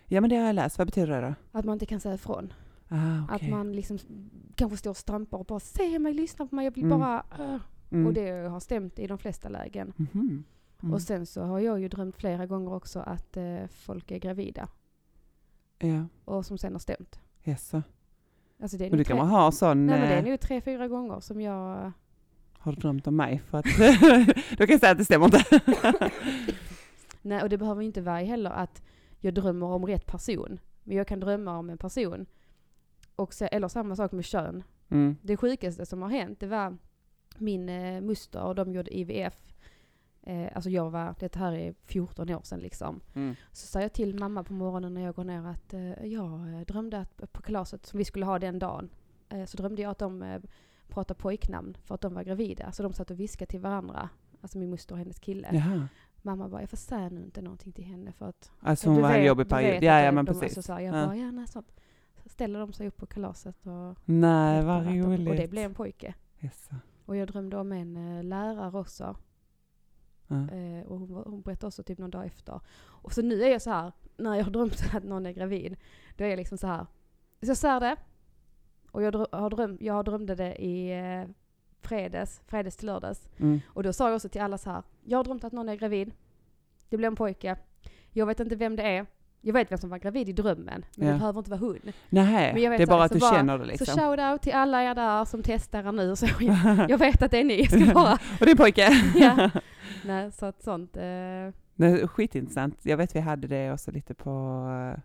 ja 0.06 0.20
men 0.20 0.30
det 0.30 0.36
har 0.36 0.46
jag 0.46 0.54
läst, 0.54 0.78
vad 0.78 0.86
betyder 0.86 1.20
det 1.20 1.28
då? 1.28 1.58
Att 1.58 1.64
man 1.64 1.72
inte 1.72 1.86
kan 1.86 2.00
säga 2.00 2.14
ifrån. 2.14 2.52
Ah, 2.88 3.34
Att 3.34 3.48
man 3.48 3.72
liksom 3.72 3.98
kanske 4.54 4.76
står 4.76 4.90
och 4.90 4.96
stampar 4.96 5.38
och 5.38 5.44
bara 5.46 5.60
se 5.60 5.98
mig, 5.98 6.14
lyssna 6.14 6.46
på 6.46 6.54
mig, 6.54 6.64
jag 6.64 6.74
vill 6.74 6.84
Mm. 6.84 6.98
bara... 6.98 7.24
Uh. 7.40 7.56
Mm. 7.90 8.06
Och 8.06 8.12
det 8.12 8.30
har 8.48 8.60
stämt 8.60 8.98
i 8.98 9.06
de 9.06 9.18
flesta 9.18 9.48
lägen. 9.48 9.92
Mhm. 9.96 10.44
Mm. 10.82 10.94
Och 10.94 11.02
sen 11.02 11.26
så 11.26 11.42
har 11.42 11.58
jag 11.58 11.80
ju 11.80 11.88
drömt 11.88 12.16
flera 12.16 12.46
gånger 12.46 12.74
också 12.74 13.00
att 13.00 13.36
eh, 13.36 13.66
folk 13.70 14.10
är 14.10 14.18
gravida. 14.18 14.68
Ja, 15.78 16.06
Och 16.24 16.46
som 16.46 16.58
sen 16.58 16.72
har 16.72 16.78
stämt. 16.78 17.20
jaså. 17.42 17.82
Alltså 18.62 18.76
det 18.76 18.86
är 18.86 18.90
Men 18.90 18.98
du 18.98 19.04
kan 19.04 19.16
man 19.16 19.28
ha 19.28 19.52
sån... 19.52 19.86
nej, 19.86 20.00
men 20.00 20.08
det 20.08 20.14
är 20.14 20.22
eh, 20.24 20.30
nog 20.30 20.40
tre, 20.40 20.60
fyra 20.60 20.88
gånger 20.88 21.20
som 21.20 21.40
jag... 21.40 21.92
Har 22.52 22.72
du 22.72 22.78
drömt 22.80 23.06
om 23.06 23.16
mig? 23.16 23.42
För 23.46 23.58
att, 23.58 23.64
då 24.58 24.66
kan 24.66 24.68
jag 24.68 24.80
säga 24.80 24.92
att 24.92 24.98
det 24.98 25.04
stämmer 25.04 25.24
inte. 25.26 25.44
Nej, 27.22 27.42
och 27.42 27.48
det 27.48 27.58
behöver 27.58 27.82
inte 27.82 28.00
vara 28.00 28.18
heller 28.18 28.50
att 28.50 28.82
jag 29.20 29.34
drömmer 29.34 29.66
om 29.66 29.86
rätt 29.86 30.06
person. 30.06 30.58
Men 30.84 30.96
jag 30.96 31.06
kan 31.06 31.20
drömma 31.20 31.58
om 31.58 31.70
en 31.70 31.78
person. 31.78 32.26
Och 33.18 33.34
se, 33.34 33.46
eller 33.52 33.68
samma 33.68 33.96
sak 33.96 34.12
med 34.12 34.24
kön. 34.24 34.62
Mm. 34.88 35.16
Det 35.22 35.36
sjukaste 35.36 35.86
som 35.86 36.02
har 36.02 36.08
hänt, 36.08 36.40
det 36.40 36.46
var 36.46 36.76
min 37.38 37.68
eh, 37.68 38.00
muster 38.00 38.42
och 38.42 38.54
de 38.54 38.72
gjorde 38.72 38.96
IVF. 38.98 39.52
Eh, 40.22 40.48
alltså 40.54 40.70
jag 40.70 40.90
var, 40.90 41.14
det 41.18 41.34
här 41.34 41.52
är 41.52 41.74
14 41.84 42.30
år 42.30 42.40
sedan 42.42 42.60
liksom. 42.60 43.00
Mm. 43.14 43.34
Så 43.52 43.66
sa 43.66 43.80
jag 43.80 43.92
till 43.92 44.14
mamma 44.18 44.44
på 44.44 44.52
morgonen 44.52 44.94
när 44.94 45.00
jag 45.02 45.14
går 45.14 45.24
ner 45.24 45.46
att 45.46 45.74
eh, 45.74 46.04
jag 46.06 46.54
eh, 46.54 46.60
drömde 46.60 46.98
att 47.00 47.32
på 47.32 47.42
kalaset 47.42 47.86
som 47.86 47.98
vi 47.98 48.04
skulle 48.04 48.24
ha 48.26 48.38
den 48.38 48.58
dagen, 48.58 48.90
eh, 49.28 49.44
så 49.44 49.56
drömde 49.56 49.82
jag 49.82 49.90
att 49.90 49.98
de 49.98 50.22
eh, 50.22 50.40
pratade 50.88 51.20
pojknamn 51.20 51.76
för 51.84 51.94
att 51.94 52.00
de 52.00 52.14
var 52.14 52.22
gravida. 52.22 52.72
Så 52.72 52.82
de 52.82 52.92
satt 52.92 53.10
och 53.10 53.20
viskade 53.20 53.50
till 53.50 53.60
varandra. 53.60 54.08
Alltså 54.40 54.58
min 54.58 54.70
moster 54.70 54.94
och 54.94 54.98
hennes 54.98 55.18
kille. 55.18 55.48
Jaha. 55.52 55.88
Mamma 56.22 56.48
bara, 56.48 56.60
jag 56.62 56.70
får 56.70 56.76
säga 56.76 57.08
nu 57.08 57.24
inte 57.24 57.42
någonting 57.42 57.72
till 57.72 57.84
henne 57.84 58.12
för 58.12 58.28
att 58.28 58.50
Alltså 58.60 58.90
hon 58.90 59.02
var 59.02 59.08
en 59.10 59.14
vet- 59.16 59.26
jobbig 59.26 59.48
period. 59.48 59.82
Ja, 59.82 60.00
ja 60.00 60.12
men 60.12 60.26
precis. 60.26 60.42
Alltså, 60.42 60.62
så 60.62 60.72
här, 60.72 60.80
jag 60.80 60.94
Ja. 60.96 61.06
bara, 61.06 61.16
ja 61.16 61.30
nej 61.30 61.46
sånt. 61.46 61.72
Ställer 62.28 62.60
de 62.60 62.72
sig 62.72 62.86
upp 62.88 62.96
på 62.96 63.06
kalaset 63.06 63.66
och, 63.66 63.98
Nej, 64.04 64.64
vad 64.64 64.78
och 64.86 64.92
det 64.92 65.00
roligt. 65.00 65.50
blev 65.50 65.64
en 65.64 65.74
pojke. 65.74 66.14
Yes. 66.40 66.68
Och 67.04 67.16
jag 67.16 67.28
drömde 67.28 67.56
om 67.56 67.72
en 67.72 67.96
eh, 68.18 68.24
lärare 68.24 68.78
också. 68.78 69.16
Ja. 70.26 70.36
Eh, 70.50 70.86
och 70.86 70.98
hon, 70.98 71.10
hon 71.26 71.40
berättade 71.42 71.66
också 71.66 71.82
typ 71.82 71.98
någon 71.98 72.10
dag 72.10 72.26
efter. 72.26 72.60
Och 72.78 73.12
så 73.12 73.22
nu 73.22 73.42
är 73.42 73.48
jag 73.48 73.62
så 73.62 73.70
här, 73.70 73.92
när 74.16 74.34
jag 74.34 74.44
har 74.44 74.50
drömt 74.50 74.82
att 74.94 75.04
någon 75.04 75.26
är 75.26 75.32
gravid, 75.32 75.76
då 76.16 76.24
är 76.24 76.28
jag 76.28 76.36
liksom 76.36 76.58
så 76.58 76.66
här. 76.66 76.86
Så 77.42 77.46
jag 77.50 77.56
säger 77.56 77.80
det. 77.80 77.96
Och 78.90 79.02
jag, 79.02 79.14
drö- 79.14 79.36
har 79.38 79.50
drömt, 79.50 79.80
jag 79.80 80.04
drömde 80.04 80.34
det 80.34 80.54
i 80.64 80.90
eh, 80.98 81.28
fredags, 81.80 82.40
fredags 82.46 82.76
till 82.76 82.86
lördags. 82.86 83.28
Mm. 83.38 83.60
Och 83.66 83.82
då 83.82 83.92
sa 83.92 84.08
jag 84.08 84.14
också 84.16 84.28
till 84.28 84.40
alla 84.40 84.58
så 84.58 84.70
här. 84.70 84.82
Jag 85.04 85.18
har 85.18 85.24
drömt 85.24 85.44
att 85.44 85.52
någon 85.52 85.68
är 85.68 85.76
gravid. 85.76 86.12
Det 86.88 86.96
blir 86.96 87.08
en 87.08 87.16
pojke. 87.16 87.56
Jag 88.12 88.26
vet 88.26 88.40
inte 88.40 88.56
vem 88.56 88.76
det 88.76 88.82
är. 88.82 89.06
Jag 89.48 89.52
vet 89.52 89.70
vem 89.72 89.78
som 89.78 89.90
var 89.90 89.98
gravid 89.98 90.28
i 90.28 90.32
drömmen. 90.32 90.84
Men 90.96 91.06
Ja. 91.08 91.12
det 91.12 91.18
behöver 91.18 91.38
inte 91.38 91.50
vara 91.50 91.60
hon. 91.60 91.78
Nej, 92.08 92.52
Men 92.52 92.62
jag 92.62 92.70
vet 92.70 92.78
det 92.78 92.82
är 92.84 92.86
bara 92.86 92.98
här, 92.98 93.04
att 93.06 93.12
du 93.12 93.18
bara- 93.18 93.34
känner 93.34 93.58
det 93.58 93.64
liksom. 93.64 93.86
Så 93.86 93.92
shout 94.00 94.20
out 94.20 94.42
till 94.42 94.52
alla 94.52 94.82
er 94.82 94.94
där 94.94 95.24
som 95.24 95.42
testar 95.42 95.88
er 95.88 95.92
nu. 95.92 96.16
Så 96.16 96.26
jag, 96.40 96.90
jag 96.90 96.98
vet 96.98 97.22
att 97.22 97.30
det 97.30 97.38
är 97.40 97.44
ni. 97.44 97.66
Ska 97.66 97.94
bara... 97.94 98.12
Och 98.12 98.18
det 98.38 98.44
är 98.46 98.50
en 98.50 98.56
pojke. 98.56 98.88
Ja. 99.16 99.50
Nej, 100.06 100.32
så 100.32 100.46
att 100.46 100.62
sånt. 100.62 100.96
Eh, 100.96 101.02
Nej, 101.74 102.08
skitintressant. 102.08 102.78
Jag 102.82 102.96
vet 102.96 103.16
vi 103.16 103.20
hade 103.20 103.46
det 103.48 103.72
också 103.72 103.90
lite 103.90 104.14
på 104.14 104.30
eh, 104.94 105.00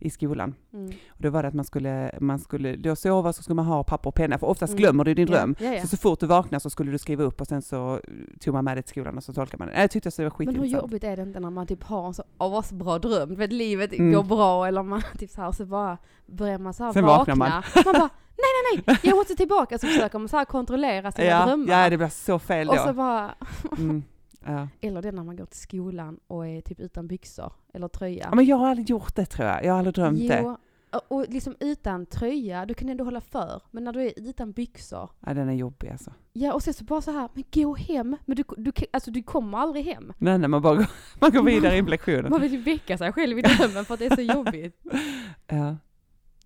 i 0.00 0.10
skolan. 0.10 0.54
mm. 0.72 0.86
Och 1.08 1.16
då 1.22 1.30
var 1.30 1.42
det 1.42 1.48
att 1.48 1.54
man 1.54 1.64
skulle, 1.64 2.10
man 2.20 2.38
skulle 2.38 2.76
då 2.76 2.96
sova 2.96 3.32
så 3.32 3.42
skulle 3.42 3.54
man 3.54 3.64
ha 3.66 3.84
papper 3.84 4.08
och 4.08 4.14
penna, 4.14 4.38
för 4.38 4.46
oftast 4.46 4.70
Mm. 4.70 4.78
glömmer 4.80 5.04
du 5.04 5.14
din 5.14 5.28
Ja, 5.28 5.34
dröm. 5.36 5.54
Ja, 5.60 5.74
ja. 5.74 5.80
Så 5.80 5.86
så 5.88 5.96
fort 5.96 6.20
du 6.20 6.26
vaknar 6.26 6.58
så 6.58 6.70
skulle 6.70 6.90
du 6.92 6.98
skriva 6.98 7.24
upp 7.24 7.40
och 7.40 7.46
sen 7.46 7.62
så 7.62 7.94
eh, 7.94 8.00
tog 8.40 8.54
man 8.54 8.64
med 8.64 8.76
det 8.76 8.82
till 8.82 8.90
skolan 8.90 9.16
och 9.16 9.24
så 9.24 9.32
tolkar 9.32 9.58
man 9.58 9.68
det. 9.68 9.80
Jag 9.80 9.90
tyckte 9.90 10.10
det 10.16 10.18
var 10.18 10.24
Men 10.24 10.46
hur 10.46 10.52
skitintressant. 10.52 10.82
jobbigt 10.82 11.04
är 11.04 11.16
det 11.16 11.22
inte 11.22 11.40
när 11.40 11.50
man 11.50 11.66
typ 11.66 11.82
har 11.82 12.06
en 12.06 12.14
så 12.14 12.22
asbra 12.38 12.98
dröm? 12.98 13.28
Du 13.28 13.34
vet 13.34 13.52
livet 13.52 13.92
Mm. 13.92 14.12
går 14.12 14.22
bra 14.22 14.66
eller 14.66 14.82
man 14.82 15.02
typ 15.18 15.30
så 15.30 15.40
här, 15.42 15.52
så 15.52 15.64
bara 15.66 15.98
börjar 16.26 16.58
man 16.58 16.74
så 16.74 16.84
här 16.84 16.92
Sen 16.92 17.04
vakna. 17.04 17.34
man. 17.34 17.50
man 17.50 17.62
bara 17.84 18.10
nej 18.42 18.74
nej 18.74 18.84
nej, 18.86 18.98
jag 19.02 19.16
måste 19.16 19.34
tillbaka. 19.34 19.78
Så 19.78 19.86
försöker 19.86 20.18
man 20.18 20.28
så 20.28 20.36
här 20.36 20.44
kontrollera 20.44 21.12
sina 21.12 21.26
ja, 21.28 21.46
drömmar. 21.46 21.72
ja, 21.82 21.90
det 21.90 21.96
blir 21.96 22.08
så 22.08 22.38
fel 22.38 22.66
då. 22.66 22.72
och 22.72 22.78
så 22.78 22.92
bara, 22.92 23.34
Mm. 23.78 24.02
Ja. 24.44 24.68
eller 24.80 25.02
det 25.02 25.12
när 25.12 25.24
man 25.24 25.36
går 25.36 25.46
till 25.46 25.60
skolan 25.60 26.20
och 26.26 26.46
är 26.46 26.60
typ 26.60 26.80
utan 26.80 27.06
byxor 27.06 27.52
eller 27.74 27.88
tröja. 27.88 28.26
ja, 28.30 28.34
men 28.34 28.44
jag 28.44 28.56
har 28.56 28.68
aldrig 28.68 28.90
gjort 28.90 29.14
det 29.16 29.26
tror 29.26 29.48
jag. 29.48 29.64
Jag 29.64 29.72
har 29.72 29.78
aldrig 29.78 29.94
drömt 29.94 30.18
det. 30.28 30.40
Jo, 30.42 30.56
och- 30.92 31.12
och 31.12 31.26
liksom 31.28 31.56
utan 31.60 32.06
tröja, 32.06 32.66
du 32.66 32.74
kan 32.74 32.88
ändå 32.88 33.04
hålla 33.04 33.20
för. 33.20 33.62
Men 33.70 33.84
när 33.84 33.92
du 33.92 34.02
är 34.02 34.12
utan 34.16 34.52
byxor, 34.52 35.10
Ja, 35.20 35.34
den 35.34 35.48
är 35.48 35.52
jobbig 35.52 35.88
alltså. 35.88 36.12
ja 36.32 36.52
och 36.54 36.62
sen 36.62 36.74
så 36.74 36.84
bara 36.84 37.00
så 37.00 37.10
här, 37.10 37.28
men 37.34 37.44
gå 37.54 37.74
hem. 37.76 38.16
Men 38.24 38.36
du, 38.36 38.44
du, 38.56 38.72
alltså, 38.92 39.10
du 39.10 39.22
kommer 39.22 39.58
aldrig 39.58 39.84
hem. 39.84 40.12
Nej, 40.18 40.38
nej, 40.38 40.48
man 40.48 40.62
bara 40.62 40.76
går, 40.76 40.86
man 41.20 41.30
går 41.30 41.42
vidare 41.42 41.76
i 41.76 41.82
lektionen. 41.82 42.30
Man 42.30 42.40
vill 42.40 42.52
ju 42.52 42.60
väcka 42.60 42.98
sig 42.98 43.12
själv 43.12 43.38
i 43.38 43.42
drömmen 43.42 43.84
för 43.84 43.94
att 43.94 44.00
det 44.00 44.06
är 44.06 44.16
så 44.16 44.22
jobbigt. 44.22 44.80
Ja. 45.46 45.76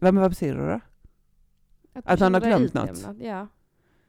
Men 0.01 0.16
vad 0.16 0.30
betyder 0.30 0.55
det 0.57 0.66
då? 0.72 0.80
Att 2.05 2.18
du 2.18 2.24
man 2.24 2.34
har 2.34 2.40
glömt 2.40 2.74
något? 2.74 3.05
Ja. 3.20 3.47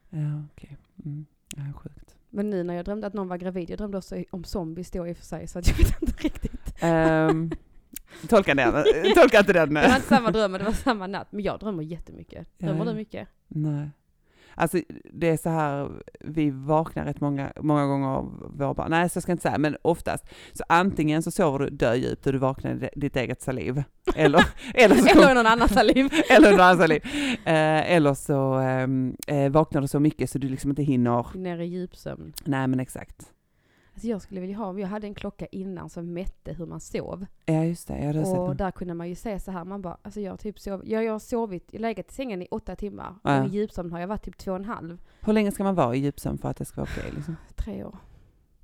Ja, 0.10 0.44
okej. 0.52 0.78
Mm. 1.06 1.26
Ja, 1.56 1.64
sjukt. 1.76 2.05
Men 2.36 2.50
nu 2.50 2.64
när 2.64 2.74
jag 2.74 2.86
drömde 2.86 3.08
att 3.08 3.14
någon 3.14 3.28
var 3.28 3.38
gravid, 3.38 3.70
jag 3.70 3.78
drömde 3.78 3.98
också 3.98 4.24
om 4.32 4.44
zombies 4.44 4.92
då 4.92 5.08
i 5.08 5.14
och 5.14 5.18
för 5.18 5.26
sig, 5.26 5.48
så 5.48 5.60
att 5.60 5.68
jag 5.68 5.78
vet 5.78 6.02
inte 6.02 6.24
riktigt. 6.24 6.84
Um, 6.84 7.52
tolka 8.30 8.56
den. 8.56 8.84
Tolka 9.16 9.40
inte 9.40 9.54
den. 9.54 9.74
Det 9.74 9.88
var 9.88 9.96
inte 9.96 10.08
samma 10.08 10.32
dröm, 10.32 10.52
men 10.52 10.60
det 10.60 10.66
var 10.66 10.74
samma 10.74 11.08
natt. 11.08 11.28
Men 11.32 11.44
jag 11.44 11.60
drömmer 11.60 11.84
jättemycket. 11.84 12.48
Drömmer 12.60 12.86
du 12.86 12.94
mycket? 12.94 13.28
Nej. 13.48 13.90
Alltså 14.56 14.80
det 15.14 15.30
är 15.30 15.38
så 15.38 15.50
här, 15.50 15.92
vi 16.20 16.50
vaknar 16.50 17.06
rätt 17.06 17.22
många, 17.22 17.52
många 17.62 17.86
gånger 17.86 18.08
av 18.08 18.52
våra 18.58 18.74
barn, 18.74 18.92
nej 18.92 19.10
så 19.10 19.22
ska 19.22 19.32
jag 19.32 19.34
inte 19.34 19.42
säga, 19.42 19.58
men 19.58 19.78
oftast. 19.82 20.26
Så 20.54 20.64
antingen 20.70 21.24
så 21.24 21.32
sover 21.32 21.60
du 21.60 21.70
dödjupt 21.70 22.28
och 22.28 22.34
du 22.34 22.40
vaknar 22.40 22.84
i 22.84 22.90
ditt 22.96 23.16
eget 23.16 23.42
saliv, 23.42 23.84
eller, 24.16 24.46
eller, 24.74 24.96
så, 24.96 25.08
Eller 25.08 25.36
någon 25.36 25.48
annans 25.48 25.74
saliv. 25.74 26.10
eller 26.30 26.52
någon 26.52 26.60
annan 26.60 26.78
saliv. 26.78 27.02
Eh, 27.46 27.92
eller 27.92 28.14
så 28.14 28.54
ehm, 28.54 29.16
eh, 29.28 29.52
vaknar 29.52 29.82
du 29.82 29.88
så 29.88 30.00
mycket 30.00 30.30
så 30.30 30.38
du 30.38 30.50
liksom 30.50 30.70
inte 30.70 30.84
hinner, 30.84 31.38
Ner 31.38 31.60
i 31.60 31.66
djupsömn. 31.66 32.34
nej 32.46 32.68
men 32.68 32.80
exakt. 32.80 33.32
Alltså 33.96 34.08
jag 34.08 34.22
skulle 34.22 34.42
vilja 34.42 34.58
ha, 34.58 34.80
jag 34.80 34.88
hade 34.88 35.08
en 35.08 35.14
klocka 35.16 35.46
innan 35.46 35.90
som 35.90 36.14
mätte 36.14 36.54
hur 36.54 36.66
man 36.66 36.80
sov. 36.80 37.26
Ja 37.46 37.64
just 37.64 37.88
det, 37.88 37.98
jag 37.98 38.06
hade 38.06 38.26
sett 38.26 38.38
Och 38.38 38.48
den. 38.48 38.58
där 38.58 38.72
kunde 38.72 38.94
man 38.94 39.10
ju 39.10 39.16
se 39.16 39.40
så 39.40 39.52
här, 39.52 39.66
man 39.66 39.82
bara, 39.82 39.98
alltså 40.02 40.20
jag 40.22 40.32
har 40.32 40.38
typ 40.38 40.60
sov, 40.60 40.82
jag, 40.86 41.04
jag 41.04 41.12
har 41.12 41.20
sovit, 41.20 41.68
jag 41.72 41.82
legat 41.82 42.12
i 42.12 42.14
sängen 42.14 42.42
i 42.42 42.48
åtta 42.52 42.76
timmar. 42.76 43.16
Ja. 43.24 43.42
Och 43.42 43.48
i 43.48 43.52
djupsömn 43.52 43.92
har 43.92 44.00
jag 44.00 44.08
varit 44.08 44.24
typ 44.26 44.38
två 44.38 44.52
och 44.52 44.58
en 44.58 44.66
halv, 44.66 45.02
Hur 45.22 45.34
länge 45.34 45.52
ska 45.52 45.64
man 45.64 45.76
vara 45.76 45.96
i 45.96 46.00
djupsömn 46.00 46.38
för 46.38 46.50
att 46.50 46.58
det 46.58 46.66
ska 46.66 46.82
vara 46.82 46.90
okej? 46.98 47.12
liksom? 47.16 47.36
tre 47.56 47.84
år. 47.84 47.98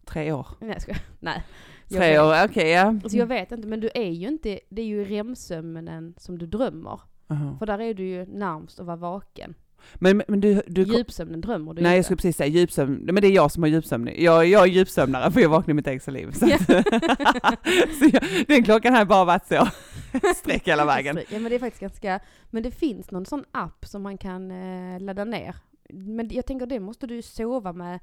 Tre 0.06 0.32
år? 0.34 0.48
Nej 0.60 0.70
jag 0.70 0.82
skojar. 0.82 1.02
Nej. 1.20 1.44
Jag 1.88 2.00
Tre 2.02 2.12
vet. 2.12 2.22
år, 2.22 2.46
okej 2.52 2.70
ja. 2.70 2.86
Alltså 2.88 3.18
jag 3.18 3.26
vet 3.28 3.52
inte, 3.52 3.68
men 3.68 3.80
du 3.80 3.90
är 3.94 4.10
ju 4.12 4.28
inte, 4.28 4.60
det 4.70 4.82
är 4.82 4.86
ju 4.86 5.04
REM-sömnen 5.06 6.14
som 6.18 6.38
du 6.38 6.46
drömmer. 6.46 7.02
Aha. 7.28 7.56
För 7.60 7.66
där 7.66 7.82
är 7.82 7.94
du 7.94 8.04
ju 8.08 8.26
närmst 8.26 8.80
att 8.80 8.86
vara 8.86 8.96
vaken. 8.98 9.54
Men, 9.96 10.22
men 10.28 10.42
du, 10.42 10.62
du 10.68 10.84
Djupsömnen 10.84 11.42
drömmer 11.42 11.74
du 11.74 11.82
Nej 11.82 11.92
jag 11.92 11.98
inte. 11.98 12.04
skulle 12.04 12.18
precis 12.18 12.38
säga 12.38 12.48
djupsömn, 12.50 13.00
men 13.06 13.16
det 13.16 13.28
är 13.28 13.32
jag 13.32 13.52
som 13.52 13.64
har 13.64 13.68
djupsömn. 13.70 14.10
Jag, 14.16 14.46
jag 14.46 14.64
är 14.64 14.68
djupsömnare 14.68 15.32
för 15.32 15.40
jag 15.42 15.50
vaknar 15.50 15.72
i 15.72 15.74
mitt 15.74 15.88
eget 15.88 16.08
liv. 16.08 16.32
Så, 16.32 16.46
att, 16.46 16.62
så 18.00 18.06
jag, 18.14 18.24
den 18.48 18.64
klockan 18.64 18.94
har 18.94 19.06
bara 19.06 19.26
varit 19.26 19.48
så, 19.48 19.68
streck 20.36 20.68
hela 20.68 20.86
vägen. 20.86 21.20
Ja 21.30 21.40
men 21.40 21.44
det 21.50 21.56
är 21.56 21.60
faktiskt 21.60 21.82
ganska, 21.82 22.20
men 22.50 22.64
det 22.64 22.72
finns 22.72 23.12
någon 23.12 23.26
sån 23.26 23.44
app 23.52 23.86
som 23.86 24.02
man 24.02 24.18
kan 24.18 24.52
eh, 24.52 25.00
ladda 25.00 25.24
ner. 25.26 25.56
Men 25.90 26.30
jag 26.32 26.46
tänker 26.46 26.66
det 26.66 26.80
måste 26.80 27.08
du 27.08 27.22
sova 27.22 27.74
med 27.74 28.00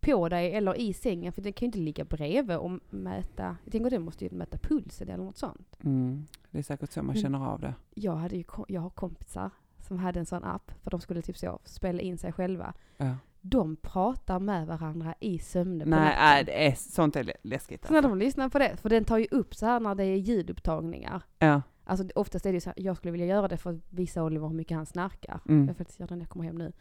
på 0.00 0.28
dig 0.28 0.54
eller 0.54 0.80
i 0.80 0.92
sängen 0.92 1.32
för 1.32 1.42
det 1.42 1.52
kan 1.52 1.66
ju 1.66 1.66
inte 1.66 1.78
ligga 1.78 2.04
bredvid 2.04 2.56
och 2.56 2.70
mäta, 2.90 3.56
jag 3.64 3.72
tänker 3.72 3.90
det 3.90 3.98
måste 3.98 4.24
ju 4.24 4.30
mäta 4.30 4.58
pulsen 4.58 5.08
eller 5.08 5.24
något 5.24 5.36
sånt. 5.36 5.78
Mm, 5.84 6.26
det 6.50 6.58
är 6.58 6.62
säkert 6.62 6.92
så 6.92 7.02
man 7.02 7.10
Mm. 7.16 7.22
känner 7.22 7.46
av 7.46 7.60
det. 7.60 7.74
Jag, 7.94 8.16
hade 8.16 8.36
ju, 8.36 8.44
jag 8.68 8.80
har 8.80 8.90
kompisar 8.90 9.50
som 9.88 9.98
hade 9.98 10.20
en 10.20 10.26
sån 10.26 10.44
app 10.44 10.72
för 10.82 10.90
de 10.90 11.00
skulle 11.00 11.22
typ 11.22 11.38
så 11.38 11.58
spela 11.64 12.00
in 12.00 12.18
sig 12.18 12.32
själva. 12.32 12.74
Ja. 12.96 13.14
De 13.40 13.76
pratar 13.76 14.40
med 14.40 14.66
varandra 14.66 15.14
i 15.20 15.38
sömnen 15.38 15.88
Nej, 15.90 16.16
nej, 16.18 16.44
det 16.44 16.66
är, 16.66 16.74
sånt 16.74 17.16
är 17.16 17.24
lä- 17.24 17.32
läskigt. 17.42 17.86
Så 17.86 17.92
när 17.92 17.98
Alltså. 17.98 18.08
de 18.08 18.18
lyssnar 18.18 18.48
på 18.48 18.58
det, 18.58 18.76
för 18.76 18.88
den 18.88 19.04
tar 19.04 19.18
ju 19.18 19.26
upp 19.30 19.54
så 19.54 19.66
här 19.66 19.80
när 19.80 19.94
det 19.94 20.04
är 20.04 20.16
ljudupptagningar. 20.16 21.22
Ja. 21.38 21.62
Alltså 21.84 22.04
oftast 22.14 22.46
är 22.46 22.50
det 22.50 22.54
ju 22.56 22.60
så 22.60 22.70
här, 22.70 22.74
jag 22.82 22.96
skulle 22.96 23.12
vilja 23.12 23.26
göra 23.26 23.48
det 23.48 23.56
för 23.56 23.70
att 23.70 23.76
visa 23.88 24.22
Oliver 24.24 24.48
hur 24.48 24.54
mycket 24.54 24.76
han 24.76 24.86
snarkar. 24.86 25.40
Mm. 25.48 25.66
Jag 25.66 25.76
får 25.76 25.78
faktiskt 25.84 26.00
göra 26.00 26.08
det 26.08 26.14
när 26.16 26.22
jag 26.22 26.28
kommer 26.30 26.44
hem 26.44 26.58
nu. 26.58 26.72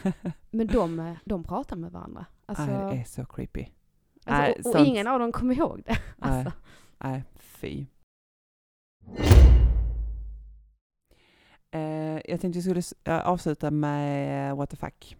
Men 0.50 0.66
de, 0.66 1.00
eh, 1.00 1.12
de 1.24 1.44
pratar 1.44 1.76
med 1.76 1.92
varandra. 1.92 2.26
Alltså, 2.46 2.64
Nej, 2.66 2.94
det 2.94 3.00
är 3.00 3.04
så 3.04 3.24
creepy. 3.24 3.60
alltså, 4.24 4.42
nej, 4.42 4.52
och, 4.52 4.66
och 4.66 4.72
sånt- 4.72 4.86
ingen 4.88 5.06
av 5.06 5.18
dem 5.18 5.32
kommer 5.32 5.54
ihåg 5.58 5.82
det. 5.86 5.98
Nej. 6.16 6.30
Alltså. 6.30 6.52
Nej, 6.98 7.22
fy. 7.38 7.86
Eh, 11.72 11.80
jag 12.30 12.40
tänkte 12.40 12.48
vi 12.48 12.62
skulle 12.62 12.82
eh, 13.04 13.28
avsluta 13.28 13.70
med 13.70 14.50
eh, 14.50 14.56
what 14.56 14.70
the 14.70 14.76
fuck. 14.76 15.16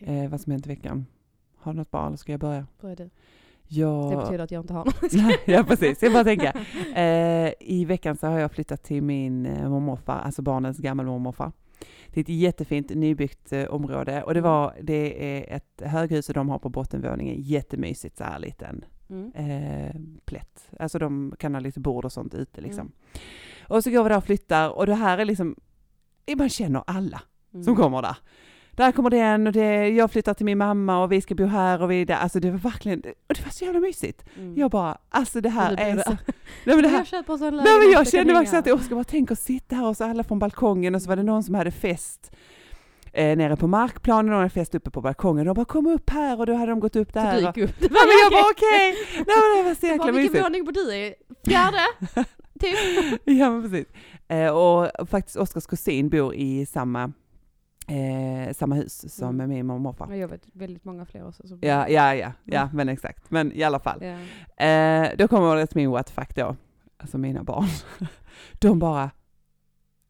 Eh, 0.00 0.28
vad 0.30 0.40
som 0.40 0.52
hänt 0.52 0.66
i 0.66 0.68
veckan. 0.68 1.06
Har 1.56 1.72
du 1.72 1.78
något 1.78 1.90
bra 1.90 2.06
eller 2.06 2.16
ska 2.16 2.32
jag 2.32 2.40
börja? 2.40 2.66
Börjar 2.80 2.96
du. 2.96 3.10
Jag... 3.68 4.10
Det 4.10 4.16
betyder 4.16 4.44
att 4.44 4.50
jag 4.50 4.62
inte 4.62 4.72
har 4.72 4.84
något. 4.84 5.38
Ja 5.46 5.64
precis, 5.68 6.02
jag 6.02 6.12
bara 6.12 6.24
tänka. 6.24 6.52
Eh, 7.00 7.52
I 7.60 7.84
veckan 7.84 8.16
så 8.16 8.26
har 8.26 8.38
jag 8.38 8.52
flyttat 8.52 8.82
till 8.82 9.02
min 9.02 9.46
eh, 9.46 9.68
mormorfar, 9.68 10.18
alltså 10.18 10.42
barnens 10.42 10.78
gammelmormorfar. 10.78 11.52
Det 12.08 12.20
är 12.20 12.22
ett 12.22 12.28
jättefint 12.28 12.90
nybyggt 12.90 13.52
eh, 13.52 13.64
område 13.64 14.22
och 14.22 14.34
det, 14.34 14.40
var, 14.40 14.74
det 14.82 15.36
är 15.36 15.56
ett 15.56 15.82
höghus 15.84 16.28
och 16.28 16.34
de 16.34 16.48
har 16.48 16.58
på 16.58 16.68
bottenvåningen 16.68 17.36
jättemysigt 17.40 18.16
så 18.18 18.24
här 18.24 18.38
liten 18.38 18.84
Mm. 19.10 20.18
plätt. 20.24 20.70
Alltså 20.78 20.98
de 20.98 21.34
kan 21.38 21.54
ha 21.54 21.60
lite 21.60 21.80
bord 21.80 22.04
och 22.04 22.12
sånt 22.12 22.34
ute 22.34 22.60
liksom. 22.60 22.80
Mm. 22.80 22.92
Och 23.68 23.84
så 23.84 23.90
går 23.90 24.02
vi 24.02 24.08
där 24.08 24.16
och 24.16 24.24
flyttar 24.24 24.68
och 24.68 24.86
det 24.86 24.94
här 24.94 25.18
är 25.18 25.24
liksom, 25.24 25.56
man 26.36 26.48
känner 26.48 26.82
alla 26.86 27.22
Mm. 27.54 27.64
som 27.64 27.76
kommer 27.76 28.02
där. 28.02 28.16
Där 28.70 28.92
kommer 28.92 29.10
den 29.10 29.46
och 29.46 29.52
det, 29.52 29.88
jag 29.88 30.10
flyttar 30.10 30.34
till 30.34 30.46
min 30.46 30.58
mamma 30.58 31.02
och 31.02 31.12
vi 31.12 31.20
ska 31.20 31.34
bo 31.34 31.46
här 31.46 31.82
och 31.82 31.90
vi 31.90 32.04
där. 32.04 32.14
Alltså 32.16 32.40
det 32.40 32.50
var 32.50 32.58
verkligen, 32.58 32.98
och 32.98 33.34
det 33.34 33.44
var 33.44 33.50
så 33.50 33.64
jävla 33.64 33.80
mysigt. 33.80 34.24
Mm. 34.38 34.56
Jag 34.58 34.70
bara, 34.70 34.98
alltså 35.08 35.40
det 35.40 35.48
här 35.48 35.76
Du 35.76 35.82
är 35.82 35.96
så... 35.96 36.10
Nej 36.10 36.76
men 36.76 36.82
det 36.82 36.88
här, 36.88 36.98
Jag 36.98 37.06
köper 37.06 37.36
sån 37.36 37.56
nej 37.56 37.78
men 37.80 37.90
jag 37.92 38.08
kände 38.08 38.34
faktiskt 38.34 38.54
att 38.54 38.66
jag 38.66 38.80
ska 38.84 38.94
bara 38.94 39.04
tänka 39.04 39.34
och 39.34 39.38
sitta 39.38 39.76
här 39.76 39.86
och 39.86 39.96
så 39.96 40.04
alla 40.04 40.24
från 40.24 40.38
balkongen 40.38 40.94
och 40.94 41.02
så 41.02 41.08
var 41.08 41.16
det 41.16 41.22
någon 41.22 41.42
som 41.42 41.54
hade 41.54 41.70
fest. 41.70 42.32
eh, 43.12 43.36
nere 43.36 43.56
på 43.56 43.66
markplanen 43.66 44.34
och 44.34 44.42
en 44.42 44.50
fest 44.50 44.74
uppe 44.74 44.90
på 44.90 45.00
balkongen. 45.00 45.46
De 45.46 45.54
bara 45.54 45.64
kom 45.64 45.86
upp 45.86 46.10
här 46.10 46.40
och 46.40 46.46
då 46.46 46.54
hade 46.54 46.72
de 46.72 46.80
gått 46.80 46.96
upp 46.96 47.12
Så 47.12 47.18
där. 47.18 47.40
du 47.40 47.46
Och, 47.48 47.56
gick 47.56 47.68
upp. 47.68 47.76
ja, 47.80 47.88
men 47.90 48.16
jag 48.22 48.32
bara 48.32 48.50
okej, 48.50 48.96
nej 49.14 49.24
men 49.26 49.56
det 49.56 49.62
var 49.68 49.74
så 49.74 49.86
jäkla 49.86 49.98
Bara, 50.04 50.12
vilken 50.12 50.32
mysigt. 50.32 50.44
våning 50.44 50.64
bor 50.64 50.72
du 50.72 50.94
i? 50.94 51.14
Fjärde? 51.46 51.80
typ. 52.60 53.20
Ja 53.24 53.50
men 53.50 53.62
precis. 53.62 53.86
Eh, 54.28 54.50
och 54.50 55.08
faktiskt 55.08 55.36
Oskars 55.36 55.66
kusin 55.66 56.08
bor 56.08 56.34
i 56.34 56.66
samma, 56.66 57.12
eh, 57.88 58.52
samma 58.54 58.74
hus 58.74 59.14
som 59.14 59.28
Mm. 59.40 59.48
min 59.50 59.66
mormor 59.66 59.74
och 59.74 59.80
morfar. 59.98 60.14
Jag 60.14 60.28
vet 60.28 60.46
väldigt 60.52 60.84
många 60.84 61.06
fler 61.06 61.28
också. 61.28 61.48
Som 61.48 61.58
Ja, 61.62 61.88
ja, 61.88 62.14
ja, 62.14 62.32
ja, 62.44 62.60
Mm. 62.62 62.76
men 62.76 62.88
exakt. 62.88 63.30
Men 63.30 63.52
i 63.52 63.62
alla 63.62 63.78
fall. 63.78 64.02
Ja. 64.04 64.64
Eh, 64.66 65.10
då 65.18 65.28
kommer 65.28 65.66
till 65.66 65.76
min 65.76 65.90
what 65.90 66.10
fuck 66.10 66.36
då, 66.36 66.56
alltså 66.98 67.18
mina 67.18 67.42
barn. 67.42 67.66
De 68.60 68.78
bara, 68.78 69.10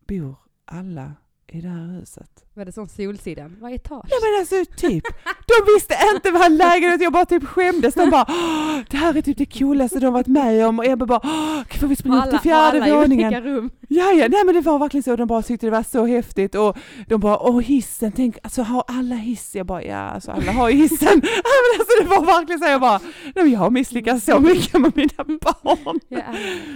bor 0.08 0.34
alla 0.64 1.12
i 1.56 1.60
det 1.60 1.68
här 1.68 1.98
huset? 2.00 2.30
Var 2.54 2.64
det 2.64 2.72
sån 2.72 2.88
Solsidan? 2.88 3.56
Vad 3.60 3.72
etage? 3.72 4.04
Nej 4.10 4.18
men 4.22 4.40
alltså 4.40 4.76
typ, 4.76 5.04
de 5.46 5.72
visste 5.74 5.94
inte 6.14 6.30
vad 6.30 6.42
en 6.46 6.56
lägenhet 6.56 7.00
jag 7.02 7.12
bara 7.12 7.24
typ 7.26 7.44
skämdes. 7.44 7.94
De 7.94 8.10
bara, 8.10 8.24
"Åh, 8.28 8.78
det 8.90 8.96
här 8.96 9.16
är 9.16 9.22
typ 9.22 9.38
det 9.38 9.58
coolaste 9.58 10.00
de 10.00 10.12
varit 10.12 10.26
med 10.26 10.66
om 10.66 10.78
och 10.78 10.86
Ebba 10.86 11.06
bara, 11.06 11.20
"Åh, 11.24 11.78
får 11.80 11.86
vi 11.86 11.96
springa 11.96 12.24
upp 12.24 12.30
till 12.30 12.38
fjärde 12.38 12.82
alla 12.84 12.94
våningen? 13.00 13.26
olika 13.26 13.40
rum. 13.40 13.70
Ja, 13.88 14.12
ja, 14.12 14.28
nej 14.28 14.44
men 14.44 14.54
det 14.54 14.60
var 14.60 14.78
verkligen 14.78 15.02
så, 15.02 15.16
de 15.16 15.28
bara 15.28 15.42
tyckte 15.42 15.66
det 15.66 15.70
var 15.70 15.82
så 15.82 16.06
häftigt 16.06 16.54
och 16.54 16.76
de 17.08 17.20
bara, 17.20 17.38
åh 17.38 17.60
hissen, 17.60 18.12
tänk, 18.12 18.36
alltså 18.42 18.62
har 18.62 18.84
alla 18.88 19.14
hiss? 19.14 19.54
Jag 19.54 19.66
bara, 19.66 19.82
ja 19.82 19.96
alltså 19.98 20.30
alla 20.30 20.52
har 20.52 20.68
ju 20.70 20.76
hissen. 20.76 21.08
Men 21.22 21.80
alltså 21.80 22.02
det 22.02 22.08
var 22.08 22.24
verkligen 22.26 22.58
så, 22.60 22.66
jag 22.66 22.80
bara, 22.80 22.98
nej 23.34 23.44
men 23.44 23.50
jag 23.50 23.58
har 23.58 23.70
misslyckats 23.70 24.24
så 24.24 24.40
mycket 24.40 24.80
med 24.80 24.96
mina 24.96 25.24
barn. 25.40 26.00
Ja, 26.08 26.22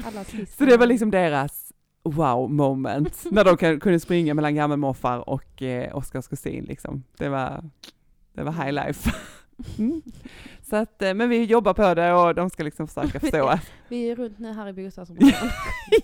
alla. 0.08 0.24
Så 0.58 0.64
det 0.64 0.76
var 0.76 0.86
liksom 0.86 1.10
deras 1.10 1.69
wow 2.02 2.50
moment, 2.50 3.24
när 3.30 3.44
de 3.44 3.80
kunde 3.80 4.00
springa 4.00 4.34
mellan 4.34 4.54
gammelmorfar 4.54 5.28
och 5.28 5.62
eh, 5.62 5.96
Oskars 5.96 6.28
kusin 6.28 6.64
liksom. 6.64 7.04
Det 7.16 7.28
var, 7.28 7.64
det 8.32 8.42
var 8.42 8.52
high 8.52 8.72
life. 8.72 9.10
Mm. 9.78 10.02
Så 10.62 10.76
att, 10.76 11.02
eh, 11.02 11.14
men 11.14 11.28
vi 11.28 11.44
jobbar 11.44 11.74
på 11.74 11.94
det 11.94 12.12
och 12.12 12.34
de 12.34 12.50
ska 12.50 12.62
liksom 12.62 12.88
försöka 12.88 13.20
förstå 13.20 13.58
Vi 13.88 14.10
är 14.10 14.16
runt 14.16 14.38
nu 14.38 14.52
här 14.52 14.68
i 14.68 14.72
bostadsområdet. 14.72 15.34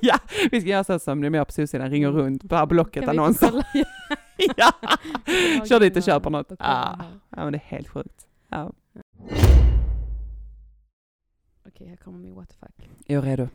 ja, 0.01 0.19
vi 0.51 0.61
ska 0.61 0.71
göra 0.71 0.85
så 0.85 0.99
som 0.99 1.21
de 1.21 1.35
gör 1.35 1.45
på 1.45 1.53
Solsidan, 1.53 1.91
ringer 1.91 2.11
runt 2.11 2.43
på 2.43 2.49
det 2.49 2.57
här 2.57 2.67
blocket 2.67 3.05
Kan 3.05 3.13
vi 3.13 3.19
annonser. 3.19 3.49
kolla? 3.51 3.65
ja. 4.57 4.73
Kör 5.69 5.81
dit 5.81 5.97
och 5.97 6.03
köper 6.03 6.31
något. 6.31 6.53
Ah. 6.59 6.95
ja, 7.31 7.45
men 7.45 7.53
det 7.53 7.59
är 7.59 7.77
helt 7.77 7.89
sjukt. 7.89 8.27
Ja. 8.49 8.73
Okej, 11.69 11.89
här 11.89 11.97
kommer 11.97 12.19
min 12.19 12.35
what 12.35 12.49
the 12.49 12.55
fuck. 12.61 12.89
Jag 13.07 13.25
är 13.25 13.29
redo. 13.31 13.49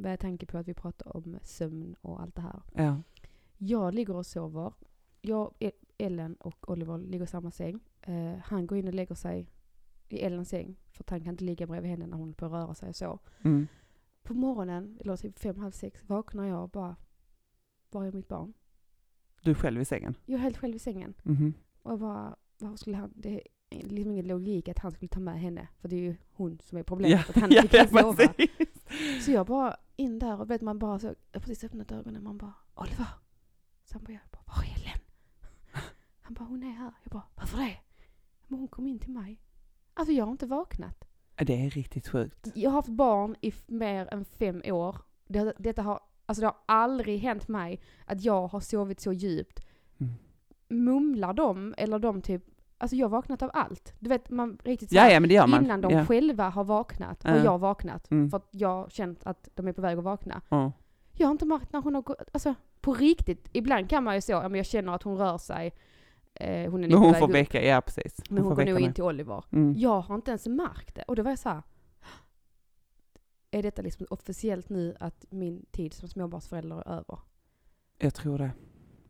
Med 0.00 0.20
tanke 0.20 0.46
på 0.46 0.58
att 0.58 0.68
vi 0.68 0.74
pratar 0.74 1.16
om 1.16 1.38
sömn 1.42 1.96
och 2.00 2.20
allt 2.22 2.34
det 2.34 2.42
här. 2.42 2.62
Ja. 2.74 3.02
Jag 3.58 3.94
ligger 3.94 4.16
och 4.16 4.26
sover. 4.26 4.72
Jag, 5.20 5.54
E- 5.58 5.70
Ellen 5.98 6.34
och 6.34 6.70
Oliver 6.70 6.98
ligger 6.98 7.24
i 7.24 7.26
samma 7.28 7.50
säng. 7.50 7.80
Eh, 8.02 8.34
han 8.44 8.66
går 8.66 8.78
in 8.78 8.88
och 8.88 8.94
lägger 8.94 9.14
sig 9.14 9.46
i 10.08 10.18
Ellens 10.18 10.48
säng. 10.48 10.76
För 10.90 11.04
att 11.04 11.10
han 11.10 11.20
kan 11.20 11.30
inte 11.34 11.44
ligga 11.44 11.66
bredvid 11.66 11.90
henne 11.90 12.06
när 12.06 12.16
hon 12.16 12.34
på 12.34 12.48
röra 12.48 12.74
sig 12.74 12.88
och 12.88 12.96
så. 12.96 13.18
Mm. 13.42 13.66
På 14.22 14.34
morgonen, 14.34 14.98
eller 15.00 15.16
typ 15.16 15.38
fem, 15.38 15.58
halv 15.58 15.70
sex, 15.70 16.00
vaknar 16.06 16.44
jag 16.44 16.62
och 16.62 16.70
bara, 16.70 16.96
var 17.90 18.04
är 18.04 18.12
mitt 18.12 18.28
barn? 18.28 18.52
Du 19.42 19.50
är 19.50 19.54
själv 19.54 19.80
i 19.80 19.84
sängen. 19.84 20.14
Jag 20.26 20.38
är 20.38 20.42
helt 20.42 20.56
själv 20.56 20.74
i 20.74 20.78
sängen. 20.78 21.14
Mhm. 21.22 21.54
Och 21.82 21.92
jag 21.92 21.98
bara, 21.98 22.36
varför 22.58 22.76
skulle 22.76 22.96
han, 22.96 23.12
det 23.14 23.34
är 23.34 23.42
liksom 23.70 24.12
ingen 24.12 24.26
logik 24.26 24.68
att 24.68 24.78
han 24.78 24.92
skulle 24.92 25.08
ta 25.08 25.20
med 25.20 25.40
henne. 25.40 25.68
För 25.80 25.88
det 25.88 25.96
är 25.96 26.00
ju 26.00 26.16
hon 26.32 26.58
som 26.62 26.78
är 26.78 26.82
problemet, 26.82 27.30
att 27.30 27.36
han 27.36 27.50
ja, 27.52 27.62
inte 27.62 27.76
kan 27.76 27.88
ja, 27.92 28.02
sova. 28.02 28.32
Så 29.20 29.30
jag 29.30 29.46
bara 29.46 29.76
in 29.98 30.18
där 30.18 30.40
och 30.40 30.50
vet 30.50 30.60
man 30.62 30.78
bara 30.78 30.98
så, 30.98 31.06
jag 31.06 31.14
har 31.32 31.40
precis 31.40 31.64
öppnat 31.64 31.92
ögonen 31.92 32.22
man 32.22 32.38
bara 32.38 32.54
Oliver. 32.74 33.06
Så 33.84 33.94
han 33.94 34.04
bara, 34.04 34.12
jag 34.12 34.20
bara 34.30 34.56
var 34.56 34.64
är 34.64 34.76
Ellen? 34.76 35.00
Han 36.20 36.34
bara 36.34 36.44
hon 36.44 36.62
är 36.62 36.70
här. 36.72 36.92
Jag 37.02 37.10
bara 37.10 37.22
varför 37.34 37.58
det? 37.58 37.78
Men 38.46 38.58
hon 38.58 38.68
kom 38.68 38.86
in 38.86 38.98
till 38.98 39.10
mig. 39.10 39.40
Alltså 39.94 40.12
jag 40.12 40.24
har 40.24 40.32
inte 40.32 40.46
vaknat. 40.46 41.04
Det 41.36 41.64
är 41.66 41.70
riktigt 41.70 42.08
sjukt. 42.08 42.48
Jag 42.54 42.70
har 42.70 42.76
haft 42.76 42.88
barn 42.88 43.36
i 43.40 43.52
mer 43.66 44.14
än 44.14 44.24
fem 44.24 44.62
år. 44.64 44.96
Det, 45.26 45.52
detta 45.58 45.82
har, 45.82 46.00
alltså 46.26 46.40
det 46.40 46.46
har 46.46 46.56
aldrig 46.66 47.18
hänt 47.18 47.48
mig 47.48 47.80
att 48.06 48.24
jag 48.24 48.48
har 48.48 48.60
sovit 48.60 49.00
så 49.00 49.12
djupt. 49.12 49.66
Mm. 49.98 50.12
Mumlar 50.68 51.32
de 51.32 51.74
eller 51.78 51.98
de 51.98 52.22
typ, 52.22 52.44
alltså 52.78 52.96
jag 52.96 53.04
har 53.06 53.10
vaknat 53.10 53.42
av 53.42 53.50
allt. 53.54 53.94
Du 53.98 54.08
vet 54.08 54.30
man 54.30 54.58
riktigt 54.64 54.88
så 54.88 54.96
Ja, 54.96 55.10
ja, 55.10 55.20
men 55.20 55.50
man. 55.50 55.64
Innan 55.64 55.80
de 55.80 55.92
ja. 55.92 56.06
själva 56.06 56.48
har 56.48 56.64
vaknat 56.64 57.22
har 57.22 57.36
Ja. 57.36 57.44
jag 57.44 57.58
vaknat. 57.58 58.10
Mm. 58.10 58.30
För 58.30 58.36
att 58.36 58.48
jag 58.50 58.68
har 58.68 58.88
känt 58.88 59.26
att 59.26 59.48
de 59.54 59.68
är 59.68 59.72
på 59.72 59.82
väg 59.82 59.98
att 59.98 60.04
vakna. 60.04 60.42
Ja. 60.48 60.72
Jag 61.12 61.26
har 61.26 61.32
inte 61.32 61.46
märkt 61.46 61.72
när 61.72 61.82
hon 61.82 61.94
har 61.94 62.02
gått, 62.02 62.22
alltså 62.32 62.54
på 62.80 62.94
riktigt. 62.94 63.48
Ibland 63.52 63.90
kan 63.90 64.04
man 64.04 64.14
ju 64.14 64.20
så, 64.20 64.32
ja, 64.32 64.42
men 64.48 64.54
jag 64.54 64.66
känner 64.66 64.92
att 64.94 65.02
hon 65.02 65.16
rör 65.18 65.38
sig. 65.38 65.72
Eh, 66.34 66.48
hon 66.50 66.58
är 66.64 66.68
Men 66.70 66.80
lite 66.82 66.92
på 66.96 66.98
hon 67.02 67.12
väg 67.12 67.20
får 67.20 67.28
väcka, 67.28 67.62
ja 67.64 67.80
precis. 67.80 68.30
Men 68.30 68.44
hon 68.44 68.54
går 68.54 68.64
nog 68.64 68.80
in 68.80 68.92
till 68.92 69.04
Oliver. 69.04 69.44
Mm. 69.52 69.74
Jag 69.76 70.00
har 70.00 70.14
inte 70.14 70.30
ens 70.30 70.46
märkt 70.46 70.94
det. 70.94 71.02
Och 71.02 71.16
då 71.16 71.22
var 71.22 71.30
jag 71.30 71.38
så 71.38 71.48
här. 71.48 71.62
Är 73.50 73.62
detta 73.62 73.82
liksom 73.82 74.06
officiellt 74.10 74.68
nu 74.68 74.96
att 75.00 75.24
min 75.30 75.66
tid 75.70 75.94
som 75.94 76.08
småbarnsförälder 76.08 76.76
är 76.76 76.92
över? 76.92 77.18
Jag 77.98 78.14
tror 78.14 78.38
det. 78.38 78.50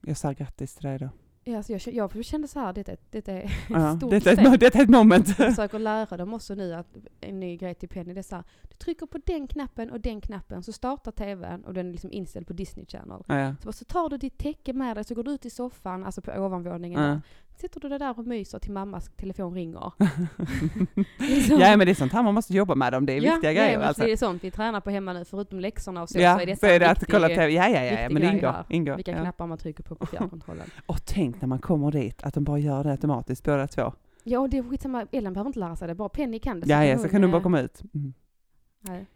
Jag 0.03 0.17
säger 0.17 0.35
grattis 0.35 0.75
till 0.75 0.85
dig 0.89 0.99
då. 0.99 1.09
Alltså 1.57 1.73
jag, 1.73 2.13
jag 2.15 2.25
kände 2.25 2.49
så 2.49 2.61
här, 2.61 2.73
detta, 2.73 2.93
detta 3.11 3.33
är 3.33 3.45
ett 3.45 3.51
Ja, 3.71 3.97
stort 3.97 4.11
detta, 4.11 4.31
är 4.31 4.55
ett, 4.55 4.61
detta 4.61 4.79
är 4.79 4.83
ett 4.83 4.89
moment. 4.91 5.29
Jag 5.29 5.37
försöker 5.55 5.79
lära 5.79 6.17
dem 6.17 6.35
också 6.35 6.55
nu 6.55 6.75
att 6.75 6.97
en 7.21 7.41
ny 7.41 7.57
grej 7.57 7.75
till 7.75 7.89
Penny 7.89 8.15
det 8.15 8.21
är 8.21 8.23
så 8.23 8.35
här, 8.37 8.45
du 8.69 8.75
trycker 8.77 9.07
på 9.07 9.19
den 9.27 9.47
knappen 9.47 9.91
och 9.91 10.01
den 10.01 10.21
knappen 10.21 10.63
så 10.63 10.73
startar 10.73 11.13
tvn 11.13 11.65
och 11.65 11.75
den 11.75 11.89
är 11.89 11.93
liksom 11.93 12.13
inställd 12.13 12.47
på 12.47 12.53
Disney 12.53 12.87
Channel. 12.87 13.23
Ja, 13.27 13.41
ja. 13.41 13.55
Så, 13.63 13.73
så 13.73 13.85
tar 13.85 14.09
du 14.09 14.17
ditt 14.17 14.39
täcke 14.39 14.73
med 14.73 14.97
dig 14.97 15.05
så 15.05 15.15
går 15.15 15.23
du 15.23 15.31
ut 15.31 15.47
i 15.47 15.51
soffan, 15.51 16.05
alltså 16.05 16.21
på 16.23 16.33
ovanvåningen 16.33 17.01
Ja. 17.03 17.07
där. 17.09 17.21
Sitter 17.61 17.81
du 17.81 17.89
där 17.99 18.19
och 18.19 18.27
myser 18.27 18.59
till 18.59 18.73
mammas 18.73 19.11
telefon 19.17 19.55
ringer. 19.55 19.93
Liksom. 21.19 21.61
ja 21.61 21.77
men 21.77 21.87
det 21.87 21.91
är 21.91 21.95
sånt 21.95 22.13
här 22.13 22.23
man 22.23 22.35
måste 22.35 22.55
jobba 22.57 22.75
med 22.75 22.93
dem, 22.93 23.07
det 23.07 23.13
är 23.13 23.21
Ja, 23.21 23.33
viktiga 23.33 23.53
ja, 23.53 23.63
grejer 23.65 23.81
alltså. 23.81 24.03
Det 24.05 24.13
är 24.13 24.17
sånt 24.17 24.45
vi 24.45 24.51
tränar 24.51 24.81
på 24.81 24.91
hemma 24.91 25.13
nu, 25.13 25.25
förutom 25.25 25.61
läxorna 25.61 26.03
och 26.03 26.09
så, 26.09 26.19
Ja, 26.21 26.35
så 26.37 26.41
är 26.43 26.47
det 26.47 26.57
så 26.57 26.67
är 26.67 26.81
det 26.81 26.91
att 26.91 27.07
kolla 27.11 27.29
TV. 27.29 27.49
Ja, 27.51 27.69
ja, 27.69 27.85
ja, 27.85 28.01
ja 28.01 28.09
men 28.11 28.23
det 28.23 28.29
ingår. 28.29 28.55
ingår 28.69 28.97
vilka 28.97 29.11
ja. 29.13 29.21
knappar 29.21 29.47
man 29.47 29.59
trycker 29.59 29.83
på 29.83 29.95
på 29.95 30.07
fjärrkontrollen. 30.17 30.71
Och 30.87 31.05
tänk 31.07 31.41
när 31.41 31.49
man 31.49 31.59
kommer 31.59 31.91
dit, 31.91 32.23
att 32.23 32.35
de 32.35 32.45
bara 32.45 32.59
gör 32.59 32.85
det 32.85 32.91
automatiskt 32.91 33.45
båda 33.45 33.67
två. 33.67 33.93
ja, 34.25 34.39
och 34.41 34.49
det 34.51 34.59
är 34.59 34.63
skitsamma, 34.63 35.07
Ellen 35.13 35.33
behöver 35.33 35.49
inte 35.49 35.59
lära 35.61 35.77
sig 35.77 35.89
det, 35.89 35.95
bara 35.95 36.09
Penny 36.09 36.39
kan 36.39 36.61
det. 36.61 36.67
Ja, 36.69 36.85
ja, 36.85 36.95
hon, 36.95 37.03
så 37.03 37.09
kan 37.09 37.23
du 37.23 37.29
bara 37.29 37.43
komma 37.43 37.61
ut. 37.61 37.83
Mm. 37.95 38.13
nej. 38.81 39.07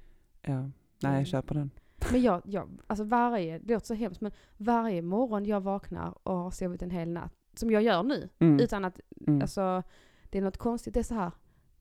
Ja. 0.43 0.53
Nej, 0.53 0.71
Mm. 1.11 1.19
jag 1.19 1.27
köper 1.27 1.55
den. 1.55 1.71
Men 2.13 2.23
jag, 2.23 2.43
jag, 2.45 2.69
alltså 2.87 3.05
varje, 3.05 3.59
det 3.59 3.75
låter 3.75 3.87
så 3.87 3.95
hemskt, 3.95 4.21
men 4.21 4.33
varje 4.57 5.03
morgon 5.03 5.45
jag 5.45 5.61
vaknar 5.61 6.15
och 6.23 6.37
har 6.37 6.51
sovit 6.51 6.83
en 6.83 6.91
hel 6.91 7.09
natt, 7.09 7.33
som 7.55 7.71
jag 7.71 7.83
gör 7.83 8.03
nu, 8.03 8.29
Mm. 8.39 8.61
utan 8.61 8.85
att, 8.85 9.01
Mm. 9.27 9.43
alltså, 9.43 9.83
det 10.31 10.39
är 10.39 10.43
något 10.43 10.57
konstigt, 10.59 10.95
det 10.95 11.01
är 11.01 11.05
så 11.05 11.15
här, 11.15 11.31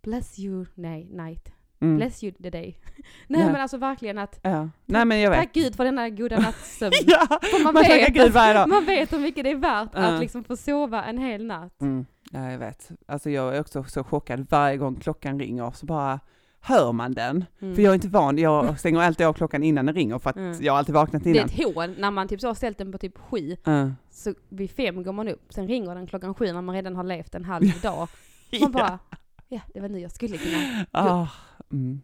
bless 0.02 0.40
you, 0.40 0.66
nej, 0.76 1.06
night, 1.12 1.52
Mm. 1.82 1.98
bless 1.98 2.24
you 2.24 2.34
the 2.34 2.50
day. 2.50 2.78
nej 3.28 3.42
Ja. 3.42 3.48
men 3.52 3.62
alltså 3.62 3.78
verkligen 3.78 4.18
att, 4.18 4.40
Ja. 4.44 4.70
Nej 4.86 5.06
men 5.06 5.20
jag 5.20 5.30
vet. 5.32 5.40
tack 5.40 5.54
gud 5.54 5.76
för 5.76 5.86
denna 5.86 6.10
goda 6.10 6.40
nattsömn. 6.40 6.92
ja, 7.06 7.28
För 7.42 7.64
man, 7.64 7.74
man 7.74 7.84
vet, 7.84 8.14
Gud 8.14 8.32
varje 8.32 8.54
dag. 8.54 8.70
man 8.70 8.86
vet 8.86 9.14
hur 9.14 9.20
mycket 9.20 9.44
det 9.44 9.52
är 9.52 9.56
värt 9.56 9.90
Ja. 9.94 10.00
att 10.00 10.20
liksom 10.20 10.44
få 10.44 10.56
sova 10.58 11.04
en 11.04 11.18
hel 11.18 11.46
natt. 11.46 11.82
Mm. 11.82 12.06
Ja, 12.32 12.52
jag 12.52 12.60
vet. 12.60 12.92
Alltså 13.06 13.30
jag 13.30 13.56
är 13.56 13.62
också 13.62 13.84
så 13.84 14.04
chockad 14.04 14.48
varje 14.50 14.78
gång 14.78 14.96
klockan 14.96 15.40
ringer 15.40 15.72
så 15.72 15.86
bara 15.86 16.20
hör 16.62 16.92
man 16.92 17.12
den. 17.14 17.46
Mm. 17.62 17.76
För 17.76 17.82
jag 17.82 17.90
är 17.90 17.96
inte 17.96 18.08
van, 18.08 18.38
jag 18.38 18.80
stänger 18.80 19.00
alltid 19.00 19.26
av 19.28 19.34
klockan 19.34 19.64
innan 19.64 19.86
den 19.86 19.96
ringer 19.96 20.20
för 20.20 20.30
att 20.30 20.36
Mm. 20.36 20.58
jag 20.62 20.74
har 20.74 20.78
alltid 20.80 20.96
vaknat 20.96 21.24
det 21.24 21.30
är 21.30 21.36
innan. 21.36 21.46
ett 21.46 21.76
hån 21.76 21.96
när 21.98 22.12
man 22.12 22.28
typ 22.28 22.42
så 22.42 22.48
har 22.48 22.54
ställt 22.56 22.78
den 22.78 22.92
på 22.92 22.98
typ 22.98 23.18
sju, 23.18 23.56
Ja. 23.64 23.92
så 24.10 24.34
vid 24.50 24.72
fem 24.72 25.04
går 25.04 25.12
man 25.14 25.28
upp, 25.28 25.42
sen 25.54 25.68
ringer 25.68 25.96
den 25.96 26.08
klockan 26.08 26.34
sju 26.34 26.46
när 26.54 26.62
man 26.62 26.76
redan 26.76 26.96
har 26.96 27.04
levt 27.04 27.36
en 27.36 27.46
halv 27.46 27.82
dag. 27.82 28.08
Man 28.62 28.72
bara, 28.72 29.00
ja 29.48 29.60
det 29.74 29.80
var 29.80 29.90
nu 29.90 30.00
jag 30.00 30.12
skulle 30.12 30.38
kunna 30.38 30.86
Ah, 30.92 31.28
mm. 31.72 32.02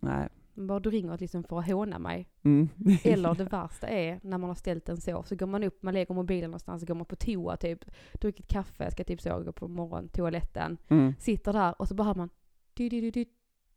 Nej. 0.00 0.28
Man 0.54 0.66
bara, 0.66 0.80
du 0.80 0.90
ringer 0.90 1.18
liksom 1.18 1.44
för 1.44 1.58
att 1.58 1.66
håna 1.66 1.98
mig. 1.98 2.28
Mm. 2.44 2.68
Eller 3.04 3.34
det 3.34 3.44
värsta 3.44 3.88
är 3.88 4.20
när 4.22 4.38
man 4.38 4.50
har 4.50 4.54
ställt 4.54 4.84
den 4.86 4.96
så, 5.00 5.22
så 5.22 5.36
går 5.36 5.46
man 5.46 5.62
upp, 5.64 5.82
man 5.82 5.94
lägger 5.94 6.14
mobilen 6.14 6.50
någonstans, 6.50 6.80
så 6.80 6.86
går 6.86 6.94
man 6.94 7.04
på 7.06 7.16
toa 7.16 7.56
typ, 7.56 7.84
druckit 8.20 8.48
kaffe, 8.48 8.90
ska 8.90 9.04
typ 9.04 9.20
så 9.20 9.40
gå 9.42 9.52
på 9.52 9.68
morgon, 9.68 10.08
toaletten, 10.08 10.78
Mm. 10.88 11.14
sitter 11.18 11.52
där 11.52 11.74
och 11.80 11.88
så 11.88 11.94
bara 11.94 12.04
hör 12.04 12.14
man 12.14 12.28
du, 12.74 12.88
du, 12.88 13.10
du, 13.10 13.24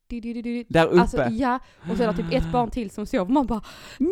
du, 0.08 0.20
du, 0.20 0.34
du, 0.34 0.42
du, 0.42 0.54
du. 0.58 0.66
Där 0.70 0.88
uppe. 0.88 1.02
Alltså 1.02 1.24
ja, 1.24 1.60
och 1.92 1.98
så 1.98 2.04
är 2.04 2.08
det 2.08 2.14
typ 2.14 2.34
ett 2.34 2.52
barn 2.52 2.72
till 2.72 2.90
som 2.92 3.06
sover, 3.06 3.34
man 3.34 3.46
bara 3.48 3.62
No! 4.00 4.10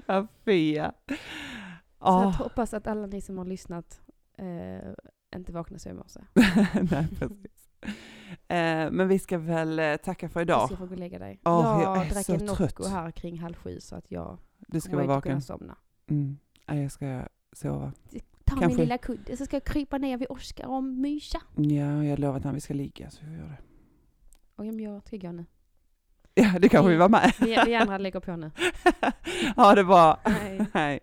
ja, 0.06 0.26
fy 0.44 0.74
ja. 0.74 0.92
Så 1.08 1.16
jag 1.98 2.30
hoppas 2.30 2.74
att 2.74 2.86
alla 2.86 3.06
ni 3.06 3.20
som 3.20 3.38
har 3.38 3.44
lyssnat 3.44 4.00
eh, 4.38 4.90
inte 5.36 5.52
vaknar 5.52 5.78
så 5.78 5.88
i 5.88 5.92
morse. 5.92 6.20
Nej, 6.90 7.06
precis. 7.18 7.70
Eh, 8.48 8.90
men 8.90 9.08
vi 9.08 9.18
ska 9.18 9.38
väl 9.38 9.78
eh, 9.78 9.96
tacka 9.96 10.28
för 10.28 10.40
Du 10.40 10.42
idag. 10.42 10.66
ska 10.66 10.76
få 10.76 10.86
gå 10.86 10.92
och 10.92 10.98
lägga 10.98 11.18
dig. 11.18 11.40
Åh, 11.44 11.80
jag 11.82 11.96
jag 11.98 12.08
drack 12.10 12.28
en 12.28 12.46
Nocco 12.46 12.84
här 12.88 13.10
kring 13.10 13.38
halv 13.38 13.54
sju 13.54 13.80
så 13.80 13.96
att 13.96 14.10
jag 14.10 14.38
Du 14.58 14.80
ska 14.80 14.90
kommer 14.90 15.04
vara 15.06 15.16
inte 15.16 15.22
kunna 15.28 15.34
vaken. 15.34 15.42
somna. 15.42 15.76
Mm. 16.10 16.38
Nej, 16.68 16.82
jag 16.82 16.92
ska 16.92 17.22
sova. 17.52 17.92
Ta 18.50 18.56
min 18.56 18.62
Kanske. 18.62 18.82
lilla 18.82 18.98
kudde 18.98 19.36
så 19.36 19.44
ska 19.44 19.56
jag 19.56 19.64
krypa 19.64 19.98
ner 19.98 20.16
vid 20.16 20.30
Oskar 20.30 20.66
och 20.66 20.84
mysa. 20.84 21.40
Ja, 21.56 22.04
jag 22.04 22.10
har 22.10 22.16
lovat 22.16 22.46
att 22.46 22.54
vi 22.54 22.60
ska 22.60 22.74
ligga 22.74 23.10
så 23.10 23.20
vi 23.26 23.36
gör 23.36 23.44
det. 23.44 23.58
Och 24.56 24.66
jag 24.66 25.02
ska 25.06 25.16
gå 25.16 25.32
nu. 25.32 25.44
Ja, 26.34 26.58
du 26.58 26.68
kanske 26.68 26.88
vill 26.90 26.98
vara 26.98 27.08
med. 27.08 27.32
Vi, 27.40 27.58
vi 27.66 27.74
andra 27.74 27.98
lägger 27.98 28.20
på 28.20 28.36
nu. 28.36 28.50
Ha 29.56 29.74
det 29.74 29.84
bra. 29.84 30.20
Hej. 30.24 30.66
Hej. 30.74 31.00